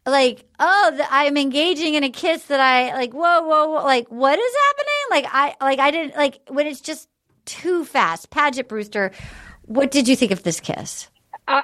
like 0.05 0.45
oh 0.59 0.91
th- 0.95 1.07
i'm 1.11 1.37
engaging 1.37 1.93
in 1.93 2.03
a 2.03 2.09
kiss 2.09 2.45
that 2.45 2.59
i 2.59 2.93
like 2.95 3.13
whoa 3.13 3.41
whoa, 3.41 3.67
whoa 3.67 3.83
like 3.83 4.07
what 4.09 4.37
is 4.37 4.53
happening? 4.67 4.91
Like 5.11 5.25
i 5.31 5.55
like 5.61 5.79
i 5.79 5.91
didn't 5.91 6.15
like 6.15 6.39
when 6.47 6.67
it's 6.67 6.81
just 6.81 7.07
too 7.45 7.85
fast. 7.85 8.29
Paget 8.29 8.67
brewster 8.67 9.11
what 9.63 9.91
did 9.91 10.07
you 10.07 10.15
think 10.15 10.31
of 10.31 10.43
this 10.43 10.59
kiss? 10.59 11.07
Uh, 11.47 11.61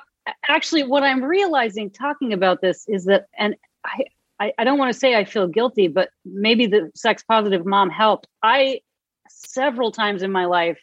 actually 0.47 0.83
what 0.83 1.03
i'm 1.03 1.23
realizing 1.23 1.89
talking 1.89 2.33
about 2.33 2.61
this 2.61 2.85
is 2.87 3.05
that 3.05 3.27
and 3.37 3.55
i 3.85 4.03
i, 4.39 4.53
I 4.57 4.63
don't 4.63 4.77
want 4.77 4.93
to 4.93 4.99
say 4.99 5.15
i 5.15 5.23
feel 5.23 5.47
guilty 5.47 5.87
but 5.87 6.09
maybe 6.25 6.67
the 6.67 6.91
sex 6.95 7.23
positive 7.23 7.65
mom 7.65 7.89
helped. 7.89 8.27
I 8.43 8.81
several 9.29 9.91
times 9.91 10.21
in 10.21 10.31
my 10.31 10.45
life 10.45 10.79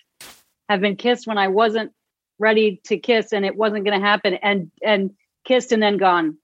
have 0.69 0.81
been 0.81 0.97
kissed 0.97 1.27
when 1.27 1.39
i 1.39 1.49
wasn't 1.49 1.93
ready 2.39 2.81
to 2.85 2.99
kiss 2.99 3.33
and 3.33 3.45
it 3.45 3.55
wasn't 3.55 3.85
going 3.85 3.99
to 3.99 4.05
happen 4.05 4.35
and 4.35 4.71
and 4.83 5.13
kissed 5.45 5.71
and 5.73 5.83
then 5.83 5.99
gone 5.99 6.37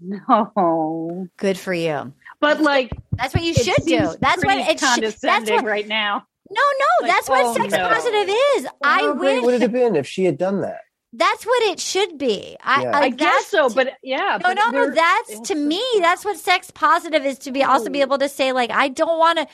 no 0.00 1.28
good 1.36 1.58
for 1.58 1.72
you 1.72 2.12
but 2.40 2.60
like 2.60 2.90
that's 3.12 3.34
what 3.34 3.42
you 3.42 3.54
should 3.54 3.84
do 3.86 4.14
that's 4.20 4.44
what 4.44 4.58
it's 4.58 4.82
it 4.82 5.14
sh- 5.14 5.18
that's 5.20 5.50
what 5.50 5.64
right 5.64 5.88
now 5.88 6.24
no 6.50 6.60
no 6.78 7.06
Like, 7.06 7.12
that's 7.12 7.28
what 7.28 7.44
oh, 7.44 7.54
sex 7.54 7.72
no. 7.72 7.88
positive 7.88 8.28
is 8.28 8.66
i 8.84 9.00
How 9.00 9.14
great 9.14 9.42
would 9.42 9.54
it 9.54 9.62
have 9.62 9.72
been 9.72 9.96
if 9.96 10.06
she 10.06 10.24
had 10.24 10.38
done 10.38 10.60
that? 10.60 10.80
that's 11.12 11.46
what 11.46 11.62
it 11.62 11.80
should 11.80 12.18
be 12.18 12.56
i, 12.62 12.82
Yeah. 12.82 12.90
like, 12.90 13.02
I 13.02 13.16
guess 13.16 13.46
so, 13.46 13.70
but 13.70 13.94
yeah, 14.02 14.38
no 14.42 14.48
but 14.48 14.54
no 14.54 14.70
no 14.70 14.90
that's 14.90 15.40
to 15.48 15.54
me 15.54 15.82
that's 16.00 16.24
what 16.24 16.36
sex 16.38 16.70
positive 16.70 17.24
is 17.24 17.38
to 17.40 17.52
be 17.52 17.62
also 17.62 17.88
be 17.88 18.02
able 18.02 18.18
to 18.18 18.28
say 18.28 18.52
like 18.52 18.70
i 18.70 18.88
don't 18.88 19.18
want 19.18 19.38
to 19.38 19.46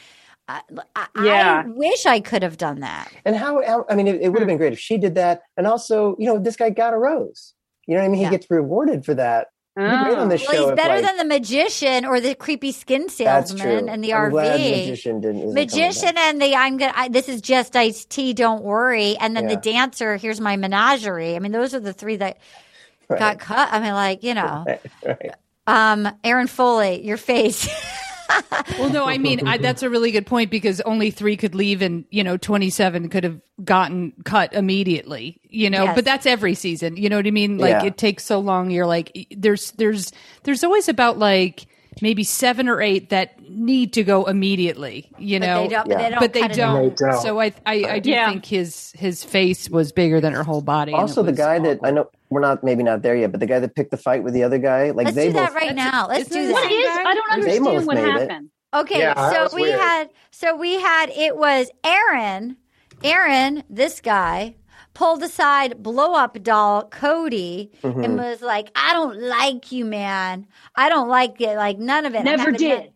I, 0.49 0.61
I, 0.97 1.07
Yeah. 1.23 1.63
I 1.65 1.69
wish 1.69 2.07
I 2.07 2.21
could 2.21 2.43
have 2.43 2.57
done 2.57 2.81
that. 2.81 3.13
And 3.25 3.37
how, 3.37 3.65
how 3.65 3.87
I 3.89 3.95
mean, 3.95 4.09
it, 4.09 4.21
it 4.21 4.29
would 4.31 4.41
have 4.41 4.47
hmm. 4.47 4.49
been 4.49 4.57
great 4.59 4.73
if 4.73 4.79
she 4.81 4.99
did 4.99 5.15
that. 5.15 5.43
And 5.57 5.67
also, 5.67 6.17
you 6.19 6.27
know, 6.27 6.39
this 6.39 6.57
guy 6.57 6.71
got 6.71 6.95
a 6.95 6.99
rose. 6.99 7.55
You 7.87 7.95
know 7.95 8.01
what 8.01 8.07
I 8.07 8.09
mean? 8.11 8.21
Yeah. 8.23 8.31
He 8.31 8.37
gets 8.37 8.51
rewarded 8.51 9.05
for 9.05 9.15
that. 9.15 9.49
Great 9.75 9.91
on 10.19 10.29
this 10.29 10.45
Well, 10.47 10.53
show. 10.55 10.67
he's 10.69 10.77
better 10.77 10.97
like- 10.97 11.05
than 11.05 11.17
the 11.17 11.25
magician 11.25 12.05
or 12.05 12.21
the 12.21 12.35
creepy 12.35 12.73
skin 12.73 13.09
salesman 13.09 13.89
and 13.89 14.05
the 14.05 14.13
I'm 14.13 14.31
RV. 14.33 14.71
magician 14.81 15.21
didn't. 15.21 15.55
Magician 15.55 16.13
and 16.19 16.43
the 16.43 16.55
I'm 16.55 16.77
gonna. 16.77 16.93
I, 16.95 17.09
this 17.09 17.29
is 17.29 17.41
just 17.41 17.75
iced 17.75 18.11
tea. 18.11 18.35
Don't 18.35 18.63
worry. 18.63 19.17
And 19.19 19.35
then 19.37 19.47
the 19.47 19.57
dancer. 19.57 20.17
Here's 20.17 20.41
my 20.41 20.57
menagerie. 20.57 21.37
I 21.37 21.39
mean, 21.39 21.53
those 21.53 21.75
are 21.75 21.81
the 21.81 21.93
three 21.95 22.17
that 22.17 22.39
Right. 23.09 23.19
got 23.19 23.39
cut. 23.39 23.69
I 23.73 23.81
mean, 23.81 23.95
like 23.95 24.23
you 24.23 24.35
know, 24.35 24.65
back. 24.67 24.83
Right. 25.05 25.33
um, 25.67 26.09
Erin 26.23 26.49
Foley, 26.49 27.03
your 27.05 27.17
face. 27.17 27.67
Well, 28.79 28.91
no, 28.91 29.07
I 29.07 29.19
mean 29.19 29.47
I, 29.47 29.59
that's 29.59 29.83
a 29.83 29.91
really 29.91 30.11
good 30.13 30.27
point 30.27 30.51
because 30.51 30.81
only 30.83 31.11
three 31.11 31.37
could 31.37 31.55
leave, 31.55 31.83
and 31.83 32.05
you 32.11 32.23
know, 32.25 32.37
twenty-seven 32.37 33.09
could 33.09 33.25
have 33.25 33.41
gotten 33.65 34.13
cut 34.25 34.53
immediately. 34.55 35.41
You 35.49 35.69
know, 35.71 35.85
Yes. 35.85 35.95
but 35.95 36.05
that's 36.05 36.27
every 36.27 36.55
season. 36.55 36.97
You 36.97 37.09
know 37.09 37.17
what 37.17 37.27
I 37.27 37.31
mean? 37.31 37.59
Like 37.59 37.71
Yeah. 37.71 37.85
it 37.85 37.97
takes 37.99 38.25
so 38.25 38.39
long. 38.41 38.71
You're 38.71 38.87
like, 38.87 39.27
there's, 39.37 39.73
there's, 39.73 40.13
there's 40.45 40.65
always 40.65 40.89
about 40.89 41.19
like 41.19 41.67
maybe 42.01 42.25
seven 42.25 42.69
or 42.69 42.81
eight 42.81 43.11
that 43.11 43.39
need 43.51 43.93
to 43.95 44.03
go 44.05 44.25
immediately. 44.25 45.11
You 45.19 45.39
But 45.41 45.47
know, 45.47 45.63
they 45.63 45.69
don't- 45.69 45.89
but 45.89 45.99
they 45.99 46.11
don't 46.11 46.21
But 46.21 46.33
they 46.33 46.49
don't. 46.49 46.89
They 46.99 47.07
don't. 47.07 47.23
So 47.23 47.41
I, 47.41 47.53
I, 47.67 47.85
I 47.85 47.99
do 47.99 48.11
Yeah. 48.11 48.31
think 48.31 48.47
his 48.47 48.93
his 48.97 49.23
face 49.25 49.69
was 49.69 49.93
bigger 49.93 50.21
than 50.21 50.33
her 50.33 50.43
whole 50.45 50.63
body. 50.63 50.93
Also, 50.93 51.23
the 51.23 51.31
was 51.33 51.39
guy 51.39 51.59
that. 51.59 51.81
I 51.83 51.91
know 51.91 52.09
we're 52.33 52.41
not 52.41 52.65
maybe 52.65 52.83
not 52.83 53.03
there 53.03 53.15
yet, 53.17 53.31
but 53.31 53.41
the 53.41 53.47
guy 53.47 53.59
that 53.61 53.75
picked 53.75 53.91
the 53.91 53.97
fight 53.97 54.23
with 54.25 54.35
the 54.35 54.43
other 54.43 54.59
guy, 54.59 54.91
like 54.91 55.07
Let's 55.07 55.15
they 55.17 55.27
do 55.29 55.35
that 55.35 55.49
both. 55.53 55.57
right 55.63 55.75
now. 55.75 56.09
Let's 56.09 56.29
do 56.29 56.39
it 56.41 56.47
that. 56.49 56.53
What 56.55 56.73
is? 56.73 56.87
I 57.07 57.15
don't 57.15 57.31
understand 57.33 57.87
what 57.87 57.97
made 57.97 58.05
it. 58.05 58.11
happened. 58.31 58.51
Okay, 58.75 59.01
Yeah, 59.01 59.49
so 59.49 59.55
we 59.55 59.63
weird. 59.63 59.79
had 59.81 60.09
so 60.31 60.57
we 60.57 60.81
had 60.81 61.11
it 61.11 61.37
was 61.37 61.71
Aaron. 61.85 62.57
Aaron, 63.05 63.65
this 63.69 64.01
guy 64.01 64.55
pulled 64.95 65.23
aside 65.23 65.83
blow 65.83 66.15
up 66.15 66.43
doll 66.43 66.85
Cody 66.89 67.71
Mm-hmm. 67.83 68.05
and 68.05 68.17
was 68.17 68.41
like, 68.43 68.71
"I 68.75 68.93
don't 68.95 69.19
like 69.21 69.73
you, 69.73 69.85
man. 69.85 70.47
I 70.75 70.89
don't 70.89 71.09
like 71.09 71.41
it. 71.41 71.57
Like 71.57 71.79
none 71.79 72.07
of 72.07 72.15
it. 72.15 72.25
Never 72.25 72.51
did. 72.53 72.79
none." 72.79 72.89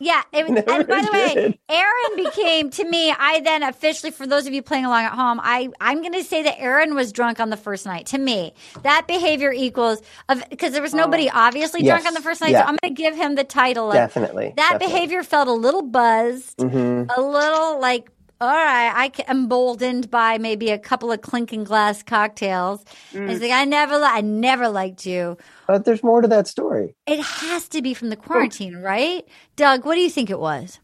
Yeah, 0.00 0.22
it 0.32 0.46
was, 0.48 0.62
and 0.66 0.86
by 0.86 1.02
the 1.02 1.10
way. 1.12 1.58
Aaron 1.68 2.16
became 2.24 2.70
to 2.70 2.84
me. 2.84 3.10
I 3.10 3.40
then 3.40 3.62
officially, 3.62 4.12
for 4.12 4.26
those 4.26 4.46
of 4.46 4.52
you 4.52 4.62
playing 4.62 4.84
along 4.84 5.04
at 5.04 5.12
home, 5.12 5.40
I 5.42 5.68
I'm 5.80 6.00
going 6.02 6.12
to 6.12 6.22
say 6.22 6.42
that 6.44 6.60
Aaron 6.60 6.94
was 6.94 7.12
drunk 7.12 7.40
on 7.40 7.50
the 7.50 7.56
first 7.56 7.84
night. 7.84 8.06
To 8.06 8.18
me, 8.18 8.54
that 8.82 9.06
behavior 9.08 9.52
equals 9.52 10.00
of 10.28 10.42
because 10.50 10.72
there 10.72 10.82
was 10.82 10.94
nobody 10.94 11.28
obviously 11.28 11.82
drunk 11.82 12.04
Yes. 12.04 12.08
on 12.08 12.14
the 12.14 12.20
first 12.22 12.40
night. 12.40 12.52
Yeah. 12.52 12.62
So 12.62 12.68
I'm 12.68 12.76
going 12.82 12.94
to 12.94 13.02
give 13.02 13.16
him 13.16 13.34
the 13.34 13.44
title 13.44 13.88
of 13.88 13.94
Definitely. 13.94 14.52
that 14.56 14.72
definitely. 14.72 14.86
behavior 14.94 15.22
felt 15.24 15.48
a 15.48 15.52
little 15.52 15.82
buzzed, 15.82 16.56
Mhm. 16.58 17.10
a 17.16 17.20
little 17.20 17.80
like, 17.80 18.08
all 18.40 18.48
right, 18.54 18.92
I 18.94 19.08
ca- 19.08 19.24
emboldened 19.28 20.10
by 20.10 20.38
maybe 20.38 20.70
a 20.70 20.78
couple 20.78 21.10
of 21.10 21.20
clinking 21.20 21.64
glass 21.64 22.02
cocktails. 22.02 22.84
Mm. 23.12 23.28
He's 23.28 23.40
like, 23.40 23.50
I 23.50 23.64
never, 23.64 23.96
li- 23.96 24.04
I 24.04 24.20
never 24.20 24.68
liked 24.68 25.06
you. 25.06 25.36
But 25.66 25.84
there's 25.84 26.02
more 26.02 26.20
to 26.20 26.28
that 26.28 26.46
story. 26.46 26.94
It 27.06 27.20
has 27.20 27.68
to 27.68 27.82
be 27.82 27.94
from 27.94 28.10
the 28.10 28.16
quarantine, 28.16 28.76
right? 28.76 29.26
Doug, 29.56 29.84
what 29.84 29.94
do 29.94 30.00
you 30.00 30.10
think 30.10 30.30
it 30.30 30.38
was? 30.38 30.78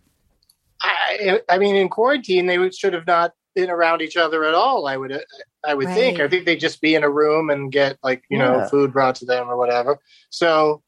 I, 0.82 1.40
I 1.48 1.58
mean, 1.58 1.76
in 1.76 1.88
quarantine, 1.88 2.46
they 2.46 2.70
should 2.70 2.92
have 2.92 3.06
not 3.06 3.32
been 3.54 3.70
around 3.70 4.02
each 4.02 4.16
other 4.16 4.44
at 4.44 4.54
all. 4.54 4.86
I 4.86 4.96
would, 4.96 5.18
I 5.64 5.74
would 5.74 5.88
think. 5.88 6.20
I 6.20 6.28
think 6.28 6.44
they'd 6.44 6.60
just 6.60 6.80
be 6.80 6.94
in 6.94 7.04
a 7.04 7.10
room 7.10 7.50
and 7.50 7.70
get 7.72 7.98
like 8.02 8.24
you 8.28 8.38
know 8.38 8.66
food 8.68 8.92
brought 8.92 9.14
to 9.16 9.24
them 9.24 9.48
or 9.48 9.56
whatever. 9.56 9.98
So, 10.30 10.82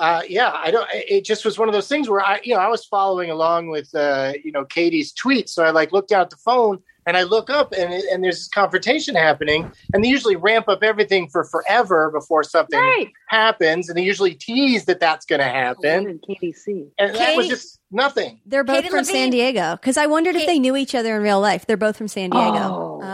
uh, 0.00 0.22
yeah, 0.28 0.50
I 0.54 0.70
don't. 0.70 0.88
It 0.92 1.24
just 1.24 1.44
was 1.44 1.58
one 1.58 1.68
of 1.68 1.72
those 1.74 1.88
things 1.88 2.08
where 2.08 2.20
I, 2.20 2.40
you 2.42 2.54
know, 2.54 2.60
I 2.60 2.68
was 2.68 2.84
following 2.84 3.30
along 3.30 3.68
with 3.68 3.94
uh, 3.94 4.32
you 4.42 4.50
know 4.52 4.64
Katie's 4.64 5.12
tweets, 5.12 5.50
so 5.50 5.62
I 5.62 5.70
like 5.70 5.92
looked 5.92 6.08
down 6.08 6.22
at 6.22 6.30
the 6.30 6.36
phone 6.36 6.78
and 7.06 7.16
I 7.16 7.22
look 7.22 7.48
up 7.48 7.72
and 7.72 7.92
it- 7.94 8.04
and 8.12 8.22
there's 8.22 8.36
this 8.36 8.48
confrontation 8.48 9.14
happening, 9.14 9.70
and 9.94 10.04
they 10.04 10.08
usually 10.08 10.36
ramp 10.36 10.68
up 10.68 10.82
everything 10.82 11.28
for 11.30 11.44
forever 11.44 12.10
before 12.10 12.42
something 12.42 12.78
Right. 12.78 13.08
happens, 13.28 13.88
and 13.88 13.96
they 13.96 14.02
usually 14.02 14.34
tease 14.34 14.84
that 14.84 15.00
that's 15.00 15.24
going 15.26 15.40
to 15.40 15.46
happen, 15.48 16.08
in 16.08 16.18
KDC. 16.18 16.88
and 16.98 17.14
that 17.16 17.36
was 17.36 17.48
just 17.48 17.78
nothing. 17.90 18.40
They're 18.46 18.64
both 18.64 18.76
Katie 18.82 18.88
from 18.90 19.04
San 19.04 19.30
Diego 19.30 19.76
because 19.76 19.96
I 19.96 20.06
wondered 20.06 20.36
if 20.36 20.46
they 20.46 20.58
knew 20.58 20.76
each 20.76 20.94
other 20.94 21.16
in 21.16 21.22
real 21.22 21.40
life. 21.40 21.64
They're 21.66 21.76
both 21.78 21.96
from 21.96 22.08
San 22.08 22.30
Diego. 22.30 22.58
Oh. 22.58 23.00
So 23.02 23.06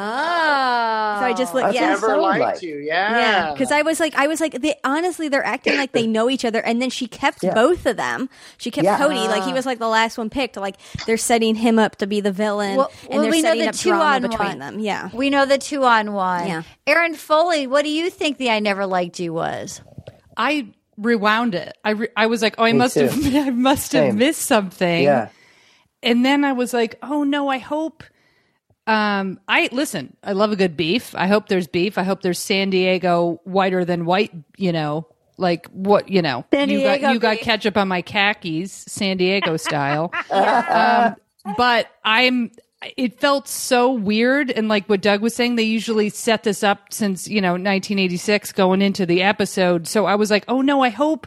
I 1.27 1.35
just 1.35 1.53
looked. 1.55 1.67
That's 1.67 1.75
Yeah, 1.77 1.89
Never 1.91 2.07
sound 2.07 2.23
liked 2.23 2.41
like. 2.41 2.63
you. 2.63 2.77
yeah. 2.79 3.19
Yeah. 3.19 3.53
Because 3.53 3.71
I 3.73 3.83
was 3.83 4.01
like, 4.01 4.15
I 4.15 4.27
was 4.27 4.41
like, 4.41 4.53
they 4.61 4.75
honestly, 4.85 5.29
they're 5.29 5.45
acting 5.45 5.77
like 5.77 5.93
they 5.93 6.07
know 6.07 6.31
each 6.31 6.45
other, 6.45 6.61
and 6.61 6.81
then 6.81 6.91
she 6.91 7.07
kept 7.07 7.43
Yeah. 7.43 7.55
both 7.55 7.85
of 7.87 7.97
them. 7.97 8.29
She 8.59 8.71
kept 8.71 8.85
Yeah. 8.85 8.99
Cody, 8.99 9.17
like 9.29 9.45
he 9.45 9.51
ah. 9.51 9.55
was 9.55 9.67
like 9.67 9.79
the 9.79 9.89
last 9.89 10.17
one 10.19 10.31
picked. 10.31 10.57
Like 10.57 10.77
they're 11.07 11.17
setting 11.17 11.55
him 11.55 11.79
up 11.79 11.97
to 11.97 12.07
be 12.07 12.21
the 12.21 12.33
villain, 12.33 12.77
Well- 12.77 12.91
and 13.11 13.11
well, 13.15 13.23
they're 13.23 13.31
we 13.31 13.43
know 13.43 13.55
the 13.57 13.69
up 13.69 13.75
two 13.75 13.89
drama 13.91 14.05
on 14.05 14.23
between 14.23 14.49
one. 14.49 14.59
them. 14.61 14.79
Yeah. 14.81 15.11
We 15.13 15.31
know 15.31 15.45
the 15.47 15.59
two 15.59 15.85
on 15.85 16.13
one. 16.13 16.47
Yeah. 16.47 16.63
Erin 16.87 17.15
Foley, 17.15 17.67
what 17.67 17.83
do 17.85 17.91
you 17.91 18.09
think 18.11 18.39
the 18.39 18.51
I 18.51 18.61
Never 18.61 18.87
Liked 18.87 19.19
You 19.21 19.33
was? 19.35 19.81
I 20.37 20.69
rewound 20.99 21.55
it. 21.55 21.77
I 21.85 21.91
re- 21.91 22.09
I 22.17 22.27
was 22.27 22.41
like, 22.43 22.55
oh, 22.59 22.65
I 22.65 22.73
Me 22.73 22.79
must 22.79 22.95
too. 22.95 23.07
have 23.09 23.35
I 23.47 23.51
must 23.51 23.93
have 23.93 24.15
missed 24.15 24.43
something. 24.43 25.03
Yeah. 25.05 25.29
And 26.03 26.25
then 26.25 26.45
I 26.45 26.53
was 26.53 26.73
like, 26.73 26.97
oh 27.03 27.25
no, 27.25 27.49
I 27.49 27.59
hope. 27.59 28.03
Um, 28.87 29.41
I 29.49 29.69
listen. 29.73 30.17
I 30.23 30.33
love 30.33 30.53
a 30.53 30.57
good 30.57 30.77
beef. 30.77 31.15
I 31.15 31.27
hope 31.27 31.49
there's 31.49 31.67
beef. 31.67 31.99
I 31.99 32.05
hope 32.05 32.23
there's 32.23 32.39
San 32.39 32.71
Diego 32.71 33.41
whiter 33.45 33.85
than 33.85 34.05
white. 34.05 34.33
You 34.57 34.73
know, 34.73 35.09
like 35.37 35.67
what 35.69 36.09
you 36.09 36.23
know. 36.23 36.45
San 36.53 36.71
you 36.71 36.79
Diego 36.79 37.01
got 37.01 37.13
you 37.13 37.19
got 37.19 37.39
ketchup 37.39 37.77
on 37.77 37.89
my 37.89 38.03
khakis, 38.03 38.73
San 38.73 39.17
Diego 39.17 39.57
style. 39.57 40.13
um, 40.31 41.17
but 41.57 41.89
I'm. 42.05 42.53
It 42.97 43.19
felt 43.19 43.49
so 43.49 43.91
weird, 43.91 44.51
and 44.51 44.69
like 44.69 44.87
what 44.87 45.01
Doug 45.01 45.21
was 45.21 45.35
saying, 45.35 45.57
they 45.57 45.65
usually 45.65 46.11
set 46.11 46.45
this 46.45 46.63
up 46.63 46.93
since 46.93 47.27
you 47.27 47.41
know 47.41 47.53
1986 47.53 48.53
going 48.53 48.83
into 48.83 49.07
the 49.07 49.23
episode. 49.23 49.89
So 49.89 50.05
I 50.07 50.15
was 50.15 50.31
like, 50.31 50.45
oh 50.47 50.61
no, 50.61 50.83
I 50.83 50.91
hope 50.91 51.27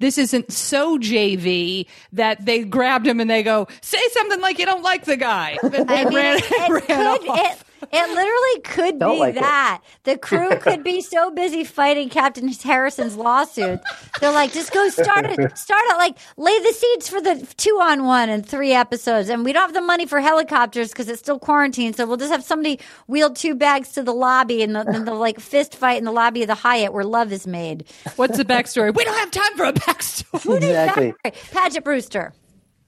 this 0.00 0.18
isn't 0.18 0.52
so 0.52 0.98
JV 0.98 1.86
that 2.12 2.44
they 2.44 2.64
grabbed 2.64 3.06
him 3.06 3.20
and 3.20 3.30
they 3.30 3.42
go 3.42 3.68
say 3.80 4.00
something 4.10 4.40
like 4.40 4.58
you 4.58 4.66
don't 4.66 4.82
like 4.82 5.04
the 5.04 5.16
guy. 5.16 5.58
And 5.70 5.90
I 5.90 6.04
mean, 6.04 6.14
ran- 6.14 6.40
it, 6.42 6.88
ran 6.88 7.18
could. 7.18 7.38
It, 7.38 7.58
it 7.82 8.08
literally 8.08 8.60
could 8.62 8.98
Felt 8.98 9.14
be 9.14 9.18
like 9.20 9.36
it. 9.36 9.40
that 9.40 9.82
the 10.04 10.16
crew 10.18 10.56
could 10.60 10.82
be 10.84 11.00
so 11.00 11.30
busy 11.30 11.64
fighting 11.64 12.08
Captain 12.08 12.48
Harrison's 12.48 13.16
lawsuit. 13.16 13.80
They're 14.20 14.32
like, 14.32 14.52
just 14.52 14.72
go 14.72 14.88
start 14.88 15.26
it, 15.26 15.58
start 15.58 15.82
it, 15.86 15.96
like 15.96 16.16
lay 16.36 16.58
the 16.60 16.72
seeds 16.72 17.08
for 17.08 17.20
the 17.20 17.46
two 17.56 17.78
on 17.82 18.04
one 18.04 18.28
and 18.28 18.44
three 18.44 18.72
episodes. 18.72 19.28
And 19.28 19.44
we 19.44 19.52
don't 19.52 19.62
have 19.62 19.74
the 19.74 19.80
money 19.80 20.06
for 20.06 20.20
helicopters 20.20 20.90
because 20.90 21.08
it's 21.08 21.20
still 21.20 21.38
quarantine. 21.38 21.92
So 21.94 22.06
we'll 22.06 22.16
just 22.16 22.32
have 22.32 22.44
somebody 22.44 22.80
wheel 23.06 23.30
two 23.32 23.54
bags 23.54 23.92
to 23.92 24.02
the 24.02 24.14
lobby 24.14 24.62
and 24.62 24.74
the, 24.74 24.80
and 24.86 25.06
the 25.06 25.14
like 25.14 25.40
fist 25.40 25.74
fight 25.76 25.98
in 25.98 26.04
the 26.04 26.12
lobby 26.12 26.42
of 26.42 26.48
the 26.48 26.54
Hyatt 26.54 26.92
where 26.92 27.04
love 27.04 27.32
is 27.32 27.46
made. 27.46 27.84
What's 28.16 28.36
the 28.36 28.44
backstory? 28.44 28.94
We 28.94 29.04
don't 29.04 29.18
have 29.18 29.30
time 29.30 29.56
for 29.56 29.64
a 29.64 29.72
backstory. 29.72 30.56
Exactly. 30.56 31.14
Paget 31.52 31.84
Brewster. 31.84 32.32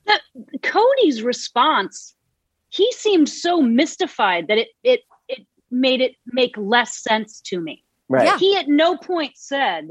That- 0.07 0.21
Cody's 0.63 1.23
response, 1.23 2.15
he 2.73 2.91
seemed 2.93 3.29
so 3.29 3.61
mystified 3.61 4.49
that 4.49 4.59
it 4.59 4.69
it 4.83 5.01
it 5.29 5.47
made 5.71 6.01
it 6.01 6.15
make 6.27 6.57
less 6.57 7.03
sense 7.03 7.41
to 7.43 7.61
me. 7.61 7.85
Right. 8.09 8.25
Yeah. 8.27 8.39
He 8.39 8.57
at 8.57 8.67
no 8.69 8.97
point 8.97 9.33
said, 9.37 9.91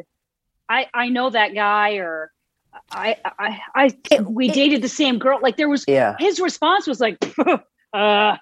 "I 0.67 0.87
I 0.93 1.09
know 1.09 1.29
that 1.29 1.53
guy" 1.53 1.93
or 1.97 2.31
"I 2.91 3.17
I 3.39 3.61
I 3.75 4.19
we 4.23 4.49
it- 4.49 4.53
dated 4.55 4.81
the 4.81 4.89
same 4.89 5.19
girl." 5.19 5.39
Like 5.41 5.57
there 5.57 5.69
was 5.69 5.85
Yeah. 5.87 6.15
his 6.19 6.39
response 6.39 6.87
was 6.87 6.99
like, 6.99 7.17
"Uh." 7.93 8.37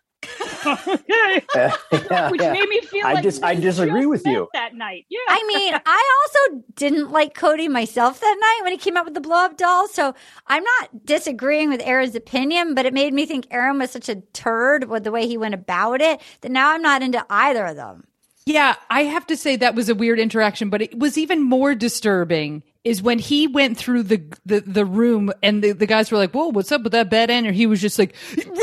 Okay. 0.65 1.43
yeah, 1.55 2.29
Which 2.29 2.41
yeah. 2.41 2.53
made 2.53 2.67
me 2.69 2.81
feel 2.81 3.05
I 3.05 3.13
like 3.13 3.23
dis- 3.23 3.41
I 3.41 3.55
disagree 3.55 4.01
just 4.01 4.09
with 4.09 4.25
you. 4.25 4.47
that 4.53 4.75
night. 4.75 5.05
Yeah, 5.09 5.19
I 5.27 5.43
mean, 5.47 5.73
I 5.85 6.25
also 6.51 6.63
didn't 6.75 7.11
like 7.11 7.33
Cody 7.33 7.67
myself 7.67 8.19
that 8.19 8.37
night 8.39 8.59
when 8.63 8.71
he 8.71 8.77
came 8.77 8.97
out 8.97 9.05
with 9.05 9.13
the 9.13 9.21
blow 9.21 9.37
up 9.37 9.57
doll. 9.57 9.87
So 9.87 10.13
I'm 10.47 10.63
not 10.63 11.05
disagreeing 11.05 11.69
with 11.69 11.81
Aaron's 11.83 12.15
opinion, 12.15 12.75
but 12.75 12.85
it 12.85 12.93
made 12.93 13.13
me 13.13 13.25
think 13.25 13.47
Aaron 13.51 13.79
was 13.79 13.91
such 13.91 14.09
a 14.09 14.15
turd 14.33 14.89
with 14.89 15.03
the 15.03 15.11
way 15.11 15.27
he 15.27 15.37
went 15.37 15.53
about 15.53 16.01
it 16.01 16.21
that 16.41 16.51
now 16.51 16.71
I'm 16.71 16.81
not 16.81 17.01
into 17.01 17.25
either 17.29 17.65
of 17.65 17.75
them. 17.75 18.05
Yeah, 18.45 18.75
I 18.89 19.03
have 19.03 19.27
to 19.27 19.37
say 19.37 19.57
that 19.57 19.75
was 19.75 19.89
a 19.89 19.95
weird 19.95 20.19
interaction, 20.19 20.69
but 20.71 20.81
it 20.81 20.97
was 20.97 21.17
even 21.17 21.41
more 21.41 21.75
disturbing 21.75 22.63
is 22.85 23.01
when 23.01 23.19
he 23.19 23.45
went 23.47 23.77
through 23.77 24.03
the 24.03 24.23
the, 24.45 24.61
the 24.61 24.85
room 24.85 25.31
and 25.43 25.61
the, 25.63 25.73
the 25.73 25.85
guys 25.85 26.11
were 26.11 26.17
like, 26.17 26.31
"Whoa, 26.31 26.47
what's 26.47 26.71
up 26.71 26.83
with 26.83 26.93
that 26.93 27.09
bed 27.09 27.29
end?" 27.29 27.45
Or 27.47 27.51
he 27.51 27.65
was 27.65 27.81
just 27.81 27.99
like, 27.99 28.15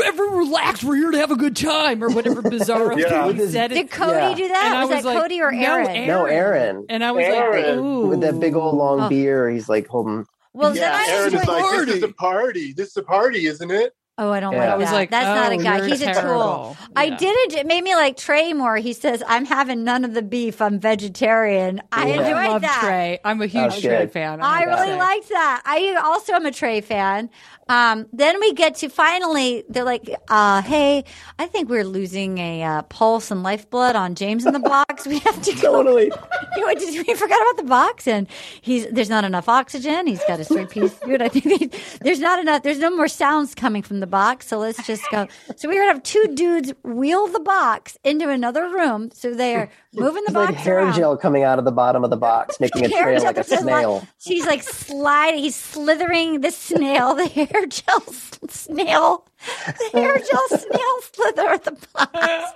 "Everyone 0.05 0.37
relax, 0.37 0.83
we're 0.83 0.95
here 0.95 1.11
to 1.11 1.17
have 1.19 1.31
a 1.31 1.35
good 1.35 1.55
time," 1.55 2.03
or 2.03 2.09
whatever 2.09 2.41
bizarre 2.49 2.97
Yeah. 2.99 3.27
thing 3.27 3.35
he 3.37 3.47
said. 3.47 3.69
Did 3.71 3.91
Cody 3.91 4.11
Yeah. 4.17 4.33
do 4.35 4.47
that? 4.47 4.63
and 4.65 4.75
I 4.75 4.85
Was, 4.85 4.89
that 5.03 5.05
like, 5.05 5.21
Cody 5.21 5.41
or 5.41 5.51
"No, 5.51 5.59
Aaron? 5.75 6.07
No, 6.07 6.25
Aaron. 6.25 6.85
And 6.89 7.03
I 7.03 7.11
was 7.11 7.25
Aaron. 7.25 7.63
like, 7.77 7.85
"Ooh." 7.85 8.07
With 8.07 8.21
that 8.21 8.39
big 8.39 8.55
old 8.55 8.75
long 8.75 9.01
Oh. 9.01 9.09
beer, 9.09 9.49
he's 9.49 9.69
like 9.69 9.87
holding. 9.87 10.25
well, 10.53 10.71
then 10.73 10.81
yeah, 10.81 10.97
I 10.99 11.11
Aaron 11.11 11.27
is 11.35 11.45
like, 11.45 11.47
like, 11.47 11.85
this 11.85 11.95
is 11.97 12.03
a 12.03 12.07
party. 12.09 12.73
This 12.73 12.87
is 12.89 12.97
a 12.97 13.03
party, 13.03 13.45
isn't 13.45 13.69
it? 13.71 13.93
Oh, 14.17 14.31
I 14.31 14.39
don't 14.39 14.53
Yeah. 14.53 14.59
like 14.59 14.67
I 14.67 14.69
that. 14.71 14.77
was 14.79 14.91
like, 14.91 15.09
That's 15.11 15.25
not 15.25 15.51
a 15.51 15.55
oh, 15.55 15.63
guy. 15.63 15.77
you're 15.77 15.85
He's 15.87 16.01
a 16.01 16.05
tool. 16.05 16.13
terrible. 16.13 16.77
I 16.95 17.09
did 17.11 17.35
it. 17.45 17.53
It 17.53 17.67
made 17.67 17.83
me 17.83 17.95
like 17.95 18.17
Trey 18.17 18.53
more. 18.53 18.77
He 18.77 18.93
says, 18.93 19.21
"I'm 19.27 19.45
having 19.45 19.83
none 19.83 20.03
of 20.05 20.13
the 20.13 20.21
beef. 20.21 20.61
I'm 20.61 20.79
vegetarian." 20.79 21.81
I 21.91 22.07
Yeah. 22.07 22.13
enjoyed 22.15 22.33
I 22.35 22.47
love 22.47 22.61
that. 22.63 22.81
Trey. 22.83 23.19
I'm 23.23 23.41
a 23.41 23.47
huge 23.47 23.81
Trey 23.81 24.07
fan. 24.07 24.41
I 24.41 24.61
have 24.61 24.69
to 24.77 24.83
really 24.85 24.97
liked 24.97 25.29
that. 25.29 25.61
I 25.65 25.95
also 26.03 26.33
am 26.33 26.45
a 26.45 26.51
Trey 26.51 26.81
fan. 26.81 27.29
Um, 27.69 28.05
then 28.13 28.39
we 28.39 28.53
get 28.53 28.75
to 28.75 28.89
finally, 28.89 29.63
they're 29.69 29.83
like, 29.83 30.09
uh, 30.29 30.61
hey, 30.61 31.03
I 31.39 31.47
think 31.47 31.69
we're 31.69 31.83
losing 31.83 32.37
a 32.37 32.63
uh, 32.63 32.81
pulse 32.83 33.31
and 33.31 33.43
lifeblood 33.43 33.95
on 33.95 34.15
James 34.15 34.45
in 34.45 34.53
the 34.53 34.59
box. 34.75 35.05
We 35.05 35.19
have 35.19 35.41
to 35.41 35.53
go. 35.55 35.83
Totally. 35.83 36.11
You 36.55 36.65
know, 36.65 36.73
just- 36.73 37.07
we 37.07 37.13
forgot 37.13 37.39
about 37.41 37.57
the 37.57 37.69
box, 37.69 38.07
and 38.07 38.25
he's 38.61 38.87
there's 38.87 39.09
not 39.09 39.23
enough 39.23 39.47
oxygen. 39.47 40.07
He's 40.07 40.23
got 40.27 40.39
a 40.39 40.43
three 40.43 40.65
piece 40.65 40.97
suit. 41.01 41.21
I 41.27 41.29
think 41.29 41.45
they, 41.71 41.79
there's 42.01 42.19
not 42.19 42.39
enough. 42.39 42.63
There's 42.63 42.79
no 42.79 42.89
more 42.89 43.07
sounds 43.07 43.53
coming 43.53 43.83
from 43.83 43.99
the 43.99 44.07
box. 44.07 44.47
So 44.47 44.57
let's 44.57 44.83
just 44.87 45.03
go. 45.11 45.27
So 45.55 45.67
we're 45.67 45.75
gonna 45.81 45.93
have 45.93 46.01
two 46.03 46.31
dudes 46.33 46.73
wheel 46.83 47.27
the 47.27 47.39
box 47.41 47.95
into 48.03 48.29
another 48.29 48.63
room. 48.69 49.11
So 49.13 49.35
they 49.35 49.55
are 49.55 49.69
moving 49.93 50.23
the 50.23 50.29
It's 50.29 50.33
box 50.33 50.47
like 50.53 50.55
hair 50.57 50.79
around. 50.79 50.95
gel 50.95 51.15
coming 51.17 51.43
out 51.43 51.59
of 51.59 51.65
the 51.65 51.71
bottom 51.71 52.03
of 52.03 52.09
the 52.09 52.17
box, 52.17 52.59
making 52.59 52.85
a 52.85 52.89
trail 52.89 53.23
like 53.23 53.37
a 53.37 53.43
snail. 53.43 54.07
She's 54.17 54.45
like 54.47 54.63
sliding. 54.63 55.39
He's 55.43 55.55
slithering 55.55 56.41
the 56.41 56.49
snail, 56.51 57.13
the 57.13 57.27
hair 57.57 57.67
gel 57.67 58.01
snail, 58.49 59.25
the 59.65 59.99
hair 59.99 60.17
gel 60.17 60.47
snail 60.59 61.01
slither 61.13 61.47
at 61.49 61.63
the 61.63 61.71
box. 61.93 62.51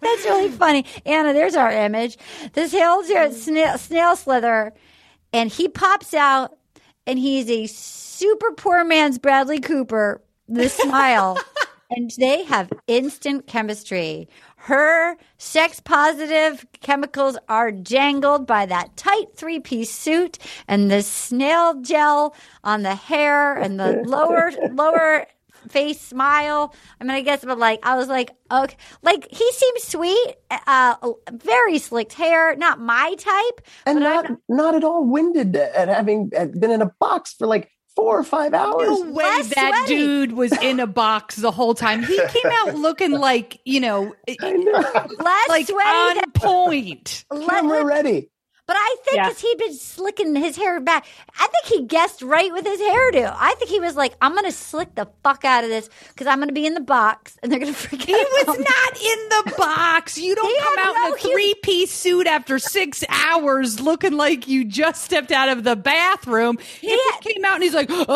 That's 0.00 0.24
really 0.24 0.50
funny. 0.50 0.84
Anna, 1.04 1.32
there's 1.32 1.54
our 1.56 1.70
image. 1.70 2.16
This 2.52 2.72
hair 2.72 3.02
gel 3.02 3.32
snail, 3.32 3.78
snail 3.78 4.16
slither, 4.16 4.72
and 5.32 5.50
he 5.50 5.68
pops 5.68 6.14
out, 6.14 6.56
and 7.06 7.18
he's 7.18 7.50
a 7.50 7.66
super 7.66 8.52
poor 8.52 8.84
man's 8.84 9.18
Bradley 9.18 9.60
Cooper. 9.60 10.22
The 10.48 10.68
smile. 10.68 11.38
And 11.88 12.10
they 12.18 12.42
have 12.42 12.72
instant 12.88 13.46
chemistry. 13.46 14.28
Her 14.66 15.16
sex 15.38 15.78
positive 15.78 16.66
chemicals 16.80 17.38
are 17.48 17.70
jangled 17.70 18.48
by 18.48 18.66
that 18.66 18.96
tight 18.96 19.26
three 19.36 19.60
piece 19.60 19.92
suit 19.92 20.38
and 20.66 20.90
the 20.90 21.02
snail 21.02 21.80
gel 21.82 22.34
on 22.64 22.82
the 22.82 22.96
hair 22.96 23.56
and 23.56 23.78
the 23.78 24.02
lower, 24.04 24.50
lower 24.72 25.26
face 25.68 26.00
smile. 26.00 26.74
I 27.00 27.04
mean, 27.04 27.12
I 27.12 27.20
guess, 27.20 27.44
but 27.44 27.58
like, 27.58 27.78
I 27.84 27.94
was 27.94 28.08
like, 28.08 28.32
okay, 28.50 28.76
like 29.02 29.28
he 29.30 29.52
seems 29.52 29.84
sweet, 29.84 30.34
uh, 30.50 30.96
very 31.30 31.78
slicked 31.78 32.14
hair, 32.14 32.56
not 32.56 32.80
my 32.80 33.14
type. 33.20 33.60
and 33.86 33.98
I'm 33.98 34.02
not 34.02 34.30
not 34.48 34.74
at 34.74 34.82
all 34.82 35.04
winded 35.04 35.54
at 35.54 35.86
having 35.86 36.30
been 36.30 36.72
in 36.72 36.82
a 36.82 36.90
box 36.98 37.34
for 37.34 37.46
like 37.46 37.70
four 37.96 38.18
or 38.18 38.22
five 38.24 38.52
hours. 38.54 38.86
No 38.88 39.10
way 39.10 39.24
Less 39.24 39.48
that 39.54 39.84
sweaty. 39.86 39.96
dude 39.96 40.32
was 40.32 40.52
in 40.62 40.78
a 40.80 40.86
box 40.86 41.36
the 41.36 41.50
whole 41.50 41.74
time. 41.74 42.02
He 42.02 42.16
came 42.28 42.52
out 42.52 42.74
looking 42.76 43.12
like, 43.12 43.58
you 43.64 43.80
know, 43.80 44.14
I 44.40 44.52
know. 44.52 44.72
less 44.72 45.48
like 45.48 45.66
sweaty 45.66 45.88
on 45.88 46.14
than- 46.16 46.30
point. 46.32 47.24
Camera 47.48 47.84
ready. 47.84 48.28
But 48.66 48.76
I 48.78 48.96
think 49.04 49.16
Yeah. 49.16 49.28
because 49.28 49.40
he'd 49.42 49.58
been 49.58 49.74
slicking 49.74 50.34
his 50.34 50.56
hair 50.56 50.80
back, 50.80 51.06
I 51.38 51.46
think 51.46 51.66
he 51.66 51.82
guessed 51.86 52.20
right 52.20 52.52
with 52.52 52.64
his 52.66 52.80
hairdo. 52.80 53.32
I 53.38 53.54
think 53.58 53.70
he 53.70 53.78
was 53.78 53.94
like, 53.94 54.14
"I'm 54.20 54.32
going 54.32 54.44
to 54.44 54.50
slick 54.52 54.92
the 54.96 55.06
fuck 55.22 55.44
out 55.44 55.62
of 55.62 55.70
this 55.70 55.88
because 56.08 56.26
I'm 56.26 56.38
going 56.38 56.48
to 56.48 56.54
be 56.54 56.66
in 56.66 56.74
the 56.74 56.80
box 56.80 57.38
and 57.42 57.52
they're 57.52 57.60
going 57.60 57.72
to 57.72 57.78
freak 57.78 58.00
out. 58.02 58.08
He 58.08 58.14
was 58.14 58.58
me." 58.58 58.64
not 58.64 59.00
in 59.00 59.28
the 59.28 59.54
box. 59.56 60.18
You 60.18 60.34
don't 60.34 60.48
He 60.50 60.58
come 60.58 60.78
out 60.80 60.94
no 60.96 61.06
in 61.06 61.12
a 61.12 61.16
three 61.16 61.54
piece 61.62 61.92
suit 61.92 62.26
after 62.26 62.58
six 62.58 63.04
hours 63.08 63.78
looking 63.80 64.14
like 64.16 64.48
you 64.48 64.64
just 64.64 65.04
stepped 65.04 65.30
out 65.30 65.48
of 65.48 65.62
the 65.62 65.76
bathroom. 65.76 66.58
He 66.80 66.88
just 66.88 67.20
came 67.22 67.44
out 67.44 67.54
and 67.54 67.62
he's 67.62 67.74
like, 67.74 67.88
and 67.96 68.08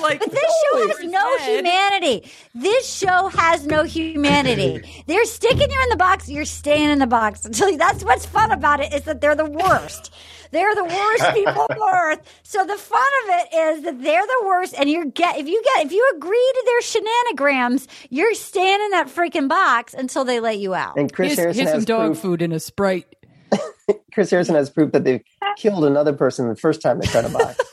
like, 0.00 0.20
But 0.20 0.30
this 0.30 0.52
show 0.72 0.88
has 0.88 1.04
no 1.04 1.38
head. 1.38 1.56
humanity. 1.56 2.30
This 2.54 2.92
show 2.94 3.28
has 3.28 3.66
no 3.66 3.84
humanity. 3.84 5.02
they're 5.06 5.24
sticking 5.24 5.70
you 5.70 5.82
in 5.82 5.88
the 5.90 5.96
box. 5.96 6.28
You're 6.28 6.44
staying 6.44 6.90
in 6.90 6.98
the 6.98 7.06
box 7.06 7.44
until 7.44 7.76
that's 7.76 8.02
what's 8.18 8.26
fun 8.26 8.50
about 8.50 8.80
it 8.80 8.92
is 8.92 9.02
that 9.02 9.20
they're 9.20 9.36
the 9.36 9.44
worst. 9.44 10.12
They're 10.50 10.74
the 10.74 10.82
worst 10.82 11.34
people 11.34 11.66
on 11.70 11.78
earth. 11.94 12.40
So 12.42 12.64
the 12.64 12.74
fun 12.76 13.00
of 13.22 13.30
it 13.30 13.54
is 13.54 13.84
that 13.84 14.02
they're 14.02 14.26
the 14.26 14.42
worst, 14.44 14.74
and 14.76 14.90
you 14.90 15.04
get 15.06 15.38
if 15.38 15.46
you 15.46 15.62
get 15.62 15.86
if 15.86 15.92
you 15.92 16.12
agree 16.16 16.52
to 16.54 16.62
their 16.66 16.80
shenanigans, 16.80 17.86
you're 18.10 18.34
staying 18.34 18.80
in 18.80 18.90
that 18.90 19.06
freaking 19.06 19.48
box 19.48 19.94
until 19.94 20.24
they 20.24 20.40
let 20.40 20.58
you 20.58 20.74
out. 20.74 20.96
And 20.96 21.12
Chris 21.12 21.36
Here's, 21.36 21.38
Harrison 21.38 21.60
here's 21.60 21.70
some 21.70 21.76
has 21.76 21.84
dog 21.84 22.06
proof. 22.08 22.18
food 22.18 22.42
and 22.42 22.52
a 22.52 22.58
sprite. 22.58 23.06
Chris 24.12 24.30
Harrison 24.30 24.56
has 24.56 24.68
proof 24.68 24.90
that 24.90 25.04
they've 25.04 25.22
killed 25.56 25.84
another 25.84 26.12
person 26.12 26.48
the 26.48 26.56
first 26.56 26.82
time 26.82 26.98
they 26.98 27.06
tried 27.06 27.24
a 27.24 27.28
box. 27.28 27.56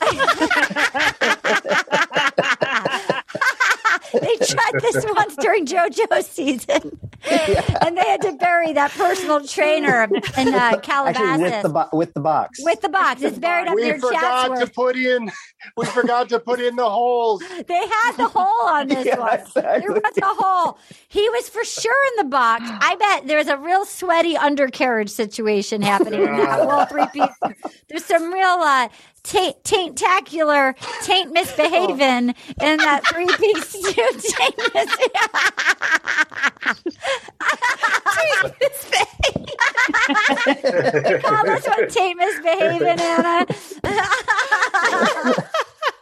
they 4.12 4.36
tried 4.46 4.72
this 4.80 5.04
once 5.08 5.34
during 5.36 5.66
JoJo 5.66 6.22
season. 6.22 7.05
and 7.82 7.96
they 7.96 8.04
had 8.04 8.20
to 8.22 8.32
bury 8.36 8.72
that 8.74 8.90
personal 8.92 9.44
trainer 9.46 10.04
in 10.38 10.54
uh, 10.54 10.78
Calabasas 10.80 11.22
Actually, 11.22 11.42
with 11.50 11.62
the 11.62 11.68
bo- 11.68 11.88
with 11.92 12.14
the 12.14 12.20
box. 12.20 12.58
with 12.62 12.80
the 12.80 12.88
box. 12.88 13.22
It's 13.22 13.38
buried 13.38 13.68
up 13.68 13.74
we 13.74 13.82
near 13.82 13.98
forgot 13.98 14.58
to 14.58 14.66
put 14.68 14.96
in. 14.96 15.30
We 15.76 15.86
forgot 15.86 16.28
to 16.28 16.38
put 16.38 16.60
in 16.60 16.76
the 16.76 16.88
holes. 16.88 17.42
They 17.66 17.74
had 17.88 18.12
the 18.16 18.28
hole 18.28 18.68
on 18.68 18.88
this 18.88 19.04
Yeah, 19.06 19.18
one. 19.18 19.40
exactly. 19.40 19.80
There 19.82 19.92
was 19.92 20.18
a 20.18 20.24
hole. 20.42 20.78
He 21.08 21.28
was 21.30 21.48
for 21.48 21.64
sure 21.64 22.06
in 22.12 22.24
the 22.24 22.30
box. 22.30 22.62
I 22.66 22.94
bet 22.96 23.26
there 23.26 23.38
was 23.38 23.48
a 23.48 23.56
real 23.56 23.84
sweaty 23.84 24.36
undercarriage 24.36 25.10
situation 25.10 25.82
happening 25.82 26.22
in 26.22 26.36
that 26.36 26.60
whole 26.68 26.84
three 26.86 27.06
piece. 27.12 27.54
There's 27.88 28.04
some 28.04 28.32
real 28.32 28.46
uh, 28.46 28.88
taint, 29.22 29.62
taint-tacular, 29.64 30.74
taint 31.04 31.32
misbehaving 31.32 32.34
in 32.62 32.76
that 32.78 33.02
three 33.06 33.26
piece 33.26 33.68
suit. 33.68 34.22
Taint 34.36 34.56
misbehaving. 38.60 39.46
Call 41.22 41.44
this 41.44 41.66
one 41.66 41.88
taint 41.88 42.18
misbehaving, 42.18 42.88
Anna. 43.00 43.46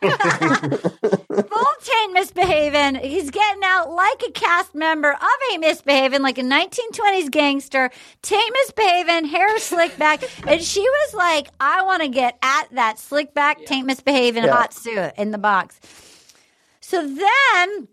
Full 0.04 1.66
taint 1.82 2.12
misbehaving. 2.12 2.96
He's 2.96 3.30
getting 3.30 3.62
out 3.64 3.90
like 3.90 4.22
a 4.26 4.30
cast 4.32 4.74
member 4.74 5.12
of 5.12 5.28
a 5.54 5.58
misbehaving, 5.58 6.22
like 6.22 6.38
a 6.38 6.42
1920s 6.42 7.30
gangster. 7.30 7.90
Taint 8.22 8.52
misbehaving, 8.62 9.26
hair 9.26 9.58
slick 9.58 9.96
back. 9.98 10.22
And 10.46 10.62
she 10.62 10.80
was 10.80 11.14
like, 11.14 11.48
I 11.60 11.82
want 11.82 12.02
to 12.02 12.08
get 12.08 12.38
at 12.42 12.68
that 12.72 12.98
slick 12.98 13.34
back, 13.34 13.64
taint 13.64 13.86
misbehaving 13.86 14.44
Yeah. 14.44 14.52
hot 14.52 14.74
suit 14.74 15.12
in 15.16 15.30
the 15.30 15.38
box. 15.38 15.80
So 16.80 17.02
then, 17.06 17.88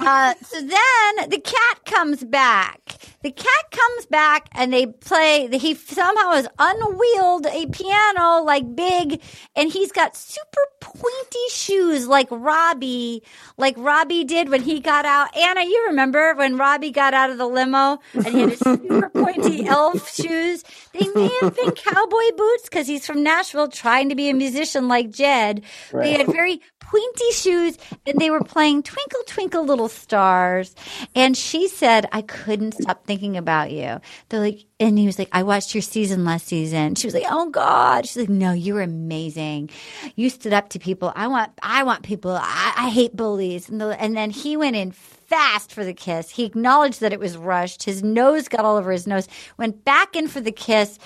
uh, 0.00 0.34
so 0.42 0.60
then 0.60 1.30
the 1.30 1.40
cat 1.42 1.84
comes 1.84 2.24
back. 2.24 2.96
The 3.22 3.30
cat 3.30 3.64
comes 3.70 4.06
back 4.06 4.48
and 4.52 4.72
they 4.72 4.86
play. 4.86 5.48
He 5.52 5.74
somehow 5.74 6.32
has 6.32 6.48
unwheeled 6.58 7.46
a 7.46 7.66
piano 7.66 8.42
like 8.42 8.74
big, 8.74 9.20
and 9.54 9.70
he's 9.70 9.92
got 9.92 10.16
super 10.16 10.60
pointy 10.80 11.48
shoes 11.50 12.06
like 12.06 12.28
Robbie, 12.30 13.22
like 13.58 13.74
Robbie 13.76 14.24
did 14.24 14.48
when 14.48 14.62
he 14.62 14.80
got 14.80 15.04
out. 15.04 15.36
Anna, 15.36 15.64
you 15.64 15.84
remember 15.88 16.34
when 16.34 16.56
Robbie 16.56 16.92
got 16.92 17.12
out 17.12 17.28
of 17.28 17.36
the 17.36 17.46
limo 17.46 17.98
and 18.14 18.26
he 18.26 18.40
had 18.40 18.50
his 18.50 18.58
super 18.60 19.08
pointy 19.14 19.66
elf 19.66 20.14
shoes? 20.14 20.64
They 20.94 21.06
may 21.14 21.30
have 21.42 21.54
been 21.54 21.72
cowboy 21.72 22.32
boots 22.36 22.62
because 22.64 22.86
he's 22.86 23.06
from 23.06 23.22
Nashville 23.22 23.68
trying 23.68 24.08
to 24.08 24.14
be 24.14 24.30
a 24.30 24.34
musician 24.34 24.88
like 24.88 25.10
Jed. 25.10 25.62
They 25.92 26.12
had 26.12 26.26
very 26.28 26.62
pointy 26.90 27.30
shoes 27.32 27.78
and 28.06 28.18
they 28.18 28.30
were 28.30 28.42
playing 28.42 28.82
Twinkle 28.82 29.22
Twinkle 29.26 29.64
Little 29.64 29.88
Stars. 29.88 30.74
And 31.14 31.36
she 31.36 31.68
said, 31.68 32.06
I 32.12 32.22
couldn't 32.22 32.72
stop 32.72 33.06
thinking 33.06 33.36
about 33.36 33.70
you. 33.70 34.00
They're 34.28 34.40
like, 34.40 34.64
and 34.80 34.98
he 34.98 35.06
was 35.06 35.18
like, 35.18 35.28
I 35.32 35.42
watched 35.42 35.74
your 35.74 35.82
season 35.82 36.24
last 36.24 36.46
season. 36.46 36.94
She 36.94 37.06
was 37.06 37.14
like, 37.14 37.26
Oh 37.28 37.50
God. 37.50 38.06
She's 38.06 38.16
like, 38.16 38.28
No, 38.28 38.52
you 38.52 38.74
were 38.74 38.82
amazing. 38.82 39.70
You 40.16 40.30
stood 40.30 40.52
up 40.52 40.70
to 40.70 40.78
people. 40.78 41.12
I 41.14 41.28
want, 41.28 41.52
I 41.62 41.82
want 41.84 42.02
people. 42.02 42.32
I, 42.32 42.72
I 42.76 42.90
hate 42.90 43.14
bullies. 43.16 43.68
And, 43.68 43.80
the, 43.80 44.00
and 44.00 44.16
then 44.16 44.30
he 44.30 44.56
went 44.56 44.76
in 44.76 44.90
fast 44.90 45.72
for 45.72 45.84
the 45.84 45.94
kiss. 45.94 46.30
He 46.30 46.44
acknowledged 46.44 47.00
that 47.00 47.12
it 47.12 47.20
was 47.20 47.36
rushed. 47.36 47.84
His 47.84 48.02
nose 48.02 48.48
got 48.48 48.64
all 48.64 48.76
over 48.76 48.90
his 48.90 49.06
nose, 49.06 49.28
went 49.56 49.84
back 49.84 50.16
in 50.16 50.26
for 50.26 50.40
the 50.40 50.52
kiss. 50.52 50.98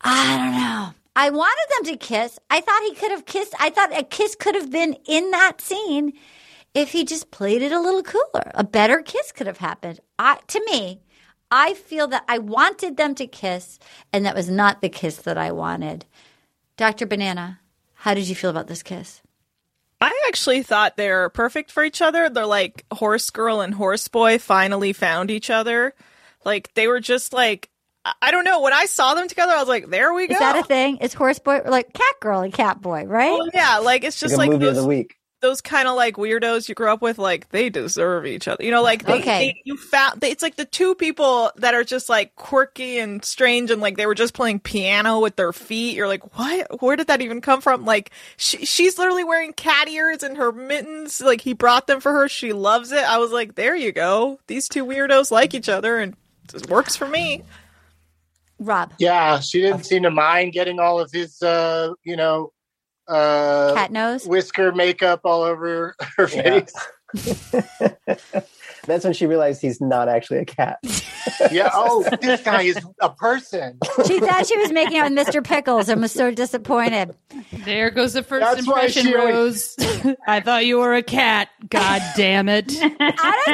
I 0.00 0.36
don't 0.38 0.52
know. 0.52 1.01
I 1.14 1.30
wanted 1.30 1.66
them 1.76 1.92
to 1.92 1.96
kiss. 1.98 2.38
I 2.48 2.60
thought 2.60 2.82
he 2.84 2.94
could 2.94 3.10
have 3.10 3.26
kissed. 3.26 3.54
I 3.60 3.70
thought 3.70 3.96
a 3.96 4.02
kiss 4.02 4.34
could 4.34 4.54
have 4.54 4.70
been 4.70 4.96
in 5.06 5.30
that 5.32 5.60
scene 5.60 6.14
if 6.74 6.92
he 6.92 7.04
just 7.04 7.30
played 7.30 7.62
it 7.62 7.72
a 7.72 7.80
little 7.80 8.02
cooler. 8.02 8.50
A 8.54 8.64
better 8.64 9.02
kiss 9.02 9.30
could 9.32 9.46
have 9.46 9.58
happened. 9.58 10.00
I, 10.18 10.38
to 10.48 10.64
me, 10.70 11.02
I 11.50 11.74
feel 11.74 12.08
that 12.08 12.24
I 12.28 12.38
wanted 12.38 12.96
them 12.96 13.14
to 13.16 13.26
kiss, 13.26 13.78
and 14.12 14.24
that 14.24 14.34
was 14.34 14.48
not 14.48 14.80
the 14.80 14.88
kiss 14.88 15.16
that 15.18 15.36
I 15.36 15.52
wanted. 15.52 16.06
Dr. 16.78 17.06
Banana, 17.06 17.60
how 17.92 18.14
did 18.14 18.26
you 18.26 18.34
feel 18.34 18.50
about 18.50 18.68
this 18.68 18.82
kiss? 18.82 19.20
I 20.00 20.10
actually 20.26 20.62
thought 20.62 20.96
they're 20.96 21.28
perfect 21.28 21.70
for 21.70 21.84
each 21.84 22.02
other. 22.02 22.28
They're 22.28 22.46
like 22.46 22.84
horse 22.90 23.30
girl 23.30 23.60
and 23.60 23.74
horse 23.74 24.08
boy 24.08 24.38
finally 24.38 24.92
found 24.92 25.30
each 25.30 25.50
other. 25.50 25.94
Like 26.44 26.74
they 26.74 26.88
were 26.88 26.98
just 26.98 27.32
like 27.32 27.68
I- 28.04 28.14
I 28.22 28.30
don't 28.30 28.44
know. 28.44 28.60
When 28.60 28.72
I 28.72 28.86
saw 28.86 29.14
them 29.14 29.28
together, 29.28 29.52
I 29.52 29.58
was 29.60 29.68
like, 29.68 29.88
"There 29.88 30.12
we 30.12 30.26
go." 30.26 30.34
Is 30.34 30.38
that 30.40 30.56
a 30.56 30.64
thing? 30.64 30.96
Is 30.98 31.14
horse 31.14 31.38
boy 31.38 31.60
like 31.66 31.92
cat 31.92 32.14
girl 32.20 32.40
and 32.40 32.52
cat 32.52 32.80
boy, 32.80 33.04
right? 33.04 33.32
Well, 33.32 33.48
yeah, 33.54 33.78
like 33.78 34.04
it's 34.04 34.18
just 34.18 34.36
like 34.36 34.48
a 34.48 34.52
like 34.52 34.60
movie 34.60 34.68
of 34.70 34.74
those, 34.74 34.82
the 34.84 34.88
week. 34.88 35.16
those 35.40 35.60
kind 35.60 35.86
of 35.86 35.94
like 35.94 36.16
weirdos 36.16 36.68
you 36.68 36.74
grew 36.74 36.88
up 36.90 37.00
with. 37.00 37.18
Like 37.18 37.48
they 37.50 37.68
deserve 37.70 38.26
each 38.26 38.48
other. 38.48 38.62
You 38.64 38.70
know, 38.72 38.82
like 38.82 39.04
they, 39.04 39.20
Okay. 39.20 39.38
they 39.46 39.62
you 39.64 39.76
found. 39.76 40.20
They, 40.20 40.30
it's 40.32 40.42
like 40.42 40.56
the 40.56 40.64
two 40.64 40.96
people 40.96 41.52
that 41.56 41.74
are 41.74 41.84
just 41.84 42.08
like 42.08 42.34
quirky 42.34 42.98
and 42.98 43.24
strange, 43.24 43.70
and 43.70 43.80
like 43.80 43.96
they 43.96 44.06
were 44.06 44.16
just 44.16 44.34
playing 44.34 44.58
piano 44.60 45.20
with 45.20 45.36
their 45.36 45.52
feet. 45.52 45.94
You're 45.96 46.08
like, 46.08 46.36
what? 46.36 46.82
Where 46.82 46.96
did 46.96 47.06
that 47.06 47.20
even 47.22 47.40
come 47.40 47.60
from? 47.60 47.84
Like 47.84 48.10
she, 48.36 48.64
she's 48.66 48.98
literally 48.98 49.22
wearing 49.24 49.52
cat 49.52 49.88
ears 49.88 50.24
and 50.24 50.36
her 50.38 50.50
mittens. 50.50 51.20
Like 51.20 51.40
he 51.40 51.52
brought 51.52 51.86
them 51.86 52.00
for 52.00 52.10
her. 52.12 52.28
She 52.28 52.52
loves 52.52 52.90
it. 52.90 53.04
I 53.04 53.18
was 53.18 53.30
like, 53.30 53.54
there 53.54 53.76
you 53.76 53.92
go. 53.92 54.40
These 54.48 54.68
two 54.68 54.84
weirdos 54.84 55.30
like 55.30 55.54
each 55.54 55.68
other, 55.68 55.98
and 55.98 56.16
it 56.52 56.68
works 56.68 56.96
for 56.96 57.06
me. 57.06 57.42
Rob, 58.62 58.92
Yeah, 58.98 59.40
she 59.40 59.60
didn't 59.60 59.84
seem 59.84 60.02
to 60.04 60.10
mind 60.10 60.52
getting 60.52 60.78
all 60.78 61.00
of 61.00 61.10
his, 61.12 61.40
uh, 61.42 61.92
you 62.04 62.16
know, 62.16 62.52
uh, 63.08 63.74
cat 63.74 63.90
nose. 63.92 64.24
whisker 64.26 64.72
makeup 64.72 65.20
all 65.24 65.42
over 65.42 65.94
her 66.16 66.28
Yeah. 66.28 66.60
face. 66.60 66.72
That's 68.86 69.04
when 69.04 69.12
she 69.12 69.26
realized 69.26 69.62
he's 69.62 69.80
not 69.80 70.08
actually 70.08 70.38
a 70.38 70.44
cat. 70.44 70.78
Yeah. 71.52 71.70
Oh, 71.72 72.04
this 72.20 72.42
guy 72.42 72.62
is 72.62 72.78
a 73.00 73.08
person. 73.08 73.78
She 74.06 74.18
thought 74.18 74.44
she 74.46 74.58
was 74.58 74.72
making 74.72 74.98
out 74.98 75.10
with 75.10 75.18
Mr. 75.26 75.42
Pickles 75.44 75.88
and 75.88 76.00
was 76.00 76.10
so 76.10 76.32
disappointed. 76.32 77.14
There 77.64 77.90
goes 77.90 78.12
the 78.14 78.22
first 78.24 78.44
That's 78.44 78.66
impression, 78.66 79.04
she 79.06 79.14
always- 79.14 79.76
Rose. 79.78 80.16
I 80.26 80.40
thought 80.40 80.66
you 80.66 80.78
were 80.78 80.94
a 80.94 81.02
cat. 81.02 81.48
God 81.70 82.02
damn 82.16 82.48
it. 82.48 82.72
I, 82.76 82.88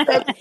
don't, 0.06 0.08
I 0.10 0.32
feel 0.32 0.34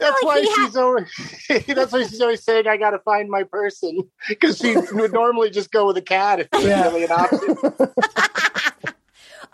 like 0.00 0.22
why 0.22 0.40
he 0.40 0.48
had. 0.48 0.66
she's 0.66 0.76
always. 0.76 1.66
that's 1.66 1.92
why 1.92 2.02
she's 2.06 2.20
always 2.20 2.42
saying, 2.42 2.66
"I 2.66 2.76
got 2.76 2.90
to 2.90 2.98
find 3.00 3.28
my 3.30 3.44
person," 3.44 3.98
because 4.28 4.58
she 4.58 4.76
would 4.76 5.12
normally 5.12 5.50
just 5.50 5.70
go 5.70 5.86
with 5.86 5.96
a 5.96 6.02
cat 6.02 6.40
if 6.40 6.48
it's 6.52 6.64
Yeah. 6.64 6.82
really 6.88 7.04
an 7.04 7.12
option. 7.12 7.56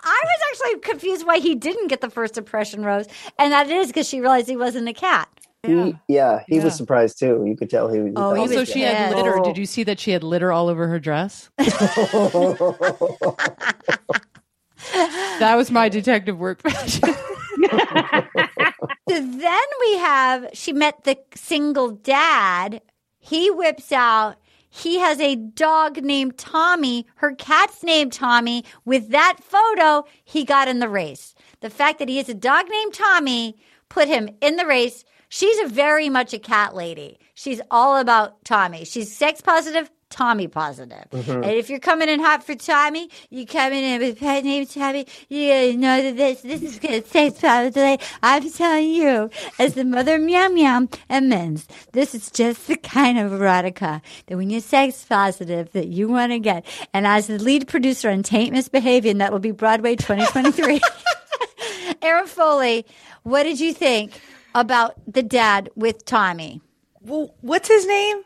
I 0.03 0.23
was 0.25 0.41
actually 0.51 0.81
confused 0.81 1.27
why 1.27 1.39
he 1.39 1.55
didn't 1.55 1.89
get 1.89 2.01
the 2.01 2.11
first 2.11 2.39
impression 2.39 2.85
rose, 2.85 3.07
and 3.39 3.53
that 3.53 3.71
is 3.71 3.89
because 3.89 4.09
she 4.09 4.21
realized 4.21 4.49
he 4.49 4.57
wasn't 4.57 4.89
a 4.89 4.93
cat. 4.93 5.29
He, 5.63 5.95
yeah, 6.09 6.41
he 6.49 6.57
Yeah. 6.57 6.65
was 6.65 6.75
surprised 6.75 7.19
too. 7.19 7.45
You 7.47 7.55
could 7.57 7.69
tell 7.69 7.89
he 7.93 8.01
was. 8.01 8.13
Oh, 8.17 8.33
he 8.35 8.41
Also, 8.41 8.61
was 8.61 8.69
she 8.69 8.81
had 8.81 9.13
pissed. 9.13 9.17
litter. 9.25 9.41
Did 9.45 9.59
you 9.59 9.65
oh. 9.65 9.67
see 9.67 9.83
that 9.85 10.01
she 10.01 10.11
had 10.13 10.23
litter 10.25 10.51
all 10.53 10.69
over 10.69 10.87
her 10.89 10.99
dress? 10.99 11.51
That 15.39 15.57
was 15.57 15.71
my 15.71 15.89
detective 15.89 16.39
work. 16.39 16.61
So 16.69 17.07
then 19.07 19.67
we 19.81 19.97
have 19.99 20.49
she 20.53 20.73
met 20.73 21.05
the 21.05 21.19
single 21.35 21.91
dad. 21.91 22.81
He 23.19 23.51
whips 23.51 23.93
out. 23.93 24.37
He 24.71 24.99
has 25.01 25.21
a 25.21 25.35
dog 25.35 26.03
named 26.03 26.39
Tommy. 26.39 27.07
Her 27.17 27.35
cat's 27.35 27.83
named 27.83 28.13
Tommy. 28.13 28.65
With 28.85 29.11
that 29.11 29.39
photo, 29.43 30.05
he 30.25 30.45
got 30.45 30.69
in 30.69 30.79
the 30.79 30.89
race. 30.89 31.35
The 31.61 31.71
fact 31.71 31.99
that 31.99 32.09
he 32.09 32.17
has 32.19 32.29
a 32.29 32.35
dog 32.35 32.67
named 32.71 32.95
Tommy 32.95 33.59
put 33.89 34.09
him 34.09 34.31
in 34.41 34.57
the 34.57 34.67
race. 34.67 35.05
She's 35.29 35.59
a 35.61 35.69
very 35.69 36.09
much 36.09 36.33
a 36.33 36.39
cat 36.39 36.75
lady. 36.75 37.19
She's 37.35 37.61
all 37.71 37.97
about 37.97 38.45
Tommy. 38.45 38.85
She's 38.85 39.15
sex 39.15 39.41
positive, 39.41 39.91
Tommy 40.11 40.49
positive. 40.49 41.07
Mm-hmm. 41.11 41.31
And 41.31 41.45
if 41.45 41.71
you're 41.71 41.79
coming 41.79 42.09
in 42.09 42.21
hot 42.21 42.45
for 42.45 42.55
Tommy, 42.55 43.09
you 43.31 43.47
coming 43.47 43.83
in 43.83 44.01
with 44.01 44.19
pet 44.19 44.45
name 44.45 44.67
Tommy. 44.67 45.07
You 45.29 45.77
know 45.77 46.03
that 46.03 46.17
this 46.17 46.43
this 46.43 46.63
is 46.63 46.79
gonna 46.79 47.05
sex 47.05 47.41
positive. 47.41 48.01
I'm 48.23 48.51
telling 48.51 48.91
you, 48.91 49.31
as 49.59 49.75
the 49.75 49.85
mother 49.85 50.17
of 50.17 50.23
meow 50.23 50.49
meow 50.49 50.89
and 51.09 51.29
men's, 51.29 51.67
this 51.93 52.15
is 52.15 52.31
just 52.31 52.67
the 52.67 52.77
kind 52.77 53.19
of 53.19 53.31
erotica 53.31 54.03
that 54.27 54.37
when 54.37 54.51
you're 54.51 54.61
sex 54.61 55.05
positive 55.05 55.71
that 55.73 55.89
you 55.89 56.09
want 56.09 56.33
to 56.33 56.39
get. 56.39 56.67
And 56.93 57.07
as 57.07 57.29
the 57.29 57.39
lead 57.39 57.69
producer 57.69 58.11
on 58.11 58.23
Taint 58.23 58.53
Misbehaving, 58.53 59.19
that 59.19 59.33
will 59.33 59.39
be 59.39 59.53
Broadway 59.53 59.97
2023. 59.97 60.81
Erin 62.03 62.27
Foley, 62.27 62.85
what 63.23 63.45
did 63.45 63.61
you 63.61 63.73
think 63.73 64.21
about 64.55 64.95
the 65.07 65.23
dad 65.23 65.71
with 65.77 66.05
Tommy? 66.05 66.61
Well, 67.01 67.35
what's 67.41 67.69
his 67.69 67.87
name? 67.87 68.23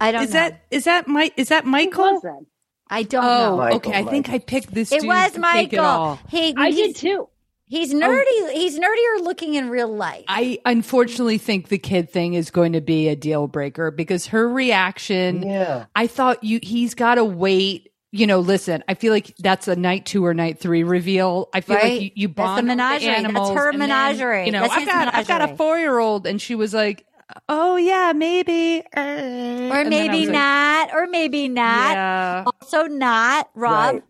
I 0.00 0.12
don't 0.12 0.22
Is 0.24 0.30
know. 0.30 0.40
that 0.40 0.62
is 0.70 0.84
that 0.84 1.08
Mike? 1.08 1.34
Is 1.36 1.48
that 1.48 1.64
Who 1.64 1.70
Michael? 1.70 2.12
was 2.14 2.22
that? 2.22 2.40
I 2.88 3.02
don't 3.04 3.24
Oh, 3.24 3.50
know. 3.50 3.56
Michael, 3.58 3.76
okay. 3.76 3.98
I 3.98 4.04
think 4.04 4.28
I 4.30 4.38
picked 4.38 4.72
this. 4.74 4.90
It 4.92 5.04
was 5.04 5.30
to 5.32 5.36
it 5.38 5.40
Michael. 5.40 5.80
all. 5.80 6.18
He, 6.28 6.54
I 6.56 6.70
did 6.72 6.96
too. 6.96 7.28
He's 7.66 7.94
oh. 7.94 7.98
nerdy. 7.98 8.52
He's 8.52 8.78
nerdier 8.80 9.20
looking 9.22 9.54
in 9.54 9.70
real 9.70 9.94
life. 9.94 10.24
I 10.26 10.58
unfortunately 10.66 11.38
think 11.38 11.68
the 11.68 11.78
kid 11.78 12.10
thing 12.10 12.34
is 12.34 12.50
going 12.50 12.72
to 12.72 12.80
be 12.80 13.08
a 13.08 13.14
deal 13.14 13.46
breaker 13.46 13.92
because 13.92 14.26
her 14.28 14.48
reaction. 14.48 15.44
Yeah. 15.44 15.84
I 15.94 16.08
thought 16.08 16.42
you 16.42 16.58
he's 16.62 16.94
got 16.94 17.14
to 17.16 17.24
wait 17.24 17.86
you 18.12 18.26
know, 18.26 18.40
listen, 18.40 18.82
I 18.88 18.94
feel 18.94 19.12
like 19.12 19.36
that's 19.38 19.68
a 19.68 19.76
night 19.76 20.04
two 20.04 20.26
or 20.26 20.34
night 20.34 20.58
three 20.58 20.82
reveal. 20.82 21.48
I 21.54 21.60
feel 21.60 21.76
Right. 21.76 21.84
like 21.92 22.02
you, 22.02 22.10
you 22.16 22.26
That's 22.28 22.34
the 22.36 22.42
bond 22.42 22.56
with 22.56 22.76
menagerie. 22.76 23.22
That's 23.32 23.50
her 23.50 23.70
and 23.70 23.80
then, 23.80 23.88
menagerie. 23.88 24.46
you 24.46 24.50
know, 24.52 24.62
That's 24.62 24.72
I've 24.72 24.80
his 24.80 24.88
got, 24.88 25.14
I've 25.14 25.28
got 25.28 25.48
a 25.48 25.56
four 25.56 25.78
year 25.78 25.96
old, 25.96 26.26
and 26.26 26.42
she 26.42 26.56
was 26.56 26.74
like, 26.74 27.06
"Oh 27.48 27.76
yeah, 27.76 28.12
maybe, 28.14 28.82
uh," 28.96 29.00
Or 29.00 29.04
and 29.04 29.70
then 29.70 29.86
I 29.86 29.88
maybe 29.88 30.20
was 30.20 30.28
like, 30.28 30.34
not. 30.34 30.90
Or 30.94 31.06
maybe 31.06 31.48
not. 31.48 31.92
Yeah. 31.92 32.44
Also 32.46 32.84
not. 32.86 33.50
Rob. 33.54 33.94
Right. 33.94 34.02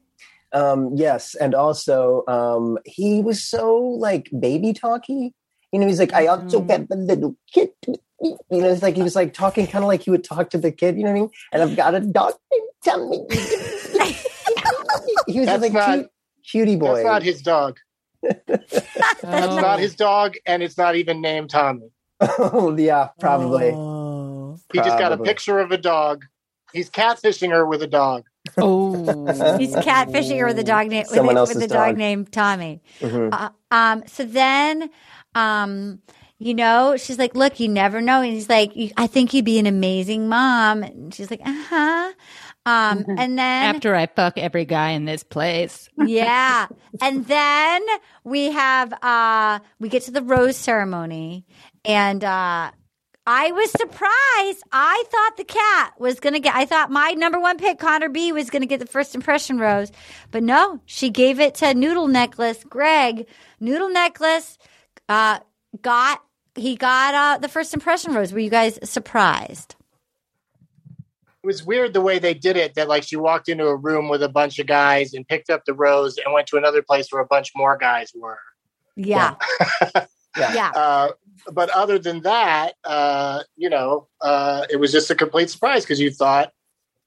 Um, 0.52 0.90
yes, 0.96 1.34
and 1.36 1.54
also 1.54 2.24
um, 2.26 2.76
he 2.84 3.20
was 3.22 3.42
so 3.42 3.76
like 3.78 4.28
baby 4.38 4.72
talky. 4.72 5.32
You 5.72 5.78
know, 5.78 5.86
he's 5.86 6.00
like, 6.00 6.12
I 6.12 6.26
also 6.26 6.60
Mm-hmm. 6.60 6.70
have 6.70 6.86
a 6.90 6.96
little 6.96 7.36
kid. 7.54 7.70
You 7.86 8.36
know, 8.50 8.68
it's 8.70 8.82
like 8.82 8.96
he 8.96 9.02
was 9.02 9.14
like 9.16 9.32
talking 9.32 9.66
kind 9.66 9.84
of 9.84 9.88
like 9.88 10.02
he 10.02 10.10
would 10.10 10.24
talk 10.24 10.50
to 10.50 10.58
the 10.58 10.72
kid. 10.72 10.96
You 10.96 11.04
know 11.04 11.10
what 11.12 11.16
I 11.16 11.20
mean? 11.20 11.30
And 11.52 11.62
I've 11.62 11.76
got 11.76 11.94
a 11.94 12.00
dog 12.00 12.34
named 12.52 12.68
Tommy. 12.84 13.24
he 15.26 15.38
was 15.40 15.46
That's 15.46 15.62
like 15.62 15.72
not- 15.72 15.94
cute, 15.94 16.08
cutie 16.50 16.76
boy. 16.76 16.94
That's 16.96 17.04
not 17.06 17.22
his 17.22 17.42
dog. 17.42 17.78
That's 18.46 18.82
Oh. 19.24 19.60
not 19.60 19.78
his 19.78 19.94
dog, 19.94 20.34
and 20.46 20.62
it's 20.62 20.76
not 20.76 20.96
even 20.96 21.20
named 21.20 21.50
Tommy. 21.50 21.88
Oh 22.20 22.76
yeah, 22.78 23.08
probably. 23.18 23.70
He 24.72 24.78
just 24.78 24.98
got 24.98 25.12
a 25.12 25.18
picture 25.18 25.58
of 25.58 25.72
a 25.72 25.78
dog. 25.78 26.24
He's 26.72 26.90
catfishing 26.90 27.50
her 27.50 27.66
with 27.66 27.82
a 27.82 27.86
dog. 27.86 28.24
Oh, 28.56 29.56
He's 29.58 29.74
catfishing 29.74 30.38
her 30.38 30.46
with 30.46 30.58
a 30.58 30.64
dog 30.64 30.88
name 30.88 31.00
with, 31.00 31.08
Someone 31.08 31.36
a, 31.36 31.40
else's 31.40 31.56
with 31.56 31.64
a 31.64 31.68
dog 31.68 31.88
dog. 31.88 31.96
named 31.98 32.32
Tommy. 32.32 32.80
Mhm. 33.00 33.32
Uh, 33.32 33.50
um, 33.70 34.02
so 34.06 34.24
then, 34.24 34.90
um, 35.34 36.00
you 36.38 36.54
know, 36.54 36.96
she's 36.96 37.18
like, 37.18 37.34
"Look, 37.34 37.60
you 37.60 37.68
never 37.68 38.00
know." 38.00 38.22
And 38.22 38.32
he's 38.32 38.48
like, 38.48 38.72
"I 38.96 39.06
think 39.08 39.34
you'd 39.34 39.44
be 39.44 39.58
an 39.58 39.66
amazing 39.66 40.28
mom." 40.28 40.82
And 40.82 41.12
she's 41.14 41.30
like, 41.30 41.42
"Uh 41.44 41.64
huh." 41.68 42.12
Um, 42.66 43.04
and 43.08 43.38
then 43.38 43.74
after 43.74 43.94
I 43.94 44.06
fuck 44.06 44.36
every 44.36 44.66
guy 44.66 44.90
in 44.90 45.06
this 45.06 45.22
place. 45.22 45.88
yeah. 45.98 46.66
And 47.00 47.26
then 47.26 47.82
we 48.22 48.50
have 48.52 48.92
uh 49.02 49.60
we 49.78 49.88
get 49.88 50.02
to 50.04 50.10
the 50.10 50.22
rose 50.22 50.56
ceremony 50.58 51.46
and 51.84 52.24
uh 52.24 52.70
I 53.26 53.52
was 53.52 53.70
surprised. 53.70 54.64
I 54.72 55.04
thought 55.08 55.36
the 55.36 55.44
cat 55.44 55.92
was 56.00 56.18
going 56.20 56.32
to 56.32 56.40
get 56.40 56.54
I 56.54 56.64
thought 56.64 56.90
my 56.90 57.12
number 57.12 57.38
1 57.38 57.58
pick 57.58 57.78
Connor 57.78 58.08
B 58.08 58.32
was 58.32 58.50
going 58.50 58.62
to 58.62 58.66
get 58.66 58.80
the 58.80 58.86
first 58.86 59.14
impression 59.14 59.58
rose. 59.58 59.92
But 60.30 60.42
no, 60.42 60.80
she 60.86 61.10
gave 61.10 61.38
it 61.38 61.54
to 61.56 61.74
Noodle 61.74 62.08
Necklace. 62.08 62.64
Greg, 62.64 63.26
Noodle 63.60 63.90
Necklace 63.90 64.58
uh 65.08 65.40
got 65.82 66.22
he 66.54 66.76
got 66.76 67.14
uh 67.14 67.38
the 67.38 67.48
first 67.48 67.74
impression 67.74 68.14
rose. 68.14 68.32
Were 68.32 68.40
you 68.40 68.50
guys 68.50 68.78
surprised? 68.82 69.76
It 71.42 71.46
was 71.46 71.64
weird 71.64 71.94
the 71.94 72.02
way 72.02 72.18
they 72.18 72.34
did 72.34 72.56
it. 72.56 72.74
That 72.74 72.88
like 72.88 73.02
she 73.02 73.16
walked 73.16 73.48
into 73.48 73.66
a 73.66 73.76
room 73.76 74.08
with 74.08 74.22
a 74.22 74.28
bunch 74.28 74.58
of 74.58 74.66
guys 74.66 75.14
and 75.14 75.26
picked 75.26 75.50
up 75.50 75.64
the 75.64 75.72
rose 75.72 76.18
and 76.18 76.34
went 76.34 76.48
to 76.48 76.56
another 76.56 76.82
place 76.82 77.08
where 77.10 77.22
a 77.22 77.26
bunch 77.26 77.52
more 77.54 77.76
guys 77.76 78.12
were. 78.14 78.38
Yeah. 78.96 79.36
Yeah. 80.36 80.54
Yeah. 80.54 80.70
Uh, 80.70 81.08
but 81.52 81.70
other 81.70 81.98
than 81.98 82.22
that, 82.22 82.74
uh, 82.84 83.42
you 83.56 83.70
know, 83.70 84.08
uh, 84.20 84.64
it 84.70 84.76
was 84.76 84.92
just 84.92 85.10
a 85.10 85.14
complete 85.14 85.50
surprise 85.50 85.84
because 85.84 86.00
you 86.00 86.10
thought 86.10 86.52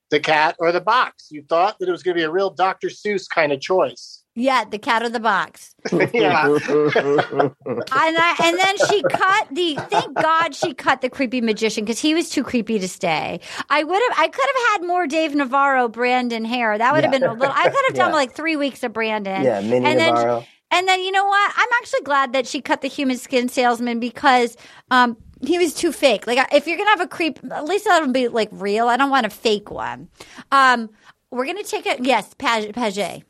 the 0.10 0.20
cat 0.20 0.56
or 0.60 0.72
the 0.72 0.82
box. 0.82 1.28
You 1.32 1.44
thought 1.48 1.80
that 1.80 1.88
it 1.90 1.92
was 1.92 2.04
going 2.04 2.16
to 2.16 2.20
be 2.20 2.24
a 2.26 2.32
real 2.32 2.50
Dr. 2.52 2.90
Seuss 2.90 3.28
kind 3.30 3.52
of 3.52 3.60
choice. 3.62 4.20
Yeah, 4.36 4.64
the 4.66 4.80
cat 4.80 5.04
or 5.04 5.10
the 5.10 5.20
box. 5.20 5.76
yeah. 5.92 6.48
and 6.48 8.18
I, 8.18 8.36
and 8.44 8.58
then 8.60 8.78
she 8.90 9.04
cut 9.04 9.48
the 9.52 9.76
thank 9.90 10.16
God 10.16 10.56
she 10.56 10.74
cut 10.74 11.02
the 11.02 11.10
creepy 11.10 11.42
magician 11.42 11.86
because 11.86 12.00
he 12.00 12.14
was 12.14 12.30
too 12.30 12.44
creepy 12.44 12.80
to 12.80 12.88
stay. 12.88 13.40
I 13.70 13.84
would 13.84 14.02
have 14.10 14.20
I 14.20 14.28
could 14.28 14.46
have 14.56 14.82
had 14.82 14.88
more 14.88 15.06
Dave 15.08 15.36
Navarro 15.36 15.88
Brandon 15.88 16.46
hair. 16.46 16.78
That 16.78 16.94
would 16.94 17.04
have 17.04 17.14
Yeah. 17.14 17.20
been 17.20 17.30
a 17.30 17.34
little 17.34 17.54
I 17.56 17.64
could 17.70 17.86
have 17.90 17.96
done 17.96 18.10
Yeah. 18.10 18.16
like 18.16 18.34
three 18.34 18.56
weeks 18.56 18.84
of 18.84 18.94
Brandon. 18.94 19.44
yeah, 19.44 19.62
Minnie 19.62 19.86
and 19.86 20.00
then 20.00 20.14
Navarro. 20.16 20.46
And 20.74 20.88
then 20.88 21.02
you 21.02 21.12
know 21.12 21.26
what? 21.26 21.54
I'm 21.56 21.70
actually 21.82 22.02
glad 22.02 22.34
that 22.34 22.48
she 22.48 22.60
cut 22.62 22.82
the 22.82 22.88
human 22.90 23.18
skin 23.18 23.48
salesman 23.50 24.00
because 24.00 24.58
um 24.92 25.16
he 25.42 25.58
was 25.58 25.74
too 25.74 25.92
fake. 25.92 26.26
Like 26.28 26.40
if 26.54 26.68
you're 26.68 26.78
gonna 26.78 26.90
have 26.90 27.02
a 27.02 27.08
creep, 27.08 27.40
at 27.52 27.66
least 27.66 27.86
let 27.86 28.02
him 28.04 28.12
be 28.14 28.28
like 28.28 28.50
real. 28.52 28.88
I 28.88 28.98
don't 28.98 29.10
want 29.10 29.26
a 29.26 29.30
fake 29.30 29.70
one. 29.72 30.10
Um, 30.52 30.90
we're 31.32 31.46
gonna 31.46 31.64
take 31.64 31.86
it. 31.86 32.04
Yes, 32.06 32.34
Page. 32.38 32.74
Paget. 32.74 33.24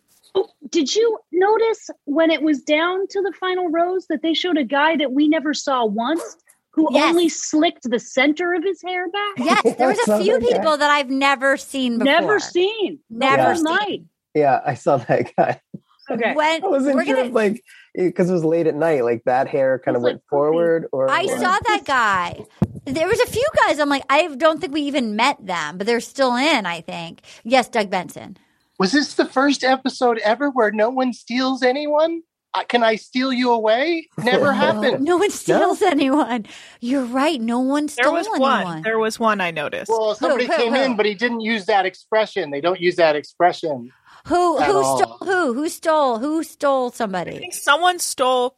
Did 0.70 0.96
you 0.96 1.20
notice 1.32 1.90
when 2.06 2.32
it 2.32 2.42
was 2.42 2.62
down 2.62 3.08
to 3.08 3.22
the 3.22 3.32
final 3.40 3.70
rose 3.70 4.08
that 4.08 4.22
they 4.24 4.34
showed 4.34 4.58
a 4.58 4.64
guy 4.64 4.96
that 4.98 5.12
we 5.12 5.28
never 5.28 5.54
saw 5.54 5.86
once 5.86 6.38
who 6.72 6.88
Yes. 6.92 7.10
only 7.12 7.30
slicked 7.30 7.88
the 7.90 8.00
center 8.00 8.54
of 8.54 8.64
his 8.64 8.82
hair 8.82 9.08
back? 9.10 9.34
Yes, 9.38 9.76
there 9.78 9.88
was 9.88 10.00
a 10.08 10.20
few 10.24 10.40
that. 10.40 10.50
people 10.52 10.76
that 10.78 10.90
I've 10.90 11.10
never 11.12 11.56
seen 11.58 12.00
before. 12.00 12.06
Never 12.12 12.40
seen. 12.40 13.00
Never 13.12 13.38
Never 13.38 13.56
seen. 13.86 14.10
Yeah, 14.34 14.62
I 14.66 14.74
saw 14.74 14.98
that 14.98 15.32
guy. 15.38 15.62
Okay. 16.10 16.34
When 16.34 16.64
I 16.64 16.68
wasn't 16.68 16.96
we're 16.96 17.06
sure 17.06 17.16
gonna, 17.16 17.28
if, 17.28 17.34
like 17.34 17.64
because 17.96 18.30
it 18.30 18.34
was 18.34 18.44
late 18.44 18.68
at 18.68 18.76
night, 18.76 19.04
like 19.04 19.24
that 19.26 19.48
hair 19.48 19.80
kind 19.80 19.96
of 19.96 20.02
It's 20.02 20.06
like 20.06 20.14
went 20.14 20.24
forward, 20.30 20.88
or 20.92 21.10
I 21.10 21.26
what. 21.26 21.40
saw 21.40 21.58
that 21.68 21.84
guy. 21.86 22.46
There 22.86 23.08
was 23.08 23.20
a 23.22 23.28
few 23.28 23.48
guys. 23.66 23.80
I'm 23.80 23.90
like, 23.90 24.04
I 24.10 24.28
don't 24.36 24.60
think 24.60 24.74
we 24.74 24.82
even 24.82 25.16
met 25.16 25.46
them, 25.46 25.78
but 25.78 25.88
they're 25.88 26.00
still 26.02 26.36
in. 26.36 26.66
I 26.66 26.82
think. 26.82 27.22
Yes, 27.44 27.70
Doug 27.70 27.90
Benson. 27.90 28.38
Was 28.80 28.92
this 28.92 29.14
the 29.14 29.26
first 29.26 29.64
episode 29.64 30.18
ever 30.20 30.50
where 30.50 30.72
no 30.72 30.90
one 30.90 31.14
steals 31.14 31.64
anyone? 31.64 32.22
Uh, 32.56 32.64
Can 32.66 32.84
I 32.84 32.98
steal 32.98 33.34
you 33.34 33.52
away? 33.52 34.08
Never 34.18 34.52
happened. 34.66 35.04
No 35.04 35.18
one 35.18 35.32
steals 35.32 35.82
anyone. 35.82 36.46
You're 36.82 37.06
right. 37.06 37.42
No 37.42 37.60
one 37.60 37.88
There 37.98 38.12
was 38.12 38.28
anyone. 38.28 38.64
one. 38.64 38.82
There 38.84 39.00
was 39.00 39.20
one 39.20 39.42
I 39.42 39.50
noticed. 39.52 39.90
Well, 39.90 40.14
somebody 40.14 40.46
who, 40.46 40.56
came 40.56 40.74
who? 40.74 40.80
in, 40.82 40.96
but 40.96 41.06
he 41.08 41.16
didn't 41.16 41.42
use 41.42 41.66
that 41.66 41.86
expression. 41.86 42.52
They 42.52 42.62
don't 42.62 42.80
use 42.80 42.96
that 42.98 43.16
expression. 43.16 43.92
Who 44.28 44.60
at 44.60 44.68
who 44.68 44.84
all. 44.84 44.98
stole 44.98 45.18
who? 45.22 45.54
Who 45.54 45.70
stole 45.70 46.20
who 46.20 46.44
stole 46.44 46.92
somebody? 46.92 47.36
I 47.36 47.40
think 47.40 47.54
someone 47.54 48.00
stole 48.00 48.56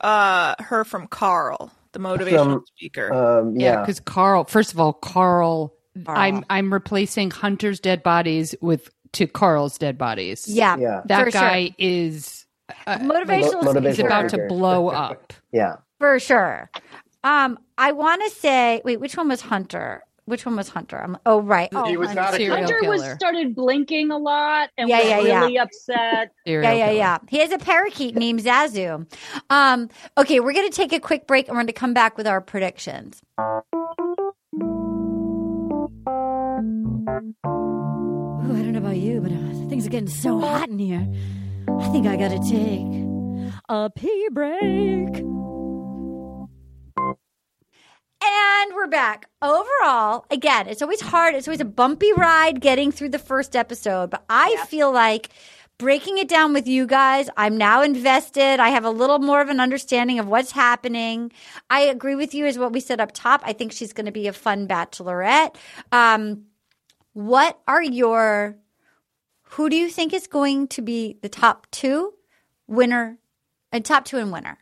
uh, 0.00 0.54
her 0.58 0.84
from 0.84 1.06
Carl, 1.06 1.72
the 1.92 1.98
motivational 1.98 2.44
From, 2.54 2.64
speaker. 2.76 3.12
Um, 3.12 3.56
Yeah, 3.58 3.72
yeah, 3.74 3.80
because 3.80 4.00
Carl. 4.00 4.44
First 4.44 4.72
of 4.72 4.80
all, 4.80 4.92
Carl. 4.92 5.72
Carl. 6.04 6.18
I'm 6.18 6.44
I'm 6.50 6.72
replacing 6.72 7.30
Hunter's 7.30 7.80
dead 7.80 8.02
bodies 8.02 8.54
with 8.60 8.90
to 9.12 9.26
Carl's 9.26 9.78
dead 9.78 9.96
bodies. 9.96 10.46
Yeah, 10.46 10.76
yeah, 10.76 11.00
that 11.06 11.24
for 11.24 11.30
sure. 11.30 11.40
guy 11.40 11.74
is 11.78 12.44
uh, 12.86 12.98
motivational. 12.98 13.62
Mo- 13.64 13.80
he's 13.80 13.96
motivational 13.98 14.06
about 14.06 14.28
to 14.30 14.46
blow 14.48 14.88
up. 14.90 15.32
yeah. 15.52 15.76
for 15.98 16.18
sure. 16.20 16.70
Um, 17.24 17.58
I 17.78 17.92
want 17.92 18.22
to 18.24 18.30
say, 18.38 18.82
wait, 18.84 19.00
which 19.00 19.16
one 19.16 19.28
was 19.28 19.40
Hunter? 19.40 20.02
Which 20.26 20.44
one 20.44 20.56
was 20.56 20.68
Hunter? 20.68 21.00
I'm, 21.00 21.16
oh, 21.24 21.40
right. 21.40 21.68
Oh, 21.72 21.88
He 21.88 21.96
was 21.96 22.08
Hunter. 22.08 22.22
not 22.22 22.34
a 22.34 22.36
Serial 22.36 22.56
Hunter 22.56 22.80
was 22.88 23.02
started 23.14 23.54
blinking 23.54 24.10
a 24.10 24.18
lot 24.18 24.70
and 24.76 24.88
Yeah, 24.88 24.98
was 24.98 25.06
yeah, 25.08 25.20
yeah. 25.20 25.40
really 25.40 25.58
upset. 25.58 26.32
Serial 26.46 26.64
Yeah, 26.64 26.72
yeah, 26.76 26.86
killer. 26.86 26.98
yeah. 26.98 27.18
He 27.28 27.38
has 27.38 27.52
a 27.52 27.58
parakeet 27.58 28.16
named 28.16 28.42
Zazu. 28.42 29.06
Um, 29.50 29.88
okay, 30.18 30.40
we're 30.40 30.52
going 30.52 30.68
to 30.68 30.74
take 30.76 30.92
a 30.92 30.98
quick 30.98 31.28
break 31.28 31.46
and 31.46 31.54
we're 31.54 31.60
going 31.62 31.68
to 31.68 31.72
come 31.72 31.94
back 31.94 32.16
with 32.16 32.26
our 32.26 32.40
predictions. 32.40 33.22
Ooh, 33.38 33.62
I 37.46 38.62
don't 38.62 38.72
know 38.72 38.78
about 38.78 38.96
you, 38.96 39.20
but 39.20 39.30
uh, 39.32 39.68
things 39.68 39.86
are 39.86 39.90
getting 39.90 40.08
so 40.08 40.40
hot 40.40 40.68
in 40.68 40.78
here. 40.80 41.06
I 41.78 41.88
think 41.90 42.06
I 42.06 42.16
got 42.16 42.30
to 42.30 42.38
take 42.50 42.86
a 43.68 43.90
pee 43.90 44.28
break. 44.32 45.22
And 48.22 48.74
we're 48.74 48.86
back. 48.86 49.28
Overall, 49.42 50.24
again, 50.30 50.68
it's 50.68 50.82
always 50.82 51.00
hard. 51.00 51.34
It's 51.34 51.46
always 51.46 51.60
a 51.60 51.66
bumpy 51.66 52.12
ride 52.12 52.60
getting 52.60 52.90
through 52.90 53.10
the 53.10 53.18
first 53.18 53.54
episode, 53.54 54.10
but 54.10 54.24
I 54.28 54.64
feel 54.68 54.92
like 54.92 55.30
breaking 55.78 56.18
it 56.18 56.28
down 56.28 56.52
with 56.52 56.66
you 56.66 56.86
guys, 56.86 57.28
I'm 57.36 57.58
now 57.58 57.82
invested. 57.82 58.60
I 58.60 58.70
have 58.70 58.84
a 58.84 58.90
little 58.90 59.18
more 59.18 59.40
of 59.40 59.48
an 59.48 59.60
understanding 59.60 60.18
of 60.18 60.26
what's 60.26 60.52
happening. 60.52 61.32
I 61.68 61.82
agree 61.82 62.14
with 62.14 62.34
you 62.34 62.46
as 62.46 62.58
what 62.58 62.72
we 62.72 62.80
said 62.80 63.00
up 63.00 63.12
top. 63.12 63.42
I 63.44 63.52
think 63.52 63.72
she's 63.72 63.92
going 63.92 64.06
to 64.06 64.12
be 64.12 64.26
a 64.26 64.32
fun 64.32 64.66
bachelorette. 64.66 65.56
Um, 65.92 66.46
what 67.12 67.58
are 67.68 67.82
your 67.82 68.56
who 69.50 69.70
do 69.70 69.76
you 69.76 69.88
think 69.88 70.12
is 70.12 70.26
going 70.26 70.68
to 70.68 70.82
be 70.82 71.18
the 71.22 71.28
top 71.28 71.66
two 71.70 72.14
winner 72.66 73.18
and 73.70 73.84
top 73.84 74.04
two 74.04 74.18
and 74.18 74.32
winner? 74.32 74.58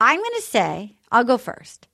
I'm 0.00 0.18
going 0.18 0.34
to 0.36 0.42
say, 0.42 0.96
I'll 1.12 1.24
go 1.24 1.38
first. 1.38 1.86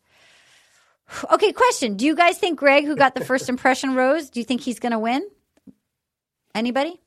Okay, 1.30 1.52
question. 1.52 1.96
Do 1.96 2.04
you 2.04 2.14
guys 2.16 2.38
think 2.38 2.58
Greg, 2.58 2.84
who 2.84 2.96
got 2.96 3.14
the 3.14 3.24
first 3.24 3.48
impression 3.48 3.94
rose, 3.94 4.30
do 4.30 4.40
you 4.40 4.44
think 4.44 4.60
he's 4.60 4.78
going 4.78 4.92
to 4.92 4.98
win? 4.98 5.26
Anybody? 6.54 7.00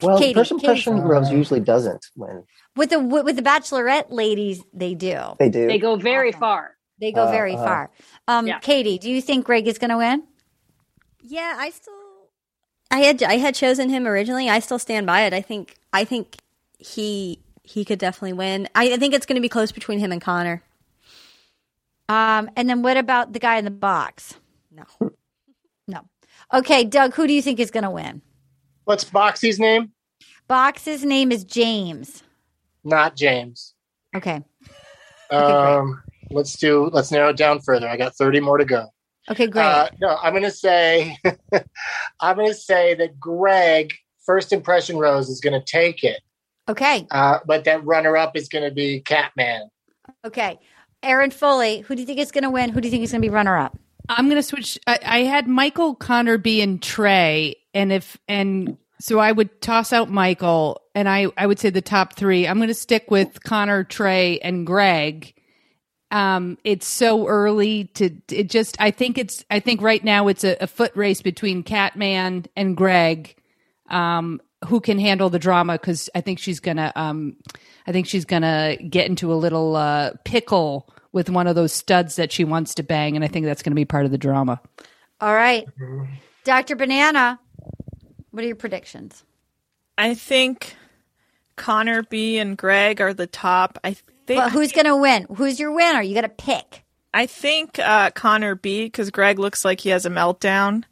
Well, 0.00 0.18
Katie, 0.18 0.34
first 0.34 0.50
Katie. 0.50 0.66
impression 0.66 1.00
rose 1.00 1.30
usually 1.30 1.60
doesn't 1.60 2.06
win. 2.16 2.44
With 2.74 2.90
the 2.90 2.98
with 2.98 3.36
the 3.36 3.42
bachelorette 3.42 4.06
ladies, 4.10 4.62
they 4.72 4.94
do. 4.94 5.16
They 5.38 5.48
do. 5.48 5.68
They 5.68 5.78
go 5.78 5.94
very 5.96 6.32
far. 6.32 6.76
They 6.98 7.12
go 7.12 7.24
Uh, 7.24 7.30
very 7.30 7.54
uh. 7.54 7.64
far. 7.64 7.90
Um, 8.26 8.46
Yeah. 8.48 8.58
Katie, 8.58 8.98
do 8.98 9.08
you 9.10 9.22
think 9.22 9.44
Greg 9.46 9.68
is 9.68 9.78
going 9.78 9.90
to 9.90 9.98
win? 9.98 10.24
Yeah, 11.20 11.54
I 11.56 11.70
still 11.70 11.94
I 12.90 12.98
had 13.00 13.22
I 13.22 13.36
had 13.36 13.54
chosen 13.54 13.88
him 13.90 14.06
originally. 14.06 14.50
I 14.50 14.58
still 14.58 14.78
stand 14.78 15.06
by 15.06 15.22
it. 15.22 15.32
I 15.32 15.40
think 15.40 15.76
I 15.92 16.04
think 16.04 16.36
he 16.78 17.38
he 17.62 17.84
could 17.84 18.00
definitely 18.00 18.32
win. 18.32 18.68
I, 18.74 18.94
I 18.94 18.96
think 18.96 19.14
it's 19.14 19.24
going 19.26 19.36
to 19.36 19.40
be 19.40 19.48
close 19.48 19.70
between 19.70 20.00
him 20.00 20.10
and 20.10 20.20
Connor. 20.20 20.62
Um, 22.12 22.50
and 22.56 22.68
then 22.68 22.82
what 22.82 22.98
about 22.98 23.32
the 23.32 23.38
guy 23.38 23.56
in 23.56 23.64
the 23.64 23.70
box? 23.70 24.34
No. 24.70 24.84
No. 25.88 26.02
Okay, 26.52 26.84
Doug, 26.84 27.14
who 27.14 27.26
do 27.26 27.32
you 27.32 27.40
think 27.40 27.58
is 27.58 27.70
going 27.70 27.84
to 27.84 27.90
win? 27.90 28.20
What's 28.84 29.04
Boxy's 29.04 29.58
name? 29.58 29.92
Box's 30.46 31.04
name 31.06 31.32
is 31.32 31.42
James. 31.42 32.22
Not 32.84 33.16
James. 33.16 33.72
Okay. 34.14 34.42
Um, 35.30 36.02
let's 36.30 36.56
do. 36.56 36.90
Let's 36.92 37.10
narrow 37.10 37.30
it 37.30 37.38
down 37.38 37.60
further. 37.60 37.88
I 37.88 37.96
got 37.96 38.14
thirty 38.14 38.40
more 38.40 38.58
to 38.58 38.66
go. 38.66 38.88
Okay, 39.30 39.46
great. 39.46 39.64
Uh, 39.64 39.88
no, 39.98 40.18
I'm 40.22 40.32
going 40.32 40.42
to 40.42 40.50
say, 40.50 41.16
I'm 42.20 42.36
going 42.36 42.48
to 42.48 42.54
say 42.54 42.94
that 42.94 43.18
Greg, 43.18 43.94
first 44.26 44.52
impression 44.52 44.98
Rose, 44.98 45.30
is 45.30 45.40
going 45.40 45.58
to 45.58 45.64
take 45.64 46.04
it, 46.04 46.20
okay. 46.68 47.06
uh, 47.12 47.38
but 47.46 47.64
that 47.64 47.84
runner 47.84 48.16
up 48.16 48.36
is 48.36 48.48
going 48.48 48.64
to 48.64 48.74
be 48.74 49.00
Catman. 49.00 49.70
Okay. 50.26 50.58
Erin 51.02 51.30
Foley, 51.30 51.80
who 51.80 51.94
do 51.94 52.00
you 52.00 52.06
think 52.06 52.18
is 52.18 52.30
going 52.30 52.44
to 52.44 52.50
win? 52.50 52.70
Who 52.70 52.80
do 52.80 52.88
you 52.88 52.90
think 52.92 53.04
is 53.04 53.12
going 53.12 53.22
to 53.22 53.28
be 53.28 53.34
runner 53.34 53.56
up? 53.56 53.76
I'm 54.08 54.26
going 54.26 54.36
to 54.36 54.42
switch. 54.42 54.78
I, 54.86 54.98
I 55.04 55.18
had 55.20 55.46
Michael, 55.46 55.94
Connor 55.94 56.38
B, 56.38 56.60
and 56.60 56.82
Trey, 56.82 57.56
and 57.74 57.92
if 57.92 58.18
and 58.28 58.76
so 59.00 59.18
I 59.18 59.32
would 59.32 59.60
toss 59.60 59.92
out 59.92 60.10
Michael, 60.10 60.80
and 60.94 61.08
I 61.08 61.26
I 61.36 61.46
would 61.46 61.58
say 61.58 61.70
the 61.70 61.82
top 61.82 62.14
three. 62.14 62.46
I'm 62.46 62.58
going 62.58 62.68
to 62.68 62.74
stick 62.74 63.10
with 63.10 63.42
Connor, 63.42 63.84
Trey, 63.84 64.38
and 64.40 64.66
Greg. 64.66 65.34
Um, 66.10 66.58
it's 66.62 66.86
so 66.86 67.26
early 67.26 67.84
to 67.94 68.10
it. 68.30 68.50
Just 68.50 68.76
I 68.80 68.90
think 68.90 69.18
it's 69.18 69.44
I 69.50 69.60
think 69.60 69.80
right 69.80 70.02
now 70.02 70.28
it's 70.28 70.44
a, 70.44 70.56
a 70.60 70.66
foot 70.66 70.92
race 70.94 71.22
between 71.22 71.62
Catman 71.62 72.46
and 72.54 72.76
Greg. 72.76 73.34
Um, 73.88 74.40
who 74.68 74.80
can 74.80 74.98
handle 74.98 75.30
the 75.30 75.38
drama? 75.38 75.74
Because 75.74 76.10
I 76.14 76.20
think 76.20 76.38
she's 76.38 76.60
gonna. 76.60 76.92
Um, 76.94 77.36
I 77.86 77.92
think 77.92 78.06
she's 78.06 78.24
gonna 78.24 78.76
get 78.76 79.06
into 79.06 79.32
a 79.32 79.34
little 79.36 79.76
uh, 79.76 80.12
pickle 80.24 80.88
with 81.12 81.28
one 81.28 81.46
of 81.46 81.54
those 81.54 81.72
studs 81.72 82.16
that 82.16 82.32
she 82.32 82.44
wants 82.44 82.74
to 82.76 82.82
bang, 82.82 83.16
and 83.16 83.24
I 83.24 83.28
think 83.28 83.44
that's 83.46 83.62
going 83.62 83.72
to 83.72 83.76
be 83.76 83.84
part 83.84 84.06
of 84.06 84.10
the 84.10 84.18
drama. 84.18 84.60
All 85.20 85.34
right. 85.34 85.68
Dr. 86.44 86.74
Banana, 86.74 87.38
what 88.30 88.42
are 88.42 88.46
your 88.46 88.56
predictions? 88.56 89.22
I 89.98 90.14
think 90.14 90.74
Connor 91.56 92.02
B 92.02 92.38
and 92.38 92.56
Greg 92.56 93.00
are 93.00 93.12
the 93.12 93.26
top. 93.26 93.78
I 93.84 93.92
think 94.26 94.38
Well, 94.38 94.48
who's 94.48 94.72
going 94.72 94.86
to 94.86 94.96
win? 94.96 95.26
Who's 95.36 95.60
your 95.60 95.72
winner? 95.72 96.00
You 96.00 96.14
got 96.14 96.22
to 96.22 96.28
pick. 96.30 96.82
I 97.14 97.26
think 97.26 97.78
uh, 97.78 98.10
Connor 98.12 98.54
B 98.54 98.84
because 98.84 99.10
Greg 99.10 99.38
looks 99.38 99.66
like 99.66 99.80
he 99.80 99.90
has 99.90 100.06
a 100.06 100.10
meltdown 100.10 100.84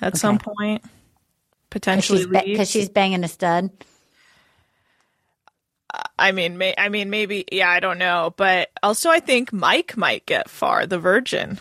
at 0.00 0.16
some 0.16 0.38
point. 0.38 0.84
Potentially, 1.68 2.24
Because 2.26 2.46
leaves. 2.46 2.70
she's 2.70 2.88
banging 2.88 3.24
a 3.24 3.28
stud. 3.28 3.70
I 6.18 6.32
mean, 6.32 6.58
may, 6.58 6.74
I 6.78 6.88
mean, 6.88 7.10
maybe. 7.10 7.44
Yeah, 7.52 7.70
I 7.70 7.80
don't 7.80 7.98
know, 7.98 8.32
but 8.36 8.70
also 8.82 9.10
I 9.10 9.20
think 9.20 9.52
Mike 9.52 9.96
might 9.96 10.26
get 10.26 10.48
far. 10.50 10.86
The 10.86 10.98
Virgin. 10.98 11.58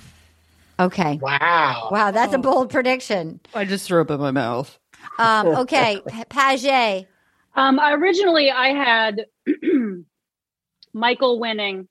Okay. 0.80 1.20
Wow. 1.22 1.90
Wow, 1.92 2.12
that's 2.12 2.34
a 2.34 2.38
bold 2.40 2.70
prediction. 2.72 3.40
I 3.54 3.66
just 3.66 3.86
threw 3.88 4.02
up 4.02 4.10
in 4.12 4.20
my 4.20 4.32
mouth. 4.32 4.78
Um, 5.20 5.48
okay. 5.48 6.02
P- 6.08 6.24
Paget. 6.30 7.08
Um, 7.56 7.80
originally, 7.80 8.50
I 8.50 8.70
had 8.70 9.26
Michael 10.94 11.40
winning. 11.40 11.88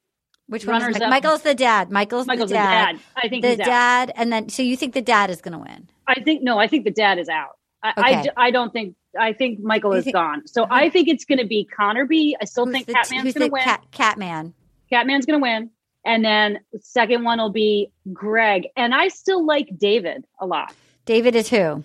Which 0.48 0.66
one? 0.66 0.82
Is 0.82 0.98
Mike- 0.98 1.08
Michael's 1.08 1.42
the 1.42 1.54
dad. 1.54 1.90
Michael's, 1.90 2.26
Michael's 2.26 2.50
the 2.50 2.54
the 2.56 2.58
dad. 2.62 2.92
dad. 2.96 3.00
I 3.16 3.28
think 3.28 3.42
the 3.42 3.50
he's 3.50 3.60
out. 3.60 3.66
dad, 3.66 4.12
and 4.16 4.32
then 4.32 4.48
so 4.48 4.62
you 4.62 4.76
think 4.76 4.92
the 4.94 5.02
dad 5.02 5.30
is 5.30 5.40
going 5.40 5.52
to 5.52 5.58
win? 5.58 5.88
I 6.06 6.20
think 6.20 6.42
no. 6.42 6.58
I 6.58 6.66
think 6.66 6.84
the 6.84 6.90
dad 6.90 7.18
is 7.18 7.28
out. 7.28 7.56
I, 7.82 7.92
I 7.96 8.10
Okay. 8.12 8.22
d- 8.24 8.30
I, 8.36 8.50
don't 8.50 8.72
think. 8.72 8.96
I 9.18 9.32
think 9.32 9.60
Michael 9.60 9.92
is 9.92 10.04
think- 10.04 10.14
gone. 10.14 10.46
So 10.46 10.66
I 10.70 10.88
think 10.90 11.08
it's 11.08 11.24
going 11.24 11.38
to 11.38 11.46
be 11.46 11.64
Connor 11.64 12.06
B. 12.06 12.36
I 12.40 12.44
still 12.44 12.66
think 12.66 12.86
the, 12.86 12.94
Catman's 12.94 13.34
going 13.34 13.48
to 13.48 13.52
win. 13.52 13.62
Cat, 13.62 13.84
Catman? 13.90 14.54
Catman's 14.90 15.26
going 15.26 15.38
to 15.38 15.42
win. 15.42 15.70
And 16.04 16.24
then 16.24 16.58
the 16.72 16.80
second 16.80 17.22
one 17.24 17.38
will 17.38 17.52
be 17.52 17.92
Greg. 18.12 18.66
And 18.76 18.94
I 18.94 19.08
still 19.08 19.44
like 19.46 19.68
David 19.78 20.24
a 20.40 20.46
lot. 20.46 20.74
David 21.04 21.36
is 21.36 21.48
who? 21.48 21.84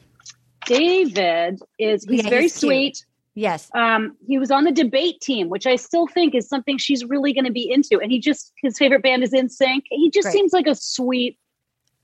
David 0.65 1.59
is 1.79 2.03
he's 2.05 2.23
Yeah, 2.23 2.29
very 2.29 2.41
he's 2.43 2.55
sweet. 2.55 3.05
Yes. 3.35 3.69
Um, 3.75 4.17
he 4.27 4.39
was 4.39 4.49
on 4.49 4.63
the 4.63 4.71
debate 4.71 5.21
team, 5.21 5.49
which 5.49 5.67
I 5.67 5.75
still 5.75 6.07
think 6.07 6.33
is 6.33 6.49
something 6.49 6.77
she's 6.79 7.05
really 7.05 7.33
going 7.33 7.45
to 7.45 7.51
be 7.51 7.71
into. 7.71 7.99
And 8.01 8.11
he 8.11 8.19
just 8.19 8.51
his 8.61 8.77
favorite 8.77 9.03
band 9.03 9.23
is 9.23 9.31
NSYNC. 9.31 9.83
He 9.91 10.09
just 10.09 10.25
Great. 10.25 10.33
seems 10.33 10.53
like 10.53 10.65
a 10.65 10.73
sweet 10.75 11.37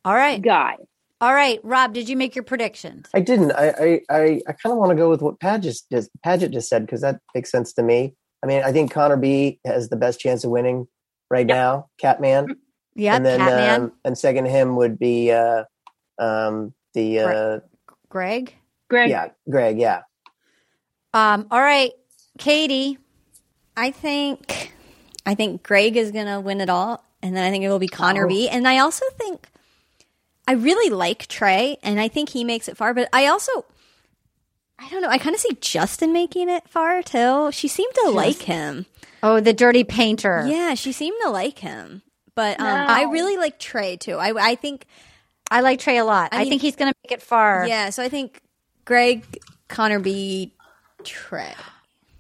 All 0.06 0.14
right. 0.14 0.40
guy. 0.42 0.78
All 1.24 1.34
right. 1.34 1.62
Rob, 1.64 1.94
did 1.94 2.10
you 2.10 2.18
make 2.18 2.36
your 2.36 2.44
predictions? 2.44 3.08
I 3.14 3.22
didn't. 3.22 3.54
I 3.54 3.70
I 3.70 4.02
I, 4.10 4.42
I 4.46 4.52
kind 4.52 4.74
of 4.74 4.78
want 4.78 4.90
to 4.90 4.96
go 4.98 5.10
with 5.10 5.22
what 5.22 5.40
Paget 5.40 5.78
just 5.90 6.10
Paget 6.22 6.52
just 6.52 6.68
said 6.68 6.86
because 6.86 7.00
that 7.00 7.22
makes 7.34 7.50
sense 7.50 7.72
to 7.76 7.82
me. 7.82 8.14
I 8.44 8.46
mean, 8.46 8.62
I 8.62 8.74
think 8.74 8.92
Connor 8.92 9.16
B 9.16 9.58
has 9.66 9.88
the 9.88 9.96
best 9.96 10.20
chance 10.20 10.44
of 10.44 10.52
winning 10.52 10.86
right 11.32 11.48
now. 11.48 11.88
Catman, 11.98 12.58
Yeah, 12.96 13.16
and 13.16 13.26
then 13.26 13.40
Catman. 13.40 13.82
um, 13.84 13.92
and 14.04 14.18
second 14.18 14.44
to 14.44 14.50
him 14.50 14.76
would 14.76 15.00
be 15.00 15.32
uh, 15.32 15.64
um, 16.20 16.74
the 16.94 17.20
uh, 17.20 17.60
Greg. 18.10 18.54
Greg, 18.90 19.10
yeah 19.10 19.30
Greg. 19.50 19.80
Yeah, 19.80 20.02
Um, 21.14 21.48
all 21.52 21.62
right. 21.62 21.94
Katie. 22.38 22.98
I 23.78 23.92
think 23.92 24.74
I 25.26 25.36
think 25.36 25.64
Greg 25.64 25.96
is 25.96 26.12
gonna 26.12 26.42
win 26.42 26.60
it 26.60 26.70
all, 26.70 27.02
and 27.22 27.34
then 27.34 27.46
I 27.46 27.50
think 27.50 27.64
it 27.64 27.70
will 27.70 27.80
be 27.80 27.88
Connor 27.88 28.28
B. 28.28 28.50
And 28.50 28.68
I 28.68 28.80
also 28.80 29.06
think 29.18 29.48
I 30.48 30.54
really 30.54 30.90
like 30.90 31.28
Trey, 31.28 31.78
and 31.84 32.00
I 32.00 32.08
think 32.08 32.30
he 32.30 32.44
makes 32.44 32.68
it 32.68 32.78
far. 32.78 32.94
But 32.94 33.10
I 33.14 33.28
also 33.28 33.66
I 34.80 34.90
don't 34.90 35.02
know. 35.02 35.10
I 35.10 35.18
kind 35.18 35.34
of 35.36 35.40
see 35.42 35.58
Justin 35.62 36.12
making 36.14 36.50
it 36.50 36.68
far 36.68 37.02
too. 37.02 37.52
She 37.52 37.68
seemed 37.68 37.94
to 38.04 38.10
like 38.10 38.42
him. 38.42 38.86
Oh, 39.22 39.40
the 39.40 39.54
dirty 39.54 39.84
painter. 39.84 40.46
Yeah, 40.48 40.74
she 40.74 40.92
seemed 40.92 41.18
to 41.24 41.30
like 41.30 41.60
him. 41.60 42.02
But 42.36 42.60
um, 42.60 42.66
No. 42.66 42.86
I 42.94 43.04
really 43.04 43.38
like 43.38 43.60
Trey 43.60 43.96
too. 43.96 44.18
I 44.18 44.34
I 44.52 44.56
think 44.56 44.86
I 45.50 45.62
like 45.62 45.80
Trey 45.80 45.98
a 45.98 46.06
lot. 46.06 46.30
I, 46.34 46.38
I 46.38 46.40
mean- 46.42 46.50
think 46.50 46.62
he's 46.62 46.76
going 46.76 46.92
to 46.92 46.98
make 47.04 47.12
it 47.12 47.22
far. 47.22 47.66
yeah. 47.68 47.90
So 47.92 48.04
I 48.04 48.10
think 48.10 48.42
Greg, 48.86 49.24
Connor 49.70 50.00
B, 50.00 50.52
Trey. 51.04 51.54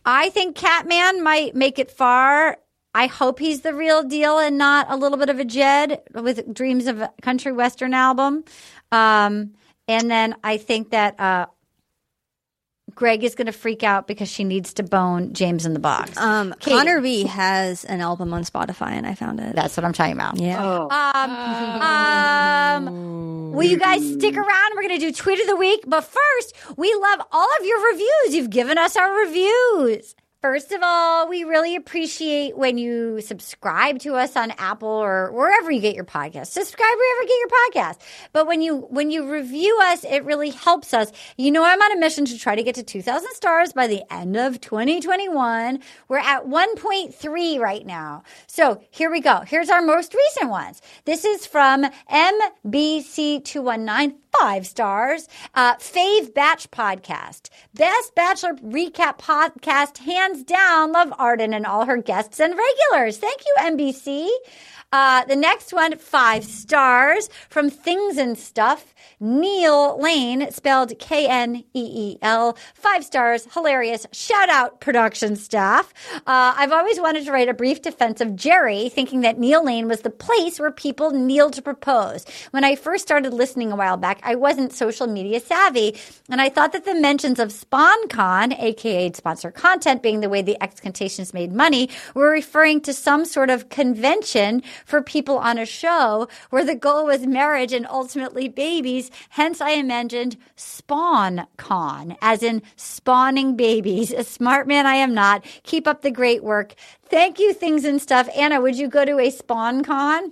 I 0.06 0.30
think 0.30 0.56
Catman 0.56 1.24
might 1.24 1.56
make 1.56 1.80
it 1.80 1.90
far. 1.92 2.58
I 2.96 3.08
hope 3.08 3.40
he's 3.40 3.62
the 3.62 3.74
real 3.74 4.04
deal 4.04 4.38
and 4.38 4.58
not 4.58 4.86
a 4.90 4.96
little 4.96 5.18
bit 5.18 5.30
of 5.30 5.40
a 5.40 5.46
Jed 5.46 6.02
with 6.14 6.54
Dreams 6.54 6.88
of 6.88 7.02
a 7.02 7.12
Country 7.22 7.52
Western 7.52 7.94
album. 7.94 8.44
Um, 8.92 9.54
and 9.88 10.10
then 10.12 10.36
I 10.44 10.58
think 10.58 10.92
that 10.92 11.20
uh, 11.20 11.48
Greg 12.96 13.24
is 13.24 13.34
going 13.36 13.48
to 13.48 13.52
freak 13.52 13.84
out 13.84 14.08
because 14.08 14.30
she 14.30 14.44
needs 14.44 14.74
to 14.76 14.84
bone 14.84 15.34
James 15.34 15.66
in 15.66 15.74
the 15.74 15.80
box. 15.80 16.16
Um, 16.18 16.54
Katie. 16.60 16.78
Connor 16.78 17.02
B 17.02 17.24
has 17.24 17.84
an 17.86 18.02
album 18.02 18.34
on 18.34 18.44
Spotify, 18.44 18.92
and 18.92 19.08
I 19.08 19.16
found 19.16 19.40
it. 19.40 19.56
That's 19.56 19.76
what 19.76 19.84
I'm 19.86 19.94
talking 19.94 20.14
about. 20.14 20.40
yeah. 20.40 20.62
Oh. 20.64 20.88
Um, 20.92 22.88
um, 22.88 23.52
will 23.54 23.64
you 23.64 23.78
guys 23.80 24.08
stick 24.14 24.36
around? 24.38 24.72
We're 24.76 24.84
going 24.84 25.00
to 25.00 25.06
do 25.06 25.12
tweet 25.12 25.40
of 25.40 25.48
the 25.48 25.56
week. 25.56 25.84
But 25.88 26.02
first, 26.02 26.78
we 26.78 26.94
love 26.94 27.22
all 27.32 27.50
of 27.60 27.66
your 27.66 27.92
reviews. 27.92 28.36
You've 28.36 28.50
given 28.52 28.78
us 28.78 28.96
our 28.96 29.12
reviews. 29.18 30.16
First 30.44 30.74
of 30.74 30.82
all, 30.84 31.30
we 31.30 31.46
really 31.46 31.78
appreciate 31.78 32.58
when 32.58 32.78
you 32.78 33.22
subscribe 33.22 34.00
to 34.00 34.16
us 34.16 34.36
on 34.36 34.52
Apple 34.58 34.90
or 34.90 35.32
wherever 35.32 35.72
you 35.72 35.80
get 35.80 35.96
your 35.96 36.04
podcast. 36.04 36.48
Subscribe 36.48 36.98
wherever 36.98 37.22
you 37.22 37.28
get 37.30 37.40
your 37.40 37.48
podcast. 37.94 38.02
But 38.34 38.46
when 38.46 38.62
you 38.62 38.80
when 38.90 39.10
you 39.10 39.32
review 39.32 39.80
us, 39.84 40.04
it 40.04 40.26
really 40.26 40.50
helps 40.50 40.94
us. 40.94 41.14
You 41.38 41.50
know, 41.50 41.64
I'm 41.64 41.82
on 41.82 41.94
a 41.94 41.98
mission 41.98 42.26
to 42.26 42.38
try 42.38 42.56
to 42.56 42.64
get 42.64 42.76
to 42.76 42.84
2,000 42.84 43.34
stars 43.36 43.72
by 43.72 43.88
the 43.88 44.04
end 44.14 44.36
of 44.36 44.60
2021. 44.60 45.80
We're 46.10 46.18
at 46.18 46.46
1.3 46.46 47.60
right 47.60 47.86
now. 47.86 48.24
So 48.46 48.84
here 48.92 49.10
we 49.10 49.22
go. 49.22 49.44
Here's 49.48 49.70
our 49.70 49.82
most 49.82 50.14
recent 50.14 50.50
ones. 50.50 50.82
This 51.06 51.24
is 51.24 51.46
from 51.46 51.86
MBC219 52.12 54.16
five 54.40 54.66
stars. 54.66 55.28
Uh, 55.54 55.76
Fave 55.76 56.34
Batch 56.34 56.72
Podcast. 56.72 57.50
Best 57.74 58.16
Bachelor 58.16 58.56
Recap 58.56 59.20
Podcast, 59.20 60.00
hands 60.00 60.33
down. 60.42 60.92
Love 60.92 61.14
Arden 61.20 61.54
and 61.54 61.66
all 61.68 61.86
her 61.86 61.98
guests 61.98 62.40
and 62.40 62.58
regulars. 62.58 63.18
Thank 63.18 63.42
you, 63.46 63.56
NBC. 63.60 64.30
Uh, 64.94 65.26
the 65.26 65.36
next 65.36 65.74
one, 65.74 65.98
five 65.98 66.44
stars 66.44 67.28
from 67.50 67.70
Things 67.72 68.18
and 68.18 68.38
Stuff. 68.38 68.94
Neil 69.20 70.00
Lane, 70.00 70.52
spelled 70.52 70.98
K 71.00 71.28
N 71.28 71.58
E 71.58 71.64
E 71.74 72.18
L. 72.22 72.58
Five 72.74 73.04
stars, 73.04 73.48
hilarious. 73.54 74.06
Shout 74.12 74.50
out 74.50 74.82
production 74.82 75.36
staff. 75.36 75.94
Uh, 76.28 76.54
I've 76.58 76.72
always 76.72 77.00
wanted 77.00 77.26
to 77.26 77.32
write 77.32 77.50
a 77.50 77.54
brief 77.54 77.82
defense 77.82 78.22
of 78.22 78.36
Jerry, 78.36 78.90
thinking 78.90 79.22
that 79.22 79.40
Neil 79.40 79.64
Lane 79.66 79.88
was 79.88 80.02
the 80.02 80.10
place 80.10 80.60
where 80.60 80.72
people 80.72 81.12
kneel 81.12 81.50
to 81.52 81.62
propose. 81.62 82.26
When 82.52 82.64
I 82.64 82.76
first 82.76 83.04
started 83.04 83.34
listening 83.34 83.72
a 83.72 83.76
while 83.76 83.98
back, 83.98 84.20
I 84.24 84.36
wasn't 84.36 84.74
social 84.74 85.08
media 85.08 85.40
savvy, 85.40 85.98
and 86.30 86.42
I 86.42 86.50
thought 86.50 86.74
that 86.74 86.86
the 86.86 86.96
mentions 86.96 87.40
of 87.40 87.50
SpawnCon, 87.50 88.62
aka 88.62 89.12
sponsor 89.14 89.52
content, 89.52 90.04
being 90.04 90.20
the 90.20 90.30
way 90.30 90.42
the 90.42 90.58
Excantations 90.62 91.34
made 91.34 91.52
money, 91.52 91.90
were 92.14 92.30
referring 92.30 92.82
to 92.82 92.94
some 92.94 93.26
sort 93.26 93.50
of 93.50 93.70
convention 93.70 94.62
for 94.86 95.02
people 95.02 95.38
on 95.38 95.58
a 95.58 95.66
show 95.66 96.28
where 96.50 96.66
the 96.66 96.76
goal 96.76 97.06
was 97.06 97.26
marriage 97.26 97.74
and 97.74 97.88
ultimately 97.88 98.48
babies. 98.48 99.12
Hence, 99.30 99.62
I 99.62 99.72
imagined 99.72 100.38
spawn 100.56 101.48
con, 101.58 102.16
as 102.22 102.44
in 102.44 102.62
spawning 102.76 103.56
babies. 103.56 104.12
A 104.12 104.24
smart 104.24 104.68
man 104.68 104.86
I 104.86 104.96
am 104.96 105.14
not. 105.14 105.44
Keep 105.64 105.88
up 105.88 106.02
the 106.02 106.12
great 106.12 106.44
work. 106.44 106.76
Thank 107.10 107.40
you, 107.40 107.54
things 107.54 107.86
and 107.86 108.02
stuff. 108.02 108.28
Anna, 108.36 108.62
would 108.62 108.78
you 108.78 108.88
go 108.88 109.06
to 109.06 109.20
a 109.20 109.30
Spawn 109.30 109.84
Con? 109.84 110.32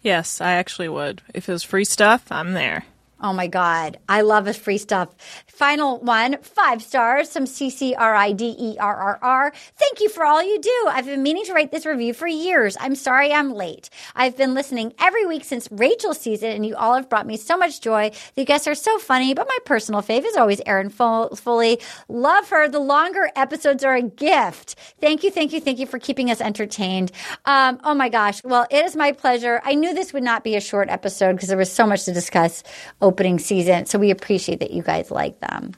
Yes, 0.00 0.40
I 0.40 0.52
actually 0.52 0.88
would. 0.88 1.22
If 1.34 1.48
it 1.48 1.52
was 1.52 1.62
free 1.62 1.84
stuff, 1.84 2.30
I'm 2.30 2.52
there. 2.52 2.84
Oh 3.20 3.32
my 3.32 3.46
God. 3.46 3.98
I 4.08 4.20
love 4.20 4.54
free 4.56 4.78
stuff. 4.78 5.08
Final 5.54 6.00
one, 6.00 6.38
five 6.42 6.82
stars, 6.82 7.30
some 7.30 7.46
C 7.46 7.70
C 7.70 7.94
R 7.94 8.12
I 8.12 8.32
D 8.32 8.56
E 8.58 8.76
R 8.80 8.96
R 8.96 9.18
R. 9.22 9.52
Thank 9.76 10.00
you 10.00 10.08
for 10.08 10.24
all 10.24 10.42
you 10.42 10.60
do. 10.60 10.84
I've 10.88 11.06
been 11.06 11.22
meaning 11.22 11.44
to 11.44 11.54
write 11.54 11.70
this 11.70 11.86
review 11.86 12.12
for 12.12 12.26
years. 12.26 12.76
I'm 12.80 12.96
sorry 12.96 13.32
I'm 13.32 13.52
late. 13.54 13.88
I've 14.16 14.36
been 14.36 14.54
listening 14.54 14.94
every 14.98 15.26
week 15.26 15.44
since 15.44 15.68
Rachel's 15.70 16.18
season, 16.18 16.50
and 16.50 16.66
you 16.66 16.74
all 16.74 16.94
have 16.94 17.08
brought 17.08 17.26
me 17.28 17.36
so 17.36 17.56
much 17.56 17.80
joy. 17.80 18.10
The 18.34 18.44
guests 18.44 18.66
are 18.66 18.74
so 18.74 18.98
funny, 18.98 19.32
but 19.32 19.46
my 19.46 19.58
personal 19.64 20.02
fave 20.02 20.24
is 20.24 20.36
always 20.36 20.60
Erin 20.66 20.90
Fo- 20.90 21.28
Foley. 21.36 21.78
Love 22.08 22.48
her. 22.48 22.68
The 22.68 22.80
longer 22.80 23.30
episodes 23.36 23.84
are 23.84 23.94
a 23.94 24.02
gift. 24.02 24.74
Thank 25.00 25.22
you, 25.22 25.30
thank 25.30 25.52
you, 25.52 25.60
thank 25.60 25.78
you 25.78 25.86
for 25.86 26.00
keeping 26.00 26.32
us 26.32 26.40
entertained. 26.40 27.12
Um, 27.44 27.78
oh 27.84 27.94
my 27.94 28.08
gosh. 28.08 28.42
Well, 28.42 28.66
it 28.72 28.84
is 28.84 28.96
my 28.96 29.12
pleasure. 29.12 29.60
I 29.64 29.76
knew 29.76 29.94
this 29.94 30.12
would 30.12 30.24
not 30.24 30.42
be 30.42 30.56
a 30.56 30.60
short 30.60 30.88
episode 30.88 31.34
because 31.34 31.48
there 31.48 31.56
was 31.58 31.70
so 31.70 31.86
much 31.86 32.06
to 32.06 32.12
discuss 32.12 32.64
opening 33.00 33.38
season. 33.38 33.86
So 33.86 34.00
we 34.00 34.10
appreciate 34.10 34.58
that 34.58 34.72
you 34.72 34.82
guys 34.82 35.12
like 35.12 35.38
them. 35.48 35.72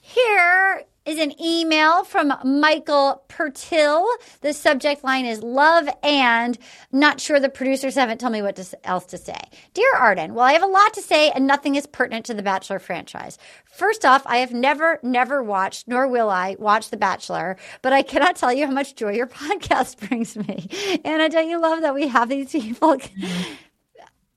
Here 0.00 0.84
is 1.04 1.18
an 1.18 1.32
email 1.42 2.04
from 2.04 2.32
Michael 2.44 3.24
Pertil. 3.28 4.06
The 4.40 4.52
subject 4.52 5.02
line 5.02 5.26
is 5.26 5.42
love 5.42 5.88
and 6.02 6.56
not 6.92 7.20
sure 7.20 7.40
the 7.40 7.48
producers 7.48 7.96
haven't 7.96 8.18
told 8.18 8.32
me 8.32 8.42
what 8.42 8.56
to, 8.56 8.86
else 8.86 9.06
to 9.06 9.18
say. 9.18 9.40
Dear 9.74 9.94
Arden, 9.96 10.34
well, 10.34 10.44
I 10.44 10.52
have 10.52 10.62
a 10.62 10.66
lot 10.66 10.94
to 10.94 11.02
say 11.02 11.30
and 11.30 11.46
nothing 11.46 11.74
is 11.74 11.86
pertinent 11.86 12.26
to 12.26 12.34
the 12.34 12.42
Bachelor 12.42 12.78
franchise. 12.78 13.36
First 13.64 14.04
off, 14.04 14.22
I 14.26 14.36
have 14.38 14.52
never, 14.52 15.00
never 15.02 15.42
watched, 15.42 15.88
nor 15.88 16.06
will 16.06 16.30
I 16.30 16.56
watch 16.58 16.90
The 16.90 16.96
Bachelor, 16.96 17.56
but 17.80 17.92
I 17.92 18.02
cannot 18.02 18.36
tell 18.36 18.52
you 18.52 18.66
how 18.66 18.72
much 18.72 18.94
joy 18.94 19.12
your 19.12 19.26
podcast 19.28 20.08
brings 20.08 20.36
me. 20.36 20.68
And 21.04 21.20
I 21.20 21.28
don't 21.28 21.48
you 21.48 21.60
love 21.60 21.80
that 21.80 21.94
we 21.94 22.08
have 22.08 22.28
these 22.28 22.52
people 22.52 22.98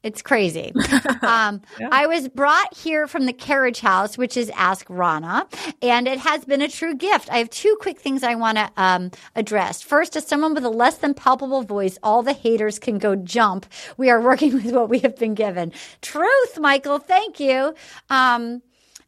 it's 0.06 0.22
crazy. 0.22 0.72
Um, 1.22 1.62
yeah. 1.80 1.90
I 1.92 2.06
was 2.06 2.30
brought 2.30 2.76
here 2.78 3.08
from 3.08 3.26
the 3.26 3.34
carriage 3.34 3.80
house, 3.80 4.16
which 4.18 4.38
is 4.38 4.52
Ask 4.52 4.86
Rana, 4.90 5.48
and 5.82 6.08
it 6.08 6.20
has 6.20 6.46
been 6.46 6.62
a 6.62 6.68
true 6.68 6.94
gift. 6.94 7.32
I 7.32 7.40
have 7.40 7.50
two 7.50 7.76
quick 7.82 8.00
things 8.00 8.22
I 8.22 8.36
want 8.36 8.58
to 8.60 8.70
um, 8.78 9.10
address. 9.36 9.82
First, 9.82 10.16
as 10.16 10.28
someone 10.28 10.54
with 10.54 10.64
a 10.66 10.70
less 10.70 10.98
than 10.98 11.16
palpable 11.16 11.64
voice, 11.64 11.98
all 12.04 12.22
the 12.22 12.34
haters 12.34 12.78
can 12.78 13.00
go 13.00 13.16
jump. 13.16 13.66
We 13.98 14.10
are 14.12 14.22
working 14.22 14.54
with 14.64 14.72
what 14.72 14.90
we 14.90 15.00
have 15.00 15.18
been 15.18 15.34
given. 15.34 15.72
Truth, 16.02 16.60
Michael. 16.60 17.00
Thank 17.00 17.40
you. 17.40 17.74
Um, 18.10 18.62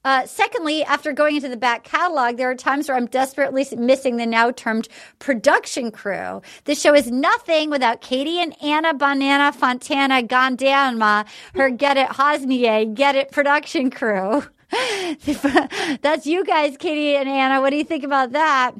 uh, 0.07 0.25
secondly, 0.25 0.85
after 0.85 1.11
going 1.11 1.35
into 1.35 1.49
the 1.49 1.57
back 1.57 1.83
catalog, 1.83 2.37
there 2.37 2.49
are 2.49 2.55
times 2.55 2.87
where 2.87 2.95
I'm 2.95 3.07
desperately 3.07 3.67
missing 3.75 4.15
the 4.15 4.25
now 4.25 4.51
termed 4.51 4.87
production 5.19 5.91
crew. 5.91 6.41
This 6.63 6.79
show 6.79 6.95
is 6.95 7.11
nothing 7.11 7.69
without 7.69 7.99
Katie 7.99 8.39
and 8.39 8.55
Anna 8.63 8.93
Banana 8.93 9.51
Fontana 9.51 10.23
Gondama, 10.23 11.27
her 11.55 11.69
Get 11.69 11.97
It 11.97 12.07
Hossnieh, 12.07 12.93
Get 12.93 13.17
It 13.17 13.31
production 13.31 13.91
crew. 13.91 14.43
That's 16.01 16.25
you 16.25 16.45
guys, 16.45 16.77
Katie 16.77 17.17
and 17.17 17.27
Anna. 17.27 17.59
What 17.59 17.71
do 17.71 17.75
you 17.75 17.83
think 17.83 18.05
about 18.05 18.31
that? 18.31 18.75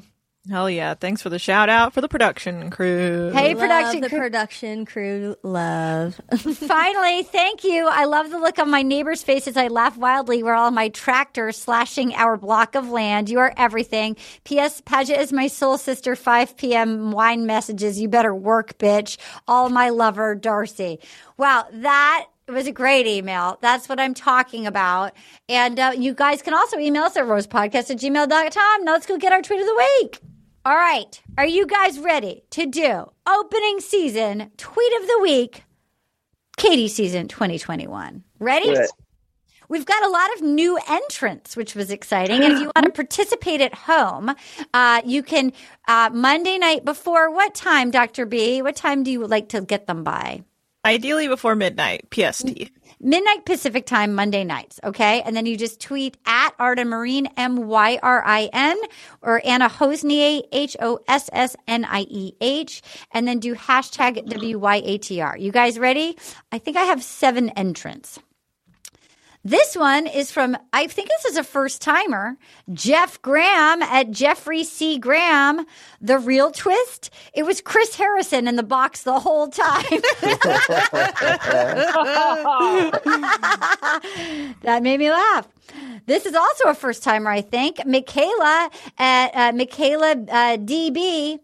Hell 0.48 0.70
yeah. 0.70 0.94
Thanks 0.94 1.20
for 1.20 1.28
the 1.28 1.38
shout 1.38 1.68
out 1.68 1.92
for 1.92 2.00
the 2.00 2.08
production 2.08 2.70
crew. 2.70 3.30
Hey, 3.34 3.54
love 3.54 3.58
production 3.58 4.00
the 4.00 4.08
crew. 4.08 4.18
production 4.18 4.86
crew. 4.86 5.36
Love. 5.42 6.18
Finally, 6.36 7.24
thank 7.24 7.64
you. 7.64 7.86
I 7.86 8.06
love 8.06 8.30
the 8.30 8.38
look 8.38 8.58
on 8.58 8.70
my 8.70 8.82
neighbor's 8.82 9.22
faces. 9.22 9.58
I 9.58 9.68
laugh 9.68 9.98
wildly 9.98 10.42
while 10.42 10.58
all 10.58 10.70
my 10.70 10.88
tractor 10.88 11.52
slashing 11.52 12.14
our 12.14 12.38
block 12.38 12.74
of 12.74 12.88
land. 12.88 13.28
You 13.28 13.40
are 13.40 13.52
everything. 13.58 14.16
P.S. 14.44 14.80
Paget 14.80 15.20
is 15.20 15.32
my 15.32 15.48
soul 15.48 15.76
sister. 15.76 16.16
5 16.16 16.56
p.m. 16.56 17.12
wine 17.12 17.44
messages. 17.44 18.00
You 18.00 18.08
better 18.08 18.34
work, 18.34 18.78
bitch. 18.78 19.18
All 19.46 19.68
my 19.68 19.90
lover, 19.90 20.34
Darcy. 20.34 20.98
Wow, 21.36 21.66
that 21.70 22.26
it 22.46 22.52
was 22.52 22.66
a 22.66 22.72
great 22.72 23.06
email. 23.06 23.58
That's 23.60 23.86
what 23.86 24.00
I'm 24.00 24.14
talking 24.14 24.66
about. 24.66 25.12
And 25.50 25.78
uh, 25.78 25.92
you 25.96 26.14
guys 26.14 26.40
can 26.40 26.54
also 26.54 26.78
email 26.78 27.02
us 27.02 27.18
at 27.18 27.24
rosepodcast 27.24 27.90
at 27.90 27.98
gmail.com. 27.98 28.84
Now 28.84 28.92
let's 28.92 29.06
go 29.06 29.18
get 29.18 29.32
our 29.32 29.42
tweet 29.42 29.60
of 29.60 29.66
the 29.66 29.74
week. 30.00 30.20
All 30.64 30.74
right. 30.76 31.20
Are 31.36 31.46
you 31.46 31.66
guys 31.66 31.98
ready 31.98 32.42
to 32.50 32.66
do 32.66 33.10
opening 33.26 33.80
season 33.80 34.50
tweet 34.56 34.92
of 35.00 35.06
the 35.06 35.18
week, 35.22 35.64
Katie 36.56 36.88
season 36.88 37.28
2021? 37.28 38.24
Ready? 38.38 38.70
Right. 38.70 38.88
We've 39.68 39.86
got 39.86 40.02
a 40.02 40.08
lot 40.08 40.32
of 40.34 40.42
new 40.42 40.78
entrants, 40.88 41.56
which 41.56 41.74
was 41.74 41.90
exciting. 41.90 42.42
And 42.42 42.54
if 42.54 42.60
you 42.60 42.72
want 42.74 42.86
to 42.86 42.92
participate 42.92 43.60
at 43.60 43.74
home, 43.74 44.34
uh, 44.72 45.02
you 45.04 45.22
can 45.22 45.52
uh, 45.86 46.10
Monday 46.12 46.56
night 46.56 46.84
before 46.84 47.30
what 47.30 47.54
time, 47.54 47.90
Dr. 47.90 48.24
B? 48.24 48.62
What 48.62 48.76
time 48.76 49.02
do 49.02 49.10
you 49.10 49.26
like 49.26 49.50
to 49.50 49.60
get 49.60 49.86
them 49.86 50.04
by? 50.04 50.42
Ideally 50.88 51.28
before 51.28 51.54
midnight 51.54 52.06
PST 52.12 52.70
midnight 53.00 53.44
Pacific 53.44 53.86
time, 53.86 54.14
Monday 54.14 54.44
nights. 54.44 54.80
Okay. 54.84 55.22
And 55.22 55.36
then 55.36 55.46
you 55.46 55.56
just 55.56 55.80
tweet 55.80 56.16
at 56.26 56.50
Arden 56.58 56.88
Myrin, 56.88 57.30
M 57.36 57.68
Y 57.68 57.98
R 58.02 58.22
I 58.24 58.50
N, 58.52 58.76
or 59.22 59.40
Anna 59.44 59.68
Hossnieh, 59.68 60.42
H 60.52 60.76
O 60.80 61.00
S 61.08 61.30
S 61.32 61.56
N 61.66 61.84
I 61.84 62.02
E 62.08 62.32
H, 62.40 62.82
and 63.12 63.26
then 63.26 63.38
do 63.38 63.54
hashtag 63.54 64.26
W 64.26 64.58
Y 64.58 64.82
A 64.84 64.98
T 64.98 65.20
R. 65.20 65.36
You 65.36 65.52
guys 65.52 65.78
ready? 65.78 66.16
I 66.52 66.58
think 66.58 66.76
I 66.76 66.84
have 66.84 67.02
seven 67.02 67.50
entrants. 67.50 68.18
This 69.48 69.74
one 69.74 70.06
is 70.06 70.30
from, 70.30 70.58
I 70.74 70.86
think 70.88 71.08
this 71.08 71.24
is 71.24 71.38
a 71.38 71.42
first 71.42 71.80
timer, 71.80 72.36
Jeff 72.74 73.22
Graham 73.22 73.80
at 73.80 74.10
Jeffrey 74.10 74.62
C. 74.62 74.98
Graham. 74.98 75.64
The 76.02 76.18
real 76.18 76.50
twist, 76.50 77.08
it 77.32 77.44
was 77.44 77.62
Chris 77.62 77.94
Harrison 77.94 78.46
in 78.46 78.56
the 78.56 78.62
box 78.62 79.04
the 79.04 79.18
whole 79.18 79.48
time. 79.48 79.84
that 84.64 84.80
made 84.82 84.98
me 84.98 85.10
laugh. 85.10 85.48
This 86.04 86.26
is 86.26 86.34
also 86.34 86.64
a 86.68 86.74
first 86.74 87.02
timer, 87.02 87.30
I 87.30 87.40
think. 87.40 87.86
Michaela 87.86 88.68
at 88.98 89.30
uh, 89.34 89.52
Michaela 89.56 90.10
uh, 90.10 90.58
DB. 90.58 91.38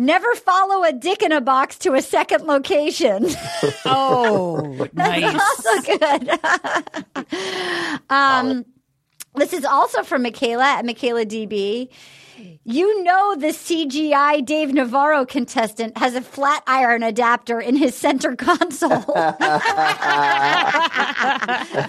Never 0.00 0.34
follow 0.34 0.82
a 0.82 0.94
dick 0.94 1.22
in 1.22 1.30
a 1.30 1.42
box 1.42 1.76
to 1.80 1.92
a 1.92 2.00
second 2.00 2.46
location. 2.46 3.26
oh, 3.84 4.88
nice. 4.94 5.34
also 5.34 5.98
good. 5.98 6.40
um, 8.10 8.64
this 9.34 9.52
is 9.52 9.66
also 9.66 10.02
from 10.02 10.22
Michaela 10.22 10.64
at 10.64 10.86
Michaela 10.86 11.26
DB. 11.26 11.90
You 12.64 13.04
know 13.04 13.36
the 13.36 13.48
CGI 13.48 14.42
Dave 14.42 14.72
Navarro 14.72 15.26
contestant 15.26 15.98
has 15.98 16.14
a 16.14 16.22
flat 16.22 16.62
iron 16.66 17.02
adapter 17.02 17.60
in 17.60 17.76
his 17.76 17.94
center 17.94 18.34
console. 18.46 19.04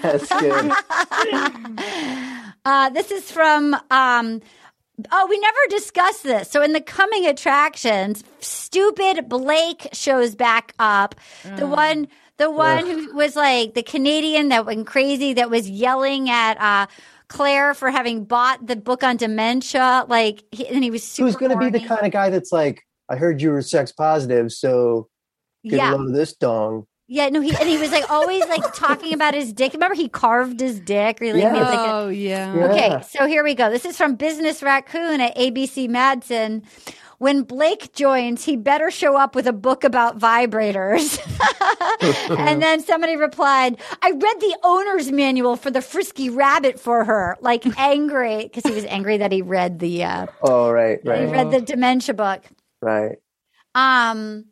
That's 0.02 0.28
good. 0.38 0.74
Uh, 2.66 2.90
this 2.90 3.10
is 3.10 3.32
from 3.32 3.74
um, 3.90 4.42
Oh, 5.12 5.28
we 5.30 5.40
never 5.40 5.58
discussed 5.70 6.24
this. 6.24 6.50
So 6.50 6.62
in 6.62 6.74
the 6.74 6.82
coming 6.82 7.26
attractions, 7.26 8.24
stupid 8.40 9.28
Blake 9.30 9.88
shows 9.94 10.36
back 10.36 10.74
up. 10.80 11.16
The 11.56 11.68
one 11.68 12.08
the 12.38 12.52
one 12.52 12.86
who 12.86 13.16
was 13.16 13.36
like 13.36 13.74
the 13.74 13.84
Canadian 13.84 14.50
that 14.50 14.66
went 14.66 14.88
crazy 14.88 15.34
that 15.34 15.50
was 15.50 15.70
yelling 15.70 16.30
at 16.30 16.60
uh 16.60 16.88
Claire 17.28 17.74
for 17.74 17.90
having 17.90 18.26
bought 18.26 18.68
the 18.68 18.76
book 18.76 19.04
on 19.04 19.16
dementia. 19.16 20.06
Like, 20.10 20.44
he, 20.52 20.68
and 20.68 20.84
he 20.84 20.92
was 20.92 21.02
super. 21.04 21.28
Who's 21.28 21.38
going 21.38 21.52
to 21.52 21.58
be 21.58 21.70
the 21.70 21.88
kind 21.88 22.06
of 22.06 22.12
guy 22.12 22.30
that's 22.30 22.52
like, 22.52 22.82
I 23.08 23.16
heard 23.16 23.42
you 23.42 23.52
were 23.52 23.62
sex 23.62 23.94
positive, 23.94 24.52
so 24.52 25.08
get 25.64 25.78
Yeah. 25.78 25.94
a 25.94 25.96
load 25.96 26.08
of 26.10 26.14
this 26.14 26.34
dong. 26.36 26.88
Yeah, 27.14 27.28
no, 27.28 27.42
he 27.42 27.54
and 27.54 27.68
he 27.68 27.78
was 27.78 27.92
like 27.92 28.10
always 28.10 28.48
like 28.48 28.64
talking 28.74 29.14
about 29.14 29.34
his 29.34 29.52
dick. 29.52 29.74
Remember, 29.74 29.96
he 29.96 30.08
carved 30.08 30.62
his 30.62 30.80
dick. 30.80 31.22
Or, 31.22 31.26
like, 31.34 31.36
he 31.36 31.60
like, 31.60 31.78
a- 31.78 31.92
oh, 31.94 32.08
yeah. 32.08 32.56
Yeah. 32.56 32.66
Okay, 32.68 33.02
so 33.06 33.28
here 33.28 33.44
we 33.44 33.54
go. 33.54 33.70
This 33.70 33.84
is 33.84 33.98
from 33.98 34.16
Business 34.16 34.64
Raccoon 34.64 35.20
at 35.20 35.36
ABC 35.36 35.90
Madsen. 35.90 36.64
When 37.18 37.44
Blake 37.44 37.92
joins, 37.94 38.46
he 38.46 38.56
better 38.56 38.90
show 38.90 39.18
up 39.18 39.36
with 39.36 39.46
a 39.46 39.52
book 39.52 39.84
about 39.84 40.20
vibrators. 40.20 41.20
and 42.48 42.62
then 42.64 42.82
somebody 42.82 43.18
replied, 43.18 43.78
I 44.02 44.12
read 44.12 44.40
the 44.40 44.58
owner's 44.64 45.12
manual 45.12 45.58
for 45.58 45.70
the 45.70 45.82
frisky 45.82 46.30
rabbit 46.30 46.80
for 46.80 47.04
her, 47.04 47.36
like 47.42 47.66
angry, 47.78 48.44
because 48.44 48.64
he 48.64 48.72
was 48.74 48.86
angry 48.86 49.18
that 49.18 49.34
he 49.34 49.42
read 49.42 49.80
the 49.80 50.06
uh, 50.06 50.28
Oh, 50.44 50.72
right, 50.72 51.00
he 51.04 51.10
right, 51.10 51.30
read 51.30 51.52
the 51.52 51.60
dementia 51.60 52.14
book. 52.16 52.42
right. 52.82 53.18
Um, 53.76 54.46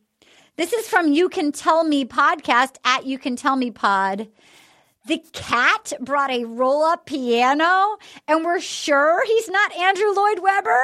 this 0.60 0.74
is 0.74 0.90
from 0.90 1.14
You 1.14 1.30
Can 1.30 1.54
Tell 1.54 1.86
Me 1.86 2.04
podcast 2.04 2.76
at 2.84 3.06
You 3.06 3.18
Can 3.18 3.38
Tell 3.38 3.56
Me 3.56 3.72
Pod. 3.72 4.28
The 5.06 5.24
cat 5.32 5.94
brought 6.02 6.32
a 6.32 6.44
roll 6.44 6.84
up 6.84 7.06
piano, 7.06 7.96
and 8.28 8.44
we're 8.44 8.60
sure 8.60 9.26
he's 9.26 9.48
not 9.48 9.74
Andrew 9.78 10.12
Lloyd 10.12 10.40
Webber. 10.40 10.84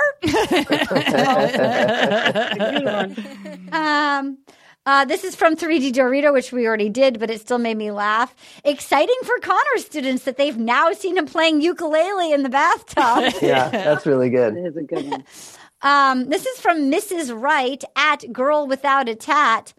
um, 3.74 4.38
uh, 4.86 5.04
this 5.04 5.26
is 5.26 5.36
from 5.36 5.58
3D 5.58 5.92
Dorito, 5.92 6.32
which 6.32 6.54
we 6.54 6.66
already 6.66 6.88
did, 6.88 7.20
but 7.20 7.30
it 7.30 7.42
still 7.42 7.58
made 7.58 7.76
me 7.76 7.92
laugh. 7.92 8.34
Exciting 8.64 9.18
for 9.26 9.38
Connor 9.40 9.78
students 9.80 10.24
that 10.24 10.38
they've 10.38 10.58
now 10.58 10.94
seen 10.94 11.18
him 11.18 11.26
playing 11.26 11.60
ukulele 11.60 12.32
in 12.32 12.44
the 12.44 12.50
bathtub. 12.50 13.34
Yeah, 13.42 13.68
that's 13.70 14.06
really 14.06 14.30
good. 14.30 14.56
It 14.56 14.68
is 14.68 14.78
a 14.78 14.84
good 14.84 15.10
one. 15.10 15.26
Um, 15.82 16.30
this 16.30 16.46
is 16.46 16.60
from 16.60 16.92
Mrs. 16.92 17.40
Wright 17.40 17.84
at 17.96 18.32
Girl 18.32 18.66
Without 18.68 19.08
a 19.10 19.16
Tat. 19.16 19.74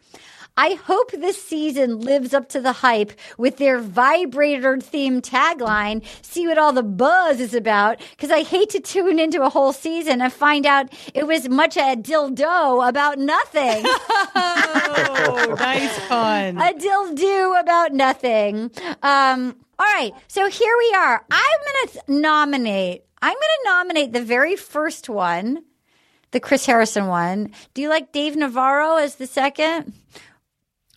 I 0.59 0.71
hope 0.75 1.11
this 1.11 1.43
season 1.43 2.01
lives 2.01 2.33
up 2.33 2.49
to 2.51 2.63
the 2.63 2.73
hype 2.73 3.13
with 3.37 3.59
their 3.59 3.79
vibrator 3.79 4.79
themed 4.79 5.21
tagline. 5.21 6.03
See 6.23 6.47
what 6.47 6.57
all 6.57 6.73
the 6.73 6.83
buzz 6.83 7.41
is 7.41 7.53
about. 7.53 8.01
Cause 8.17 8.31
I 8.31 8.43
hate 8.43 8.71
to 8.71 8.81
tune 8.81 9.19
into 9.19 9.43
a 9.43 9.51
whole 9.51 9.75
season 9.75 10.23
and 10.23 10.33
find 10.33 10.65
out 10.65 10.91
it 11.13 11.27
was 11.27 11.47
much 11.51 11.77
a 11.77 11.95
dildo 11.97 12.89
about 12.89 13.19
nothing. 13.19 13.85
Oh, 15.29 15.55
nice 15.59 15.99
pun. 16.09 16.57
a 16.59 16.73
dildo 16.73 17.61
about 17.61 17.93
nothing. 17.93 18.71
Um, 19.03 19.57
all 19.79 19.87
right. 19.87 20.13
So 20.29 20.49
here 20.49 20.75
we 20.79 20.95
are. 20.95 21.25
I'm 21.31 21.61
going 21.65 21.89
to 21.89 22.21
nominate, 22.21 23.05
I'm 23.21 23.33
going 23.35 23.41
to 23.65 23.71
nominate 23.71 24.13
the 24.13 24.23
very 24.23 24.57
first 24.57 25.09
one, 25.09 25.65
the 26.33 26.41
Chris 26.41 26.67
Harrison 26.67 27.07
one. 27.07 27.53
Do 27.75 27.83
you 27.83 27.89
like 27.89 28.13
Dave 28.13 28.37
Navarro 28.37 28.97
as 28.97 29.17
the 29.17 29.27
second? 29.27 29.93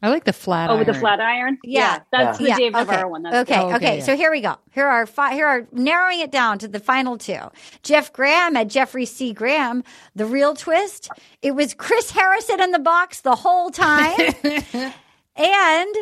I 0.01 0.07
like 0.09 0.23
the 0.23 0.31
flat 0.31 0.69
Oh, 0.69 0.77
with 0.77 0.87
the 0.87 0.93
flat 0.93 1.19
iron? 1.19 1.57
Yeah. 1.61 1.99
that's 2.09 2.37
the 2.37 2.45
Yeah, 2.45 2.57
Dave 2.57 2.73
okay. 2.73 2.85
Navarro 2.85 3.09
one. 3.09 3.23
That's 3.23 3.49
okay, 3.51 3.59
Oh, 3.59 3.67
okay. 3.67 3.75
okay. 3.75 3.99
So 4.01 4.15
here 4.15 4.31
we 4.31 4.39
go. 4.39 4.55
Here 4.71 4.87
are 4.87 5.05
fi- 5.05 5.33
here 5.33 5.45
are 5.45 5.67
narrowing 5.73 6.21
it 6.21 6.31
down 6.31 6.57
to 6.59 6.69
the 6.69 6.79
final 6.79 7.17
two. 7.17 7.39
Jeff 7.83 8.13
Graham 8.13 8.55
at 8.55 8.69
Jeffrey 8.69 9.05
C. 9.05 9.33
Graham. 9.33 9.83
The 10.15 10.25
real 10.25 10.53
twist: 10.55 11.09
it 11.41 11.51
was 11.51 11.73
Chris 11.73 12.11
Harrison 12.11 12.61
in 12.61 12.71
the 12.71 12.79
box 12.79 13.19
the 13.21 13.35
whole 13.35 13.71
time, 13.71 14.17
and 15.35 15.95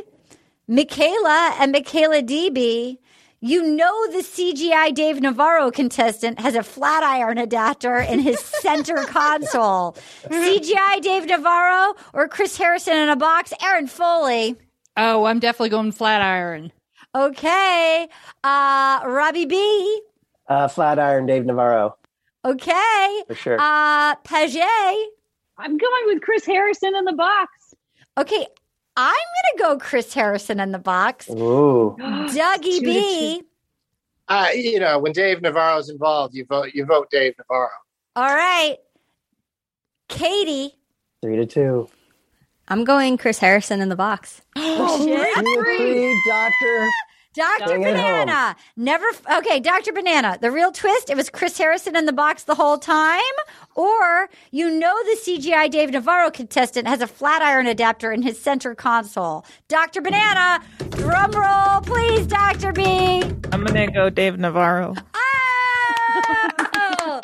Michaela 0.67 1.55
and 1.59 1.71
Michaela 1.71 2.21
DB. 2.21 2.99
You 3.39 3.63
know 3.63 4.07
the 4.11 4.19
CGI 4.23 4.93
Dave 4.95 5.21
Navarro 5.21 5.69
contestant 5.69 6.39
has 6.39 6.55
a 6.55 6.63
flat 6.63 7.03
iron 7.03 7.37
adapter 7.37 7.97
in 7.97 8.19
his 8.19 8.39
center 8.61 8.95
console. 9.05 9.95
CGI 10.25 11.01
Dave 11.01 11.25
Navarro 11.27 11.93
or 12.13 12.27
Chris 12.27 12.57
Harrison 12.57 12.97
in 12.97 13.09
a 13.09 13.15
box? 13.15 13.53
Erin 13.61 13.85
Foley. 13.87 14.55
Oh, 14.95 15.25
I'm 15.25 15.39
definitely 15.39 15.69
going 15.69 15.91
flat 15.91 16.21
iron. 16.23 16.71
Okay. 17.13 18.07
Uh 18.43 19.01
Robbie 19.05 19.45
B. 19.45 20.01
Uh, 20.49 20.67
Flatiron, 20.67 21.25
Dave 21.25 21.45
Navarro, 21.45 21.95
Okay. 22.45 23.23
for 23.27 23.35
sure. 23.35 23.57
Uh 23.59 24.15
Paget. 24.23 24.63
I'm 25.59 25.77
going 25.77 26.03
with 26.07 26.21
Chris 26.21 26.45
Harrison 26.45 26.95
in 26.95 27.05
the 27.05 27.13
box. 27.13 27.51
Okay. 28.17 28.47
I'm 28.97 29.13
gonna 29.13 29.75
go 29.75 29.77
Chris 29.77 30.13
Harrison 30.13 30.59
in 30.59 30.71
the 30.71 30.79
box. 30.79 31.29
Ooh. 31.29 31.95
Dougie 31.99 32.63
Two 32.63 32.79
to 32.79 32.85
B. 32.85 33.43
Uh, 34.27 34.47
you 34.53 34.79
know, 34.79 34.99
when 34.99 35.11
Dave 35.13 35.41
Navarro's 35.41 35.89
involved, 35.89 36.33
you 36.35 36.45
vote 36.45 36.71
you 36.73 36.83
vote 36.85 37.09
Dave 37.11 37.35
Navarro. 37.37 37.69
All 38.15 38.25
right. 38.33 38.77
Katie. 40.09 40.73
Three 41.21 41.35
to 41.37 41.45
two. 41.45 41.89
I'm 42.69 42.83
going 42.83 43.17
Chris 43.17 43.37
Harrison 43.37 43.79
in 43.81 43.89
the 43.89 43.95
box. 43.95 44.41
Oh, 44.79 45.05
shit. 45.05 45.33
Three 45.35 45.77
three, 45.77 46.21
Doctor. 46.27 46.89
Dr. 47.37 47.79
Banana. 47.79 48.55
Never. 48.75 49.05
Okay, 49.37 49.59
Dr. 49.59 49.93
Banana. 49.93 50.37
The 50.41 50.49
real 50.49 50.71
twist, 50.71 51.09
it 51.09 51.15
was 51.15 51.29
Chris 51.29 51.57
Harrison 51.57 51.95
in 51.95 52.05
the 52.05 52.13
box 52.13 52.43
the 52.43 52.55
whole 52.55 52.77
time. 52.79 53.21
Or 53.75 54.29
you 54.51 54.71
know 54.71 54.95
the 55.03 55.17
CGI 55.23 55.69
Dave 55.69 55.91
Navarro 55.91 56.31
contestant 56.31 56.87
has 56.87 57.01
a 57.01 57.07
flat 57.07 57.43
iron 57.43 57.67
adapter 57.67 58.11
in 58.11 58.23
his 58.23 58.39
center 58.39 58.73
console. 58.73 59.45
Dr. 59.67 60.01
Banana, 60.01 60.63
drum 60.89 61.31
roll, 61.31 61.81
please, 61.81 62.25
Dr. 62.25 62.73
B. 62.73 63.21
I'm 63.51 63.63
gonna 63.63 63.91
go 63.91 64.09
Dave 64.09 64.39
Navarro. 64.39 64.95
Oh, 65.13 67.21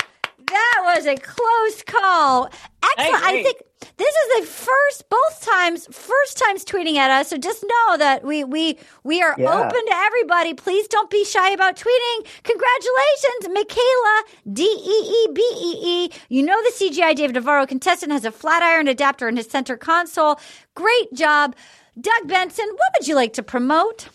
that 0.48 0.82
was 0.84 1.08
a 1.08 1.16
close 1.16 1.82
call. 1.84 2.52
Excellent. 2.98 3.24
I 3.24 3.30
agree. 3.30 3.44
think 3.44 3.58
this 3.98 4.16
is 4.16 4.40
the 4.42 4.46
first, 4.48 5.10
both 5.10 5.42
times, 5.42 5.88
first 5.92 6.38
times 6.38 6.64
tweeting 6.64 6.96
at 6.96 7.12
us. 7.12 7.28
So 7.30 7.38
just 7.38 7.64
know 7.64 7.98
that 7.98 8.24
we 8.24 8.44
we 8.44 8.78
we 9.04 9.22
are 9.22 9.36
Yeah. 9.38 9.52
open 9.54 9.86
to 9.86 9.94
everybody. 9.96 10.54
Please 10.54 10.88
don't 10.88 11.10
be 11.10 11.26
shy 11.26 11.50
about 11.52 11.76
tweeting. 11.76 12.26
Congratulations, 12.44 13.50
Michaela 13.54 14.24
D 14.52 14.64
E 14.64 15.26
E 15.28 15.28
B 15.34 15.42
E 15.42 15.80
E. 15.84 16.12
You 16.30 16.44
know 16.44 16.62
the 16.64 16.72
CGI 16.72 17.14
David 17.16 17.36
Navarro 17.36 17.66
contestant 17.66 18.12
has 18.12 18.26
a 18.26 18.32
flat 18.32 18.64
iron 18.64 18.88
adapter 18.88 19.28
in 19.28 19.38
his 19.38 19.48
center 19.50 19.76
console. 19.78 20.40
Great 20.76 21.14
job, 21.14 21.56
Doug 22.00 22.28
Benson. 22.28 22.68
What 22.70 22.90
would 23.00 23.08
you 23.08 23.16
like 23.16 23.34
to 23.34 23.44
promote? 23.44 24.08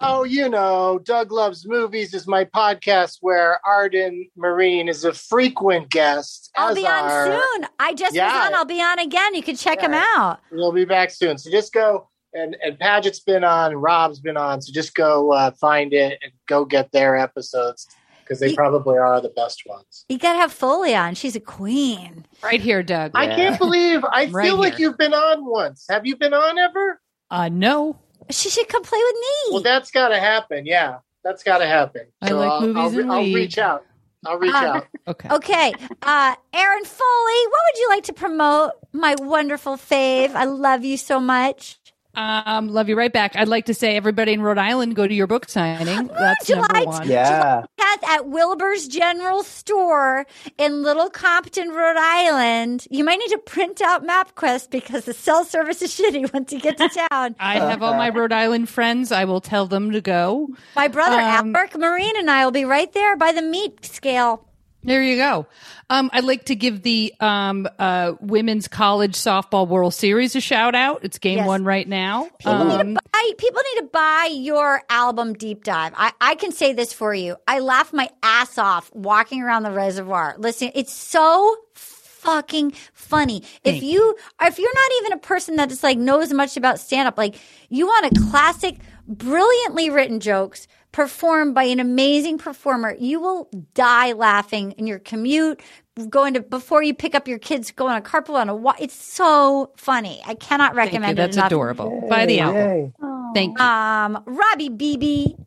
Oh, 0.00 0.24
you 0.24 0.48
know, 0.50 0.98
Doug 1.02 1.32
Loves 1.32 1.66
Movies 1.66 2.12
is 2.12 2.26
my 2.26 2.44
podcast 2.44 3.18
where 3.22 3.60
Arden 3.66 4.28
Myrin 4.38 4.90
is 4.90 5.04
a 5.04 5.12
frequent 5.12 5.88
guest. 5.90 6.50
I'll 6.56 6.70
as 6.70 6.74
be 6.76 6.86
on 6.86 7.04
are- 7.04 7.26
soon. 7.26 7.66
I 7.78 7.94
just 7.94 8.14
Yeah. 8.14 8.26
was 8.36 8.46
on. 8.48 8.54
I'll 8.54 8.64
be 8.66 8.82
on 8.82 8.98
again. 8.98 9.34
You 9.34 9.42
can 9.42 9.56
check 9.56 9.80
him 9.80 9.94
out. 9.94 10.40
We'll 10.52 10.72
be 10.72 10.84
back 10.84 11.10
soon. 11.10 11.38
So 11.38 11.50
just 11.50 11.72
go 11.72 12.08
and 12.34 12.56
and 12.62 12.78
Paget's 12.78 13.20
been 13.20 13.42
on, 13.44 13.72
and 13.72 13.82
Rob's 13.82 14.20
been 14.20 14.36
on. 14.36 14.60
So 14.60 14.70
just 14.72 14.94
go 14.94 15.32
uh, 15.32 15.50
find 15.52 15.94
it 15.94 16.18
and 16.22 16.30
go 16.46 16.66
get 16.66 16.92
their 16.92 17.16
episodes 17.16 17.86
because 18.22 18.38
they 18.40 18.48
Ye- 18.48 18.54
probably 18.56 18.98
are 18.98 19.20
the 19.22 19.30
best 19.30 19.62
ones. 19.66 20.04
You 20.10 20.18
gotta 20.18 20.38
have 20.38 20.52
Foley 20.52 20.94
on. 20.94 21.14
She's 21.14 21.36
a 21.36 21.40
queen. 21.40 22.26
Right 22.42 22.60
here, 22.60 22.82
Doug. 22.82 23.12
I 23.14 23.28
can't 23.28 23.58
believe 23.58 24.04
I 24.04 24.26
Right 24.26 24.44
feel 24.44 24.56
like 24.56 24.78
you've 24.78 24.98
been 24.98 25.14
on 25.14 25.46
once. 25.46 25.86
Have 25.88 26.04
you 26.04 26.16
been 26.16 26.34
on 26.34 26.58
ever? 26.58 27.00
Uh, 27.30 27.48
no. 27.48 27.96
She 28.30 28.50
should 28.50 28.68
come 28.68 28.82
play 28.82 28.98
with 28.98 29.14
me. 29.14 29.52
Well, 29.54 29.62
that's 29.62 29.90
got 29.90 30.08
to 30.08 30.18
happen. 30.18 30.66
Yeah, 30.66 30.98
that's 31.24 31.42
got 31.42 31.58
to 31.58 31.66
happen. 31.66 32.06
I 32.22 32.30
like 32.30 32.50
I'll, 32.50 32.60
movies 32.60 32.76
I'll, 32.94 33.00
and 33.00 33.12
I'll 33.12 33.22
weed. 33.22 33.34
reach 33.34 33.58
out. 33.58 33.84
I'll 34.24 34.38
reach 34.38 34.54
Uh, 34.54 34.56
out. 34.58 34.86
Okay. 35.08 35.28
okay, 35.30 35.72
uh, 36.02 36.34
Erin 36.52 36.84
Foley, 36.84 37.46
what 37.46 37.60
would 37.72 37.78
you 37.80 37.88
like 37.90 38.02
to 38.04 38.12
promote? 38.12 38.72
My 38.92 39.14
wonderful 39.20 39.76
fave. 39.76 40.34
I 40.34 40.44
love 40.46 40.84
you 40.84 40.96
so 40.96 41.20
much. 41.20 41.78
Um, 42.16 42.68
love 42.68 42.88
you 42.88 42.96
right 42.96 43.12
back. 43.12 43.36
I'd 43.36 43.48
like 43.48 43.66
to 43.66 43.74
say, 43.74 43.94
everybody 43.96 44.32
in 44.32 44.40
Rhode 44.40 44.58
Island, 44.58 44.96
go 44.96 45.06
to 45.06 45.14
your 45.14 45.26
book 45.26 45.48
signing. 45.48 46.06
That's 46.18 46.48
you 46.48 46.56
number 46.56 46.84
one. 46.84 47.08
Yeah. 47.08 47.64
Kath 47.78 48.04
at 48.08 48.26
Wilbur's 48.28 48.88
General 48.88 49.42
Store 49.42 50.26
in 50.56 50.82
Little 50.82 51.10
Compton, 51.10 51.68
Rhode 51.70 51.96
Island. 51.98 52.86
You 52.90 53.04
might 53.04 53.18
need 53.18 53.28
to 53.28 53.38
print 53.38 53.82
out 53.82 54.06
MapQuest 54.06 54.70
because 54.70 55.04
the 55.04 55.12
cell 55.12 55.44
service 55.44 55.82
is 55.82 55.94
shitty 55.98 56.32
once 56.32 56.52
you 56.52 56.60
get 56.60 56.78
to 56.78 56.88
town. 57.10 57.36
I 57.38 57.54
have 57.58 57.82
all 57.82 57.94
my 57.94 58.08
Rhode 58.08 58.32
Island 58.32 58.68
friends. 58.68 59.12
I 59.12 59.24
will 59.26 59.40
tell 59.42 59.66
them 59.66 59.90
to 59.92 60.00
go. 60.00 60.48
My 60.74 60.88
brother 60.88 61.16
Um, 61.20 61.54
Alec 61.54 61.72
Myrin 61.72 62.18
and 62.18 62.30
I 62.30 62.44
will 62.44 62.52
be 62.52 62.64
right 62.64 62.90
there 62.94 63.16
by 63.16 63.32
the 63.32 63.42
meat 63.42 63.84
scale. 63.84 64.45
There 64.86 65.02
you 65.02 65.16
go. 65.16 65.46
Um, 65.90 66.10
I'd 66.12 66.24
like 66.24 66.44
to 66.44 66.54
give 66.54 66.82
the 66.82 67.12
um, 67.20 67.68
uh, 67.78 68.12
women's 68.20 68.68
college 68.68 69.14
softball 69.14 69.66
World 69.66 69.94
Series 69.94 70.36
a 70.36 70.40
shout 70.40 70.74
out. 70.76 71.00
It's 71.02 71.18
game 71.18 71.38
Yes. 71.38 71.46
one 71.46 71.64
right 71.64 71.86
now. 71.88 72.28
People 72.38 72.64
need, 72.66 72.80
Um, 72.80 72.94
to 72.94 73.00
buy, 73.12 73.30
people 73.36 73.62
need 73.74 73.80
to 73.80 73.88
buy 73.92 74.28
your 74.32 74.82
album 74.88 75.34
Deep 75.34 75.64
Dive. 75.64 75.92
I, 75.96 76.12
I 76.20 76.34
can 76.36 76.52
say 76.52 76.72
this 76.72 76.92
for 76.92 77.12
you. 77.12 77.36
I 77.48 77.58
laugh 77.58 77.92
my 77.92 78.08
ass 78.22 78.58
off 78.58 78.90
walking 78.94 79.42
around 79.42 79.64
the 79.64 79.72
reservoir. 79.72 80.36
Listen, 80.38 80.70
it's 80.74 80.92
so 80.92 81.56
fucking 81.74 82.72
funny. 82.92 83.42
If 83.64 83.82
you 83.82 84.16
if 84.40 84.58
you're 84.58 84.74
not 84.74 84.90
even 85.00 85.12
a 85.12 85.18
person 85.18 85.56
that 85.56 85.68
just 85.68 85.82
like 85.82 85.98
knows 85.98 86.32
much 86.32 86.56
about 86.56 86.78
stand 86.80 87.08
up, 87.08 87.18
like 87.18 87.36
you 87.68 87.86
want 87.86 88.16
a 88.16 88.30
classic, 88.30 88.76
brilliantly 89.08 89.90
written 89.90 90.20
jokes 90.20 90.66
performed 90.96 91.54
by 91.54 91.64
an 91.64 91.78
amazing 91.78 92.38
performer, 92.38 92.96
you 92.98 93.20
will 93.20 93.50
die 93.74 94.12
laughing 94.12 94.72
in 94.72 94.86
your 94.86 94.98
commute. 94.98 95.60
Going 96.08 96.32
to 96.32 96.40
before 96.40 96.82
you 96.82 96.94
pick 96.94 97.14
up 97.14 97.28
your 97.28 97.38
kids, 97.38 97.70
go 97.70 97.86
on 97.86 97.98
a 97.98 98.00
carpool 98.00 98.36
on 98.36 98.48
a 98.48 98.56
walk. 98.56 98.80
It's 98.80 98.94
so 98.94 99.72
funny. 99.76 100.22
I 100.26 100.34
cannot 100.34 100.74
thank 100.74 100.92
you. 100.92 100.96
recommend 100.98 101.18
it 101.18 101.22
That's 101.22 101.36
enough. 101.36 101.48
adorable. 101.48 102.06
Buy 102.08 102.24
the 102.24 102.40
album. 102.40 102.56
Yay. 102.62 102.92
Thank 103.34 103.58
you. 103.58 103.64
Um, 103.64 104.22
Robbie 104.24 104.70
BB. 104.70 105.38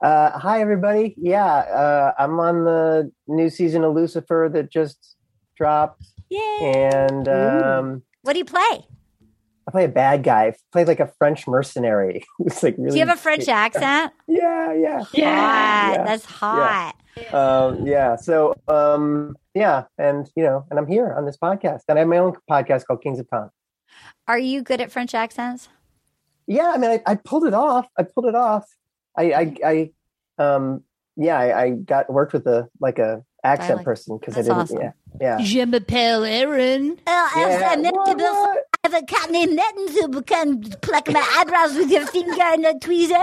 Uh, 0.00 0.36
hi, 0.36 0.60
everybody. 0.60 1.14
Yeah, 1.16 1.46
uh, 1.46 2.14
I'm 2.18 2.40
on 2.40 2.64
the 2.64 3.12
new 3.28 3.50
season 3.50 3.84
of 3.84 3.94
Lucifer 3.94 4.50
that 4.52 4.68
just 4.68 5.14
dropped, 5.56 6.02
Yay. 6.28 6.72
and 6.74 7.28
um, 7.28 8.02
What 8.22 8.32
do 8.32 8.40
you 8.40 8.44
play? 8.44 8.84
I 9.68 9.70
play 9.70 9.84
a 9.84 9.88
bad 9.88 10.22
guy. 10.22 10.46
I 10.46 10.54
play 10.72 10.86
like 10.86 10.98
a 10.98 11.12
French 11.18 11.46
mercenary. 11.46 12.24
it's 12.40 12.62
like 12.62 12.76
really. 12.78 12.92
Do 12.92 12.96
you 12.96 13.06
have 13.06 13.14
a 13.14 13.20
French 13.20 13.48
accent? 13.48 14.14
Yeah, 14.26 14.72
yeah, 14.72 14.98
Hot. 15.00 15.10
Yeah. 15.12 16.04
That's 16.06 16.24
hot. 16.24 16.94
um, 17.32 17.86
yeah. 17.86 18.16
So, 18.16 18.54
um, 18.66 19.36
yeah, 19.54 19.84
and 19.98 20.26
you 20.34 20.42
know, 20.42 20.64
and 20.70 20.78
I'm 20.78 20.86
here 20.86 21.12
on 21.12 21.26
this 21.26 21.36
podcast, 21.36 21.82
and 21.86 21.98
I 21.98 22.00
have 22.00 22.08
my 22.08 22.16
own 22.16 22.32
podcast 22.50 22.86
called 22.86 23.02
Kings 23.02 23.18
of 23.18 23.28
Con. 23.28 23.50
Are 24.26 24.38
you 24.38 24.62
good 24.62 24.80
at 24.80 24.90
French 24.90 25.14
accents? 25.14 25.68
Yeah, 26.46 26.72
I 26.74 26.78
mean, 26.78 26.90
I, 26.90 27.02
I 27.04 27.14
pulled 27.16 27.44
it 27.44 27.52
off. 27.52 27.86
I 27.98 28.04
pulled 28.04 28.24
it 28.24 28.34
off. 28.34 28.64
I, 29.18 29.32
I, 29.32 29.56
I 29.66 30.42
um, 30.42 30.82
yeah, 31.18 31.38
I, 31.38 31.62
I 31.62 31.70
got 31.72 32.10
worked 32.10 32.32
with 32.32 32.46
a 32.46 32.68
like 32.80 32.98
a 32.98 33.22
accent 33.44 33.68
Dialect. 33.68 33.84
person 33.84 34.18
because 34.18 34.34
I 34.34 34.42
didn't. 34.42 34.56
awesome. 34.56 34.80
Yeah, 34.80 34.92
yeah. 35.20 35.38
Je 35.42 35.64
m'appelle 35.66 36.24
Aaron. 36.24 36.98
Oh, 37.06 37.32
Yeah, 37.36 37.76
what, 37.90 38.16
what? 38.16 38.67
I 38.88 38.90
have 38.90 39.02
a 39.02 39.06
cat 39.06 39.30
named 39.30 39.54
Nettens 39.54 39.98
who 39.98 40.22
can 40.22 40.62
pluck 40.80 41.08
my 41.12 41.22
eyebrows 41.38 41.74
with 41.76 41.90
your 41.90 42.06
finger 42.06 42.40
and 42.40 42.64
the 42.64 42.78
tweezers. 42.80 43.18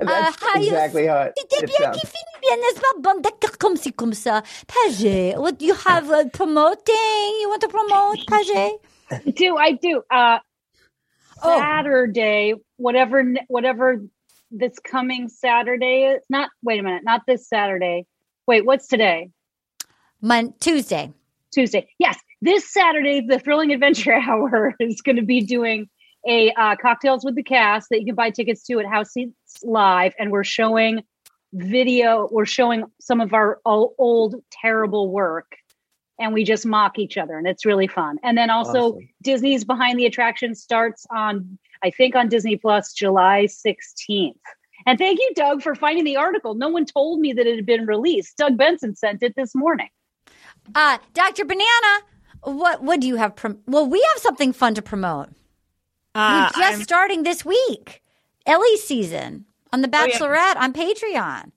That's 0.00 0.42
how 0.42 0.58
you- 0.60 0.66
exactly 0.68 1.06
how 1.06 1.20
it, 1.22 1.34
C'était 1.38 1.62
it 1.62 1.66
bien 1.66 1.76
sounds. 1.92 1.96
qui 2.00 2.06
finit 2.06 2.40
bien, 2.42 2.56
n'est-ce 2.56 2.80
pas? 2.80 3.00
Bon, 3.00 3.20
d'accord, 3.20 3.58
comme 3.58 3.76
ci, 3.76 3.92
comme 3.92 4.14
ça. 4.14 4.42
Paget, 4.66 5.36
what 5.38 5.60
you 5.62 5.74
have 5.74 6.10
uh, 6.10 6.24
promoting? 6.32 7.38
You 7.40 7.48
want 7.50 7.60
to 7.60 7.68
promote, 7.68 8.18
Paget? 8.26 8.80
do 9.36 9.56
I 9.56 9.72
do? 9.72 10.02
Uh, 10.10 10.38
Oh. 11.42 11.58
Saturday, 11.58 12.54
whatever 12.76 13.22
whatever 13.48 14.00
this 14.50 14.78
coming 14.78 15.28
Saturday 15.28 16.14
is. 16.14 16.22
Not 16.30 16.48
wait 16.62 16.78
a 16.80 16.82
minute, 16.82 17.02
not 17.04 17.22
this 17.26 17.48
Saturday. 17.48 18.06
Wait, 18.46 18.64
what's 18.64 18.86
today? 18.86 19.30
Mon- 20.22 20.54
Tuesday. 20.58 21.12
Tuesday. 21.52 21.88
Yes, 21.98 22.16
this 22.44 22.70
Saturday, 22.70 23.22
the 23.22 23.38
Thrilling 23.38 23.72
Adventure 23.72 24.12
Hour 24.28 24.74
is 24.78 25.00
going 25.00 25.16
to 25.16 25.22
be 25.22 25.40
doing 25.40 25.88
a 26.28 26.52
uh, 26.52 26.76
cocktails 26.76 27.24
with 27.24 27.34
the 27.34 27.42
cast 27.42 27.88
that 27.90 28.00
you 28.00 28.06
can 28.06 28.14
buy 28.14 28.30
tickets 28.30 28.62
to 28.64 28.78
at 28.80 28.86
House 28.86 29.12
Seats 29.12 29.34
Live, 29.62 30.12
and 30.18 30.30
we're 30.30 30.44
showing 30.44 31.02
video. 31.54 32.28
We're 32.30 32.44
showing 32.46 32.84
some 33.00 33.20
of 33.20 33.32
our 33.32 33.60
o- 33.64 33.94
old 33.98 34.36
terrible 34.50 35.10
work, 35.10 35.56
and 36.18 36.34
we 36.34 36.44
just 36.44 36.66
mock 36.66 36.98
each 36.98 37.16
other, 37.16 37.38
and 37.38 37.46
it's 37.46 37.64
really 37.64 37.86
fun. 37.86 38.18
And 38.22 38.36
then 38.36 38.50
also 38.50 38.92
Awesome. 38.92 39.08
Disney's 39.22 39.64
Behind 39.64 39.98
the 39.98 40.06
Attraction 40.06 40.54
starts 40.54 41.06
on, 41.10 41.58
I 41.82 41.90
think, 41.90 42.14
on 42.14 42.28
Disney 42.28 42.56
Plus 42.56 42.92
July 42.92 43.46
sixteenth. 43.46 44.36
And 44.86 44.98
thank 44.98 45.18
you, 45.18 45.32
Doug, 45.34 45.62
for 45.62 45.74
finding 45.74 46.04
the 46.04 46.18
article. 46.18 46.54
No 46.54 46.68
one 46.68 46.84
told 46.84 47.20
me 47.20 47.32
that 47.32 47.46
it 47.46 47.56
had 47.56 47.64
been 47.64 47.86
released. 47.86 48.36
Doug 48.36 48.58
Benson 48.58 48.94
sent 48.94 49.22
it 49.22 49.34
this 49.34 49.54
morning. 49.54 49.88
Uh, 50.74 50.98
Dr. 51.14 51.44
Banana, 51.46 52.04
what 52.44 52.82
what 52.82 53.00
do 53.00 53.06
you 53.06 53.16
have? 53.16 53.36
Prom- 53.36 53.60
well, 53.66 53.86
we 53.88 54.00
have 54.12 54.22
something 54.22 54.52
fun 54.52 54.74
to 54.74 54.82
promote. 54.82 55.28
Uh, 56.14 56.50
We're 56.54 56.62
just 56.62 56.72
I'm- 56.74 56.82
starting 56.82 57.22
this 57.22 57.44
week. 57.44 58.02
Ellie's 58.46 58.82
season 58.86 59.46
on 59.72 59.80
The 59.80 59.88
Oh, 59.92 60.04
yeah. 60.04 60.18
Bachelorette 60.18 60.56
on 60.56 60.72
Patreon. 60.72 61.50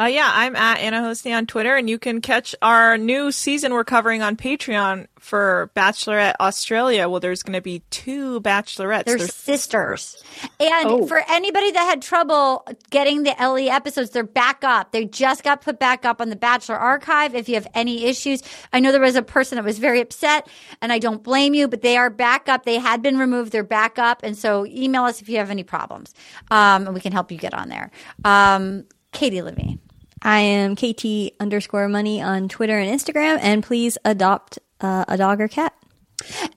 Uh, 0.00 0.06
yeah, 0.06 0.30
I'm 0.32 0.56
at 0.56 0.78
Anna 0.78 1.00
Hossnieh 1.02 1.36
on 1.36 1.46
Twitter, 1.46 1.76
and 1.76 1.88
you 1.88 1.98
can 1.98 2.20
catch 2.22 2.54
our 2.62 2.96
new 2.96 3.30
season 3.30 3.72
we're 3.72 3.84
covering 3.84 4.22
on 4.22 4.36
Patreon 4.36 5.06
for 5.18 5.70
Bachelorette 5.76 6.34
Australia. 6.40 7.08
Well, 7.10 7.20
there's 7.20 7.42
going 7.42 7.52
to 7.52 7.60
be 7.60 7.80
two 7.90 8.40
Bachelorettes. 8.40 9.04
They're 9.04 9.18
There's- 9.18 9.34
sisters. 9.34 10.16
And 10.58 10.88
Oh. 10.88 11.06
for 11.06 11.22
anybody 11.28 11.70
that 11.72 11.84
had 11.84 12.00
trouble 12.00 12.66
getting 12.90 13.22
the 13.22 13.40
Ellie 13.40 13.68
episodes, 13.68 14.10
they're 14.10 14.24
back 14.24 14.64
up. 14.64 14.92
They 14.92 15.04
just 15.04 15.44
got 15.44 15.60
put 15.60 15.78
back 15.78 16.04
up 16.06 16.20
on 16.22 16.30
the 16.30 16.36
Bachelor 16.36 16.76
archive. 16.76 17.34
If 17.34 17.48
you 17.48 17.54
have 17.56 17.68
any 17.74 18.06
issues, 18.06 18.42
I 18.72 18.80
know 18.80 18.92
there 18.92 19.00
was 19.00 19.14
a 19.14 19.22
person 19.22 19.56
that 19.56 19.64
was 19.64 19.78
very 19.78 20.00
upset, 20.00 20.48
and 20.80 20.90
I 20.90 20.98
don't 20.98 21.22
blame 21.22 21.52
you, 21.54 21.68
but 21.68 21.82
they 21.82 21.98
are 21.98 22.10
back 22.10 22.48
up. 22.48 22.64
They 22.64 22.78
had 22.78 23.02
been 23.02 23.18
removed. 23.18 23.52
They're 23.52 23.62
back 23.62 23.98
up. 23.98 24.20
And 24.24 24.36
so 24.38 24.64
email 24.66 25.04
us 25.04 25.20
if 25.20 25.28
you 25.28 25.36
have 25.36 25.50
any 25.50 25.64
problems, 25.64 26.14
um, 26.50 26.86
and 26.86 26.94
we 26.94 27.00
can 27.00 27.12
help 27.12 27.30
you 27.30 27.36
get 27.38 27.52
on 27.54 27.68
there. 27.68 27.90
Um, 28.24 28.84
Katie 29.12 29.42
Levine. 29.42 29.78
I 30.22 30.40
am 30.40 30.76
KT 30.76 31.34
underscore 31.40 31.88
money 31.88 32.22
on 32.22 32.48
Twitter 32.48 32.78
and 32.78 32.88
Instagram, 32.88 33.38
and 33.40 33.62
please 33.62 33.98
adopt 34.04 34.58
uh, 34.80 35.04
a 35.08 35.16
dog 35.16 35.40
or 35.40 35.48
cat. 35.48 35.74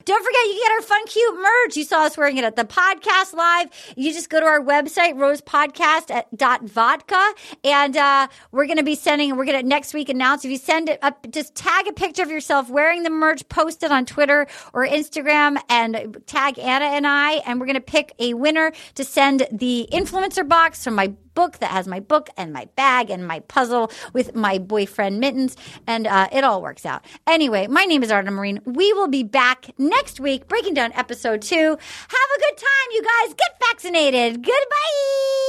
Don't 0.04 0.24
forget, 0.24 0.46
you 0.46 0.60
get 0.62 0.72
our 0.72 0.82
fun, 0.82 1.04
cute 1.06 1.34
merch. 1.34 1.76
You 1.76 1.82
saw 1.82 2.04
us 2.04 2.16
wearing 2.16 2.36
it 2.36 2.44
at 2.44 2.54
the 2.54 2.64
podcast 2.64 3.34
live. 3.34 3.68
You 3.96 4.12
just 4.12 4.30
go 4.30 4.38
to 4.38 4.46
our 4.46 4.60
website, 4.60 5.14
rosepodcast 5.14 6.10
at 6.12 6.36
dot 6.36 6.62
vodka, 6.62 7.32
and 7.64 7.96
uh, 7.96 8.28
we're 8.52 8.66
going 8.66 8.76
to 8.76 8.84
be 8.84 8.94
sending. 8.94 9.36
We're 9.36 9.44
going 9.44 9.60
to 9.60 9.66
next 9.66 9.92
week 9.92 10.08
announce 10.08 10.44
if 10.44 10.52
you 10.52 10.58
send 10.58 10.88
it 10.88 11.00
up, 11.02 11.26
just 11.30 11.56
tag 11.56 11.88
a 11.88 11.92
picture 11.92 12.22
of 12.22 12.30
yourself 12.30 12.70
wearing 12.70 13.02
the 13.02 13.10
merch, 13.10 13.48
post 13.48 13.82
it 13.82 13.90
on 13.90 14.06
Twitter 14.06 14.46
or 14.72 14.86
Instagram, 14.86 15.58
and 15.68 16.22
tag 16.26 16.58
Anna 16.60 16.84
and 16.84 17.06
I, 17.06 17.32
and 17.46 17.58
we're 17.58 17.66
going 17.66 17.74
to 17.74 17.80
pick 17.80 18.14
a 18.20 18.34
winner 18.34 18.72
to 18.94 19.04
send 19.04 19.48
the 19.50 19.88
influencer 19.92 20.46
box 20.46 20.84
from 20.84 20.94
my 20.94 21.12
book 21.36 21.58
that 21.60 21.70
has 21.70 21.86
my 21.86 22.00
book 22.00 22.28
and 22.36 22.52
my 22.52 22.66
bag 22.76 23.10
and 23.10 23.26
my 23.26 23.40
puzzle 23.40 23.90
with 24.12 24.34
my 24.34 24.58
boyfriend 24.58 25.20
mittens 25.20 25.56
and 25.86 26.06
uh, 26.06 26.26
it 26.32 26.42
all 26.44 26.60
works 26.62 26.84
out 26.84 27.04
anyway 27.26 27.66
my 27.68 27.84
name 27.84 28.02
is 28.02 28.10
Arden 28.10 28.34
Myrin 28.34 28.58
we 28.66 28.92
will 28.94 29.08
be 29.08 29.22
back 29.22 29.66
next 29.78 30.18
week 30.18 30.48
breaking 30.48 30.74
down 30.74 30.92
episode 30.94 31.42
two 31.42 31.68
have 32.16 32.30
a 32.36 32.40
good 32.44 32.56
time 32.56 32.88
you 32.92 33.02
guys 33.12 33.34
get 33.34 33.52
vaccinated 33.68 34.42
goodbye 34.42 34.94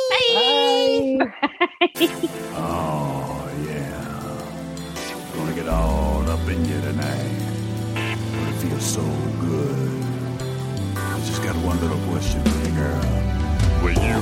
Bye. 0.09 1.34
Oh, 2.59 3.49
yeah. 3.68 5.35
Gonna 5.35 5.53
get 5.53 5.68
all 5.68 6.27
up 6.30 6.47
in 6.49 6.59
you 6.65 6.80
tonight. 6.81 7.31
But 7.93 8.47
it 8.49 8.57
feels 8.61 8.85
so 8.85 9.01
good. 9.41 10.03
I 10.97 11.19
just 11.26 11.43
got 11.43 11.55
one 11.57 11.80
little 11.81 11.99
question 12.11 12.41